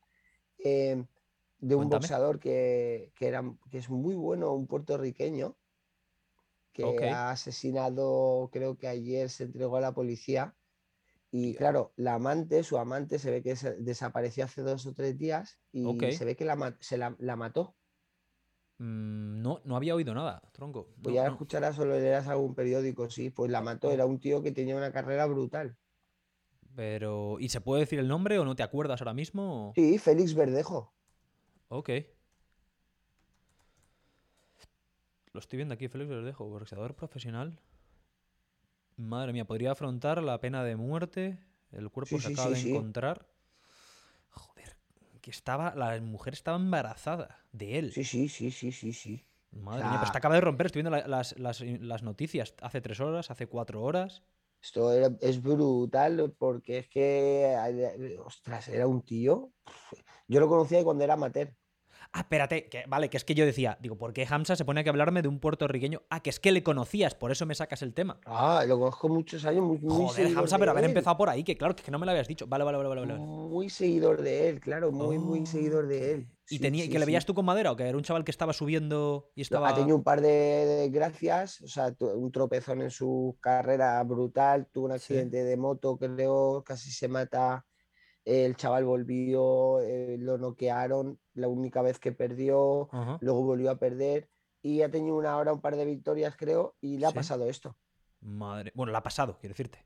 eh, 0.59 1.05
de 1.59 1.74
un 1.74 1.81
Cuéntame. 1.81 1.90
boxeador 1.90 2.39
que, 2.39 3.12
que 3.16 3.27
era, 3.27 3.43
que 3.70 3.78
es 3.78 3.90
muy 3.90 4.15
bueno, 4.15 4.55
un 4.55 4.69
puertorriqueño, 4.69 5.59
que 6.73 6.85
ha 7.09 7.31
asesinado, 7.31 8.49
creo 8.53 8.78
que 8.78 8.89
ayer 8.89 9.28
se 9.28 9.44
entregó 9.44 9.77
a 9.77 9.81
la 9.81 9.93
policía. 9.94 10.57
Y 11.31 11.55
claro, 11.55 11.93
la 11.97 12.15
amante, 12.15 12.62
su 12.62 12.78
amante, 12.78 13.19
se 13.19 13.31
ve 13.31 13.43
que 13.43 13.57
se 13.57 13.77
desapareció 13.77 14.44
hace 14.44 14.62
dos 14.62 14.86
o 14.86 14.94
tres 14.94 15.19
días 15.19 15.61
y 15.73 16.12
se 16.12 16.24
ve 16.24 16.36
que 16.36 16.44
la, 16.44 16.77
se 16.81 16.99
la, 16.99 17.16
la 17.19 17.36
mató. 17.36 17.77
Mm, 18.82 19.40
no, 19.42 19.60
no 19.64 19.76
había 19.76 19.94
oído 19.94 20.14
nada, 20.14 20.42
tronco. 20.52 20.88
Pues 21.02 21.14
No, 21.14 21.14
ya 21.14 21.26
no. 21.26 21.32
escucharás 21.32 21.78
o 21.78 21.84
leerás 21.84 22.26
algún 22.28 22.54
periódico, 22.54 23.10
sí, 23.10 23.30
pues 23.30 23.50
la 23.50 23.60
mató. 23.60 23.92
Era 23.92 24.06
un 24.06 24.18
tío 24.20 24.42
que 24.42 24.52
tenía 24.52 24.74
una 24.76 24.90
carrera 24.92 25.26
brutal. 25.26 25.76
Pero. 26.74 27.36
¿Y 27.38 27.48
se 27.50 27.60
puede 27.60 27.80
decir 27.82 27.98
el 27.98 28.09
nombre 28.09 28.38
o 28.38 28.44
no 28.44 28.56
te 28.56 28.62
acuerdas 28.62 29.00
ahora 29.00 29.14
mismo? 29.14 29.70
o- 29.70 29.74
Sí, 29.74 29.98
Félix 29.98 30.34
Verdejo. 30.34 30.94
Ok. 31.68 31.90
Lo 35.32 35.40
estoy 35.40 35.56
viendo 35.59 35.74
aquí, 35.74 35.88
Félix 35.88 36.09
Verdejo, 36.10 36.48
boxeador 36.48 36.94
profesional. 36.94 37.60
Madre 38.96 39.34
mía, 39.34 39.44
podría 39.44 39.72
afrontar 39.72 40.22
la 40.22 40.40
pena 40.40 40.64
de 40.64 40.76
muerte. 40.76 41.38
El 41.72 41.90
cuerpo 41.90 42.16
Sí, 42.16 42.20
se 42.20 42.28
sí, 42.28 42.32
acaba 42.32 42.48
sí, 42.56 42.68
de 42.68 42.70
encontrar. 42.70 43.26
Que 45.23 45.31
estaba. 45.31 45.74
La 45.74 45.99
mujer 46.03 46.35
estaba 46.35 46.59
embarazada 46.59 47.39
de 47.53 47.78
él. 47.78 47.93
Sí, 47.93 48.05
sí, 48.05 48.28
sí, 48.28 48.51
sí, 48.51 48.73
sí, 48.73 48.93
sí. 48.93 49.27
Madre 49.53 49.81
sea- 49.82 49.89
mía, 49.90 49.99
pero 50.01 50.07
está 50.07 50.19
acaba 50.19 50.35
de 50.35 50.40
romper. 50.43 50.66
Estoy 50.66 50.82
viendo 50.82 50.97
la- 50.99 51.07
las, 51.07 51.39
las- 51.39 51.61
las 51.62 52.03
noticias 52.03 52.55
hace 52.61 52.81
tres 52.81 53.01
horas, 53.01 53.31
hace 53.31 53.47
cuatro 53.47 53.82
horas. 53.82 54.23
Esto 54.61 54.93
era- 54.93 55.16
es 55.20 55.40
brutal 55.43 56.35
porque 56.39 56.78
es 56.78 56.89
que, 56.89 57.57
ostras, 58.24 58.69
era 58.69 58.86
un 58.86 59.03
tío. 59.03 59.53
Yo 60.28 60.40
lo 60.40 60.49
conocía 60.49 60.85
cuando 60.85 61.05
era 61.05 61.15
amateur. 61.15 61.55
Ah, 62.14 62.20
espérate, 62.20 62.68
que, 62.68 62.84
vale, 62.86 63.09
que 63.09 63.16
es 63.16 63.24
que 63.24 63.34
yo 63.34 63.47
decía, 63.47 63.78
digo, 63.80 63.97
¿por 63.97 64.12
qué 64.12 64.26
Hamza 64.28 64.55
se 64.55 64.66
pone 64.66 64.80
aquí 64.80 64.90
a 64.90 64.93
hablarme 64.93 65.22
de 65.22 65.28
un 65.28 65.40
puertorriqueño? 65.40 66.02
Ah, 66.10 66.20
que 66.20 66.28
es 66.28 66.40
que 66.40 66.52
le 66.52 66.62
conocías, 66.62 67.14
por 67.14 67.32
eso 67.32 67.47
me 67.47 67.55
sacas 67.55 67.80
el 67.80 67.94
tema. 67.94 68.20
Ah, 68.26 68.64
lo 68.68 68.78
conozco 68.78 69.09
muchos 69.09 69.47
años, 69.47 69.64
muy, 69.64 69.78
muy 69.78 70.09
Joder, 70.09 70.36
Hamza, 70.36 70.59
pero 70.59 70.72
haber 70.72 70.84
él. 70.84 70.90
empezado 70.90 71.16
por 71.16 71.30
ahí, 71.30 71.43
que 71.43 71.56
claro, 71.56 71.74
que 71.74 71.90
no 71.90 71.98
me 71.98 72.05
lo 72.05 72.12
habías 72.12 72.28
dicho. 72.28 72.47
Vale, 72.47 72.64
vale, 72.64 72.76
vale, 72.76 72.89
vale. 72.90 73.01
vale. 73.01 73.18
Muy 73.18 73.70
seguidor 73.70 74.20
de 74.20 74.51
él, 74.51 74.60
claro, 74.60 74.93
muy, 74.93 75.18
muy 75.18 75.47
seguidor 75.47 75.86
de 75.86 76.12
él. 76.12 76.26
¿Y 76.51 76.56
Sí, 76.56 76.59
tenía, 76.59 76.84
sí, 76.84 76.90
que 76.90 76.98
le 76.98 77.06
veías 77.06 77.24
tú 77.24 77.32
con 77.32 77.47
madera 77.47 77.72
o 77.72 77.76
que 77.76 77.84
era 77.84 77.97
un 77.97 78.02
chaval 78.05 78.24
que 78.24 78.30
estaba 78.30 78.52
subiendo 78.52 79.30
y 79.34 79.40
estaba. 79.40 79.70
Ha 79.70 79.74
tenido 79.74 79.97
un 79.97 80.02
par 80.02 80.20
de 80.20 80.28
desgracias, 80.28 81.62
o 81.62 81.66
sea, 81.66 81.94
un 81.98 82.30
tropezón 82.30 82.82
en 82.82 82.90
su 82.90 83.39
carrera 83.40 84.02
brutal, 84.02 84.66
tuvo 84.70 84.84
un 84.84 84.93
accidente 84.93 85.44
de 85.44 85.56
moto, 85.56 85.97
creo, 85.97 86.62
casi 86.62 86.90
se 86.90 87.09
mata, 87.09 87.64
el 88.26 88.55
chaval 88.56 88.84
volvió, 88.84 89.80
eh, 89.80 90.16
lo 90.18 90.36
noquearon 90.36 91.18
la 91.34 91.48
única 91.48 91.82
vez 91.82 91.98
que 91.98 92.12
perdió, 92.12 92.88
Ajá. 92.92 93.18
luego 93.20 93.42
volvió 93.42 93.70
a 93.70 93.76
perder 93.78 94.28
y 94.62 94.82
ha 94.82 94.90
tenido 94.90 95.16
una 95.16 95.36
hora 95.36 95.52
un 95.52 95.60
par 95.60 95.76
de 95.76 95.84
victorias, 95.84 96.34
creo, 96.36 96.76
y 96.80 96.98
le 96.98 97.06
ha 97.06 97.10
Sí. 97.10 97.14
pasado 97.16 97.48
esto. 97.48 97.76
Madre. 98.20 98.70
Bueno, 98.74 98.92
la 98.92 98.98
ha 98.98 99.02
pasado, 99.02 99.38
quiero 99.40 99.52
decirte. 99.54 99.84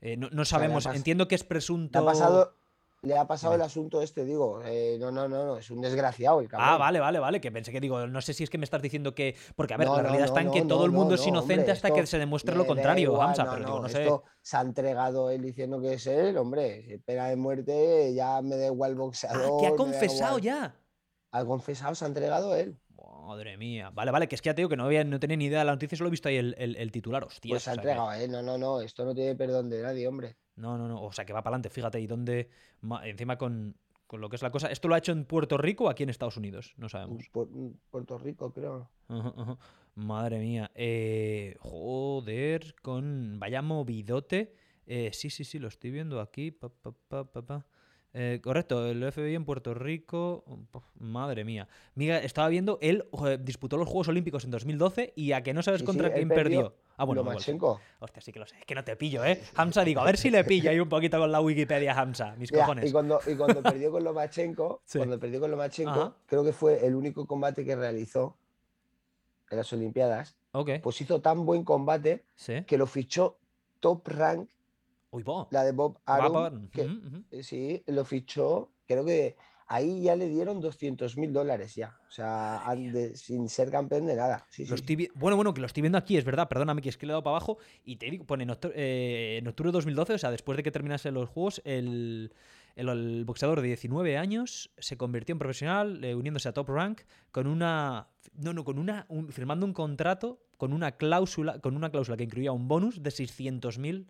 Eh, 0.00 0.16
no, 0.16 0.28
no 0.30 0.40
le 0.42 0.44
sabemos, 0.44 0.84
entiendo 0.86 1.26
que 1.28 1.34
es 1.34 1.42
Le 1.42 1.48
presunto. 1.48 1.98
ha 1.98 2.04
pasado, 2.04 2.54
le 3.04 3.16
ha 3.18 3.26
pasado 3.26 3.54
el 3.54 3.62
asunto 3.62 4.00
este, 4.02 4.24
digo, 4.24 4.60
eh, 4.64 4.96
no, 4.98 5.10
no, 5.10 5.28
no, 5.28 5.44
no, 5.44 5.56
es 5.58 5.70
un 5.70 5.80
desgraciado 5.80 6.40
el 6.40 6.48
Ah, 6.52 6.76
vale, 6.76 7.00
vale, 7.00 7.18
vale, 7.18 7.40
que 7.40 7.52
pensé 7.52 7.70
que 7.72 7.80
digo, 7.80 8.06
no 8.06 8.20
sé 8.20 8.32
si 8.34 8.44
es 8.44 8.50
que 8.50 8.58
me 8.58 8.64
estás 8.64 8.82
diciendo 8.82 9.14
que. 9.14 9.36
Porque, 9.56 9.74
a 9.74 9.76
ver, 9.76 9.86
No, 9.88 9.96
la 9.96 10.02
no, 10.02 10.08
realidad 10.08 10.26
está 10.26 10.40
en 10.40 10.50
que 10.50 10.62
todo 10.62 10.84
el 10.86 10.92
mundo 10.92 11.14
es 11.14 11.26
inocente 11.26 11.54
hombre, 11.60 11.72
hasta 11.72 11.90
que 11.92 12.06
se 12.06 12.18
demuestre 12.18 12.56
lo 12.56 12.66
contrario, 12.66 13.12
igual, 13.12 13.28
Hamza, 13.28 13.44
pero 13.50 13.64
digo, 13.64 13.80
no, 13.80 13.88
sé. 13.88 14.02
esto 14.02 14.24
se 14.42 14.56
ha 14.56 14.60
entregado 14.62 15.30
él 15.30 15.42
diciendo 15.42 15.80
que 15.80 15.94
es 15.94 16.06
él, 16.06 16.36
hombre, 16.38 17.00
pena 17.04 17.28
de 17.28 17.36
muerte, 17.36 18.12
ya 18.14 18.40
me 18.42 18.56
da 18.56 18.66
igual 18.66 18.92
Ah, 18.92 18.96
boxeador. 18.96 19.60
que 19.60 19.66
ha 19.66 19.76
confesado 19.76 20.38
ya. 20.38 20.74
Ha 21.32 21.44
confesado, 21.44 21.94
se 21.94 22.04
ha 22.04 22.08
entregado 22.08 22.54
él. 22.54 22.78
Madre 23.26 23.56
mía. 23.56 23.90
Vale, 23.90 24.10
vale, 24.10 24.28
que 24.28 24.34
es 24.34 24.42
que 24.42 24.48
ya 24.50 24.54
te 24.54 24.60
digo 24.60 24.68
que 24.68 24.76
no, 24.76 24.84
había, 24.84 25.02
no 25.02 25.18
tenía 25.18 25.36
ni 25.36 25.46
idea 25.46 25.60
de 25.60 25.64
la 25.64 25.72
noticia, 25.72 25.96
solo 25.96 26.08
he 26.08 26.10
visto 26.10 26.28
ahí 26.28 26.36
el, 26.36 26.54
el- 26.58 26.76
el 26.76 26.92
titular. 26.92 27.24
Hostia. 27.24 27.50
Pues 27.50 27.62
se 27.62 27.70
ha 27.70 27.74
entregado 27.74 28.12
él, 28.12 28.30
no, 28.30 28.42
no, 28.42 28.58
no, 28.58 28.80
esto 28.80 29.04
no 29.04 29.14
tiene 29.14 29.34
perdón 29.34 29.68
de 29.70 29.82
nadie, 29.82 30.06
hombre. 30.06 30.36
No, 30.56 30.78
no, 30.78 30.86
no. 30.88 31.02
O 31.02 31.12
sea, 31.12 31.24
que 31.24 31.32
va 31.32 31.42
para 31.42 31.54
adelante, 31.56 31.70
fíjate. 31.70 32.00
Y 32.00 32.06
dónde. 32.06 32.48
ma- 32.80 33.06
Encima 33.06 33.36
con, 33.38 33.76
con 34.06 34.20
lo 34.20 34.28
que 34.28 34.36
es 34.36 34.42
la 34.42 34.50
cosa. 34.50 34.68
¿Esto 34.70 34.88
lo 34.88 34.94
ha 34.94 34.98
hecho 34.98 35.12
en 35.12 35.24
Puerto 35.24 35.56
Rico 35.58 35.84
o 35.84 35.88
aquí 35.88 36.02
en 36.02 36.10
Estados 36.10 36.36
Unidos? 36.36 36.74
No 36.76 36.88
sabemos. 36.88 37.24
Pu- 37.32 37.74
Puerto 37.90 38.18
Rico, 38.18 38.52
creo. 38.52 38.88
Ajá, 39.08 39.32
ajá. 39.36 39.58
Madre 39.96 40.38
mía. 40.38 40.70
Eh, 40.74 41.56
joder, 41.60 42.74
con. 42.82 43.38
Vaya 43.38 43.62
movidote. 43.62 44.54
Eh, 44.86 45.10
sí, 45.12 45.30
sí, 45.30 45.44
sí, 45.44 45.58
lo 45.58 45.68
estoy 45.68 45.90
viendo 45.90 46.20
aquí. 46.20 46.50
Pa, 46.50 46.68
pa, 46.68 46.92
pa, 47.08 47.24
pa, 47.24 47.42
pa. 47.42 47.66
Eh, 48.16 48.40
correcto, 48.42 48.86
el 48.86 49.12
FBI 49.12 49.34
en 49.34 49.44
Puerto 49.44 49.74
Rico. 49.74 50.44
Madre 51.00 51.44
mía. 51.44 51.68
Mira, 51.96 52.18
estaba 52.18 52.48
viendo, 52.48 52.78
él 52.80 53.04
disputó 53.40 53.76
los 53.76 53.88
Juegos 53.88 54.06
Olímpicos 54.06 54.44
en 54.44 54.52
2012 54.52 55.12
y 55.16 55.32
a 55.32 55.42
que 55.42 55.52
no 55.52 55.64
sabes 55.64 55.82
contra 55.82 56.12
quién 56.12 56.28
perdió. 56.28 56.76
Ah, 56.96 57.04
bueno, 57.04 57.24
Lomachenko. 57.24 57.80
Hostia, 57.98 58.22
sí 58.22 58.32
que 58.32 58.38
lo 58.38 58.46
sé. 58.46 58.56
Es 58.60 58.66
que 58.66 58.76
no 58.76 58.84
te 58.84 58.94
pillo, 58.94 59.24
¿eh? 59.24 59.42
Hamza, 59.56 59.82
digo, 59.82 60.00
a 60.00 60.04
ver 60.04 60.16
si 60.16 60.30
le 60.30 60.44
pillo 60.44 60.70
ahí 60.70 60.78
un 60.78 60.88
poquito 60.88 61.18
con 61.18 61.32
la 61.32 61.40
Wikipedia 61.40 61.92
Hamza, 61.92 62.36
mis 62.36 62.52
cojones. 62.52 62.88
Y 62.88 62.92
cuando, 62.92 63.18
y 63.26 63.34
cuando 63.34 63.60
perdió 63.60 63.90
con 63.90 64.04
Lomachenko, 64.04 64.82
cuando 64.92 65.18
perdió 65.18 65.40
con 65.40 65.50
Lomachenko, 65.50 66.14
creo 66.26 66.44
que 66.44 66.52
fue 66.52 66.86
el 66.86 66.94
único 66.94 67.26
combate 67.26 67.64
que 67.64 67.74
realizó 67.74 68.36
en 69.50 69.58
las 69.58 69.72
Olimpiadas. 69.72 70.36
Okay. 70.52 70.78
Pues 70.78 71.00
hizo 71.00 71.20
tan 71.20 71.44
buen 71.44 71.64
combate 71.64 72.22
que 72.64 72.78
lo 72.78 72.86
fichó 72.86 73.38
top 73.80 74.06
rank 74.06 74.48
la 75.50 75.64
de 75.64 75.72
Bob 75.72 75.98
Aaron, 76.06 76.68
que, 76.68 76.88
eh, 77.30 77.42
sí, 77.42 77.82
lo 77.86 78.04
fichó, 78.04 78.70
creo 78.86 79.04
que 79.04 79.36
ahí 79.66 80.02
ya 80.02 80.16
le 80.16 80.28
dieron 80.28 80.60
200 80.60 81.16
mil 81.16 81.32
dólares 81.32 81.74
ya, 81.74 81.98
o 82.08 82.10
sea, 82.10 82.62
sin 83.14 83.48
ser 83.48 83.70
campeón 83.70 84.06
de 84.06 84.16
nada. 84.16 84.46
bueno, 85.14 85.36
bueno, 85.36 85.54
que 85.54 85.60
lo 85.60 85.66
estoy 85.66 85.82
viendo 85.82 85.98
aquí, 85.98 86.16
es 86.16 86.24
verdad, 86.24 86.48
perdóname 86.48 86.82
que 86.82 86.88
es 86.88 86.96
que 86.96 87.06
le 87.06 87.10
he 87.10 87.14
dado 87.14 87.22
para 87.22 87.36
abajo 87.36 87.58
y 87.84 87.96
te 87.96 88.10
digo, 88.10 88.24
pone 88.24 88.44
en, 88.44 88.56
eh, 88.74 89.38
en 89.40 89.48
octubre 89.48 89.68
de 89.68 89.72
2012, 89.72 90.14
o 90.14 90.18
sea, 90.18 90.30
después 90.30 90.56
de 90.56 90.62
que 90.62 90.70
terminasen 90.70 91.14
los 91.14 91.28
juegos, 91.28 91.62
el, 91.64 92.30
boxeador 93.24 93.60
de 93.60 93.68
19 93.68 94.16
años 94.18 94.70
se 94.78 94.96
convirtió 94.96 95.32
en 95.32 95.38
profesional, 95.38 96.04
eh, 96.04 96.14
uniéndose 96.14 96.48
a 96.48 96.52
Top 96.52 96.68
Rank 96.68 97.02
con 97.30 97.46
una, 97.46 98.08
no, 98.34 98.52
no, 98.52 98.64
con 98.64 98.78
una, 98.78 99.06
firmando 99.30 99.64
un 99.64 99.72
contrato 99.72 100.40
con 100.56 100.72
una 100.72 100.92
cláusula, 100.92 101.58
con 101.60 101.76
una 101.76 101.90
cláusula 101.90 102.16
que 102.16 102.24
incluía 102.24 102.52
un 102.52 102.68
bonus 102.68 103.02
de 103.02 103.10
600 103.10 103.78
mil 103.78 104.06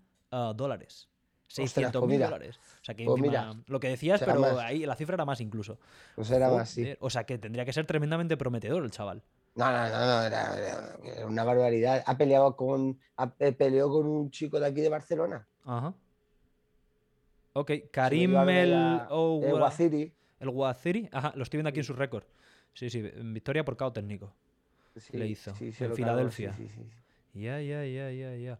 dólares. 0.55 1.09
600 1.49 2.01
pues 2.01 2.11
mil 2.11 2.21
dólares. 2.21 2.59
O 2.81 2.85
sea 2.85 2.95
que 2.95 3.05
pues 3.05 3.23
lo 3.67 3.81
que 3.81 3.89
decías, 3.89 4.21
pero 4.25 4.59
ahí 4.59 4.87
la 4.87 4.97
cifra 4.97 5.15
era 5.15 5.25
más 5.25 5.41
incluso. 5.41 5.79
Pues 6.17 6.31
era 6.31 6.51
más, 6.51 6.71
sí. 6.71 6.97
O 7.01 7.11
sea 7.11 7.25
que 7.25 7.39
tendría 7.39 7.65
que 7.65 7.73
ser 7.73 7.87
tremendamente 7.87 8.37
prometedor 8.37 8.83
el 8.83 8.91
chaval. 8.91 9.23
No, 9.55 9.71
no, 9.71 9.89
no, 9.89 10.07
no 10.07 10.23
era, 10.25 10.97
una 11.27 11.45
barbaridad. 11.45 12.03
Ha 12.07 12.19
peleado 12.19 12.57
con, 12.57 12.99
ha, 13.17 13.33
eh, 13.39 13.53
peleó 13.53 13.89
con 13.89 14.07
un 14.07 14.31
chico 14.31 14.59
de 14.59 14.67
aquí 14.67 14.81
de 14.81 14.89
Barcelona. 14.89 15.47
Ajá. 15.65 15.95
Ok, 17.53 17.71
Karim 17.93 18.37
el, 18.49 18.73
el 18.73 19.53
Guaciri. 19.53 20.13
El 20.41 20.51
Guaciri, 20.51 21.09
ajá, 21.13 21.33
lo 21.37 21.45
estoy 21.45 21.59
viendo 21.59 21.69
aquí 21.69 21.79
en 21.79 21.85
su 21.85 21.93
récord. 21.93 22.25
Sí, 22.73 22.91
sí, 22.91 23.01
victoria 23.01 23.65
por 23.65 23.77
cao 23.77 23.93
técnico. 23.93 24.35
Le 25.13 25.29
hizo 25.29 25.55
en 25.61 25.95
Filadelfia. 25.95 26.53
Ya, 27.33 27.61
ya, 27.61 27.85
ya, 27.85 28.11
ya, 28.11 28.35
ya. 28.37 28.59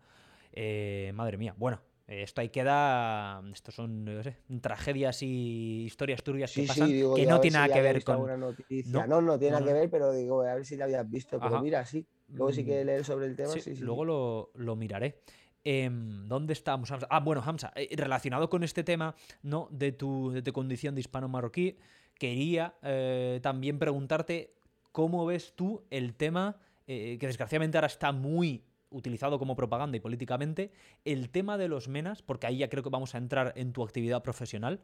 Eh, 0.57 1.11
madre 1.15 1.37
mía. 1.37 1.53
Bueno, 1.57 1.81
esto 2.07 2.41
ahí 2.41 2.49
queda. 2.49 3.43
Estos 3.53 3.75
son 3.75 4.23
tragedias 4.61 5.23
y 5.23 5.85
historias 5.85 6.23
turbias 6.23 6.53
que 6.53 6.63
pasan 6.63 6.89
que 6.89 7.27
no 7.27 7.41
tiene 7.41 7.59
nada 7.59 7.75
que 7.75 7.83
ver 7.83 8.05
con. 8.05 8.29
¿No? 8.29 9.21
¿No? 9.21 9.39
tiene 9.39 9.55
nada 9.55 9.67
que 9.67 9.73
ver, 9.73 9.91
pero 9.91 10.13
digo, 10.13 10.43
a 10.43 10.55
ver 10.55 10.65
si 10.65 10.77
la 10.77 10.85
habías 10.85 11.09
visto. 11.11 11.41
Pero 11.41 11.61
mira, 11.61 11.85
sí. 11.85 12.07
Luego 12.29 12.53
sí 12.53 12.65
que 12.65 12.83
mm, 12.83 12.87
leer 12.87 13.05
sobre 13.05 13.27
el 13.27 13.37
tema. 13.37 13.51
Sí, 13.51 13.77
luego 13.77 14.05
lo, 14.05 14.51
lo 14.55 14.77
miraré. 14.77 15.21
Em, 15.65 16.29
¿Dónde 16.29 16.53
estamos? 16.53 16.93
Ah, 17.09 17.21
bueno, 17.21 17.43
Hamza, 17.45 17.73
eh, 17.75 17.89
relacionado 17.97 18.49
con 18.51 18.63
este 18.65 18.85
tema 18.85 19.15
¿no? 19.43 19.69
de, 19.71 19.93
tu, 19.93 20.31
de 20.31 20.43
tu 20.43 20.53
condición 20.53 20.95
de 20.95 21.01
hispano-marroquí, 21.01 21.79
quería 22.19 22.75
eh, 22.83 23.41
también 23.43 23.79
preguntarte 23.79 24.55
cómo 24.93 25.25
ves 25.27 25.55
tú 25.57 25.85
el 25.91 26.15
tema 26.15 26.61
que 26.87 27.17
desgraciadamente 27.19 27.79
ahora 27.79 27.87
está 27.87 28.13
muy 28.13 28.63
utilizado 28.95 29.39
como 29.39 29.57
propaganda 29.57 29.97
y 29.97 30.01
políticamente, 30.01 30.71
el 31.05 31.31
tema 31.31 31.59
de 31.59 31.69
los 31.69 31.89
menas, 31.89 32.23
porque 32.23 32.47
ahí 32.47 32.59
ya 32.59 32.69
creo 32.69 32.83
que 32.83 32.91
vamos 32.91 33.15
a 33.15 33.19
entrar 33.19 33.53
en 33.57 33.73
tu 33.73 33.83
actividad 33.83 34.23
profesional. 34.23 34.81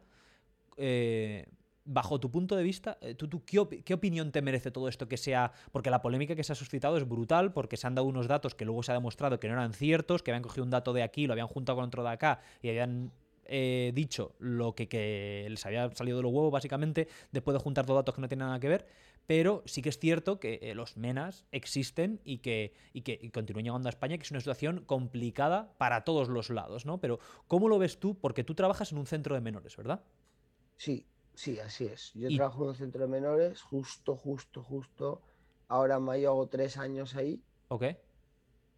Eh, 0.77 1.47
bajo 1.83 2.19
tu 2.19 2.29
punto 2.29 2.55
de 2.55 2.63
vista, 2.63 2.97
eh, 3.01 3.15
¿tú, 3.15 3.27
tú 3.27 3.43
qué, 3.43 3.93
opinión 3.93 4.31
te 4.31 4.41
merece 4.41 4.71
todo 4.71 4.87
esto 4.87 5.07
que 5.07 5.17
sea? 5.17 5.51
Porque 5.71 5.89
la 5.89 6.01
polémica 6.01 6.35
que 6.35 6.43
se 6.43 6.51
ha 6.51 6.55
suscitado 6.55 6.97
es 6.97 7.07
brutal, 7.07 7.53
porque 7.53 7.77
se 7.77 7.87
han 7.87 7.95
dado 7.95 8.07
unos 8.07 8.27
datos 8.27 8.53
que 8.53 8.65
luego 8.65 8.83
se 8.83 8.91
ha 8.91 8.95
demostrado 8.95 9.39
que 9.39 9.47
no 9.47 9.53
eran 9.53 9.73
ciertos, 9.73 10.21
que 10.21 10.31
habían 10.31 10.43
cogido 10.43 10.63
un 10.63 10.69
dato 10.69 10.93
de 10.93 11.03
aquí, 11.03 11.25
lo 11.25 11.33
habían 11.33 11.47
juntado 11.47 11.77
con 11.77 11.85
otro 11.85 12.03
de 12.03 12.09
acá 12.09 12.39
y 12.61 12.69
habían 12.69 13.11
eh, 13.45 13.91
dicho 13.95 14.35
lo 14.39 14.75
que, 14.75 14.87
que, 14.87 15.47
les 15.49 15.65
había 15.65 15.89
salido 15.91 16.17
de 16.17 16.23
los 16.23 16.31
huevos, 16.31 16.51
básicamente, 16.51 17.07
después 17.31 17.53
de 17.53 17.59
juntar 17.59 17.85
dos 17.85 17.95
datos 17.95 18.13
que 18.13 18.21
no 18.21 18.27
tienen 18.27 18.47
nada 18.47 18.59
que 18.59 18.69
ver 18.69 18.85
pero 19.27 19.63
sí 19.65 19.81
que 19.81 19.89
es 19.89 19.99
cierto 19.99 20.39
que 20.39 20.59
eh, 20.61 20.75
los 20.75 20.97
menas 20.97 21.45
existen 21.51 22.19
y 22.23 22.39
que, 22.39 22.73
y 22.93 23.01
que 23.01 23.31
continúan 23.31 23.63
llegando 23.63 23.87
a 23.87 23.91
España, 23.91 24.17
que 24.17 24.23
es 24.23 24.31
una 24.31 24.39
situación 24.39 24.83
complicada 24.85 25.73
para 25.77 26.03
todos 26.03 26.27
los 26.27 26.49
lados, 26.49 26.85
¿no? 26.85 26.99
Pero, 26.99 27.19
¿cómo 27.47 27.69
lo 27.69 27.79
ves 27.79 27.99
tú? 27.99 28.19
Porque 28.19 28.43
tú 28.43 28.55
trabajas 28.55 28.91
en 28.91 28.97
un 28.97 29.05
centro 29.05 29.35
de 29.35 29.41
menores, 29.41 29.77
¿verdad? 29.77 30.03
Sí, 30.75 31.05
sí, 31.33 31.59
así 31.59 31.85
es. 31.85 32.11
Yo 32.13 32.29
trabajo 32.35 32.63
en 32.63 32.69
un 32.69 32.75
centro 32.75 33.01
de 33.01 33.07
menores, 33.07 33.61
justo, 33.61 34.15
justo, 34.15 34.63
justo. 34.63 35.21
Ahora 35.67 35.97
en 35.97 36.03
mayo 36.03 36.29
hago 36.29 36.47
tres 36.49 36.77
años 36.77 37.15
ahí. 37.15 37.41
Ok. 37.69 37.85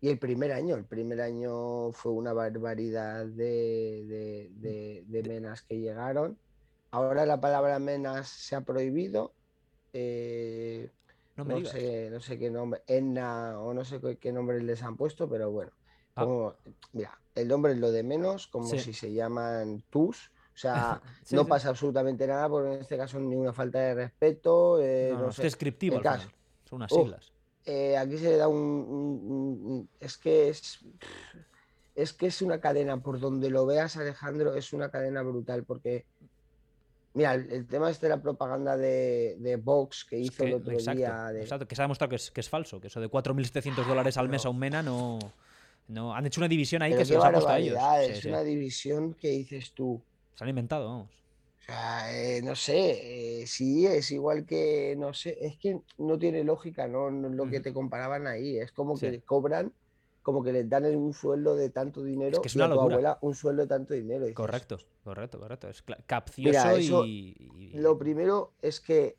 Y 0.01 0.09
el 0.09 0.19
primer 0.19 0.51
año, 0.51 0.75
el 0.75 0.85
primer 0.85 1.21
año 1.21 1.93
fue 1.93 2.11
una 2.11 2.33
barbaridad 2.33 3.25
de, 3.25 4.51
de 5.07 5.23
menas 5.23 5.61
que 5.61 5.79
llegaron. 5.79 6.37
Ahora 6.91 7.25
la 7.25 7.39
palabra 7.39 7.79
menas 7.79 8.27
se 8.27 8.55
ha 8.55 8.61
prohibido 8.61 9.33
eh, 9.93 10.89
no, 11.37 11.65
sé, 11.65 12.09
no 12.11 12.19
sé 12.19 12.37
qué 12.37 12.49
nombre, 12.49 12.81
Enna 12.87 13.59
o 13.59 13.73
no 13.73 13.85
sé 13.85 13.99
qué 14.19 14.31
nombre 14.31 14.61
les 14.61 14.83
han 14.83 14.97
puesto, 14.97 15.29
pero 15.29 15.51
bueno. 15.51 15.71
Ah. 16.15 16.53
mira, 16.91 17.19
el 17.35 17.47
nombre 17.47 17.73
es 17.73 17.79
lo 17.79 17.91
de 17.91 18.03
menos, 18.03 18.47
como 18.47 18.67
si 18.67 18.93
se 18.93 19.13
llaman 19.13 19.83
tus. 19.89 20.31
O 20.53 20.57
sea, 20.57 21.01
no 21.31 21.47
pasa 21.47 21.69
absolutamente 21.69 22.27
nada, 22.27 22.47
porque 22.49 22.75
en 22.75 22.81
este 22.81 22.97
caso 22.97 23.19
ni 23.19 23.35
una 23.35 23.53
falta 23.53 23.79
de 23.79 23.95
respeto. 23.95 24.79
Eh, 24.81 25.13
no, 25.13 25.29
es 25.29 25.37
descriptivo, 25.37 26.01
son 26.01 26.77
unas 26.77 26.91
siglas. 26.91 27.31
Eh, 27.65 27.97
aquí 27.97 28.17
se 28.17 28.31
le 28.31 28.37
da 28.37 28.47
un, 28.47 29.89
Es 29.99 30.17
que 30.17 30.49
es. 30.49 30.79
Es 31.95 32.11
que 32.11 32.25
es 32.25 32.41
una 32.41 32.59
cadena, 32.59 33.01
por 33.01 33.19
donde 33.19 33.51
lo 33.51 33.67
veas, 33.67 33.97
Alejandro, 33.97 34.55
es 34.55 34.73
una 34.73 34.89
cadena 34.89 35.21
brutal, 35.21 35.63
porque 35.63 36.07
Mira, 37.15 37.35
el, 37.35 37.67
tema 37.67 37.91
este 37.91 38.07
de 38.07 38.15
la 38.15 38.21
propaganda 38.21 38.75
de, 38.75 39.35
de 39.39 39.55
Vox 39.57 40.03
que 40.03 40.17
hizo 40.17 40.43
el 40.43 40.55
otro 40.55 40.75
día. 40.75 41.31
Exacto, 41.35 41.67
que 41.67 41.75
se 41.75 41.81
ha 41.81 41.85
demostrado 41.85 42.09
que 42.09 42.15
es, 42.15 42.31
que 42.31 42.41
es 42.41 42.49
falso, 42.49 42.81
que 42.81 42.87
eso 42.87 42.99
de 42.99 43.09
4.700 43.09 43.85
dólares 43.85 44.17
al 44.17 44.29
mes 44.29 44.45
a 44.45 44.49
un 44.49 44.57
mena 44.57 44.81
no, 44.81 45.19
no. 45.87 46.15
Han 46.15 46.25
hecho 46.25 46.41
una 46.41 46.47
división 46.47 46.81
ahí 46.81 46.95
que 46.95 47.05
se 47.05 47.13
los 47.13 47.23
ha 47.23 47.31
puesto 47.31 47.49
a 47.49 47.59
ellos. 47.59 47.77
Es 48.09 48.25
una 48.25 48.41
división 48.41 49.13
que 49.13 49.29
dices 49.29 49.73
tú. 49.73 50.01
Se 50.33 50.43
han 50.43 50.49
inventado, 50.49 50.87
vamos. 50.87 51.09
O 51.63 51.65
sea, 51.65 52.11
eh, 52.13 52.41
no 52.41 52.55
sé, 52.55 53.41
eh, 53.41 53.47
sí, 53.47 53.85
es 53.85 54.11
igual 54.11 54.45
que, 54.45 54.95
no 54.97 55.13
sé, 55.13 55.37
es 55.39 55.55
que 55.57 55.79
no 55.97 56.19
tiene 56.19 56.43
lógica, 56.43 56.87
¿no? 56.89 57.09
lo 57.09 57.49
que 57.49 57.61
te 57.61 57.71
comparaban 57.71 58.27
ahí, 58.27 58.57
es 58.57 58.73
como 58.73 58.99
que 58.99 59.21
cobran 59.21 59.71
como 60.23 60.41
que 60.41 60.53
les 60.53 60.67
dan 60.67 60.85
un 60.95 61.13
sueldo 61.13 61.55
de 61.55 61.69
tanto 61.69 62.01
dinero 62.01 62.41
es 62.43 62.55
una 62.55 62.65
y 62.65 62.71
a 62.71 62.73
tu 62.73 62.79
abuela 62.79 63.19
un 63.21 63.35
sueldo 63.35 63.63
de 63.63 63.67
tanto 63.67 63.93
dinero. 63.93 64.25
correcto, 64.33 64.77
correcto, 65.03 65.39
correcto. 65.39 65.67
Es 65.67 65.83
capcioso 66.07 67.05
y, 67.05 67.71
Lo 67.75 67.97
primero 67.97 68.53
es 68.61 68.79
que 68.79 69.17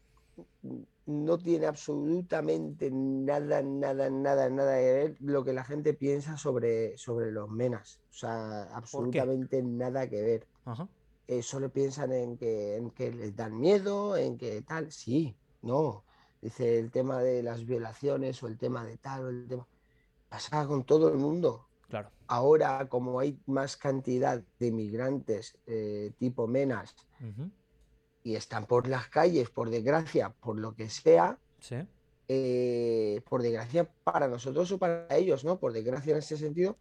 no 1.06 1.36
tiene 1.36 1.66
absolutamente 1.66 2.90
nada, 2.90 3.62
nada, 3.62 4.08
nada, 4.08 4.48
nada 4.48 4.76
que 4.78 4.92
ver 4.92 5.16
lo 5.20 5.44
que 5.44 5.52
la 5.52 5.62
gente 5.62 5.92
piensa 5.92 6.38
sobre, 6.38 6.96
sobre 6.96 7.30
los 7.30 7.50
menas. 7.50 8.00
O 8.10 8.14
sea, 8.14 8.62
absolutamente 8.74 9.62
nada 9.62 10.08
que 10.08 10.22
ver. 10.22 10.46
Eh, 11.26 11.42
solo 11.42 11.70
piensan 11.70 12.12
en 12.12 12.38
que, 12.38 12.76
en 12.76 12.90
que 12.90 13.10
les 13.10 13.36
dan 13.36 13.60
miedo, 13.60 14.16
en 14.16 14.38
que 14.38 14.62
tal. 14.62 14.90
Sí, 14.90 15.36
no. 15.60 16.04
Dice 16.40 16.78
el 16.78 16.90
tema 16.90 17.22
de 17.22 17.42
las 17.42 17.64
violaciones 17.66 18.42
o 18.42 18.46
el 18.46 18.56
tema 18.56 18.84
de 18.84 18.96
tal 18.96 19.24
o 19.24 19.28
el 19.28 19.46
tema 19.46 19.66
Pasa 20.34 20.66
con 20.66 20.82
todo 20.82 21.10
el 21.10 21.14
mundo. 21.14 21.68
Claro. 21.88 22.10
Ahora, 22.26 22.88
como 22.88 23.20
hay 23.20 23.38
más 23.46 23.76
cantidad 23.76 24.42
de 24.58 24.72
migrantes 24.72 25.56
eh, 25.64 26.10
tipo 26.18 26.48
menas 26.48 26.96
y 28.24 28.34
están 28.34 28.66
por 28.66 28.88
las 28.88 29.06
calles, 29.06 29.48
por 29.50 29.70
desgracia, 29.70 30.30
por 30.30 30.58
lo 30.58 30.74
que 30.74 30.90
sea, 30.90 31.38
eh, 32.26 33.22
por 33.28 33.42
desgracia 33.42 33.88
para 34.02 34.26
nosotros 34.26 34.72
o 34.72 34.78
para 34.78 35.06
ellos, 35.14 35.44
¿no? 35.44 35.60
Por 35.60 35.72
desgracia 35.72 36.10
en 36.10 36.18
ese 36.18 36.36
sentido. 36.36 36.76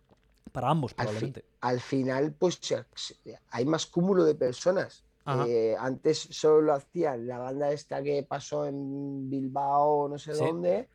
Para 0.51 0.71
ambos, 0.71 0.95
probablemente. 0.95 1.45
Al, 1.61 1.79
final, 1.79 2.33
pues 2.33 2.59
hay 3.51 3.65
más 3.65 3.85
cúmulo 3.85 4.23
de 4.23 4.33
personas. 4.33 5.03
Eh, 5.47 5.75
antes 5.77 6.17
solo 6.31 6.61
lo 6.61 6.73
hacían 6.73 7.27
la 7.27 7.37
banda 7.37 7.71
esta 7.71 8.01
que 8.01 8.23
pasó 8.23 8.65
en 8.65 9.29
Bilbao, 9.29 10.09
no 10.09 10.17
sé 10.17 10.33
dónde 10.33 10.89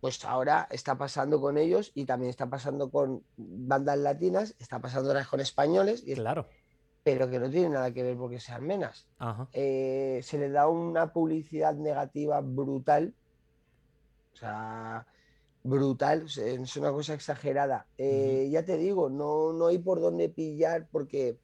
pues 0.00 0.24
ahora 0.24 0.66
está 0.70 0.96
pasando 0.96 1.40
con 1.40 1.58
ellos 1.58 1.92
y 1.94 2.06
también 2.06 2.30
está 2.30 2.48
pasando 2.48 2.90
con 2.90 3.22
bandas 3.36 3.98
latinas, 3.98 4.54
está 4.58 4.78
pasando 4.80 5.10
ahora 5.10 5.24
con 5.24 5.40
españoles. 5.40 6.02
Y 6.06 6.14
claro. 6.14 6.46
Pero 7.02 7.30
que 7.30 7.38
no 7.38 7.50
tiene 7.50 7.70
nada 7.70 7.92
que 7.92 8.02
ver 8.02 8.16
porque 8.16 8.40
sean 8.40 8.66
menas. 8.66 9.06
Eh, 9.52 10.20
se 10.22 10.38
le 10.38 10.50
da 10.50 10.68
una 10.68 11.12
publicidad 11.12 11.74
negativa 11.74 12.40
brutal. 12.40 13.14
O 14.32 14.36
sea, 14.36 15.06
brutal, 15.62 16.26
es 16.26 16.76
una 16.76 16.92
cosa 16.92 17.14
exagerada. 17.14 17.86
Eh, 17.98 18.48
ya 18.50 18.64
te 18.64 18.76
digo, 18.76 19.10
no, 19.10 19.52
no 19.52 19.66
hay 19.66 19.78
por 19.78 20.00
dónde 20.00 20.28
pillar 20.28 20.88
porque 20.90 21.38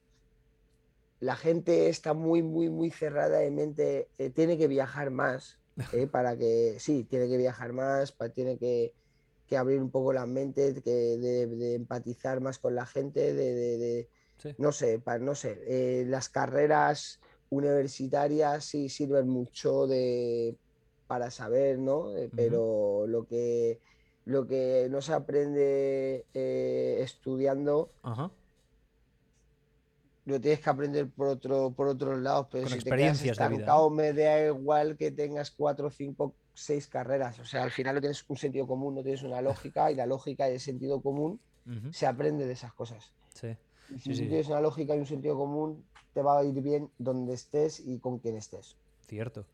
la 1.19 1.35
gente 1.35 1.89
está 1.89 2.13
muy, 2.13 2.43
muy, 2.43 2.69
muy 2.69 2.91
cerrada 2.91 3.39
de 3.39 3.51
mente, 3.51 4.09
eh, 4.17 4.29
tiene 4.29 4.57
que 4.57 4.67
viajar 4.67 5.09
más, 5.09 5.59
eh, 5.93 6.07
para 6.07 6.37
que, 6.37 6.77
sí, 6.79 7.03
tiene 7.03 7.27
que 7.27 7.37
viajar 7.37 7.73
más, 7.73 8.15
tiene 8.33 8.57
que, 8.57 8.93
abrir 9.55 9.81
un 9.81 9.91
poco 9.91 10.13
la 10.13 10.25
mente, 10.25 10.81
que 10.81 10.91
de, 10.91 11.75
empatizar 11.75 12.41
más 12.41 12.59
con 12.59 12.75
la 12.75 12.85
gente, 12.85 13.33
de, 13.33 14.09
no 14.57 14.71
sé, 14.71 14.99
para, 14.99 15.19
no 15.19 15.35
sé, 15.35 15.59
eh, 15.65 16.05
las 16.07 16.29
carreras 16.29 17.19
universitarias 17.49 18.65
sí 18.65 18.89
sirven 18.89 19.29
mucho 19.29 19.87
de, 19.87 20.57
para 21.07 21.31
saber, 21.31 21.79
¿no? 21.79 22.11
Pero 22.35 23.05
lo 23.07 23.25
que 23.25 23.79
lo 24.25 24.45
que 24.45 24.87
no 24.91 25.01
se 25.01 25.13
aprende 25.13 26.25
estudiando 26.33 27.91
lo 30.27 30.41
tienes 30.41 30.59
que 30.59 30.69
aprender 30.69 31.09
por 31.09 31.29
otro 31.29 31.71
por 31.71 31.87
otros 31.87 32.19
lados, 32.19 32.47
pero 32.51 32.63
Con 32.63 32.71
si 32.71 32.75
experiencias 32.75 33.37
te 33.37 33.47
quedas 33.47 33.91
me 33.91 34.11
da 34.11 34.47
igual 34.47 34.97
que 34.97 35.11
tengas 35.11 35.51
cuatro, 35.51 35.89
cinco, 35.89 36.35
seis 36.53 36.87
carreras. 36.87 37.39
O 37.39 37.45
sea, 37.45 37.63
al 37.63 37.71
final 37.71 37.95
no 37.95 38.01
tienes 38.01 38.25
un 38.27 38.35
sentido 38.35 38.67
común, 38.67 38.95
no 38.95 39.03
tienes 39.03 39.23
una 39.23 39.41
lógica, 39.41 39.89
y 39.89 39.95
la 39.95 40.05
lógica 40.05 40.49
y 40.49 40.53
el 40.53 40.59
sentido 40.59 41.01
común 41.01 41.39
se 41.91 42.05
aprende 42.05 42.45
de 42.45 42.53
esas 42.53 42.73
cosas. 42.73 43.11
Sí. 43.33 43.55
si 43.99 44.13
tienes 44.13 44.47
una 44.47 44.61
lógica 44.61 44.95
y 44.95 44.99
un 44.99 45.05
sentido 45.05 45.37
común, 45.37 45.85
te 46.13 46.21
va 46.21 46.39
a 46.39 46.43
ir 46.43 46.61
bien 46.61 46.89
donde 46.97 47.33
estés 47.33 47.79
y 47.79 47.99
con 47.99 48.19
quien 48.19 48.35
estés. 48.35 48.75
Cierto. 49.07 49.45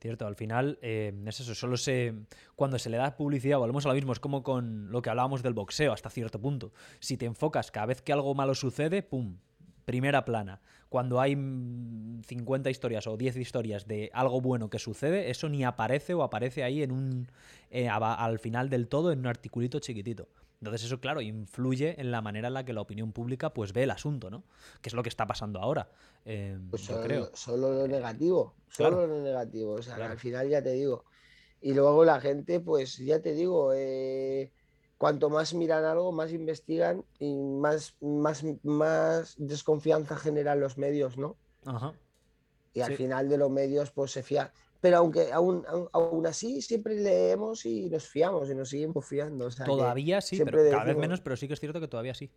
Cierto, 0.00 0.26
al 0.26 0.34
final 0.34 0.78
eh, 0.82 1.14
es 1.26 1.40
eso, 1.40 1.54
solo 1.54 1.76
se. 1.76 2.14
Cuando 2.56 2.78
se 2.78 2.90
le 2.90 2.96
da 2.96 3.16
publicidad, 3.16 3.58
volvemos 3.58 3.86
a 3.86 3.88
lo 3.90 3.94
mismo, 3.94 4.12
es 4.12 4.18
como 4.18 4.42
con 4.42 4.90
lo 4.90 5.00
que 5.00 5.10
hablábamos 5.10 5.42
del 5.42 5.54
boxeo 5.54 5.92
hasta 5.92 6.10
cierto 6.10 6.40
punto. 6.40 6.72
Si 6.98 7.16
te 7.16 7.26
enfocas 7.26 7.70
cada 7.70 7.86
vez 7.86 8.02
que 8.02 8.12
algo 8.12 8.34
malo 8.34 8.54
sucede, 8.54 9.02
¡pum! 9.02 9.36
Primera 9.84 10.24
plana, 10.24 10.60
cuando 10.88 11.20
hay 11.20 11.34
50 11.34 12.70
historias 12.70 13.06
o 13.06 13.16
10 13.16 13.36
historias 13.36 13.86
de 13.86 14.10
algo 14.12 14.40
bueno 14.40 14.68
que 14.68 14.78
sucede, 14.78 15.30
eso 15.30 15.48
ni 15.48 15.64
aparece 15.64 16.14
o 16.14 16.22
aparece 16.22 16.64
ahí 16.64 16.82
en 16.82 16.92
un 16.92 17.28
eh, 17.70 17.88
al 17.88 18.38
final 18.38 18.68
del 18.68 18.88
todo 18.88 19.12
en 19.12 19.20
un 19.20 19.26
articulito 19.26 19.78
chiquitito. 19.78 20.28
Entonces 20.60 20.84
eso, 20.84 21.00
claro, 21.00 21.20
influye 21.20 22.00
en 22.00 22.12
la 22.12 22.20
manera 22.20 22.46
en 22.48 22.54
la 22.54 22.64
que 22.64 22.72
la 22.72 22.82
opinión 22.82 23.12
pública 23.12 23.52
pues 23.52 23.72
ve 23.72 23.82
el 23.82 23.90
asunto, 23.90 24.30
¿no? 24.30 24.44
Que 24.80 24.90
es 24.90 24.94
lo 24.94 25.02
que 25.02 25.08
está 25.08 25.26
pasando 25.26 25.58
ahora. 25.58 25.88
Eh, 26.24 26.56
pues 26.70 26.82
solo, 26.82 27.02
creo. 27.02 27.30
solo 27.34 27.72
lo 27.72 27.88
negativo, 27.88 28.54
solo 28.68 29.06
lo 29.06 29.22
negativo. 29.22 29.72
O 29.72 29.82
sea, 29.82 29.96
al 29.96 30.18
final 30.18 30.48
ya 30.48 30.62
te 30.62 30.72
digo. 30.72 31.04
Y 31.60 31.74
luego 31.74 32.04
la 32.04 32.20
gente, 32.20 32.60
pues 32.60 32.98
ya 32.98 33.20
te 33.20 33.34
digo, 33.34 33.72
eh, 33.74 34.52
cuanto 35.02 35.30
más 35.30 35.52
miran 35.52 35.84
algo, 35.84 36.12
más 36.12 36.30
investigan 36.30 37.04
y 37.18 37.34
más, 37.34 37.96
más, 38.00 38.44
más 38.62 39.34
desconfianza 39.36 40.14
generan 40.14 40.60
los 40.60 40.78
medios, 40.78 41.18
¿no? 41.18 41.36
Ajá. 41.64 41.92
Y 42.72 42.82
al 42.82 42.94
final 42.94 43.28
de 43.28 43.36
los 43.36 43.50
medios, 43.50 43.90
pues 43.90 44.12
se 44.12 44.22
fía. 44.22 44.52
Pero 44.80 44.98
aunque 44.98 45.32
aún, 45.32 45.64
aún 45.92 46.24
así 46.24 46.62
siempre 46.62 46.94
leemos 46.94 47.66
y 47.66 47.90
nos 47.90 48.06
fiamos 48.06 48.48
y 48.48 48.54
nos 48.54 48.68
seguimos 48.68 49.04
fiando. 49.04 49.50
todavía 49.50 50.20
sí, 50.20 50.40
pero 50.44 50.58
cada 50.70 50.84
vez 50.84 50.96
menos, 50.96 51.20
pero 51.20 51.36
sí 51.36 51.48
que 51.48 51.54
es 51.54 51.58
cierto 51.58 51.80
que 51.80 51.88
todavía 51.88 52.14
sí. 52.14 52.30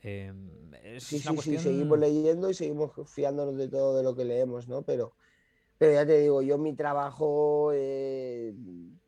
Em, 0.00 0.70
sí, 1.00 1.18
sí, 1.18 1.36
sí, 1.42 1.58
seguimos 1.58 1.98
leyendo 1.98 2.48
y 2.48 2.54
seguimos 2.54 2.92
fiándonos 3.06 3.56
de 3.56 3.66
todo 3.66 3.96
de 3.96 4.04
lo 4.04 4.14
que 4.14 4.24
leemos, 4.24 4.68
¿no? 4.68 4.82
Pero, 4.82 5.16
pero 5.78 5.94
ya 5.94 6.06
te 6.06 6.20
digo, 6.20 6.42
yo 6.42 6.58
mi 6.58 6.76
trabajo 6.76 7.72
eh, 7.74 8.54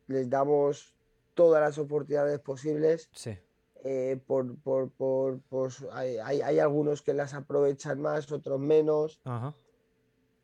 les 0.07 0.29
damos 0.29 0.96
todas 1.37 1.61
las 1.61 1.77
oportunidades 1.77 2.39
posibles. 2.39 3.09
Sí. 3.13 3.37
Eh, 3.85 4.19
por, 4.25 4.57
por, 4.57 4.89
por, 4.89 5.39
hay, 5.93 6.17
hay, 6.17 6.59
algunos 6.59 7.03
que 7.03 7.13
las 7.13 7.33
aprovechan 7.35 8.01
más, 8.01 8.29
otros 8.31 8.59
menos. 8.59 9.21
Ajá. 9.23 9.53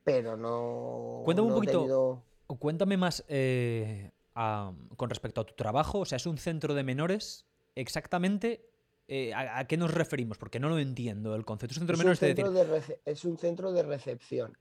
Pero 0.04 0.38
no. 0.38 1.24
Cuéntame 1.26 1.48
un 1.50 1.56
poquito. 1.56 2.24
Cuéntame 2.60 2.96
más 2.96 3.26
eh, 3.28 4.12
con 4.96 5.10
respecto 5.10 5.42
a 5.42 5.46
tu 5.46 5.56
trabajo. 5.56 6.00
O 6.00 6.06
sea, 6.06 6.18
es 6.18 6.28
un 6.28 6.38
centro 6.38 6.76
de 6.76 6.84
menores. 6.84 7.48
Exactamente. 7.76 8.70
Eh, 9.08 9.34
¿a, 9.34 9.66
qué 9.66 9.78
nos 9.78 9.92
referimos? 9.92 10.38
Porque 10.38 10.60
no 10.60 10.70
lo 10.70 10.78
entiendo 10.78 11.36
el 11.36 11.44
concepto. 11.44 11.74
Es 11.74 11.82
un 11.82 11.88
centro, 11.88 12.52
de, 12.52 12.64
menores 12.64 13.00
es 13.04 13.26
un 13.26 13.38
centro 13.38 13.72
de 13.72 13.84
recepción. 13.84 14.58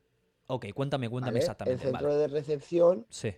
Ok, 0.46 0.66
cuéntame, 0.74 1.08
cuéntame 1.10 1.38
exactamente. 1.38 1.84
El 1.84 1.90
centro 1.90 2.16
de 2.16 2.28
recepción 2.28 3.06
sí. 3.10 3.34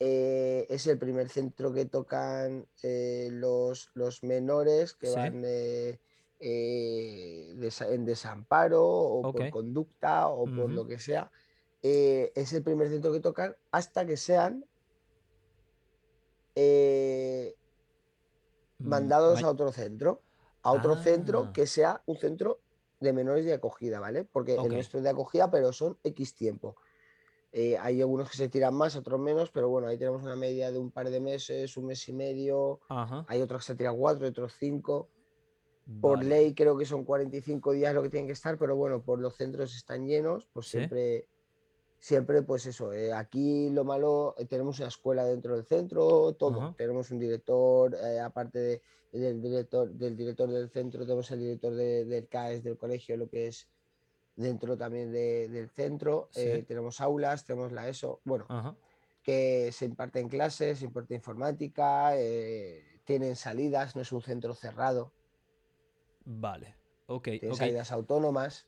Eh, 0.00 0.66
es 0.68 0.86
el 0.88 0.98
primer 0.98 1.28
centro 1.28 1.72
que 1.72 1.84
tocan 1.84 2.66
eh, 2.82 3.28
los, 3.30 3.90
los, 3.94 4.24
menores 4.24 4.94
que 4.94 5.10
van 5.10 5.42
eh, 5.44 6.00
en 6.40 8.04
desamparo 8.04 8.84
o 8.84 9.32
por 9.32 9.50
conducta 9.50 10.28
o 10.28 10.46
por 10.46 10.70
lo 10.70 10.86
que 10.86 10.98
sea. 10.98 11.30
es 11.80 12.52
el 12.52 12.62
primer 12.62 12.88
centro 12.88 13.12
que 13.12 13.20
tocan 13.20 13.54
hasta 13.70 14.04
que 14.04 14.16
sean 14.16 14.64
mm, 16.56 17.50
mandados 18.78 19.44
a 19.44 19.48
otro 19.48 19.70
centro. 19.70 20.22
A 20.62 20.72
otro 20.72 20.96
centro 20.96 21.46
ah. 21.48 21.52
que 21.52 21.66
sea 21.66 22.02
un 22.06 22.16
centro 22.16 22.58
de 23.00 23.12
menores 23.12 23.44
de 23.44 23.52
acogida, 23.52 24.00
¿vale? 24.00 24.24
Porque 24.24 24.54
el 24.54 24.68
nuestro 24.68 24.98
es 24.98 25.04
de 25.04 25.10
acogida, 25.10 25.50
pero 25.50 25.72
son 25.72 25.98
X 26.02 26.34
tiempo. 26.34 26.76
Eh, 27.56 27.78
hay 27.78 28.00
algunos 28.00 28.28
que 28.28 28.36
se 28.36 28.48
tiran 28.48 28.74
más, 28.74 28.96
otros 28.96 29.20
menos, 29.20 29.48
pero 29.52 29.68
bueno, 29.68 29.86
ahí 29.86 29.96
tenemos 29.96 30.24
una 30.24 30.34
media 30.34 30.72
de 30.72 30.78
un 30.80 30.90
par 30.90 31.08
de 31.08 31.20
meses, 31.20 31.76
un 31.76 31.86
mes 31.86 32.08
y 32.08 32.12
medio. 32.12 32.80
Hay 33.28 33.40
otros 33.40 33.62
que 33.62 33.66
se 33.66 33.76
tiran 33.76 33.96
cuatro, 33.96 34.26
otros 34.26 34.56
cinco. 34.58 35.08
Por 36.00 36.24
ley 36.24 36.52
creo 36.52 36.76
que 36.76 36.84
son 36.84 37.04
45 37.04 37.70
días 37.70 37.94
lo 37.94 38.02
que 38.02 38.08
tienen 38.08 38.26
que 38.26 38.32
estar, 38.32 38.58
pero 38.58 38.74
bueno, 38.74 39.02
por 39.02 39.20
los 39.20 39.36
centros 39.36 39.76
están 39.76 40.04
llenos, 40.04 40.48
pues 40.52 40.66
siempre, 40.66 41.28
siempre 42.00 42.42
pues 42.42 42.66
eso. 42.66 42.92
Eh, 42.92 43.12
aquí 43.12 43.70
lo 43.70 43.84
malo, 43.84 44.34
eh, 44.36 44.46
tenemos 44.46 44.80
una 44.80 44.88
escuela 44.88 45.24
dentro 45.24 45.54
del 45.54 45.64
centro, 45.64 46.32
todo. 46.32 46.74
Tenemos 46.76 47.12
un 47.12 47.20
director, 47.20 47.94
aparte 48.20 48.82
del, 49.12 49.40
director, 49.40 49.88
del 49.92 50.16
director 50.16 50.50
del 50.50 50.70
centro, 50.70 51.04
tenemos 51.04 51.30
el 51.30 51.38
director 51.38 51.72
del 51.72 52.26
CAES 52.26 52.64
del 52.64 52.76
colegio, 52.76 53.16
lo 53.16 53.28
que 53.28 53.46
es 53.46 53.68
dentro 54.36 54.76
también 54.76 55.12
del 55.12 55.70
centro. 55.70 56.28
Eh, 56.34 56.64
tenemos 56.66 57.00
aulas, 57.00 57.44
tenemos 57.44 57.72
la 57.72 57.88
ESO, 57.88 58.20
bueno, 58.24 58.46
que 59.22 59.70
se 59.72 59.84
imparten 59.84 60.28
clases, 60.28 60.78
se 60.78 60.84
imparte 60.84 61.14
informática, 61.14 62.16
eh, 62.16 63.00
tienen 63.04 63.36
salidas, 63.36 63.96
no 63.96 64.02
es 64.02 64.12
un 64.12 64.22
centro 64.22 64.54
cerrado. 64.54 65.12
Vale, 66.24 66.74
ok. 67.06 67.28
Tiene 67.40 67.54
salidas 67.54 67.92
autónomas. 67.92 68.66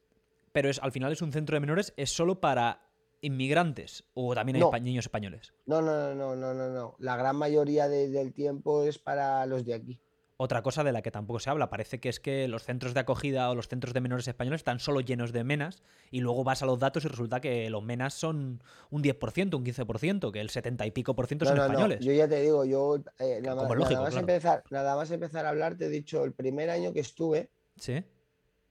Pero 0.52 0.70
es, 0.70 0.78
al 0.80 0.92
final 0.92 1.12
es 1.12 1.20
un 1.20 1.32
centro 1.32 1.54
de 1.56 1.60
menores, 1.60 1.92
¿es 1.96 2.10
solo 2.10 2.40
para 2.40 2.82
inmigrantes 3.20 4.04
o 4.14 4.34
también 4.34 4.62
hay 4.72 4.80
niños 4.80 5.06
españoles? 5.06 5.52
No, 5.66 5.82
no, 5.82 6.14
no, 6.14 6.36
no, 6.36 6.54
no, 6.54 6.68
no. 6.70 6.96
La 6.98 7.16
gran 7.16 7.36
mayoría 7.36 7.88
del 7.88 8.32
tiempo 8.32 8.84
es 8.84 8.98
para 8.98 9.44
los 9.46 9.64
de 9.64 9.74
aquí. 9.74 10.00
Otra 10.38 10.62
cosa 10.62 10.84
de 10.84 10.92
la 10.92 11.00
que 11.00 11.10
tampoco 11.10 11.38
se 11.38 11.48
habla, 11.48 11.70
parece 11.70 11.98
que 11.98 12.10
es 12.10 12.20
que 12.20 12.46
los 12.46 12.62
centros 12.62 12.92
de 12.92 13.00
acogida 13.00 13.48
o 13.48 13.54
los 13.54 13.68
centros 13.68 13.94
de 13.94 14.02
menores 14.02 14.28
españoles 14.28 14.60
están 14.60 14.80
solo 14.80 15.00
llenos 15.00 15.32
de 15.32 15.44
menas 15.44 15.82
y 16.10 16.20
luego 16.20 16.44
vas 16.44 16.62
a 16.62 16.66
los 16.66 16.78
datos 16.78 17.06
y 17.06 17.08
resulta 17.08 17.40
que 17.40 17.70
los 17.70 17.82
menas 17.82 18.12
son 18.12 18.62
un 18.90 19.02
10%, 19.02 19.54
un 19.54 19.64
15%, 19.64 20.30
que 20.32 20.40
el 20.40 20.50
70 20.50 20.86
y 20.86 20.90
pico 20.90 21.14
por 21.14 21.26
ciento 21.26 21.46
son 21.46 21.58
españoles. 21.58 22.00
Yo 22.04 22.12
ya 22.12 22.28
te 22.28 22.42
digo, 22.42 22.66
yo 22.66 22.96
eh, 23.18 23.40
nada, 23.42 23.66
más, 23.66 24.14
empezar, 24.14 24.62
nada 24.68 24.94
más 24.94 25.10
empezar 25.10 25.46
a 25.46 25.48
hablar, 25.48 25.76
te 25.76 25.86
he 25.86 25.88
dicho, 25.88 26.22
el 26.24 26.32
primer 26.32 26.68
año 26.68 26.92
que 26.92 27.00
estuve, 27.00 27.48
¿Sí? 27.76 28.04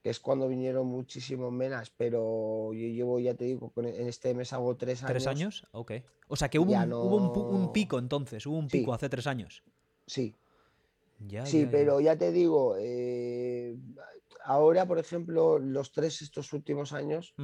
que 0.03 0.11
es 0.11 0.19
cuando 0.19 0.47
vinieron 0.47 0.85
muchísimos 0.85 1.51
menas, 1.51 1.91
pero 1.97 2.73
yo 2.73 2.87
llevo, 2.89 3.19
ya 3.19 3.33
te 3.33 3.45
digo, 3.45 3.73
en 3.77 4.07
este 4.07 4.35
mes 4.35 4.53
hago 4.53 4.77
tres 4.77 5.01
años. 5.01 5.11
¿Tres 5.11 5.25
años? 5.25 5.67
Ok. 5.71 5.93
O 6.27 6.35
sea 6.35 6.47
que 6.47 6.59
hubo, 6.59 6.75
un, 6.75 7.73
pico 7.73 7.97
entonces, 7.97 8.45
hubo 8.45 8.55
un 8.55 8.67
pico 8.67 8.93
hace 8.93 9.09
tres 9.09 9.25
años. 9.25 9.63
Sí, 10.05 10.35
sí, 11.45 11.67
pero 11.69 11.99
ya 11.99 12.17
te 12.17 12.31
digo, 12.31 12.75
eh, 12.77 13.77
ahora, 14.43 14.85
por 14.85 14.99
ejemplo, 14.99 15.59
los 15.59 15.91
tres 15.91 16.21
estos 16.21 16.53
últimos 16.53 16.93
años 16.93 17.35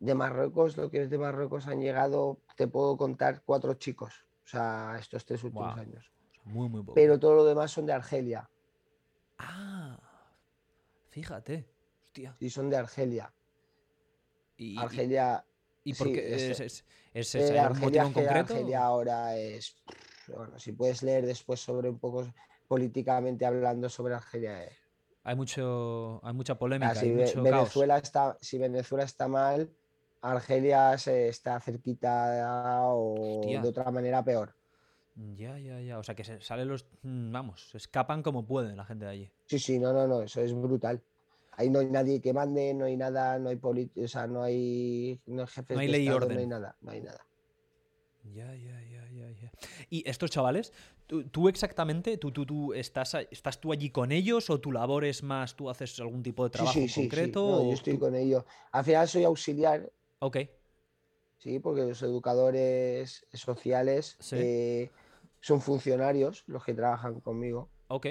de 0.00 0.14
Marruecos, 0.14 0.76
lo 0.76 0.90
que 0.90 1.02
es 1.02 1.10
de 1.10 1.18
Marruecos, 1.18 1.66
han 1.66 1.80
llegado, 1.80 2.40
te 2.56 2.66
puedo 2.66 2.96
contar, 2.96 3.42
cuatro 3.44 3.74
chicos. 3.74 4.26
O 4.44 4.48
sea, 4.48 4.96
estos 4.98 5.24
tres 5.24 5.44
últimos 5.44 5.78
años. 5.78 6.10
Muy, 6.44 6.68
muy 6.68 6.82
Pero 6.94 7.20
todo 7.20 7.36
lo 7.36 7.44
demás 7.44 7.70
son 7.70 7.86
de 7.86 7.92
Argelia. 7.92 8.48
Ah, 9.38 9.98
fíjate. 11.10 11.68
Hostia. 12.02 12.34
Sí, 12.38 12.50
son 12.50 12.70
de 12.70 12.76
Argelia. 12.76 13.32
Y, 14.56 14.78
Argelia. 14.78 15.44
¿Y 15.84 15.94
por 15.94 16.12
qué? 16.12 16.34
¿Es, 16.34 16.60
es, 16.60 16.84
es, 17.14 17.34
es 17.34 17.50
eh, 17.50 17.58
Argelia, 17.58 18.02
en 18.02 18.12
concreto? 18.12 18.54
Argelia 18.54 18.84
ahora 18.84 19.36
es. 19.36 19.76
Bueno, 20.28 20.58
si 20.58 20.72
puedes 20.72 21.02
leer 21.02 21.26
después 21.26 21.60
sobre 21.60 21.88
un 21.88 21.98
poco 21.98 22.26
políticamente 22.70 23.44
hablando 23.44 23.88
sobre 23.88 24.14
Argelia. 24.14 24.62
Eh. 24.62 24.70
Hay, 25.24 25.34
mucho, 25.34 26.20
hay 26.24 26.32
mucha 26.32 26.54
polémica. 26.54 26.94
si, 26.94 27.10
Venezuela 27.10 27.98
Está, 27.98 28.38
si 28.40 28.58
Venezuela 28.58 29.02
está 29.02 29.26
mal, 29.26 29.68
Argelia 30.20 30.96
se 30.96 31.26
está 31.26 31.58
cerquita 31.58 32.86
o 32.94 33.40
de 33.44 33.68
otra 33.68 33.90
manera 33.90 34.22
peor. 34.22 34.54
Ya, 35.34 35.58
ya, 35.58 35.80
ya. 35.80 35.98
O 35.98 36.04
sea 36.04 36.14
que 36.14 36.22
se 36.22 36.40
salen 36.40 36.68
los. 36.68 36.86
Mm, 37.02 37.32
vamos, 37.32 37.70
se 37.70 37.76
escapan 37.76 38.22
como 38.22 38.46
pueden 38.46 38.76
la 38.76 38.84
gente 38.84 39.04
de 39.04 39.10
allí. 39.10 39.30
Sí, 39.46 39.58
sí, 39.58 39.80
no, 39.80 39.92
no, 39.92 40.06
no. 40.06 40.22
Eso 40.22 40.40
es 40.40 40.54
brutal. 40.54 41.02
ahí 41.56 41.70
no 41.70 41.80
hay 41.80 41.86
nadie 41.86 42.20
que 42.20 42.32
mande, 42.32 42.72
no 42.72 42.84
hay 42.84 42.96
nada, 42.96 43.36
no 43.40 43.48
hay 43.48 43.58
o 43.60 44.06
sea, 44.08 44.28
no 44.28 44.44
hay, 44.44 45.20
no 45.26 45.42
hay 45.42 45.48
jefes 45.48 45.74
no 45.74 45.80
hay 45.80 45.88
ley 45.88 46.08
orden. 46.08 46.34
no 46.34 46.40
hay 46.40 46.46
nada, 46.46 46.76
no 46.82 46.92
hay 46.92 47.00
nada. 47.00 47.26
Ya, 48.32 48.54
ya, 48.54 48.80
ya, 48.82 48.89
Y 49.88 50.08
estos 50.08 50.30
chavales, 50.30 50.72
tú, 51.30 51.48
exactamente, 51.48 52.16
tú, 52.18 52.32
tú, 52.32 52.46
tú 52.46 52.72
estás, 52.74 53.14
estás 53.30 53.60
tú 53.60 53.72
allí 53.72 53.90
con 53.90 54.12
ellos 54.12 54.50
o 54.50 54.60
tu 54.60 54.72
labor 54.72 55.04
es 55.04 55.22
más, 55.22 55.54
tú 55.56 55.68
haces 55.68 55.98
algún 56.00 56.22
tipo 56.22 56.44
de 56.44 56.50
trabajo 56.50 56.80
concreto? 56.94 57.62
yo 57.64 57.72
estoy 57.72 57.98
con 57.98 58.14
ellos. 58.14 58.44
Al 58.72 58.84
final 58.84 59.08
soy 59.08 59.24
auxiliar. 59.24 59.90
Ok. 60.20 60.38
Sí, 61.38 61.58
porque 61.58 61.82
los 61.82 62.02
educadores 62.02 63.26
sociales 63.32 64.18
eh, 64.32 64.90
son 65.40 65.60
funcionarios 65.62 66.44
los 66.46 66.64
que 66.64 66.74
trabajan 66.74 67.20
conmigo. 67.20 67.70
Ok. 67.88 68.08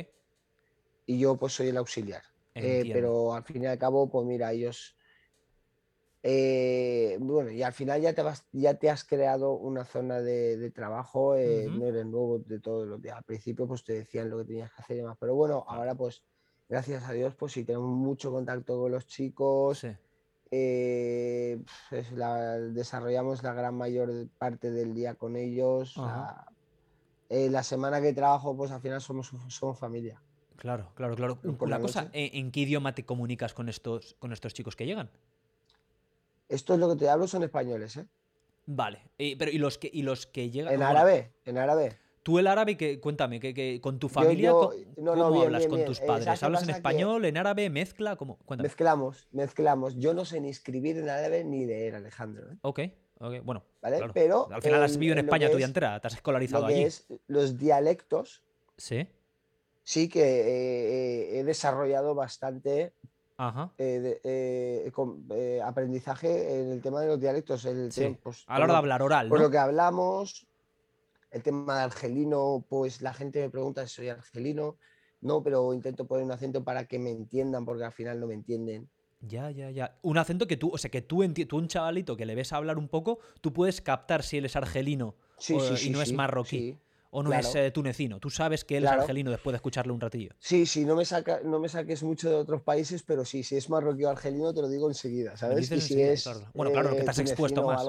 Y 1.06 1.20
yo 1.20 1.38
pues 1.38 1.54
soy 1.54 1.68
el 1.68 1.78
auxiliar. 1.78 2.24
Eh, 2.56 2.90
pero 2.91 3.34
al 3.34 3.44
fin 3.44 3.64
y 3.64 3.68
al 3.68 3.78
cabo, 3.78 4.10
pues 4.10 4.26
mira, 4.26 4.52
ellos 4.52 4.96
eh, 6.22 7.18
bueno, 7.22 7.50
y 7.50 7.64
al 7.64 7.72
final 7.72 8.02
ya 8.02 8.14
te, 8.14 8.22
vas, 8.22 8.46
ya 8.52 8.74
te 8.74 8.90
has 8.90 9.06
creado 9.06 9.54
una 9.54 9.86
zona 9.86 10.20
de, 10.20 10.72
trabajo, 10.72 11.36
eh, 11.36 11.70
no 11.72 11.86
eres 11.86 12.06
nuevo 12.06 12.40
de 12.40 12.60
todos 12.60 12.88
los 12.88 13.02
días. 13.02 13.18
Al 13.18 13.24
principio 13.24 13.68
pues 13.68 13.84
te 13.84 13.94
decían 13.94 14.30
lo 14.30 14.40
que 14.40 14.46
tenías 14.46 14.72
que 14.74 14.82
hacer 14.82 14.98
y 14.98 15.00
demás, 15.00 15.18
pero 15.20 15.36
bueno, 15.36 15.64
ahora 15.68 15.96
pues 15.96 16.24
gracias 16.68 17.04
a 17.08 17.14
Dios 17.14 17.36
pues 17.36 17.54
sí 17.54 17.64
tenemos 17.64 17.90
mucho 17.90 18.32
contacto 18.32 18.78
con 18.80 18.91
los 18.91 19.08
chicos, 19.08 19.86
eh, 20.52 21.60
desarrollamos 21.91 23.44
la 23.44 23.54
gran 23.54 23.76
mayor 23.76 24.28
parte 24.38 24.72
del 24.72 24.94
día 24.94 25.16
con 25.16 25.36
ellos. 25.36 25.96
La, 27.30 27.64
semana 27.64 28.02
que 28.02 28.12
trabajo 28.12 28.58
pues 28.58 28.72
al 28.72 28.82
final 28.82 29.00
somos, 29.00 29.32
somos 29.48 29.80
familia. 29.80 30.22
Claro, 30.58 30.91
claro, 30.96 31.16
claro. 31.16 31.40
Una 31.60 31.80
cosa, 31.80 32.10
¿en 32.12 32.52
qué 32.52 32.62
idioma 32.62 32.94
te 32.94 33.06
comunicas 33.06 33.54
con 33.54 33.70
estos, 33.70 34.16
con 34.20 34.34
estos 34.34 34.54
chicos 34.54 34.76
que 34.76 34.86
llegan? 34.86 35.10
Esto 36.49 36.73
es 36.73 36.80
lo 36.80 36.89
que 36.89 36.95
te 36.95 37.09
hablo, 37.09 37.27
son 37.27 37.43
españoles, 37.43 37.95
¿eh? 37.97 38.05
Vale. 38.65 39.01
pero 39.17 39.49
¿y 39.49 39.57
los 39.57 39.77
que, 39.77 39.89
y 39.91 40.01
los 40.01 40.26
que 40.27 40.49
llegan? 40.49 40.73
En 40.73 40.84
árabe, 40.84 41.31
en 41.45 41.57
árabe. 41.57 41.97
Tú 42.21 42.38
el 42.38 42.47
árabe, 42.47 42.77
que, 42.77 42.99
cuéntame, 42.99 43.39
que, 43.39 43.80
con 43.81 43.97
tu 43.97 44.09
familia, 44.09 44.51
¿cómo 44.51 45.41
hablas 45.41 45.67
con 45.67 45.85
tus 45.85 45.99
padres? 45.99 46.43
¿Hablas 46.43 46.63
en 46.63 46.71
español, 46.71 47.26
en 47.26 47.38
árabe, 47.38 47.69
mezcla? 47.69 48.15
¿Cómo? 48.15 48.38
Mezclamos, 48.57 49.27
mezclamos. 49.31 49.95
Yo 49.95 50.13
no 50.13 50.26
sé 50.26 50.41
ni 50.41 50.49
escribir 50.49 50.97
en 50.97 51.09
árabe 51.09 51.43
ni 51.43 51.65
leer, 51.65 51.95
Alejandro. 51.95 52.51
¿eh? 52.51 52.57
Ok, 52.61 52.80
ok, 53.19 53.43
bueno. 53.43 53.63
¿Vale? 53.81 54.01
Pero. 54.13 54.47
Al 54.51 54.61
final 54.61 54.84
has 54.84 54.97
vivido 54.97 55.13
en 55.13 55.26
España 55.26 55.49
tu 55.49 55.57
día 55.57 55.65
entera, 55.65 55.99
te 55.99 56.07
has 56.07 56.15
escolarizado 56.15 56.63
lo 56.63 56.67
allí. 56.67 56.84
Es 56.84 57.07
los 57.27 57.57
dialectos. 57.57 58.43
Sí. 58.77 59.07
Sí 59.84 60.07
que 60.09 60.21
eh, 60.21 61.34
eh, 61.38 61.39
he 61.39 61.43
desarrollado 61.43 62.13
bastante 62.13 62.93
eh, 63.78 64.20
eh, 64.24 64.91
eh, 65.32 65.61
aprendizaje 65.64 66.60
en 66.60 66.72
el 66.72 66.82
tema 66.82 67.02
de 67.02 67.07
los 67.07 67.20
dialectos. 67.20 67.64
El 67.66 67.90
pues, 68.22 68.44
a 68.48 68.60
la 68.60 68.66
hora 68.66 68.74
de 68.74 68.80
hablar 68.80 69.02
oral. 69.02 69.30
Por 69.30 69.40
lo 69.40 69.49
que 69.49 69.57
hablamos, 69.57 70.45
el 71.32 71.41
tema 71.41 71.78
de 71.78 71.84
argelino, 71.84 72.66
pues 72.68 73.02
la 73.02 73.14
gente 73.14 73.40
me 73.40 73.49
pregunta 73.49 73.88
si 73.88 73.95
soy 73.95 74.10
argelino. 74.10 74.76
No, 75.22 75.41
pero 75.41 75.74
intento 75.74 76.06
poner 76.06 76.26
un 76.26 76.32
acento 76.32 76.64
para 76.64 76.86
que 76.86 76.99
me 76.99 77.11
entiendan, 77.11 77.66
porque 77.66 77.84
al 77.84 77.91
final 77.94 78.20
no 78.20 78.28
me 78.28 78.34
entienden. 78.34 78.90
Ya, 79.22 79.52
ya, 79.52 79.70
ya. 79.70 79.98
Un 80.02 80.18
acento 80.18 80.48
que 80.48 80.57
tú, 80.57 80.72
o 80.74 80.78
sea, 80.78 80.90
que 80.90 81.02
tú, 81.02 81.26
tú 81.48 81.57
un 81.57 81.68
chavalito 81.68 82.16
que 82.16 82.26
le 82.26 82.36
ves 82.36 82.53
hablar 82.53 82.78
un 82.78 82.88
poco, 82.88 83.20
tú 83.41 83.52
puedes 83.53 83.82
captar 83.82 84.24
si 84.24 84.38
él 84.38 84.45
es 84.45 84.56
argelino 84.56 85.16
y 85.48 85.90
no 85.90 86.02
es 86.02 86.14
marroquí 86.14 86.78
o 87.11 87.23
no 87.23 87.34
es 87.34 87.53
eh, 87.56 87.72
tunecino. 87.72 88.19
Tú 88.19 88.30
sabes 88.30 88.64
que 88.64 88.77
él 88.77 88.86
es 88.86 88.91
argelino 88.91 89.31
después 89.31 89.53
de 89.53 89.57
escucharle 89.57 89.91
un 89.91 90.02
ratillo. 90.02 90.31
Sí, 90.40 90.65
sí, 90.65 90.86
no 90.86 90.95
me, 90.95 91.06
saca, 91.06 91.41
no 91.44 91.60
me 91.60 91.69
saques 91.69 92.03
mucho 92.03 92.30
de 92.30 92.36
otros 92.36 92.61
países, 92.61 93.03
pero 93.03 93.26
sí, 93.26 93.44
si 93.44 93.56
es 93.57 93.69
marroquí 93.69 94.03
o 94.03 94.10
argelino 94.10 94.53
te 94.53 94.61
lo 94.61 94.69
digo 94.69 94.88
enseguida, 94.88 95.36
¿sabes? 95.38 95.68
si 95.68 96.02
es, 96.02 96.30
Bueno, 96.53 96.72
claro, 96.72 96.91
que 96.91 96.99
estás 96.99 97.19
expuesto 97.19 97.64
más. 97.64 97.86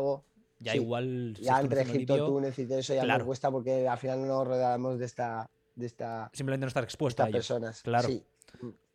ya 0.58 0.74
igual. 0.76 1.36
ya 1.40 1.60
entre 1.60 1.82
Egipto, 1.82 2.26
Túnez 2.26 2.58
y 2.58 2.72
eso 2.72 2.94
ya 2.94 3.04
me 3.04 3.24
cuesta 3.24 3.50
porque 3.50 3.88
al 3.88 3.98
final 3.98 4.20
no 4.20 4.26
nos 4.26 4.46
rodeamos 4.46 4.98
de 4.98 5.06
esta, 5.06 5.50
de 5.74 5.86
esta. 5.86 6.30
Simplemente 6.32 6.64
no 6.64 6.68
estar 6.68 6.84
expuesto 6.84 7.22
a 7.22 7.28
ellos. 7.28 7.46
personas. 7.46 7.82
Claro. 7.82 8.08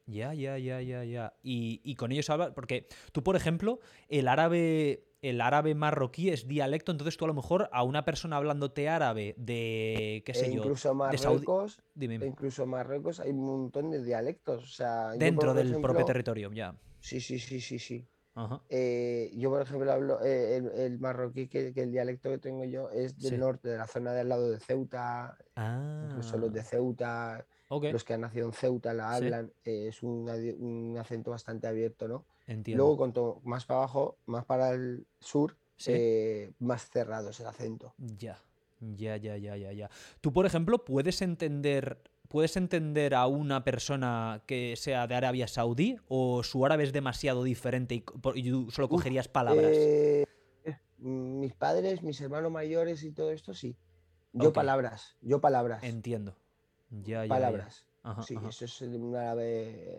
Ya, 0.07 0.35
ya, 0.35 0.57
ya, 0.59 0.81
ya, 0.81 1.03
ya. 1.03 1.33
Y, 1.41 1.81
y 1.83 1.95
con 1.95 2.11
ellos 2.11 2.29
hablas, 2.29 2.51
porque 2.53 2.87
tú, 3.11 3.23
por 3.23 3.35
ejemplo, 3.35 3.79
el 4.07 4.27
árabe 4.27 5.03
el 5.21 5.41
árabe 5.41 5.75
marroquí 5.75 6.29
es 6.29 6.47
dialecto, 6.47 6.91
entonces 6.91 7.17
tú 7.17 7.25
a 7.25 7.27
lo 7.27 7.33
mejor 7.33 7.69
a 7.71 7.83
una 7.83 8.05
persona 8.05 8.37
hablándote 8.37 8.89
árabe 8.89 9.33
de, 9.37 10.23
qué 10.25 10.33
sé 10.33 10.47
e 10.47 10.53
yo, 10.53 10.57
incluso 10.57 10.93
Marruecos, 10.93 11.81
Dime. 11.93 12.15
incluso 12.25 12.65
Marruecos 12.65 13.19
hay 13.19 13.31
un 13.31 13.45
montón 13.45 13.91
de 13.91 14.03
dialectos, 14.03 14.63
o 14.63 14.67
sea, 14.67 15.11
dentro 15.11 15.53
del 15.53 15.79
propio 15.81 16.05
territorio, 16.05 16.51
ya. 16.51 16.75
Sí, 16.99 17.19
sí, 17.21 17.39
sí, 17.39 17.61
sí, 17.61 17.79
sí. 17.79 18.05
Eh, 18.69 19.31
yo, 19.35 19.49
por 19.49 19.61
ejemplo, 19.61 19.91
hablo 19.91 20.19
eh, 20.21 20.57
el, 20.57 20.99
marroquí, 20.99 21.47
que, 21.47 21.71
el 21.73 21.91
dialecto 21.91 22.29
que 22.29 22.37
tengo 22.37 22.65
yo 22.65 22.89
es 22.89 23.17
del 23.17 23.39
norte, 23.39 23.69
de 23.69 23.77
la 23.77 23.87
zona 23.87 24.11
del 24.11 24.27
lado 24.27 24.51
de 24.51 24.59
Ceuta, 24.59 25.37
incluso 26.05 26.37
los 26.37 26.51
de 26.51 26.59
ah. 26.59 26.63
Ceuta, 26.63 27.45
los 27.69 28.03
que 28.03 28.13
han 28.13 28.21
nacido 28.21 28.47
en 28.47 28.53
Ceuta 28.53 28.93
la 28.93 29.15
hablan, 29.15 29.53
eh, 29.63 29.87
es 29.87 30.03
un, 30.03 30.29
un 30.59 30.97
acento 30.97 31.31
bastante 31.31 31.67
abierto, 31.67 32.09
¿no? 32.09 32.25
Luego, 32.47 32.97
cuanto 32.97 33.41
más 33.43 33.65
para 33.65 33.79
abajo, 33.79 34.17
más 34.25 34.45
para 34.45 34.71
el 34.71 35.07
sur, 35.19 35.57
eh, 35.87 36.53
más 36.59 36.89
cerrado 36.89 37.29
es 37.29 37.39
el 37.39 37.47
acento. 37.47 37.93
Ya, 37.97 38.39
ya, 38.79 39.17
ya, 39.17 39.37
ya, 39.37 39.57
ya, 39.57 39.71
ya. 39.71 39.89
Tú, 40.21 40.31
por 40.31 40.45
ejemplo, 40.45 40.83
puedes 40.83 41.21
entender. 41.21 42.01
¿Puedes 42.27 42.57
entender 42.57 43.13
a 43.13 43.27
una 43.27 43.63
persona 43.63 44.43
que 44.47 44.75
sea 44.77 45.05
de 45.07 45.15
Arabia 45.15 45.47
Saudí 45.47 45.97
o 46.07 46.43
su 46.43 46.65
árabe 46.65 46.83
es 46.83 46.91
demasiado 46.91 47.43
diferente 47.43 47.95
y, 47.95 48.01
tú 48.01 48.71
solo 48.71 48.89
cogerías 48.89 49.27
palabras? 49.27 49.71
Eh, 49.73 50.25
mis 50.97 51.53
padres, 51.53 52.01
mis 52.01 52.19
hermanos 52.19 52.51
mayores 52.51 53.03
y 53.03 53.11
todo 53.11 53.31
esto, 53.31 53.53
sí. 53.53 53.77
Yo 54.33 54.51
palabras, 54.51 55.15
yo 55.21 55.39
palabras. 55.39 55.83
Entiendo. 55.83 56.35
Ya, 56.89 57.23
ya, 57.23 57.29
palabras 57.29 57.84
sí, 58.25 58.35
eso 58.47 58.65
es 58.65 58.81
un 58.81 59.15
árabe. 59.15 59.97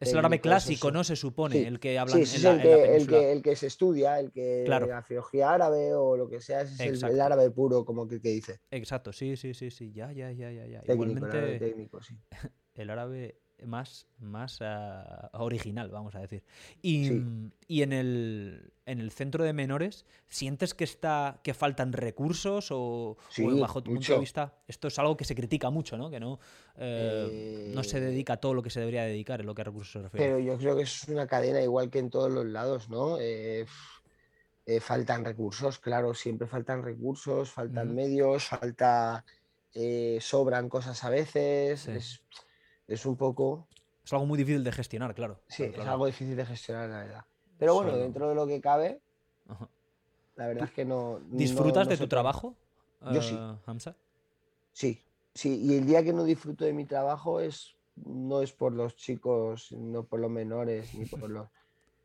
es 0.00 0.12
el 0.12 0.18
árabe 0.18 0.40
clásico, 0.40 0.90
¿no? 0.90 1.04
Se 1.04 1.16
supone, 1.16 1.66
el 1.66 1.80
que 1.80 1.98
habla 1.98 2.14
sí, 2.14 2.22
es 2.22 2.44
el, 2.44 2.62
que, 2.62 2.96
el, 2.96 3.06
que, 3.06 3.32
el, 3.32 3.42
que, 3.42 3.56
se 3.56 3.66
estudia, 3.66 4.20
el 4.20 4.30
que 4.30 4.64
la 4.66 5.02
filología 5.02 5.52
árabe 5.52 5.94
o 5.94 6.16
lo 6.16 6.28
que 6.28 6.40
sea, 6.40 6.62
es 6.62 6.80
el, 6.80 7.20
árabe 7.20 7.50
puro, 7.50 7.84
como 7.84 8.06
que, 8.06 8.20
que, 8.20 8.30
dice. 8.30 8.60
Exacto, 8.70 9.12
sí, 9.12 9.36
sí, 9.36 9.54
sí, 9.54 9.70
sí, 9.70 9.92
ya, 9.92 10.12
ya, 10.12 10.30
ya, 10.30 10.50
ya. 10.50 10.80
Técnico, 10.82 10.92
Igualmente, 10.92 11.58
técnico, 11.58 12.02
sí. 12.02 12.18
El 12.74 12.88
árabe 12.88 13.41
más, 13.66 14.06
más 14.18 14.58
ah, 14.60 15.30
original, 15.34 15.90
vamos 15.90 16.14
a 16.14 16.20
decir. 16.20 16.42
Y, 16.82 17.10
y 17.66 17.82
en, 17.82 17.92
el, 17.92 18.72
en, 18.86 19.00
el, 19.00 19.10
centro 19.10 19.44
de 19.44 19.52
menores, 19.52 20.04
¿sientes 20.28 20.74
que 20.74 20.84
está 20.84 21.40
que 21.42 21.54
faltan 21.54 21.92
recursos 21.92 22.68
o, 22.70 23.16
bajo 23.60 23.82
tu 23.82 23.92
punto 23.92 24.14
de 24.14 24.20
vista? 24.20 24.54
Esto 24.66 24.88
es 24.88 24.98
algo 24.98 25.16
que 25.16 25.24
se 25.24 25.34
critica 25.34 25.70
mucho, 25.70 25.96
¿no? 25.96 26.10
Que 26.10 26.20
no, 26.20 26.38
eh, 26.76 27.72
no 27.74 27.82
se 27.82 27.98
eh, 27.98 28.00
dedica 28.00 28.34
a 28.34 28.36
todo 28.38 28.54
lo 28.54 28.62
que 28.62 28.70
se 28.70 28.80
debería 28.80 29.04
dedicar 29.04 29.40
en 29.40 29.46
lo 29.46 29.54
que 29.54 29.62
a 29.62 29.64
recursos 29.64 29.92
se 29.92 30.02
refiere. 30.02 30.26
Pero 30.26 30.38
yo 30.38 30.58
creo 30.58 30.76
que 30.76 30.82
es 30.82 31.08
una 31.08 31.26
cadena 31.26 31.60
igual 31.62 31.90
que 31.90 31.98
en 31.98 32.10
todos 32.10 32.30
los 32.30 32.46
lados, 32.46 32.88
¿no? 32.88 33.18
Eh, 33.20 33.66
faltan 34.80 35.24
recursos, 35.24 35.78
claro, 35.78 36.14
siempre 36.14 36.46
faltan 36.46 36.82
recursos, 36.82 37.50
faltan 37.50 37.94
medios, 37.94 38.44
falta... 38.44 39.24
sobran 40.20 40.68
cosas 40.68 41.02
a 41.04 41.10
veces. 41.10 41.88
Es, 41.88 42.22
es 42.92 43.06
un 43.06 43.16
poco... 43.16 43.66
Es 44.04 44.12
algo 44.12 44.26
muy 44.26 44.38
difícil 44.38 44.64
de 44.64 44.72
gestionar, 44.72 45.14
claro. 45.14 45.40
Sí, 45.48 45.64
es 45.64 45.86
algo 45.86 46.06
difícil 46.06 46.36
de 46.36 46.44
gestionar, 46.44 46.88
la 46.88 46.98
verdad. 46.98 47.24
Pero 47.58 47.74
bueno, 47.74 47.96
dentro 47.96 48.28
de 48.28 48.34
lo 48.34 48.46
que 48.46 48.60
cabe, 48.60 49.00
la 50.36 50.46
verdad 50.48 50.64
es 50.64 50.72
que 50.72 50.84
no... 50.84 51.20
¿Disfrutas 51.30 51.88
de 51.88 51.96
tu 51.96 52.08
trabajo? 52.08 52.56
Yo 53.12 53.22
sí. 53.22 53.36
Eh, 53.38 53.56
Hamza? 53.66 53.94
Sí, 54.72 55.00
sí. 55.34 55.60
Y 55.62 55.76
el 55.76 55.86
día 55.86 56.02
que 56.02 56.12
no 56.12 56.24
disfruto 56.24 56.64
de 56.64 56.72
mi 56.72 56.84
trabajo 56.84 57.40
es 57.40 57.76
no 57.96 58.42
es 58.42 58.52
por 58.52 58.72
los 58.72 58.96
chicos, 58.96 59.72
no 59.72 60.04
por 60.04 60.20
los 60.20 60.30
menores, 60.30 60.94
ni 60.94 61.06
por 61.06 61.30
los... 61.30 61.48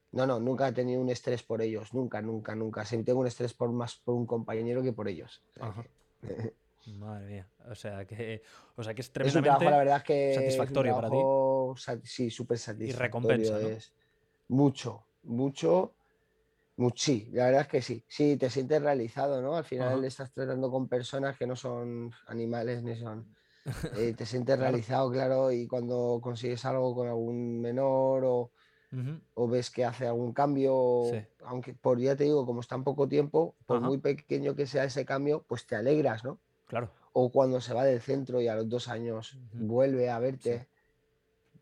No, 0.10 0.26
no, 0.26 0.40
nunca 0.40 0.70
he 0.70 0.72
tenido 0.72 1.02
un 1.02 1.10
estrés 1.10 1.44
por 1.44 1.62
ellos, 1.62 1.94
nunca, 1.94 2.22
nunca, 2.22 2.56
nunca. 2.56 2.86
Siempre 2.86 3.08
tengo 3.08 3.20
un 3.20 3.28
estrés 3.28 3.54
por 3.54 3.72
más 3.74 3.98
por 3.98 4.16
un 4.16 4.26
compañero 4.26 4.82
que 4.82 4.94
por 4.94 5.10
ellos. 5.10 5.44
Madre 6.96 7.28
mía. 7.28 7.48
O 7.70 7.76
sea 7.76 8.06
que, 8.06 8.42
o 8.76 8.84
sea 8.84 8.94
que 8.94 9.02
es 9.02 9.12
tremendamente 9.12 9.66
la 9.66 9.78
verdad 9.78 9.98
es 9.98 10.04
que 10.04 10.34
satisfactorio 10.36 10.96
para 10.96 11.10
ti. 11.10 12.08
Sí, 12.08 12.30
súper 12.30 12.58
satisfactorio. 12.58 12.96
Y 12.96 12.98
recompensa. 12.98 13.62
Es 13.62 13.94
mucho, 14.48 15.04
mucho, 15.24 15.94
mucho. 16.78 17.12
la 17.32 17.46
verdad 17.46 17.62
es 17.62 17.68
que 17.68 17.82
sí. 17.82 18.04
Sí, 18.08 18.38
te 18.38 18.50
sientes 18.50 18.82
realizado, 18.82 19.42
¿no? 19.42 19.56
Al 19.56 19.66
final 19.66 20.04
estás 20.06 20.32
tratando 20.32 20.72
con 20.72 20.88
personas 20.88 21.38
que 21.38 21.48
no 21.48 21.56
son 21.56 22.12
animales 22.28 22.84
ni 22.84 22.96
son. 22.96 23.36
Eh, 23.98 24.14
te 24.14 24.26
sientes 24.26 24.58
realizado, 24.58 25.12
claro, 25.12 25.52
y 25.52 25.68
cuando 25.68 26.22
consigues 26.24 26.64
algo 26.64 26.96
con 26.96 27.10
algún 27.10 27.60
menor 27.60 28.24
o, 28.24 28.52
o 29.34 29.48
ves 29.50 29.70
que 29.70 29.84
hace 29.84 30.08
algún 30.08 30.32
cambio, 30.32 31.02
aunque 31.44 31.74
por 31.74 32.00
ya 32.00 32.16
te 32.16 32.24
digo, 32.24 32.46
como 32.46 32.62
está 32.62 32.76
en 32.76 32.86
poco 32.86 33.10
tiempo, 33.10 33.58
por 33.66 33.82
muy 33.82 33.98
pequeño 33.98 34.56
que 34.56 34.68
sea 34.68 34.86
ese 34.86 35.04
cambio, 35.04 35.44
pues 35.50 35.68
te 35.68 35.76
alegras, 35.76 36.24
¿no? 36.24 36.40
Claro. 36.68 36.92
O 37.14 37.32
cuando 37.32 37.60
se 37.62 37.74
va 37.74 37.84
del 37.86 38.02
centro 38.02 38.42
y 38.42 38.48
a 38.48 38.56
los 38.56 38.70
dos 38.70 38.88
años 38.88 39.38
vuelve 39.54 40.10
a 40.10 40.20
verte. 40.20 40.68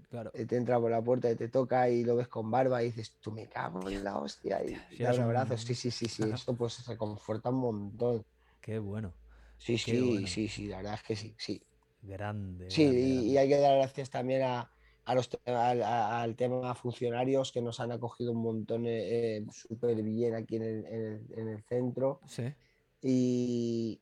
Claro. 0.10 0.32
eh, 0.34 0.46
te 0.46 0.56
entra 0.56 0.80
por 0.80 0.92
la 0.92 1.02
puerta 1.02 1.30
y 1.30 1.36
te 1.36 1.50
toca 1.50 1.90
y 1.90 2.04
lo 2.04 2.16
ves 2.16 2.28
con 2.28 2.50
barba 2.50 2.82
y 2.84 2.88
dices, 2.88 3.12
tú 3.20 3.32
me 3.32 3.48
cago 3.48 3.90
en 3.90 4.04
la 4.04 4.18
hostia. 4.18 4.64
Y 4.64 4.76
Sí, 4.96 5.04
das 5.04 5.18
un 5.18 5.24
abrazo. 5.24 5.58
Sí, 5.58 5.76
sí, 5.76 5.92
sí, 5.92 6.08
sí. 6.08 6.24
Eso 6.24 6.56
pues 6.56 6.74
se 6.74 6.98
conforta 6.98 7.50
un 7.50 7.58
montón. 7.58 8.26
Qué 8.62 8.80
bueno. 8.80 9.14
Sí, 9.58 9.74
Qué 9.74 9.78
sí, 9.78 10.00
bueno. 10.00 10.28
sí, 10.28 10.48
sí, 10.48 10.68
la 10.68 10.78
verdad 10.78 10.94
es 10.96 11.04
que 11.04 11.16
sí, 11.16 11.36
sí. 11.38 11.62
Grande. 12.02 12.70
Sí, 12.70 12.84
grande, 12.84 13.02
y, 13.02 13.38
hay 13.38 13.48
que 13.50 13.58
dar 13.58 13.78
gracias 13.78 14.10
también 14.10 14.44
a, 14.44 14.70
a 15.06 15.16
los, 15.16 15.30
al 15.46 16.36
tema 16.36 16.76
funcionarios 16.76 17.52
que 17.52 17.62
nos 17.62 17.80
han 17.80 17.92
acogido 17.92 18.32
un 18.32 18.42
montón 18.44 18.86
eh, 18.86 19.38
eh, 19.38 19.46
súper 19.52 20.02
bien 20.04 20.36
aquí 20.36 20.58
en 20.58 20.64
el, 20.64 20.86
en 20.86 21.02
el- 21.02 21.40
en 21.40 21.48
el 21.50 21.64
centro 21.64 22.20
Sí. 22.28 22.54
y, 23.02 24.02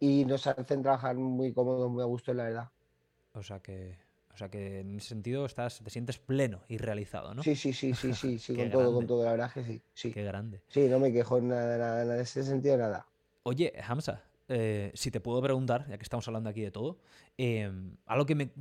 y 0.00 0.24
nos 0.24 0.46
hacen 0.46 0.82
trabajar 0.82 1.16
muy 1.16 1.52
cómodos, 1.52 1.90
muy 1.90 2.02
a 2.02 2.06
gusto, 2.06 2.32
la 2.34 2.44
verdad. 2.44 2.70
O 3.32 3.42
sea 3.42 3.60
que. 3.60 3.96
O 4.32 4.36
sea 4.38 4.50
que 4.50 4.80
en 4.80 4.98
ese 4.98 5.08
sentido 5.08 5.46
estás, 5.46 5.80
te 5.82 5.90
sientes 5.90 6.18
pleno 6.18 6.60
y 6.68 6.78
realizado, 6.78 7.34
¿no? 7.34 7.42
Sí, 7.42 7.56
sí, 7.56 7.72
sí, 7.72 7.92
sí, 7.92 8.14
sí, 8.14 8.38
sí, 8.38 8.54
con 8.54 8.70
todo, 8.70 8.94
con 8.94 9.04
todo, 9.04 9.24
la 9.24 9.32
verdad 9.32 9.48
es 9.48 9.52
que 9.54 9.64
sí, 9.64 9.82
sí. 9.94 10.12
Qué 10.12 10.22
grande. 10.22 10.62
Sí, 10.68 10.86
no 10.88 11.00
me 11.00 11.12
quejo 11.12 11.40
nada, 11.40 11.76
nada, 11.76 12.04
nada, 12.04 12.14
en 12.14 12.20
ese 12.20 12.44
sentido, 12.44 12.76
nada. 12.76 13.04
Oye, 13.42 13.72
Hamza, 13.84 14.22
eh, 14.46 14.92
si 14.94 15.10
te 15.10 15.20
puedo 15.20 15.42
preguntar, 15.42 15.86
ya 15.88 15.98
que 15.98 16.04
estamos 16.04 16.26
hablando 16.28 16.48
aquí 16.50 16.62
de 16.62 16.70
todo, 16.70 16.98
eh, 17.36 17.70
algo 18.06 18.26
que 18.26 18.34
me 18.34 18.52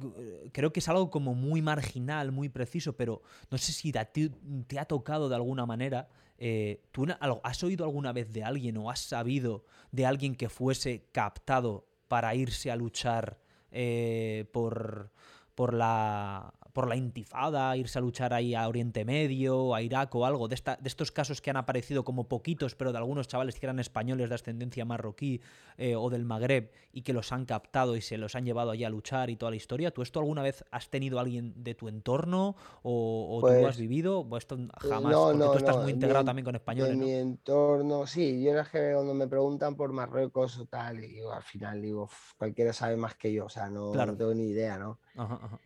creo 0.52 0.74
que 0.74 0.80
es 0.80 0.88
algo 0.90 1.12
como 1.12 1.36
muy 1.36 1.62
marginal, 1.62 2.32
muy 2.32 2.50
preciso, 2.50 2.98
pero 2.98 3.22
no 3.52 3.58
sé 3.58 3.72
si 3.72 3.92
te 3.92 4.80
ha 4.80 4.86
tocado 4.86 5.30
de 5.30 5.36
alguna 5.36 5.66
manera. 5.66 6.10
Eh, 6.38 6.82
¿Tú 6.92 7.08
has 7.44 7.64
oído 7.64 7.86
alguna 7.86 8.14
vez 8.14 8.32
de 8.32 8.44
alguien 8.44 8.78
o 8.78 8.90
has 8.92 9.00
sabido 9.00 9.66
de 9.92 10.06
alguien 10.06 10.36
que 10.36 10.50
fuese 10.50 11.06
captado 11.12 11.88
para 12.08 12.36
irse 12.36 12.72
a 12.72 12.76
luchar 12.76 13.40
eh, 13.72 14.46
por, 14.52 15.12
por 15.56 15.74
la 15.74 16.54
por 16.78 16.88
la 16.88 16.96
intifada, 16.96 17.76
irse 17.76 17.98
a 17.98 18.02
luchar 18.04 18.36
ahí 18.36 18.54
a 18.54 18.68
Oriente 18.68 19.04
Medio, 19.04 19.74
a 19.74 19.82
Irak 19.82 20.14
o 20.14 20.28
algo, 20.28 20.48
de, 20.48 20.54
esta- 20.54 20.76
de 20.76 20.88
estos 20.88 21.12
casos 21.12 21.42
que 21.42 21.50
han 21.50 21.58
aparecido 21.58 22.04
como 22.04 22.28
poquitos, 22.28 22.76
pero 22.76 22.92
de 22.92 23.00
algunos 23.00 23.28
chavales 23.28 23.60
que 23.60 23.66
eran 23.66 23.80
españoles 23.80 24.30
de 24.30 24.36
ascendencia 24.36 24.86
marroquí 24.86 25.42
eh, 25.80 25.96
o 25.96 26.12
del 26.12 26.24
Magreb 26.24 26.70
y 26.94 27.02
que 27.02 27.14
los 27.14 27.32
han 27.32 27.46
captado 27.46 27.96
y 27.96 28.02
se 28.02 28.20
los 28.20 28.36
han 28.36 28.46
llevado 28.46 28.70
allí 28.70 28.84
a 28.84 28.92
luchar 28.92 29.32
y 29.32 29.38
toda 29.38 29.50
la 29.50 29.56
historia. 29.56 29.90
¿Tú 29.90 30.04
esto 30.04 30.20
alguna 30.20 30.44
vez 30.44 30.64
has 30.70 30.88
tenido 30.92 31.20
alguien 31.20 31.64
de 31.64 31.74
tu 31.74 31.88
entorno 31.88 32.56
o, 32.84 33.38
o 33.40 33.42
tú 33.42 33.48
lo 33.48 33.56
has 33.56 33.62
Pues, 33.64 33.78
vivido? 33.80 34.20
¿O 34.20 34.38
esto 34.38 34.56
jamás? 34.78 35.14
no, 35.16 35.24
porque 35.32 35.38
no, 35.40 35.52
tú 35.54 35.58
estás 35.58 35.78
no, 35.78 35.82
muy 35.82 35.90
en 35.90 35.96
integrado 35.96 36.20
en- 36.22 36.26
también 36.28 36.46
con 36.46 36.54
españoles, 36.54 36.96
¿no? 36.96 37.06
mi 37.08 37.14
entorno, 37.16 38.06
sí, 38.06 38.44
yo 38.44 38.56
es 38.60 38.70
que 38.70 38.92
cuando 38.94 39.16
me 39.16 39.28
preguntan 39.28 39.76
por 39.76 39.92
Marruecos 39.94 40.60
o 40.60 40.66
tal, 40.68 41.04
y 41.04 41.08
digo, 41.08 41.32
al 41.34 41.42
final 41.42 41.82
digo, 41.82 42.04
"Uf, 42.04 42.34
cualquiera 42.38 42.72
sabe 42.72 42.98
más 42.98 43.16
que 43.16 43.34
yo, 43.34 43.46
o 43.46 43.50
sea, 43.50 43.68
no, 43.72 43.94
Claro. 43.94 44.16
tengo 44.16 44.36
ni 44.36 44.50
idea, 44.50 44.78
¿no? 44.78 45.00
Ajá, 45.16 45.40
ajá. 45.42 45.60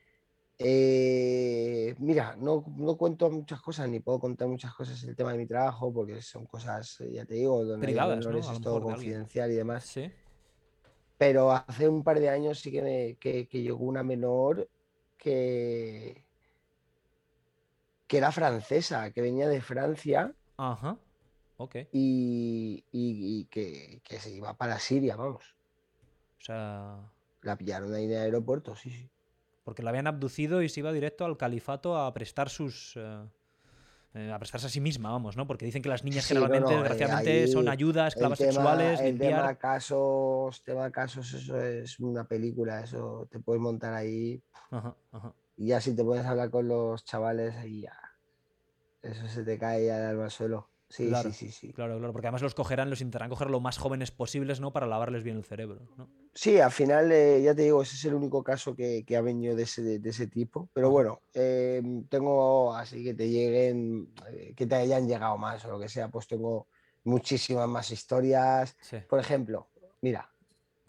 Eh, 0.64 1.96
mira, 2.00 2.36
no, 2.38 2.64
no 2.78 2.96
cuento 2.96 3.30
muchas 3.32 3.62
cosas, 3.62 3.90
ni 3.90 4.00
puedo 4.00 4.20
contar 4.20 4.48
muchas 4.48 4.74
cosas 4.74 5.02
el 5.04 5.16
tema 5.16 5.32
de 5.32 5.40
mi 5.40 5.48
trabajo, 5.48 5.92
porque 5.92 6.22
son 6.22 6.46
cosas, 6.46 7.02
eh, 7.02 7.12
ya 7.14 7.26
te 7.26 7.34
digo, 7.36 7.66
donde 7.66 7.88
Privadas, 7.88 8.26
es 8.26 8.62
todo 8.62 8.82
confidencial 8.82 9.52
y 9.52 9.56
demás. 9.56 9.86
Sí. 9.86 10.12
Pero 11.18 11.52
hace 11.52 11.88
un 11.88 12.04
par 12.04 12.20
de 12.20 12.30
años 12.30 12.60
sí 12.60 12.72
que, 12.72 12.82
me, 12.82 13.16
que, 13.18 13.48
que 13.48 13.62
llegó 13.62 13.86
una 13.86 14.04
menor 14.04 14.68
que, 15.18 16.26
que 18.08 18.18
era 18.18 18.32
francesa, 18.32 19.12
que 19.12 19.22
venía 19.22 19.48
de 19.48 19.62
Francia 19.62 20.34
Ajá. 20.58 20.98
Ok. 21.58 21.76
y, 21.92 22.84
y- 22.92 23.40
y 23.42 23.46
que, 23.46 24.02
que 24.04 24.20
se 24.20 24.32
iba 24.32 24.56
para 24.56 24.80
Siria, 24.80 25.16
vamos. 25.16 25.56
O 26.40 26.44
sea, 26.44 26.98
La 27.42 27.56
pillaron 27.56 27.94
ahí 27.94 28.06
en 28.06 28.12
el 28.12 28.18
aeropuerto, 28.18 28.76
sí, 28.76 28.90
sí. 28.90 29.11
Porque 29.64 29.84
la 29.84 29.90
habían 29.92 30.08
abducido 30.08 30.62
y 30.62 30.70
se 30.70 30.80
iba 30.80 30.92
directo 30.92 31.26
al 31.26 31.38
califato 31.38 31.98
a 31.98 32.14
prestar 32.14 32.50
sus. 32.50 32.98
eh, 34.14 34.30
a 34.30 34.38
prestarse 34.40 34.68
a 34.68 34.70
sí 34.70 34.82
misma, 34.82 35.10
vamos, 35.12 35.38
¿no? 35.38 35.48
Porque 35.48 35.64
dicen 35.66 35.82
que 35.82 35.88
las 35.88 36.04
niñas 36.04 36.26
Sí, 36.26 36.34
generalmente, 36.34 36.70
no, 36.72 36.72
eh, 36.72 36.80
desgraciadamente, 36.80 37.48
son 37.48 37.70
ayudas, 37.70 38.14
esclavas 38.14 38.40
tema, 38.40 38.52
sexuales, 38.52 39.00
el 39.00 39.18
tema 39.18 39.38
limpiar. 39.38 39.58
casos, 39.58 40.62
tema 40.64 40.92
casos, 40.92 41.34
eso 41.34 41.58
es 41.62 41.98
una 42.02 42.26
película, 42.26 42.82
eso 42.82 43.28
te 43.32 43.40
puedes 43.40 43.62
montar 43.62 43.94
ahí 43.94 44.42
Ajá, 44.70 44.94
ajá. 45.14 45.34
y 45.56 45.68
ya 45.68 45.80
si 45.80 45.96
te 45.96 46.04
puedes 46.04 46.26
hablar 46.26 46.50
con 46.50 46.68
los 46.68 47.06
chavales 47.06 47.56
ahí 47.56 47.84
ya, 47.84 47.98
eso 49.02 49.28
se 49.30 49.44
te 49.46 49.58
cae 49.58 49.86
ya 49.86 50.10
al 50.10 50.30
suelo. 50.30 50.68
Sí, 50.92 51.08
Claro, 51.08 51.32
sí, 51.32 51.48
sí, 51.48 51.52
sí. 51.52 51.74
Claro, 51.74 51.98
claro, 51.98 52.12
porque 52.12 52.28
además 52.28 52.42
los 52.42 52.54
cogerán, 52.54 52.90
los 52.90 53.00
intentarán 53.00 53.30
coger 53.30 53.50
lo 53.50 53.62
más 53.62 53.78
jóvenes 53.78 54.12
posibles, 54.12 54.60
¿no? 54.60 54.74
Para 54.74 54.88
lavarles 54.88 55.24
bien 55.24 55.38
el 55.38 55.46
cerebro, 55.46 55.80
¿no? 55.96 56.10
Sí, 56.34 56.60
al 56.60 56.72
final, 56.72 57.10
eh, 57.14 57.42
ya 57.42 57.56
te 57.56 57.62
digo, 57.62 57.82
ese 57.82 57.96
es 57.96 58.04
el 58.06 58.14
único 58.14 58.44
caso 58.44 58.76
que, 58.76 59.06
que 59.06 59.16
ha 59.16 59.22
venido 59.22 59.56
de 59.56 59.64
ese, 59.64 60.00
de 60.00 60.10
ese 60.10 60.28
tipo. 60.28 60.70
Pero 60.74 60.90
bueno, 60.90 61.22
eh, 61.34 61.82
tengo 62.10 62.74
así 62.76 63.04
que 63.06 63.14
te 63.14 63.30
lleguen, 63.30 64.14
eh, 64.32 64.54
que 64.54 64.68
te 64.68 64.76
hayan 64.76 65.08
llegado 65.08 65.38
más 65.38 65.64
o 65.64 65.72
lo 65.72 65.80
que 65.80 65.88
sea, 65.88 66.10
pues 66.10 66.28
tengo 66.28 66.68
muchísimas 67.06 67.70
más 67.70 67.90
historias. 67.90 68.76
Sí, 68.82 68.98
Por 69.08 69.20
ejemplo, 69.20 69.70
mira, 70.02 70.30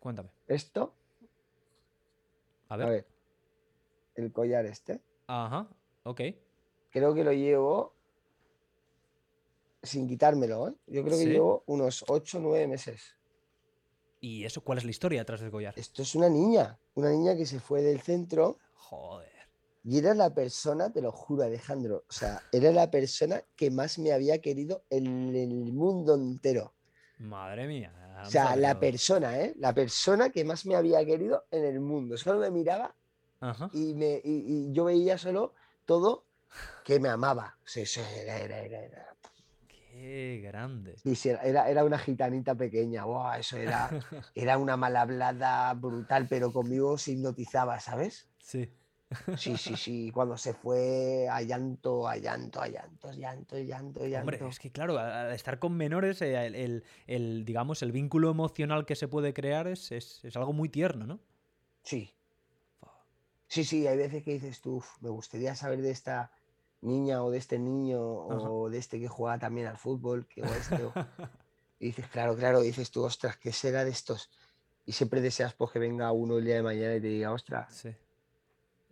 cuéntame. 0.01 0.31
esto, 0.49 0.95
A 2.69 2.75
a 2.75 2.77
ver. 2.77 2.89
ver, 2.89 3.07
el 4.17 4.33
collar 4.33 4.67
este, 4.67 5.01
Ajá, 5.29 5.69
ok. 6.03 6.21
creo 6.91 7.15
que 7.15 7.23
lo 7.25 7.33
llevo 7.33 7.92
sin 9.83 10.07
quitármelo, 10.07 10.69
¿eh? 10.69 10.75
Yo 10.87 11.03
creo 11.05 11.17
que 11.19 11.25
¿Sí? 11.25 11.31
llevo 11.31 11.65
unos 11.67 12.05
8 12.09 12.39
o 12.39 12.41
9 12.41 12.67
meses. 12.69 13.17
¿Y 14.21 14.45
eso 14.45 14.61
cuál 14.63 14.79
es 14.79 14.85
la 14.85 14.91
historia 14.91 15.21
detrás 15.21 15.41
del 15.41 15.51
collar? 15.51 15.75
Esto 15.77 16.03
es 16.03 16.15
una 16.15 16.29
niña, 16.29 16.79
una 16.95 17.11
niña 17.11 17.37
que 17.37 17.45
se 17.47 17.59
fue 17.59 17.83
del 17.83 18.01
centro 18.01 18.59
Joder. 18.75 19.31
Y 19.85 19.99
era 19.99 20.15
la 20.15 20.33
persona, 20.33 20.93
te 20.93 21.03
lo 21.03 21.11
juro, 21.11 21.43
Alejandro, 21.43 22.05
o 22.09 22.13
sea, 22.13 22.41
era 22.53 22.71
la 22.71 22.89
persona 22.91 23.43
que 23.57 23.71
más 23.73 23.99
me 23.99 24.13
había 24.13 24.41
querido 24.41 24.85
en 24.91 25.35
el 25.35 25.73
mundo 25.73 26.15
entero. 26.15 26.73
Madre 27.19 27.67
mía. 27.67 27.93
O 28.25 28.31
sea, 28.31 28.55
la 28.55 28.79
persona, 28.79 29.41
¿eh? 29.41 29.55
La 29.57 29.75
persona 29.75 30.31
que 30.31 30.45
más 30.45 30.67
me 30.67 30.77
había 30.77 31.05
querido 31.05 31.47
en 31.51 31.65
el 31.65 31.81
mundo. 31.81 32.17
Solo 32.17 32.39
me 32.39 32.51
miraba 32.53 32.95
Ajá. 33.41 33.69
y, 33.73 33.95
me, 33.95 34.21
y, 34.23 34.69
y 34.69 34.73
yo 34.73 34.85
veía 34.85 35.19
solo 35.19 35.55
todo 35.85 36.25
que 36.85 37.01
me 37.01 37.09
amaba. 37.09 37.59
O 37.65 37.67
sea, 37.67 37.85
era, 38.23 38.39
era, 38.39 38.59
era, 38.61 38.79
era- 38.85 39.17
Qué 39.93 40.41
grande. 40.43 40.97
sí, 40.97 41.15
sí, 41.15 41.29
era, 41.29 41.69
era 41.69 41.85
una 41.85 41.99
gitanita 41.99 42.55
pequeña. 42.55 43.05
Buah, 43.05 43.39
eso 43.39 43.59
era, 43.59 43.91
era 44.35 44.57
una 44.57 44.79
mal 44.79 44.97
hablada 44.97 45.73
brutal, 45.75 46.27
pero 46.29 46.51
conmigo 46.51 46.97
se 46.97 47.13
hipnotizaba, 47.13 47.79
¿sabes? 47.79 48.27
Sí. 48.39 48.73
Sí, 49.37 49.57
sí, 49.59 49.77
sí. 49.77 50.11
Cuando 50.11 50.39
se 50.39 50.55
fue 50.55 51.29
a 51.31 51.43
llanto, 51.43 52.09
a 52.09 52.17
llanto, 52.17 52.61
a 52.63 52.69
llanto, 52.69 53.13
llanto, 53.13 53.59
llanto, 53.59 54.07
llanto. 54.07 54.21
Hombre, 54.35 54.49
es 54.49 54.59
que 54.59 54.73
claro, 54.73 54.99
al 54.99 55.33
estar 55.33 55.59
con 55.59 55.77
menores, 55.77 56.23
eh, 56.23 56.47
el, 56.47 56.55
el- 56.55 56.85
el, 57.07 57.45
digamos, 57.45 57.83
el 57.83 57.93
vínculo 57.93 58.31
emocional 58.31 58.87
que 58.87 58.97
se 58.97 59.09
puede 59.09 59.35
crear 59.35 59.69
es, 59.69 59.93
es- 59.93 60.25
es 60.25 60.35
algo 60.37 60.55
muy 60.55 60.71
tierno, 60.71 61.07
¿no? 61.07 61.21
Sí. 61.83 62.15
Sí, 63.47 63.65
sí, 63.65 63.87
hay 63.87 63.99
veces 63.99 64.23
que 64.25 64.33
dices 64.33 64.63
tú, 64.63 64.77
"Uf, 64.77 65.03
me 65.03 65.11
gustaría 65.11 65.55
saber 65.55 65.83
de 65.83 65.91
esta 65.91 66.33
niña 66.83 67.23
o 67.25 67.31
de 67.31 67.39
este 67.39 67.59
niño 67.59 67.99
Ajá. 68.31 68.51
o 68.51 68.69
de 68.71 68.79
este 68.79 69.01
que 69.01 69.09
juega 69.09 69.39
también 69.39 69.67
al 69.67 69.79
fútbol, 69.79 70.27
que 70.27 70.43
o 70.43 70.47
este. 70.47 70.85
o-". 70.85 70.93
Y 71.79 71.87
dices, 71.87 72.07
claro, 72.07 72.37
claro, 72.37 72.61
dices 72.61 72.93
tú, 72.93 73.03
ostras, 73.03 73.37
¿qué 73.39 73.51
será 73.53 73.85
de 73.85 73.91
estos? 73.91 74.31
Y 74.87 74.93
siempre 74.93 75.21
deseas 75.21 75.53
pues, 75.55 75.73
que 75.73 75.81
venga 75.81 76.13
uno 76.13 76.39
el 76.39 76.45
día 76.45 76.55
de 76.55 76.63
mañana 76.63 76.95
y 76.95 77.01
te 77.01 77.09
diga, 77.09 77.33
ostras, 77.33 77.75
Sí. 77.75 77.91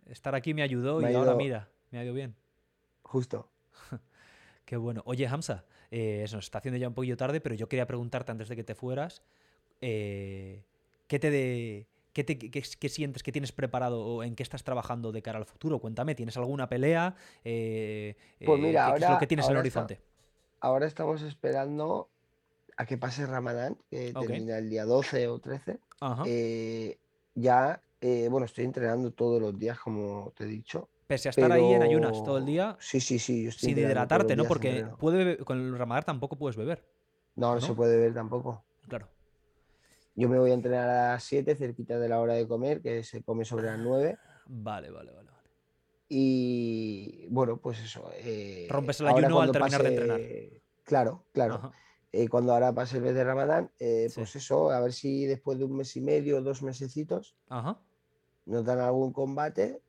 Estar 0.07 0.35
aquí 0.35 0.53
me 0.53 0.61
ayudó 0.61 0.99
Me 0.99 1.11
y 1.11 1.15
ahora 1.15 1.35
mira, 1.35 1.69
me 1.91 1.99
ha 1.99 2.03
ido 2.03 2.13
bien. 2.13 2.35
justo. 3.03 3.49
Qué 4.65 4.75
bueno. 4.75 5.03
Oye, 5.05 5.25
Hamza, 5.25 5.63
eh, 5.89 6.25
se 6.27 6.35
nos 6.35 6.43
está 6.45 6.57
haciendo 6.57 6.77
ya 6.77 6.89
un 6.89 6.93
poquillo 6.93 7.15
tarde, 7.15 7.39
pero 7.39 7.55
yo 7.55 7.69
quería 7.69 7.87
preguntarte 7.87 8.31
antes 8.33 8.49
de 8.49 8.57
que 8.57 8.63
te 8.65 8.75
fueras, 8.75 9.21
eh, 9.79 10.65
¿qué 11.07 11.17
te 11.17 11.31
de, 11.31 11.87
qué, 12.13 12.23
te- 12.23 12.37
qué- 12.37 12.49
qué 12.79 12.89
sientes, 12.89 13.23
qué 13.23 13.31
tienes 13.31 13.51
preparado 13.51 14.01
o 14.05 14.23
en 14.23 14.35
qué 14.35 14.43
estás 14.43 14.63
trabajando 14.63 15.11
de 15.11 15.21
cara 15.21 15.37
al 15.39 15.45
futuro? 15.45 15.79
Cuéntame, 15.79 16.15
¿tienes 16.15 16.37
alguna 16.37 16.67
pelea? 16.69 17.15
Eh, 17.43 18.15
Pues 18.45 18.59
eh, 18.59 18.61
mira, 18.61 18.85
¿qué, 18.87 18.91
qué 18.91 18.95
es 18.95 19.01
lo 19.01 19.07
ahora- 19.07 19.19
que 19.19 19.27
tienes 19.27 19.45
en 19.45 19.51
el 19.51 19.57
ahora 19.57 19.67
está- 19.67 19.79
horizonte? 19.81 20.01
Ahora 20.59 20.85
estamos 20.85 21.21
esperando 21.23 22.09
a 22.77 22.85
que 22.85 22.97
pase 22.97 23.25
Ramadán, 23.25 23.77
que 23.89 24.11
Ok. 24.15 24.27
termina 24.27 24.57
el 24.57 24.69
día 24.69 24.85
12 24.85 25.27
o 25.27 25.39
13. 25.39 25.79
Ajá. 25.99 26.23
Eh, 26.27 26.97
ya, 27.35 27.81
eh, 28.01 28.27
bueno, 28.29 28.45
estoy 28.45 28.65
entrenando 28.65 29.11
todos 29.11 29.41
los 29.41 29.57
días, 29.57 29.79
como 29.79 30.33
te 30.35 30.43
he 30.43 30.47
dicho. 30.47 30.87
Pese 31.07 31.29
a 31.29 31.31
estar 31.31 31.51
ahí 31.51 31.73
en 31.73 31.81
ayunas 31.83 32.23
todo 32.23 32.37
el 32.37 32.45
día, 32.45 32.77
Sí, 32.79 33.01
sí, 33.01 33.19
sí. 33.19 33.43
yo 33.43 33.49
estoy 33.49 33.69
sin 33.71 33.77
hidratarte, 33.79 34.35
¿no? 34.35 34.45
Porque 34.45 34.85
puede, 34.97 35.37
con 35.39 35.59
el 35.59 35.77
ramadán 35.77 36.03
tampoco 36.05 36.37
puedes 36.37 36.55
beber. 36.55 36.83
No, 37.35 37.49
no, 37.49 37.55
¿no? 37.55 37.61
se 37.61 37.73
puede 37.73 37.97
ver 37.99 38.13
tampoco. 38.13 38.63
Claro. 38.87 39.07
Yo 40.21 40.29
me 40.29 40.37
voy 40.37 40.51
a 40.51 40.53
entrenar 40.53 40.87
a 40.87 41.11
las 41.13 41.23
7, 41.23 41.55
cerquita 41.55 41.97
de 41.97 42.07
la 42.07 42.21
hora 42.21 42.35
de 42.35 42.47
comer, 42.47 42.79
que 42.79 43.03
se 43.03 43.23
come 43.23 43.43
sobre 43.43 43.65
las 43.65 43.79
9. 43.79 44.19
Vale, 44.45 44.91
vale, 44.91 45.11
vale. 45.11 45.31
Y 46.07 47.25
bueno, 47.29 47.57
pues 47.59 47.79
eso. 47.79 48.07
eh, 48.13 48.67
Rompes 48.69 49.01
el 49.01 49.07
ayuno 49.07 49.41
al 49.41 49.51
terminar 49.51 49.81
de 49.81 49.89
entrenar. 49.89 50.21
Claro, 50.83 51.25
claro. 51.31 51.71
Eh, 52.11 52.27
cuando 52.27 52.53
ahora 52.53 52.71
pase 52.71 52.97
el 52.97 53.03
mes 53.03 53.15
de 53.15 53.23
Ramadán, 53.23 53.71
eh, 53.79 54.09
Sí. 54.09 54.19
pues 54.19 54.35
eso, 54.35 54.69
a 54.69 54.79
ver 54.81 54.93
si 54.93 55.25
después 55.25 55.57
de 55.57 55.63
un 55.65 55.77
mes 55.77 55.95
y 55.97 56.01
medio, 56.01 56.39
dos 56.43 56.61
mesecitos, 56.61 57.35
Ajá. 57.47 57.81
nos 58.45 58.63
dan 58.63 58.79
algún 58.79 59.13
combate 59.13 59.81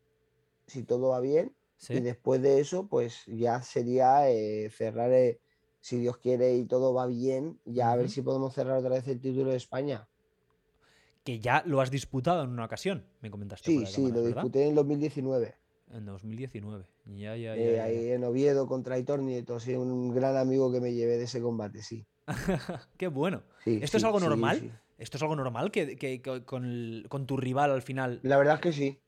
si 0.67 0.83
todo 0.83 1.09
va 1.11 1.21
bien. 1.21 1.55
Y 1.91 2.01
después 2.01 2.41
de 2.41 2.59
eso, 2.61 2.87
pues 2.89 3.25
ya 3.27 3.61
sería 3.61 4.31
eh, 4.31 4.71
cerrar, 4.71 5.13
eh, 5.13 5.41
si 5.81 5.99
Dios 5.99 6.17
quiere 6.17 6.55
y 6.55 6.65
todo 6.65 6.95
va 6.95 7.07
bien, 7.07 7.61
ya 7.67 7.91
a 7.93 7.97
ver 7.97 8.09
si 8.09 8.23
podemos 8.23 8.55
cerrar 8.55 8.79
otra 8.79 8.91
vez 8.91 9.07
el 9.09 9.21
título 9.21 9.51
de 9.51 9.57
España. 9.57 10.09
Que 11.25 11.39
ya 11.39 11.63
lo 11.67 11.81
has 11.81 11.91
disputado 11.91 12.43
en 12.45 12.51
una 12.51 12.65
ocasión, 12.65 13.05
me 13.21 13.31
comentaste. 13.31 13.71
Sí, 13.71 13.87
sí, 13.87 14.11
lo 14.11 14.25
disputé 14.25 14.67
en 14.67 14.75
2019. 14.75 15.55
En 15.93 16.07
2019. 16.07 16.85
Ya, 17.07 17.37
ya, 17.37 17.55
eh, 17.55 17.77
ya, 17.77 17.85
Ahí 17.85 18.11
en 18.11 18.25
Oviedo 18.25 18.67
contra 18.67 18.95
Aitor 18.95 19.21
Nieto, 19.21 19.61
sí, 19.61 19.75
un 19.75 20.15
gran 20.15 20.37
amigo 20.37 20.73
que 20.73 20.81
me 20.81 20.93
llevé 20.95 21.19
de 21.19 21.25
ese 21.25 21.41
combate, 21.41 21.83
sí. 21.83 22.07
Qué 22.97 23.09
bueno. 23.09 23.43
¿Esto 23.65 23.99
es 23.99 24.05
algo 24.05 24.21
normal? 24.21 24.81
¿Esto 24.99 25.17
es 25.17 25.23
algo 25.23 25.37
normal 25.37 25.71
que, 25.71 26.23
con, 26.47 27.27
tu 27.27 27.37
rival 27.37 27.73
al 27.73 27.83
final? 27.83 28.21
La 28.23 28.37
verdad 28.37 28.55
es 28.55 28.61
que 28.61 28.73
sí. 28.73 28.99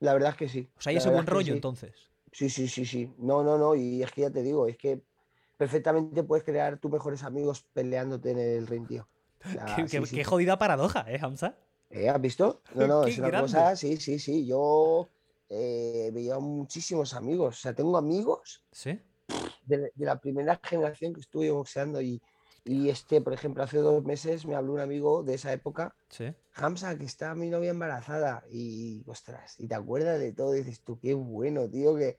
La 0.00 0.12
verdad 0.12 0.30
es 0.30 0.36
que 0.36 0.48
sí. 0.48 0.68
O 0.76 0.80
sea, 0.80 0.90
hay 0.90 0.96
ese 0.96 1.10
buen 1.10 1.26
rollo 1.26 1.54
entonces. 1.54 1.94
Sí, 2.32 2.48
sí, 2.48 2.68
sí, 2.68 2.84
sí. 2.84 3.12
No, 3.18 3.42
no, 3.42 3.58
no. 3.58 3.74
Y 3.74 4.02
es 4.02 4.10
que 4.12 4.22
ya 4.22 4.30
te 4.30 4.42
digo, 4.42 4.66
es 4.66 4.76
que 4.76 5.00
perfectamente 5.56 6.22
puedes 6.22 6.44
crear 6.44 6.78
tus 6.78 6.90
mejores 6.90 7.22
amigos 7.22 7.66
peleándote 7.72 8.30
en 8.30 8.38
el 8.38 8.66
ring, 8.66 8.86
tío. 8.86 9.08
Qué, 9.90 10.24
jodida 10.24 10.58
paradoja, 10.58 11.04
¿eh, 11.08 11.18
Hamza? 11.20 11.56
¿Eh? 11.90 12.08
¿Has 12.08 12.20
visto? 12.20 12.62
No, 12.74 12.86
no, 12.86 13.04
es 13.04 13.18
una 13.18 13.40
cosa, 13.40 13.76
sí, 13.76 13.96
sí, 13.96 14.18
sí. 14.18 14.46
Yo 14.46 15.08
eh, 15.48 16.10
veía 16.12 16.38
muchísimos 16.38 17.14
amigos. 17.14 17.58
O 17.58 17.60
sea, 17.60 17.74
tengo 17.74 17.96
amigos 17.96 18.64
¿Sí? 18.70 18.98
de, 19.64 19.92
de, 19.94 20.04
la 20.06 20.20
primera 20.20 20.60
generación 20.62 21.12
que 21.12 21.20
estuve 21.20 21.50
boxeando 21.50 22.00
y, 22.00 22.20
y 22.64 22.90
este, 22.90 23.20
por 23.20 23.32
ejemplo, 23.32 23.62
hace 23.62 23.78
dos 23.78 24.04
meses 24.04 24.44
me 24.44 24.54
habló 24.54 24.74
un 24.74 24.80
amigo 24.80 25.22
de 25.22 25.34
esa 25.34 25.52
época, 25.52 25.94
¿Sí? 26.08 26.32
Hamza, 26.54 26.96
que 26.98 27.04
está 27.04 27.34
mi 27.34 27.48
novia 27.48 27.70
embarazada. 27.70 28.44
Y, 28.50 29.02
ostras, 29.06 29.56
y 29.58 29.66
te 29.66 29.74
acuerdas 29.74 30.20
de 30.20 30.32
todo, 30.32 30.54
y 30.54 30.58
dices 30.58 30.82
tú, 30.82 30.98
qué 31.00 31.14
bueno, 31.14 31.68
tío, 31.68 31.96
que. 31.96 32.18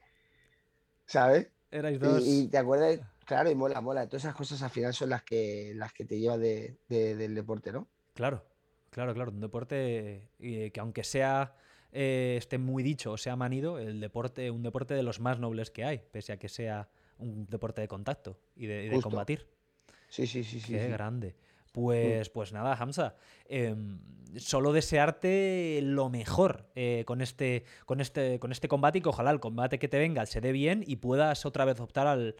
¿Sabes? 1.05 1.47
Erais 1.69 1.99
dos. 1.99 2.23
Y, 2.25 2.47
te 2.47 2.57
acuerdas, 2.57 2.99
claro, 3.25 3.49
y 3.49 3.55
mola, 3.55 3.81
mola. 3.81 4.07
Todas 4.07 4.23
esas 4.23 4.35
cosas 4.35 4.61
al 4.61 4.69
final 4.69 4.93
son 4.93 5.09
las 5.09 5.23
que, 5.23 5.73
las 5.75 5.93
que 5.93 6.05
te 6.05 6.19
llevan 6.19 6.41
de, 6.41 6.77
del 6.87 7.35
deporte, 7.35 7.71
¿no? 7.71 7.87
Claro, 8.13 8.45
claro, 8.89 9.13
claro. 9.13 9.31
Un 9.31 9.41
deporte 9.41 10.29
que 10.39 10.79
aunque 10.79 11.03
sea. 11.03 11.55
Eh, 11.93 12.35
esté 12.37 12.57
muy 12.57 12.83
dicho 12.83 13.11
o 13.11 13.17
sea 13.17 13.35
manido, 13.35 13.77
el 13.77 13.99
deporte, 13.99 14.49
un 14.49 14.63
deporte 14.63 14.93
de 14.93 15.03
los 15.03 15.19
más 15.19 15.39
nobles 15.39 15.71
que 15.71 15.83
hay, 15.83 16.01
pese 16.09 16.31
a 16.31 16.37
que 16.37 16.47
sea 16.47 16.87
un 17.17 17.45
deporte 17.47 17.81
de 17.81 17.89
contacto 17.89 18.39
y 18.55 18.65
de 18.65 18.97
combatir. 19.03 19.45
Sí, 20.07 20.27
sí, 20.27 20.43
sí, 20.43 20.59
sí. 20.59 20.73
Qué 20.73 20.87
grande. 20.89 21.35
Pues, 21.71 22.29
mm. 22.29 22.33
pues 22.33 22.53
nada, 22.53 22.75
Hamza. 22.75 23.15
Em, 23.45 23.99
solo 24.37 24.73
desearte 24.73 25.79
lo 25.83 26.09
mejor 26.09 26.69
eh, 26.75 27.03
con, 27.05 27.21
este, 27.21 27.65
con, 27.85 28.01
este, 28.01 28.39
con 28.39 28.51
este 28.51 28.67
combate 28.67 28.99
y 28.99 29.01
que 29.01 29.09
ojalá 29.09 29.31
el 29.31 29.39
combate 29.39 29.79
que 29.79 29.87
te 29.87 29.99
venga 29.99 30.25
se 30.25 30.41
dé 30.41 30.51
bien 30.51 30.83
y 30.85 30.97
puedas 30.97 31.45
otra 31.45 31.65
vez 31.65 31.79
optar 31.79 32.07
al, 32.07 32.35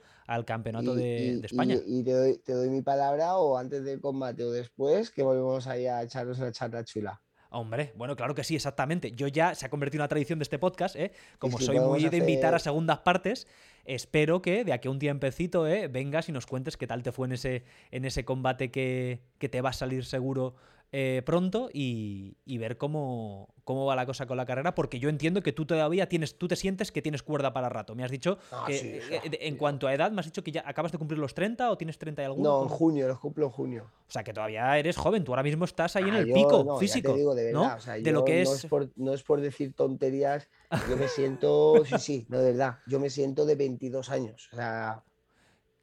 campeonato 0.46 0.96
de, 0.96 1.42
España. 1.44 1.76
Y, 1.86 2.04
te, 2.04 2.12
doy, 2.12 2.38
te, 2.38 2.54
doy, 2.54 2.70
mi 2.70 2.82
palabra 2.82 3.38
o 3.38 3.58
antes 3.58 3.84
del 3.84 4.00
combate 4.00 4.44
o 4.44 4.52
después 4.52 5.12
que 5.12 5.24
volvemos 5.24 5.68
ahí 5.68 5.88
a 5.88 6.02
echarnos 6.02 6.40
una 6.40 6.52
charla 6.52 6.84
chula. 6.84 7.22
Hombre, 7.54 7.92
bueno, 7.98 8.16
claro 8.16 8.34
que 8.34 8.46
sí, 8.46 8.56
exactamente. 8.56 9.12
Yo 9.12 9.28
ya 9.28 9.54
se 9.56 9.66
ha 9.66 9.70
convertido 9.70 10.00
en 10.00 10.04
una 10.04 10.08
tradición 10.08 10.40
de 10.40 10.44
este 10.44 10.58
podcast, 10.58 10.96
¿eh? 10.96 11.12
Como 11.38 11.60
soy 11.60 11.82
muy 11.82 12.08
de 12.08 12.16
invitar 12.16 12.56
a 12.56 12.60
segundas 12.60 13.00
partes, 13.00 13.46
espero 13.86 14.42
que 14.42 14.64
de 14.64 14.74
aquí 14.74 14.88
a 14.88 14.92
un 14.92 15.00
tiempecito 15.00 15.68
¿eh? 15.68 15.88
vengas 15.88 16.30
y 16.30 16.32
nos 16.32 16.46
cuentes 16.46 16.78
qué 16.78 16.88
tal 16.88 17.04
te 17.04 17.12
fue 17.12 17.28
en 17.28 17.34
ese, 17.34 17.64
en 17.92 18.06
ese 18.06 18.26
combate 18.26 18.72
que, 18.72 19.22
que 19.38 19.50
te 19.50 19.62
va 19.62 19.70
a 19.70 19.74
salir 19.74 20.06
seguro 20.06 20.56
eh, 20.94 21.22
pronto 21.26 21.70
y, 21.72 22.36
ver 22.58 22.78
cómo, 22.78 23.56
cómo 23.64 23.86
va 23.86 23.96
la 23.96 24.06
cosa 24.06 24.26
con 24.26 24.36
la 24.36 24.46
carrera, 24.46 24.76
porque 24.76 25.00
yo 25.00 25.08
entiendo 25.08 25.42
que 25.42 25.54
tú 25.54 25.66
todavía 25.66 26.10
tienes, 26.10 26.38
tú 26.38 26.50
te 26.50 26.58
sientes 26.58 26.92
que 26.92 27.02
tienes 27.02 27.24
cuerda 27.24 27.54
para 27.54 27.70
rato. 27.70 27.96
Me 27.96 28.04
has 28.04 28.12
dicho 28.12 28.38
ah, 28.52 28.66
que 28.68 28.98
eh, 28.98 29.22
en 29.42 29.56
cuanto 29.56 29.88
a 29.88 29.94
edad, 29.94 30.12
me 30.12 30.20
has 30.20 30.26
dicho 30.26 30.44
que 30.44 30.52
ya 30.52 30.64
acabas 30.66 30.92
de 30.92 30.98
cumplir 30.98 31.18
los 31.18 31.34
30 31.34 31.72
o 31.72 31.78
tienes 31.78 31.98
30 31.98 32.22
y 32.22 32.26
algo. 32.26 32.44
No, 32.44 32.64
en 32.64 32.68
junio, 32.68 33.08
los 33.08 33.20
cumplo 33.20 33.46
en 33.46 33.52
junio. 33.52 33.92
O 34.06 34.12
sea, 34.12 34.24
que 34.26 34.34
todavía 34.34 34.78
eres 34.78 34.98
joven, 34.98 35.24
tú 35.24 35.32
ahora 35.32 35.44
mismo 35.44 35.64
estás 35.64 35.96
ahí 35.96 36.04
en 36.04 36.16
ah, 36.16 36.20
el 36.20 36.34
pico 36.34 36.78
físico. 36.78 37.14
de 37.14 38.12
lo 38.12 38.26
que 38.26 38.42
es... 38.42 38.68
No 38.98 39.14
es, 39.14 39.24
por, 39.24 39.40
decir 39.40 39.74
tonterías, 39.74 40.50
yo 40.90 40.98
me 40.98 41.08
siento, 41.08 41.86
sí, 41.86 41.96
sí, 42.00 42.26
no, 42.28 42.40
de 42.40 42.52
verdad, 42.52 42.80
yo 42.86 43.00
me 43.00 43.10
siento 43.10 43.46
de 43.46 43.56
22 43.56 44.10
años. 44.10 44.50
O 44.52 44.56
sea... 44.58 45.02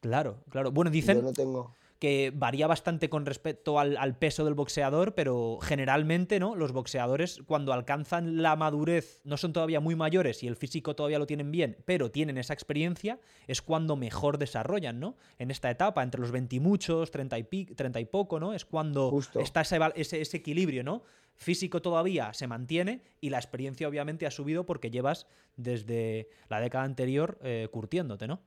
Claro, 0.00 0.44
claro. 0.50 0.70
Bueno, 0.70 0.90
dicen... 0.90 1.16
Yo 1.16 1.22
no 1.22 1.32
tengo 1.32 1.77
que 1.98 2.32
varía 2.34 2.68
bastante 2.68 3.10
con 3.10 3.26
respecto 3.26 3.80
al, 3.80 4.18
peso 4.18 4.44
del 4.44 4.54
boxeador, 4.54 5.14
pero 5.14 5.58
generalmente, 5.60 6.38
¿no? 6.38 6.54
Los 6.54 6.72
boxeadores, 6.72 7.40
cuando 7.44 7.72
alcanzan 7.72 8.40
la 8.40 8.54
madurez, 8.54 9.20
no 9.24 9.36
son 9.36 9.52
todavía 9.52 9.80
muy 9.80 9.96
mayores 9.96 10.42
y 10.44 10.46
el 10.46 10.54
físico 10.54 10.94
todavía 10.94 11.18
lo 11.18 11.26
tienen 11.26 11.50
bien, 11.50 11.76
pero 11.86 12.10
tienen 12.10 12.38
esa 12.38 12.54
experiencia, 12.54 13.18
es 13.48 13.62
cuando 13.62 13.96
mejor 13.96 14.38
desarrollan, 14.38 15.00
¿no? 15.00 15.16
En 15.38 15.50
esta 15.50 15.70
etapa, 15.70 16.04
entre 16.04 16.20
los 16.20 16.30
20 16.30 16.54
y 16.54 16.60
muchos, 16.60 17.10
30 17.10 17.38
y, 17.38 17.64
30 17.66 18.00
y 18.00 18.04
poco, 18.04 18.38
¿no? 18.38 18.54
Es 18.54 18.64
cuando 18.64 19.18
está 19.34 19.62
ese, 19.62 20.20
ese, 20.20 20.36
equilibrio, 20.36 20.84
¿no? 20.84 21.02
físico 21.34 21.80
todavía 21.80 22.32
se 22.32 22.48
mantiene 22.48 23.00
y 23.20 23.30
la 23.30 23.38
experiencia 23.38 23.86
obviamente 23.86 24.26
ha 24.26 24.30
subido 24.32 24.66
porque 24.66 24.90
llevas 24.90 25.28
desde 25.56 26.28
la 26.48 26.60
década 26.60 26.82
anterior 26.82 27.38
eh, 27.42 27.68
curtiéndote, 27.70 28.26
¿no? 28.26 28.40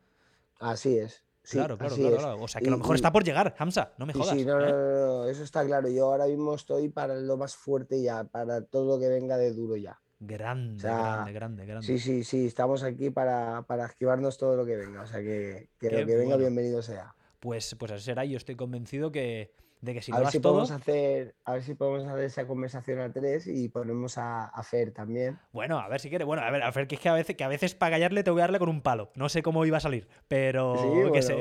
Así 0.60 0.98
es 0.98 1.24
claro, 1.50 1.78
claro, 1.78 1.96
claro, 1.96 2.42
O 2.42 2.48
sea, 2.48 2.62
que 2.62 2.68
a 2.68 2.72
lo 2.72 2.78
mejor 2.78 2.96
está 2.96 3.12
por 3.12 3.24
llegar, 3.24 3.56
Hamza, 3.58 3.92
no 3.98 4.06
me 4.06 4.14
jodas. 4.14 4.30
Sí, 4.30 4.46
no, 4.46 4.60
¿eh? 4.60 4.72
no, 4.72 5.26
eso 5.26 5.44
está 5.44 5.66
claro. 5.66 5.90
Yo 5.90 6.12
ahora 6.12 6.28
mismo 6.28 6.56
estoy 6.56 6.90
para 6.90 7.16
lo 7.16 7.38
más 7.38 7.56
fuerte 7.56 8.02
ya, 8.02 8.24
para 8.24 8.62
todo 8.62 8.96
lo 8.96 9.02
que 9.02 9.10
venga 9.10 9.38
de 9.38 9.54
duro 9.54 9.76
ya. 9.76 10.00
Grande, 10.20 10.84
grande, 10.84 11.34
grande, 11.34 11.66
grande. 11.66 11.88
Sí, 11.88 11.98
sí, 11.98 12.24
sí, 12.24 12.46
estamos 12.46 12.84
aquí 12.84 13.10
para, 13.10 13.64
para 13.64 13.88
esquivarnos 13.88 14.38
todo 14.38 14.56
lo 14.56 14.66
que 14.66 14.76
venga. 14.76 15.02
O 15.02 15.08
sea, 15.08 15.20
que, 15.20 15.70
que 15.80 15.90
lo 15.90 16.06
que 16.06 16.16
venga, 16.16 16.38
bienvenido 16.38 16.82
sea. 16.84 17.16
Pues, 17.40 17.76
pues 17.80 17.92
así 17.92 18.04
será. 18.04 18.24
Yo 18.24 18.38
estoy 18.38 18.56
convencido 18.56 19.12
que, 19.12 19.52
de 19.82 19.96
que 19.96 20.02
si 20.02 20.12
a 20.12 20.20
ver 20.20 20.28
si 20.28 20.40
podemos 20.40 20.70
hacer 20.70 21.36
a 21.44 21.54
ver 21.54 21.64
si 21.64 21.74
podemos 21.74 22.06
hacer 22.06 22.24
esa 22.24 22.46
conversación 22.46 23.00
a 23.00 23.12
tres 23.12 23.48
y 23.48 23.68
ponemos 23.70 24.18
a, 24.20 24.46
a 24.46 24.64
Fer 24.64 24.92
también. 24.92 25.40
Bueno 25.52 25.80
a 25.80 25.88
ver 25.88 26.00
si 26.00 26.10
quiere 26.10 26.24
bueno 26.24 26.44
a 26.44 26.52
ver 26.52 26.62
a 26.62 26.72
Fer 26.72 26.88
que 26.88 26.96
es 26.96 27.02
que 27.02 27.10
a 27.10 27.14
veces 27.14 27.36
que 27.36 27.44
a 27.44 27.48
veces 27.48 27.74
para 27.74 27.96
callarle 27.96 28.24
tengo 28.24 28.36
que 28.36 28.42
darle 28.42 28.60
con 28.60 28.70
un 28.70 28.82
palo 28.82 29.12
no 29.16 29.28
sé 29.28 29.42
cómo 29.42 29.66
iba 29.66 29.78
a 29.78 29.82
salir 29.82 30.08
pero 30.28 31.12
que 31.12 31.24
se, 31.24 31.36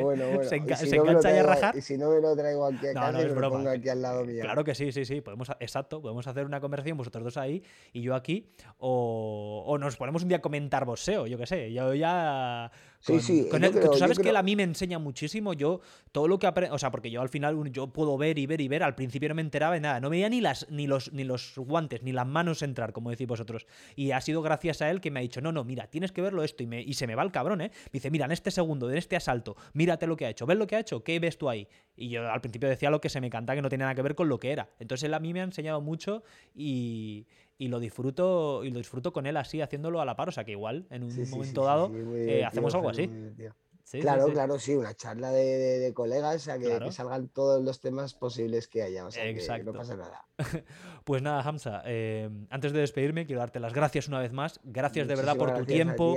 se, 0.44 0.96
engancha 0.96 1.34
y 1.34 1.38
a 1.38 1.42
rajar. 1.42 1.76
y 1.76 1.82
si 1.82 1.98
no 1.98 2.10
me 2.10 2.20
lo 2.20 2.34
traigo 2.34 2.64
aquí 2.66 2.88
a 2.88 2.94
casa 2.94 3.12
no, 3.12 3.22
lo 3.22 3.50
pongo 3.50 3.68
aquí 3.68 3.88
al 3.90 4.00
lado 4.00 4.24
mío. 4.24 4.42
claro 4.42 4.64
que 4.64 4.74
sí 4.74 4.90
sí 4.90 5.04
sí 5.04 5.20
podemos 5.20 5.50
exacto 5.60 6.00
podemos 6.00 6.26
hacer 6.26 6.46
una 6.46 6.60
conversación 6.60 6.96
vosotros 6.96 7.22
dos 7.22 7.36
ahí 7.36 7.62
y 7.92 8.00
yo 8.00 8.14
aquí 8.14 8.50
o, 8.78 9.64
o 9.66 9.76
nos 9.76 9.96
ponemos 9.98 10.22
un 10.22 10.28
día 10.28 10.38
a 10.38 10.40
comentar 10.40 10.86
boxeo 10.86 11.26
yo 11.26 11.36
qué 11.36 11.46
sé 11.46 11.72
yo 11.72 11.92
ya 11.92 12.70
sí, 13.01 13.20
sí. 13.20 13.48
tú 13.51 13.94
sabes 13.97 14.18
que 14.18 14.28
él 14.28 14.36
a 14.36 14.43
mí 14.43 14.56
me 14.56 14.62
enseña 14.62 14.98
muchísimo. 14.98 15.52
Yo, 15.52 15.81
todo 16.12 16.28
lo 16.28 16.39
que 16.39 16.47
aprendo. 16.47 16.74
O 16.74 16.78
sea, 16.78 16.90
porque 16.90 17.10
yo 17.10 17.20
al 17.20 17.28
final 17.28 17.70
yo 17.72 17.89
puedo 17.89 18.16
ver 18.16 18.39
y 18.39 18.47
ver 18.47 18.60
y 18.60 18.68
ver. 18.68 18.82
Al 18.82 18.94
principio 18.94 19.28
no 19.28 19.35
me 19.35 19.43
enteraba 19.43 19.74
de 19.74 19.81
nada. 19.81 20.01
No 20.01 20.10
veía 20.10 20.28
ni, 20.28 20.40
las, 20.40 20.70
ni, 20.70 20.86
los, 20.86 21.12
ni 21.12 21.24
los 21.24 21.55
guantes, 21.56 22.02
ni 22.02 22.12
las 22.12 22.27
manos 22.27 22.62
entrar, 22.62 22.93
como 22.93 23.10
decís 23.10 23.27
vosotros. 23.27 23.66
Y 23.97 24.10
ha 24.12 24.20
sido 24.20 24.43
gracias 24.43 24.82
a 24.82 24.90
él 24.90 25.01
que 25.01 25.10
me 25.10 25.20
ha 25.20 25.22
dicho: 25.22 25.40
No, 25.40 25.52
no, 25.52 25.64
mira, 25.64 25.86
tienes 25.89 26.12
que 26.12 26.22
verlo 26.22 26.44
esto. 26.44 26.62
Y, 26.62 26.66
me, 26.66 26.82
y 26.82 26.94
se 26.94 27.06
me 27.06 27.14
va 27.14 27.22
el 27.22 27.32
cabrón, 27.32 27.60
¿eh? 27.60 27.70
Me 27.86 27.90
dice: 27.93 28.10
Mira, 28.10 28.27
en 28.27 28.32
este 28.32 28.51
segundo, 28.51 28.90
en 28.90 28.97
este 28.97 29.16
asalto, 29.16 29.56
mírate 29.72 30.06
lo 30.06 30.16
que 30.16 30.27
ha 30.27 30.31
hecho. 30.31 30.47
¿Ves 30.47 30.59
lo 30.59 30.66
que 30.66 30.77
ha 30.77 30.81
hecho? 30.81 31.02
¿Qué 31.02 31.18
ves 31.18 31.39
tú 31.39 31.48
ahí? 31.48 31.66
Y 31.97 32.09
yo 32.09 32.31
al 32.31 32.40
principio 32.40 32.68
decía 32.68 32.90
lo 32.90 33.01
que 33.01 33.09
se 33.09 33.20
me 33.20 33.31
canta, 33.31 33.55
que 33.55 33.62
no 33.62 33.68
tenía 33.68 33.86
nada 33.86 33.94
que 33.94 34.02
ver 34.02 34.14
con 34.14 34.28
lo 34.28 34.39
que 34.39 34.52
era. 34.52 34.70
Entonces 34.78 35.05
él 35.05 35.14
a 35.14 35.20
mí 35.20 35.32
me 35.32 35.40
ha 35.40 35.44
enseñado 35.44 35.81
mucho 35.81 36.22
y 36.55 37.27
y 37.61 37.69
lo 37.69 37.78
disfruto 37.78 38.65
y 38.65 38.70
lo 38.70 38.78
disfruto 38.78 39.12
con 39.12 39.27
él 39.27 39.37
así 39.37 39.61
haciéndolo 39.61 40.01
a 40.01 40.07
la 40.07 40.16
par 40.16 40.31
o 40.31 40.32
sea 40.32 40.45
que 40.45 40.53
igual 40.53 40.87
en 40.89 41.05
un 41.05 41.31
momento 41.31 41.65
dado 41.65 41.93
eh, 42.15 42.43
hacemos 42.43 42.74
algo 42.74 42.89
así 42.89 43.09
claro, 43.99 44.27
claro, 44.27 44.59
sí, 44.59 44.77
una 44.77 44.95
charla 44.95 45.32
de, 45.32 45.93
colegas, 45.95 46.37
o 46.37 46.39
sea, 46.39 46.59
que, 46.59 46.93
salgan 46.93 47.28
todos 47.28 47.62
los 47.62 47.81
temas 47.81 48.15
posibles 48.15 48.69
que 48.69 48.82
haya, 48.82 49.07
o 49.07 49.11
sea, 49.11 49.24
que 49.32 49.65
no 49.65 49.73
pasa 49.73 49.97
nada. 49.97 50.27
pues 51.05 51.23
nada, 51.23 51.43
Hamza, 51.43 51.82
eh, 51.87 52.31
antes 52.51 52.73
de 52.73 52.81
despedirme, 52.81 53.27
quiero 53.27 53.41
darte 53.41 53.59
las 53.59 53.73
gracias 53.73 54.09
una 54.09 54.20
vez 54.20 54.32
más. 54.32 54.61
Gracias 54.62 55.09
de 55.09 55.16
verdad 55.16 55.37
por 55.37 55.55
tu 55.55 55.65
tiempo, 55.65 56.16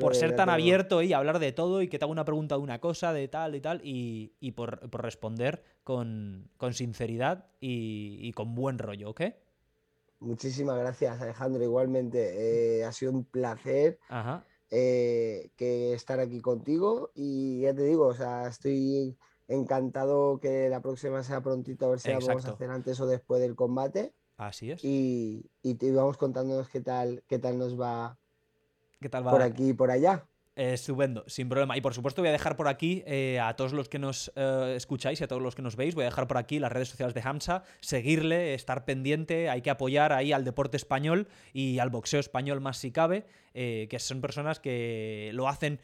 por 0.00 0.14
ser 0.14 0.36
tan 0.36 0.48
abierto 0.48 1.02
y 1.02 1.12
hablar 1.12 1.38
de 1.38 1.52
todo 1.52 1.82
y 1.82 1.88
que 1.88 1.98
te 1.98 2.04
haga 2.04 2.12
una 2.12 2.24
pregunta 2.24 2.56
de 2.56 2.60
una 2.60 2.80
cosa, 2.80 3.12
de 3.12 3.28
tal 3.28 3.54
y 3.54 3.60
tal, 3.60 3.80
y, 3.82 4.52
por, 4.52 4.90
responder 5.00 5.62
con, 5.84 6.50
sinceridad 6.72 7.46
y, 7.60 8.18
y 8.20 8.32
con 8.32 8.54
buen 8.54 8.78
rollo, 8.78 9.10
¿ok? 9.10 9.22
Muchísimas 10.18 10.78
gracias, 10.78 11.20
Alejandro. 11.20 11.62
Igualmente, 11.62 12.78
eh, 12.78 12.84
ha 12.84 12.92
sido 12.92 13.12
un 13.12 13.24
placer 13.24 13.98
eh, 14.70 15.50
que 15.56 15.92
estar 15.92 16.20
aquí 16.20 16.40
contigo. 16.40 17.10
Y 17.14 17.60
ya 17.60 17.74
te 17.74 17.82
digo, 17.82 18.06
o 18.06 18.14
sea, 18.14 18.48
estoy 18.48 19.16
encantado 19.48 20.40
que 20.40 20.68
la 20.68 20.80
próxima 20.80 21.22
sea 21.22 21.40
prontito, 21.40 21.86
a 21.86 21.90
ver 21.90 22.00
si 22.00 22.10
la 22.10 22.18
vamos 22.18 22.46
a 22.46 22.52
hacer 22.52 22.70
antes 22.70 23.00
o 23.00 23.06
después 23.06 23.40
del 23.40 23.54
combate. 23.54 24.14
Así 24.36 24.70
es. 24.70 24.84
Y, 24.84 25.50
y 25.62 25.74
te 25.76 25.86
íbamos 25.86 26.16
contándonos 26.16 26.68
qué 26.68 26.80
tal, 26.80 27.22
qué 27.26 27.38
tal 27.38 27.58
nos 27.58 27.80
va, 27.80 28.18
¿Qué 29.00 29.08
tal 29.08 29.26
va? 29.26 29.30
por 29.30 29.42
aquí 29.42 29.70
y 29.70 29.72
por 29.72 29.90
allá. 29.90 30.26
Estupendo, 30.56 31.22
sin 31.26 31.48
problema. 31.48 31.76
Y 31.76 31.80
por 31.80 31.94
supuesto 31.94 32.22
voy 32.22 32.30
a 32.30 32.32
dejar 32.32 32.56
por 32.56 32.66
aquí 32.66 33.04
eh, 33.06 33.38
a 33.40 33.54
todos 33.54 33.72
los 33.72 33.88
que 33.88 33.98
nos 33.98 34.32
eh, 34.34 34.74
escucháis 34.76 35.20
y 35.20 35.24
a 35.24 35.28
todos 35.28 35.42
los 35.42 35.54
que 35.54 35.62
nos 35.62 35.76
veis, 35.76 35.94
voy 35.94 36.02
a 36.02 36.06
dejar 36.06 36.26
por 36.26 36.38
aquí 36.38 36.58
las 36.58 36.72
redes 36.72 36.88
sociales 36.88 37.14
de 37.14 37.20
Hamza, 37.22 37.62
seguirle, 37.80 38.54
estar 38.54 38.84
pendiente, 38.84 39.50
hay 39.50 39.60
que 39.60 39.70
apoyar 39.70 40.12
ahí 40.12 40.32
al 40.32 40.44
deporte 40.44 40.76
español 40.76 41.28
y 41.52 41.78
al 41.78 41.90
boxeo 41.90 42.20
español 42.20 42.60
más 42.60 42.78
si 42.78 42.90
cabe, 42.90 43.26
eh, 43.54 43.86
que 43.90 43.98
son 43.98 44.20
personas 44.20 44.58
que 44.58 45.30
lo 45.34 45.48
hacen 45.48 45.80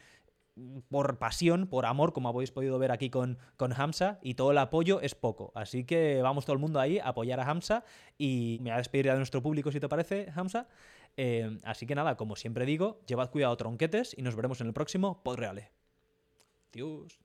por 0.89 1.17
pasión, 1.17 1.67
por 1.67 1.85
amor, 1.85 2.13
como 2.13 2.29
habéis 2.29 2.51
podido 2.51 2.77
ver 2.77 2.91
aquí 2.91 3.09
con, 3.09 3.39
con 3.57 3.73
Hamza, 3.73 4.19
y 4.21 4.35
todo 4.35 4.51
el 4.51 4.57
apoyo 4.57 5.01
es 5.01 5.15
poco. 5.15 5.51
Así 5.55 5.83
que 5.83 6.21
vamos 6.21 6.45
todo 6.45 6.53
el 6.53 6.59
mundo 6.59 6.79
ahí 6.79 6.99
a 6.99 7.09
apoyar 7.09 7.39
a 7.39 7.49
Hamza 7.49 7.83
y 8.17 8.57
me 8.61 8.69
voy 8.69 8.75
a 8.75 8.77
despedir 8.77 9.07
de 9.07 9.17
nuestro 9.17 9.41
público 9.41 9.71
si 9.71 9.79
te 9.79 9.89
parece, 9.89 10.31
Hamza. 10.35 10.67
Eh, 11.17 11.57
así 11.63 11.85
que 11.85 11.95
nada, 11.95 12.17
como 12.17 12.35
siempre 12.35 12.65
digo, 12.65 13.01
llevad 13.07 13.29
cuidado 13.29 13.55
tronquetes 13.57 14.15
y 14.17 14.21
nos 14.21 14.35
veremos 14.35 14.61
en 14.61 14.67
el 14.67 14.73
próximo 14.73 15.23
Podreale. 15.23 15.71
Adiós. 16.71 17.22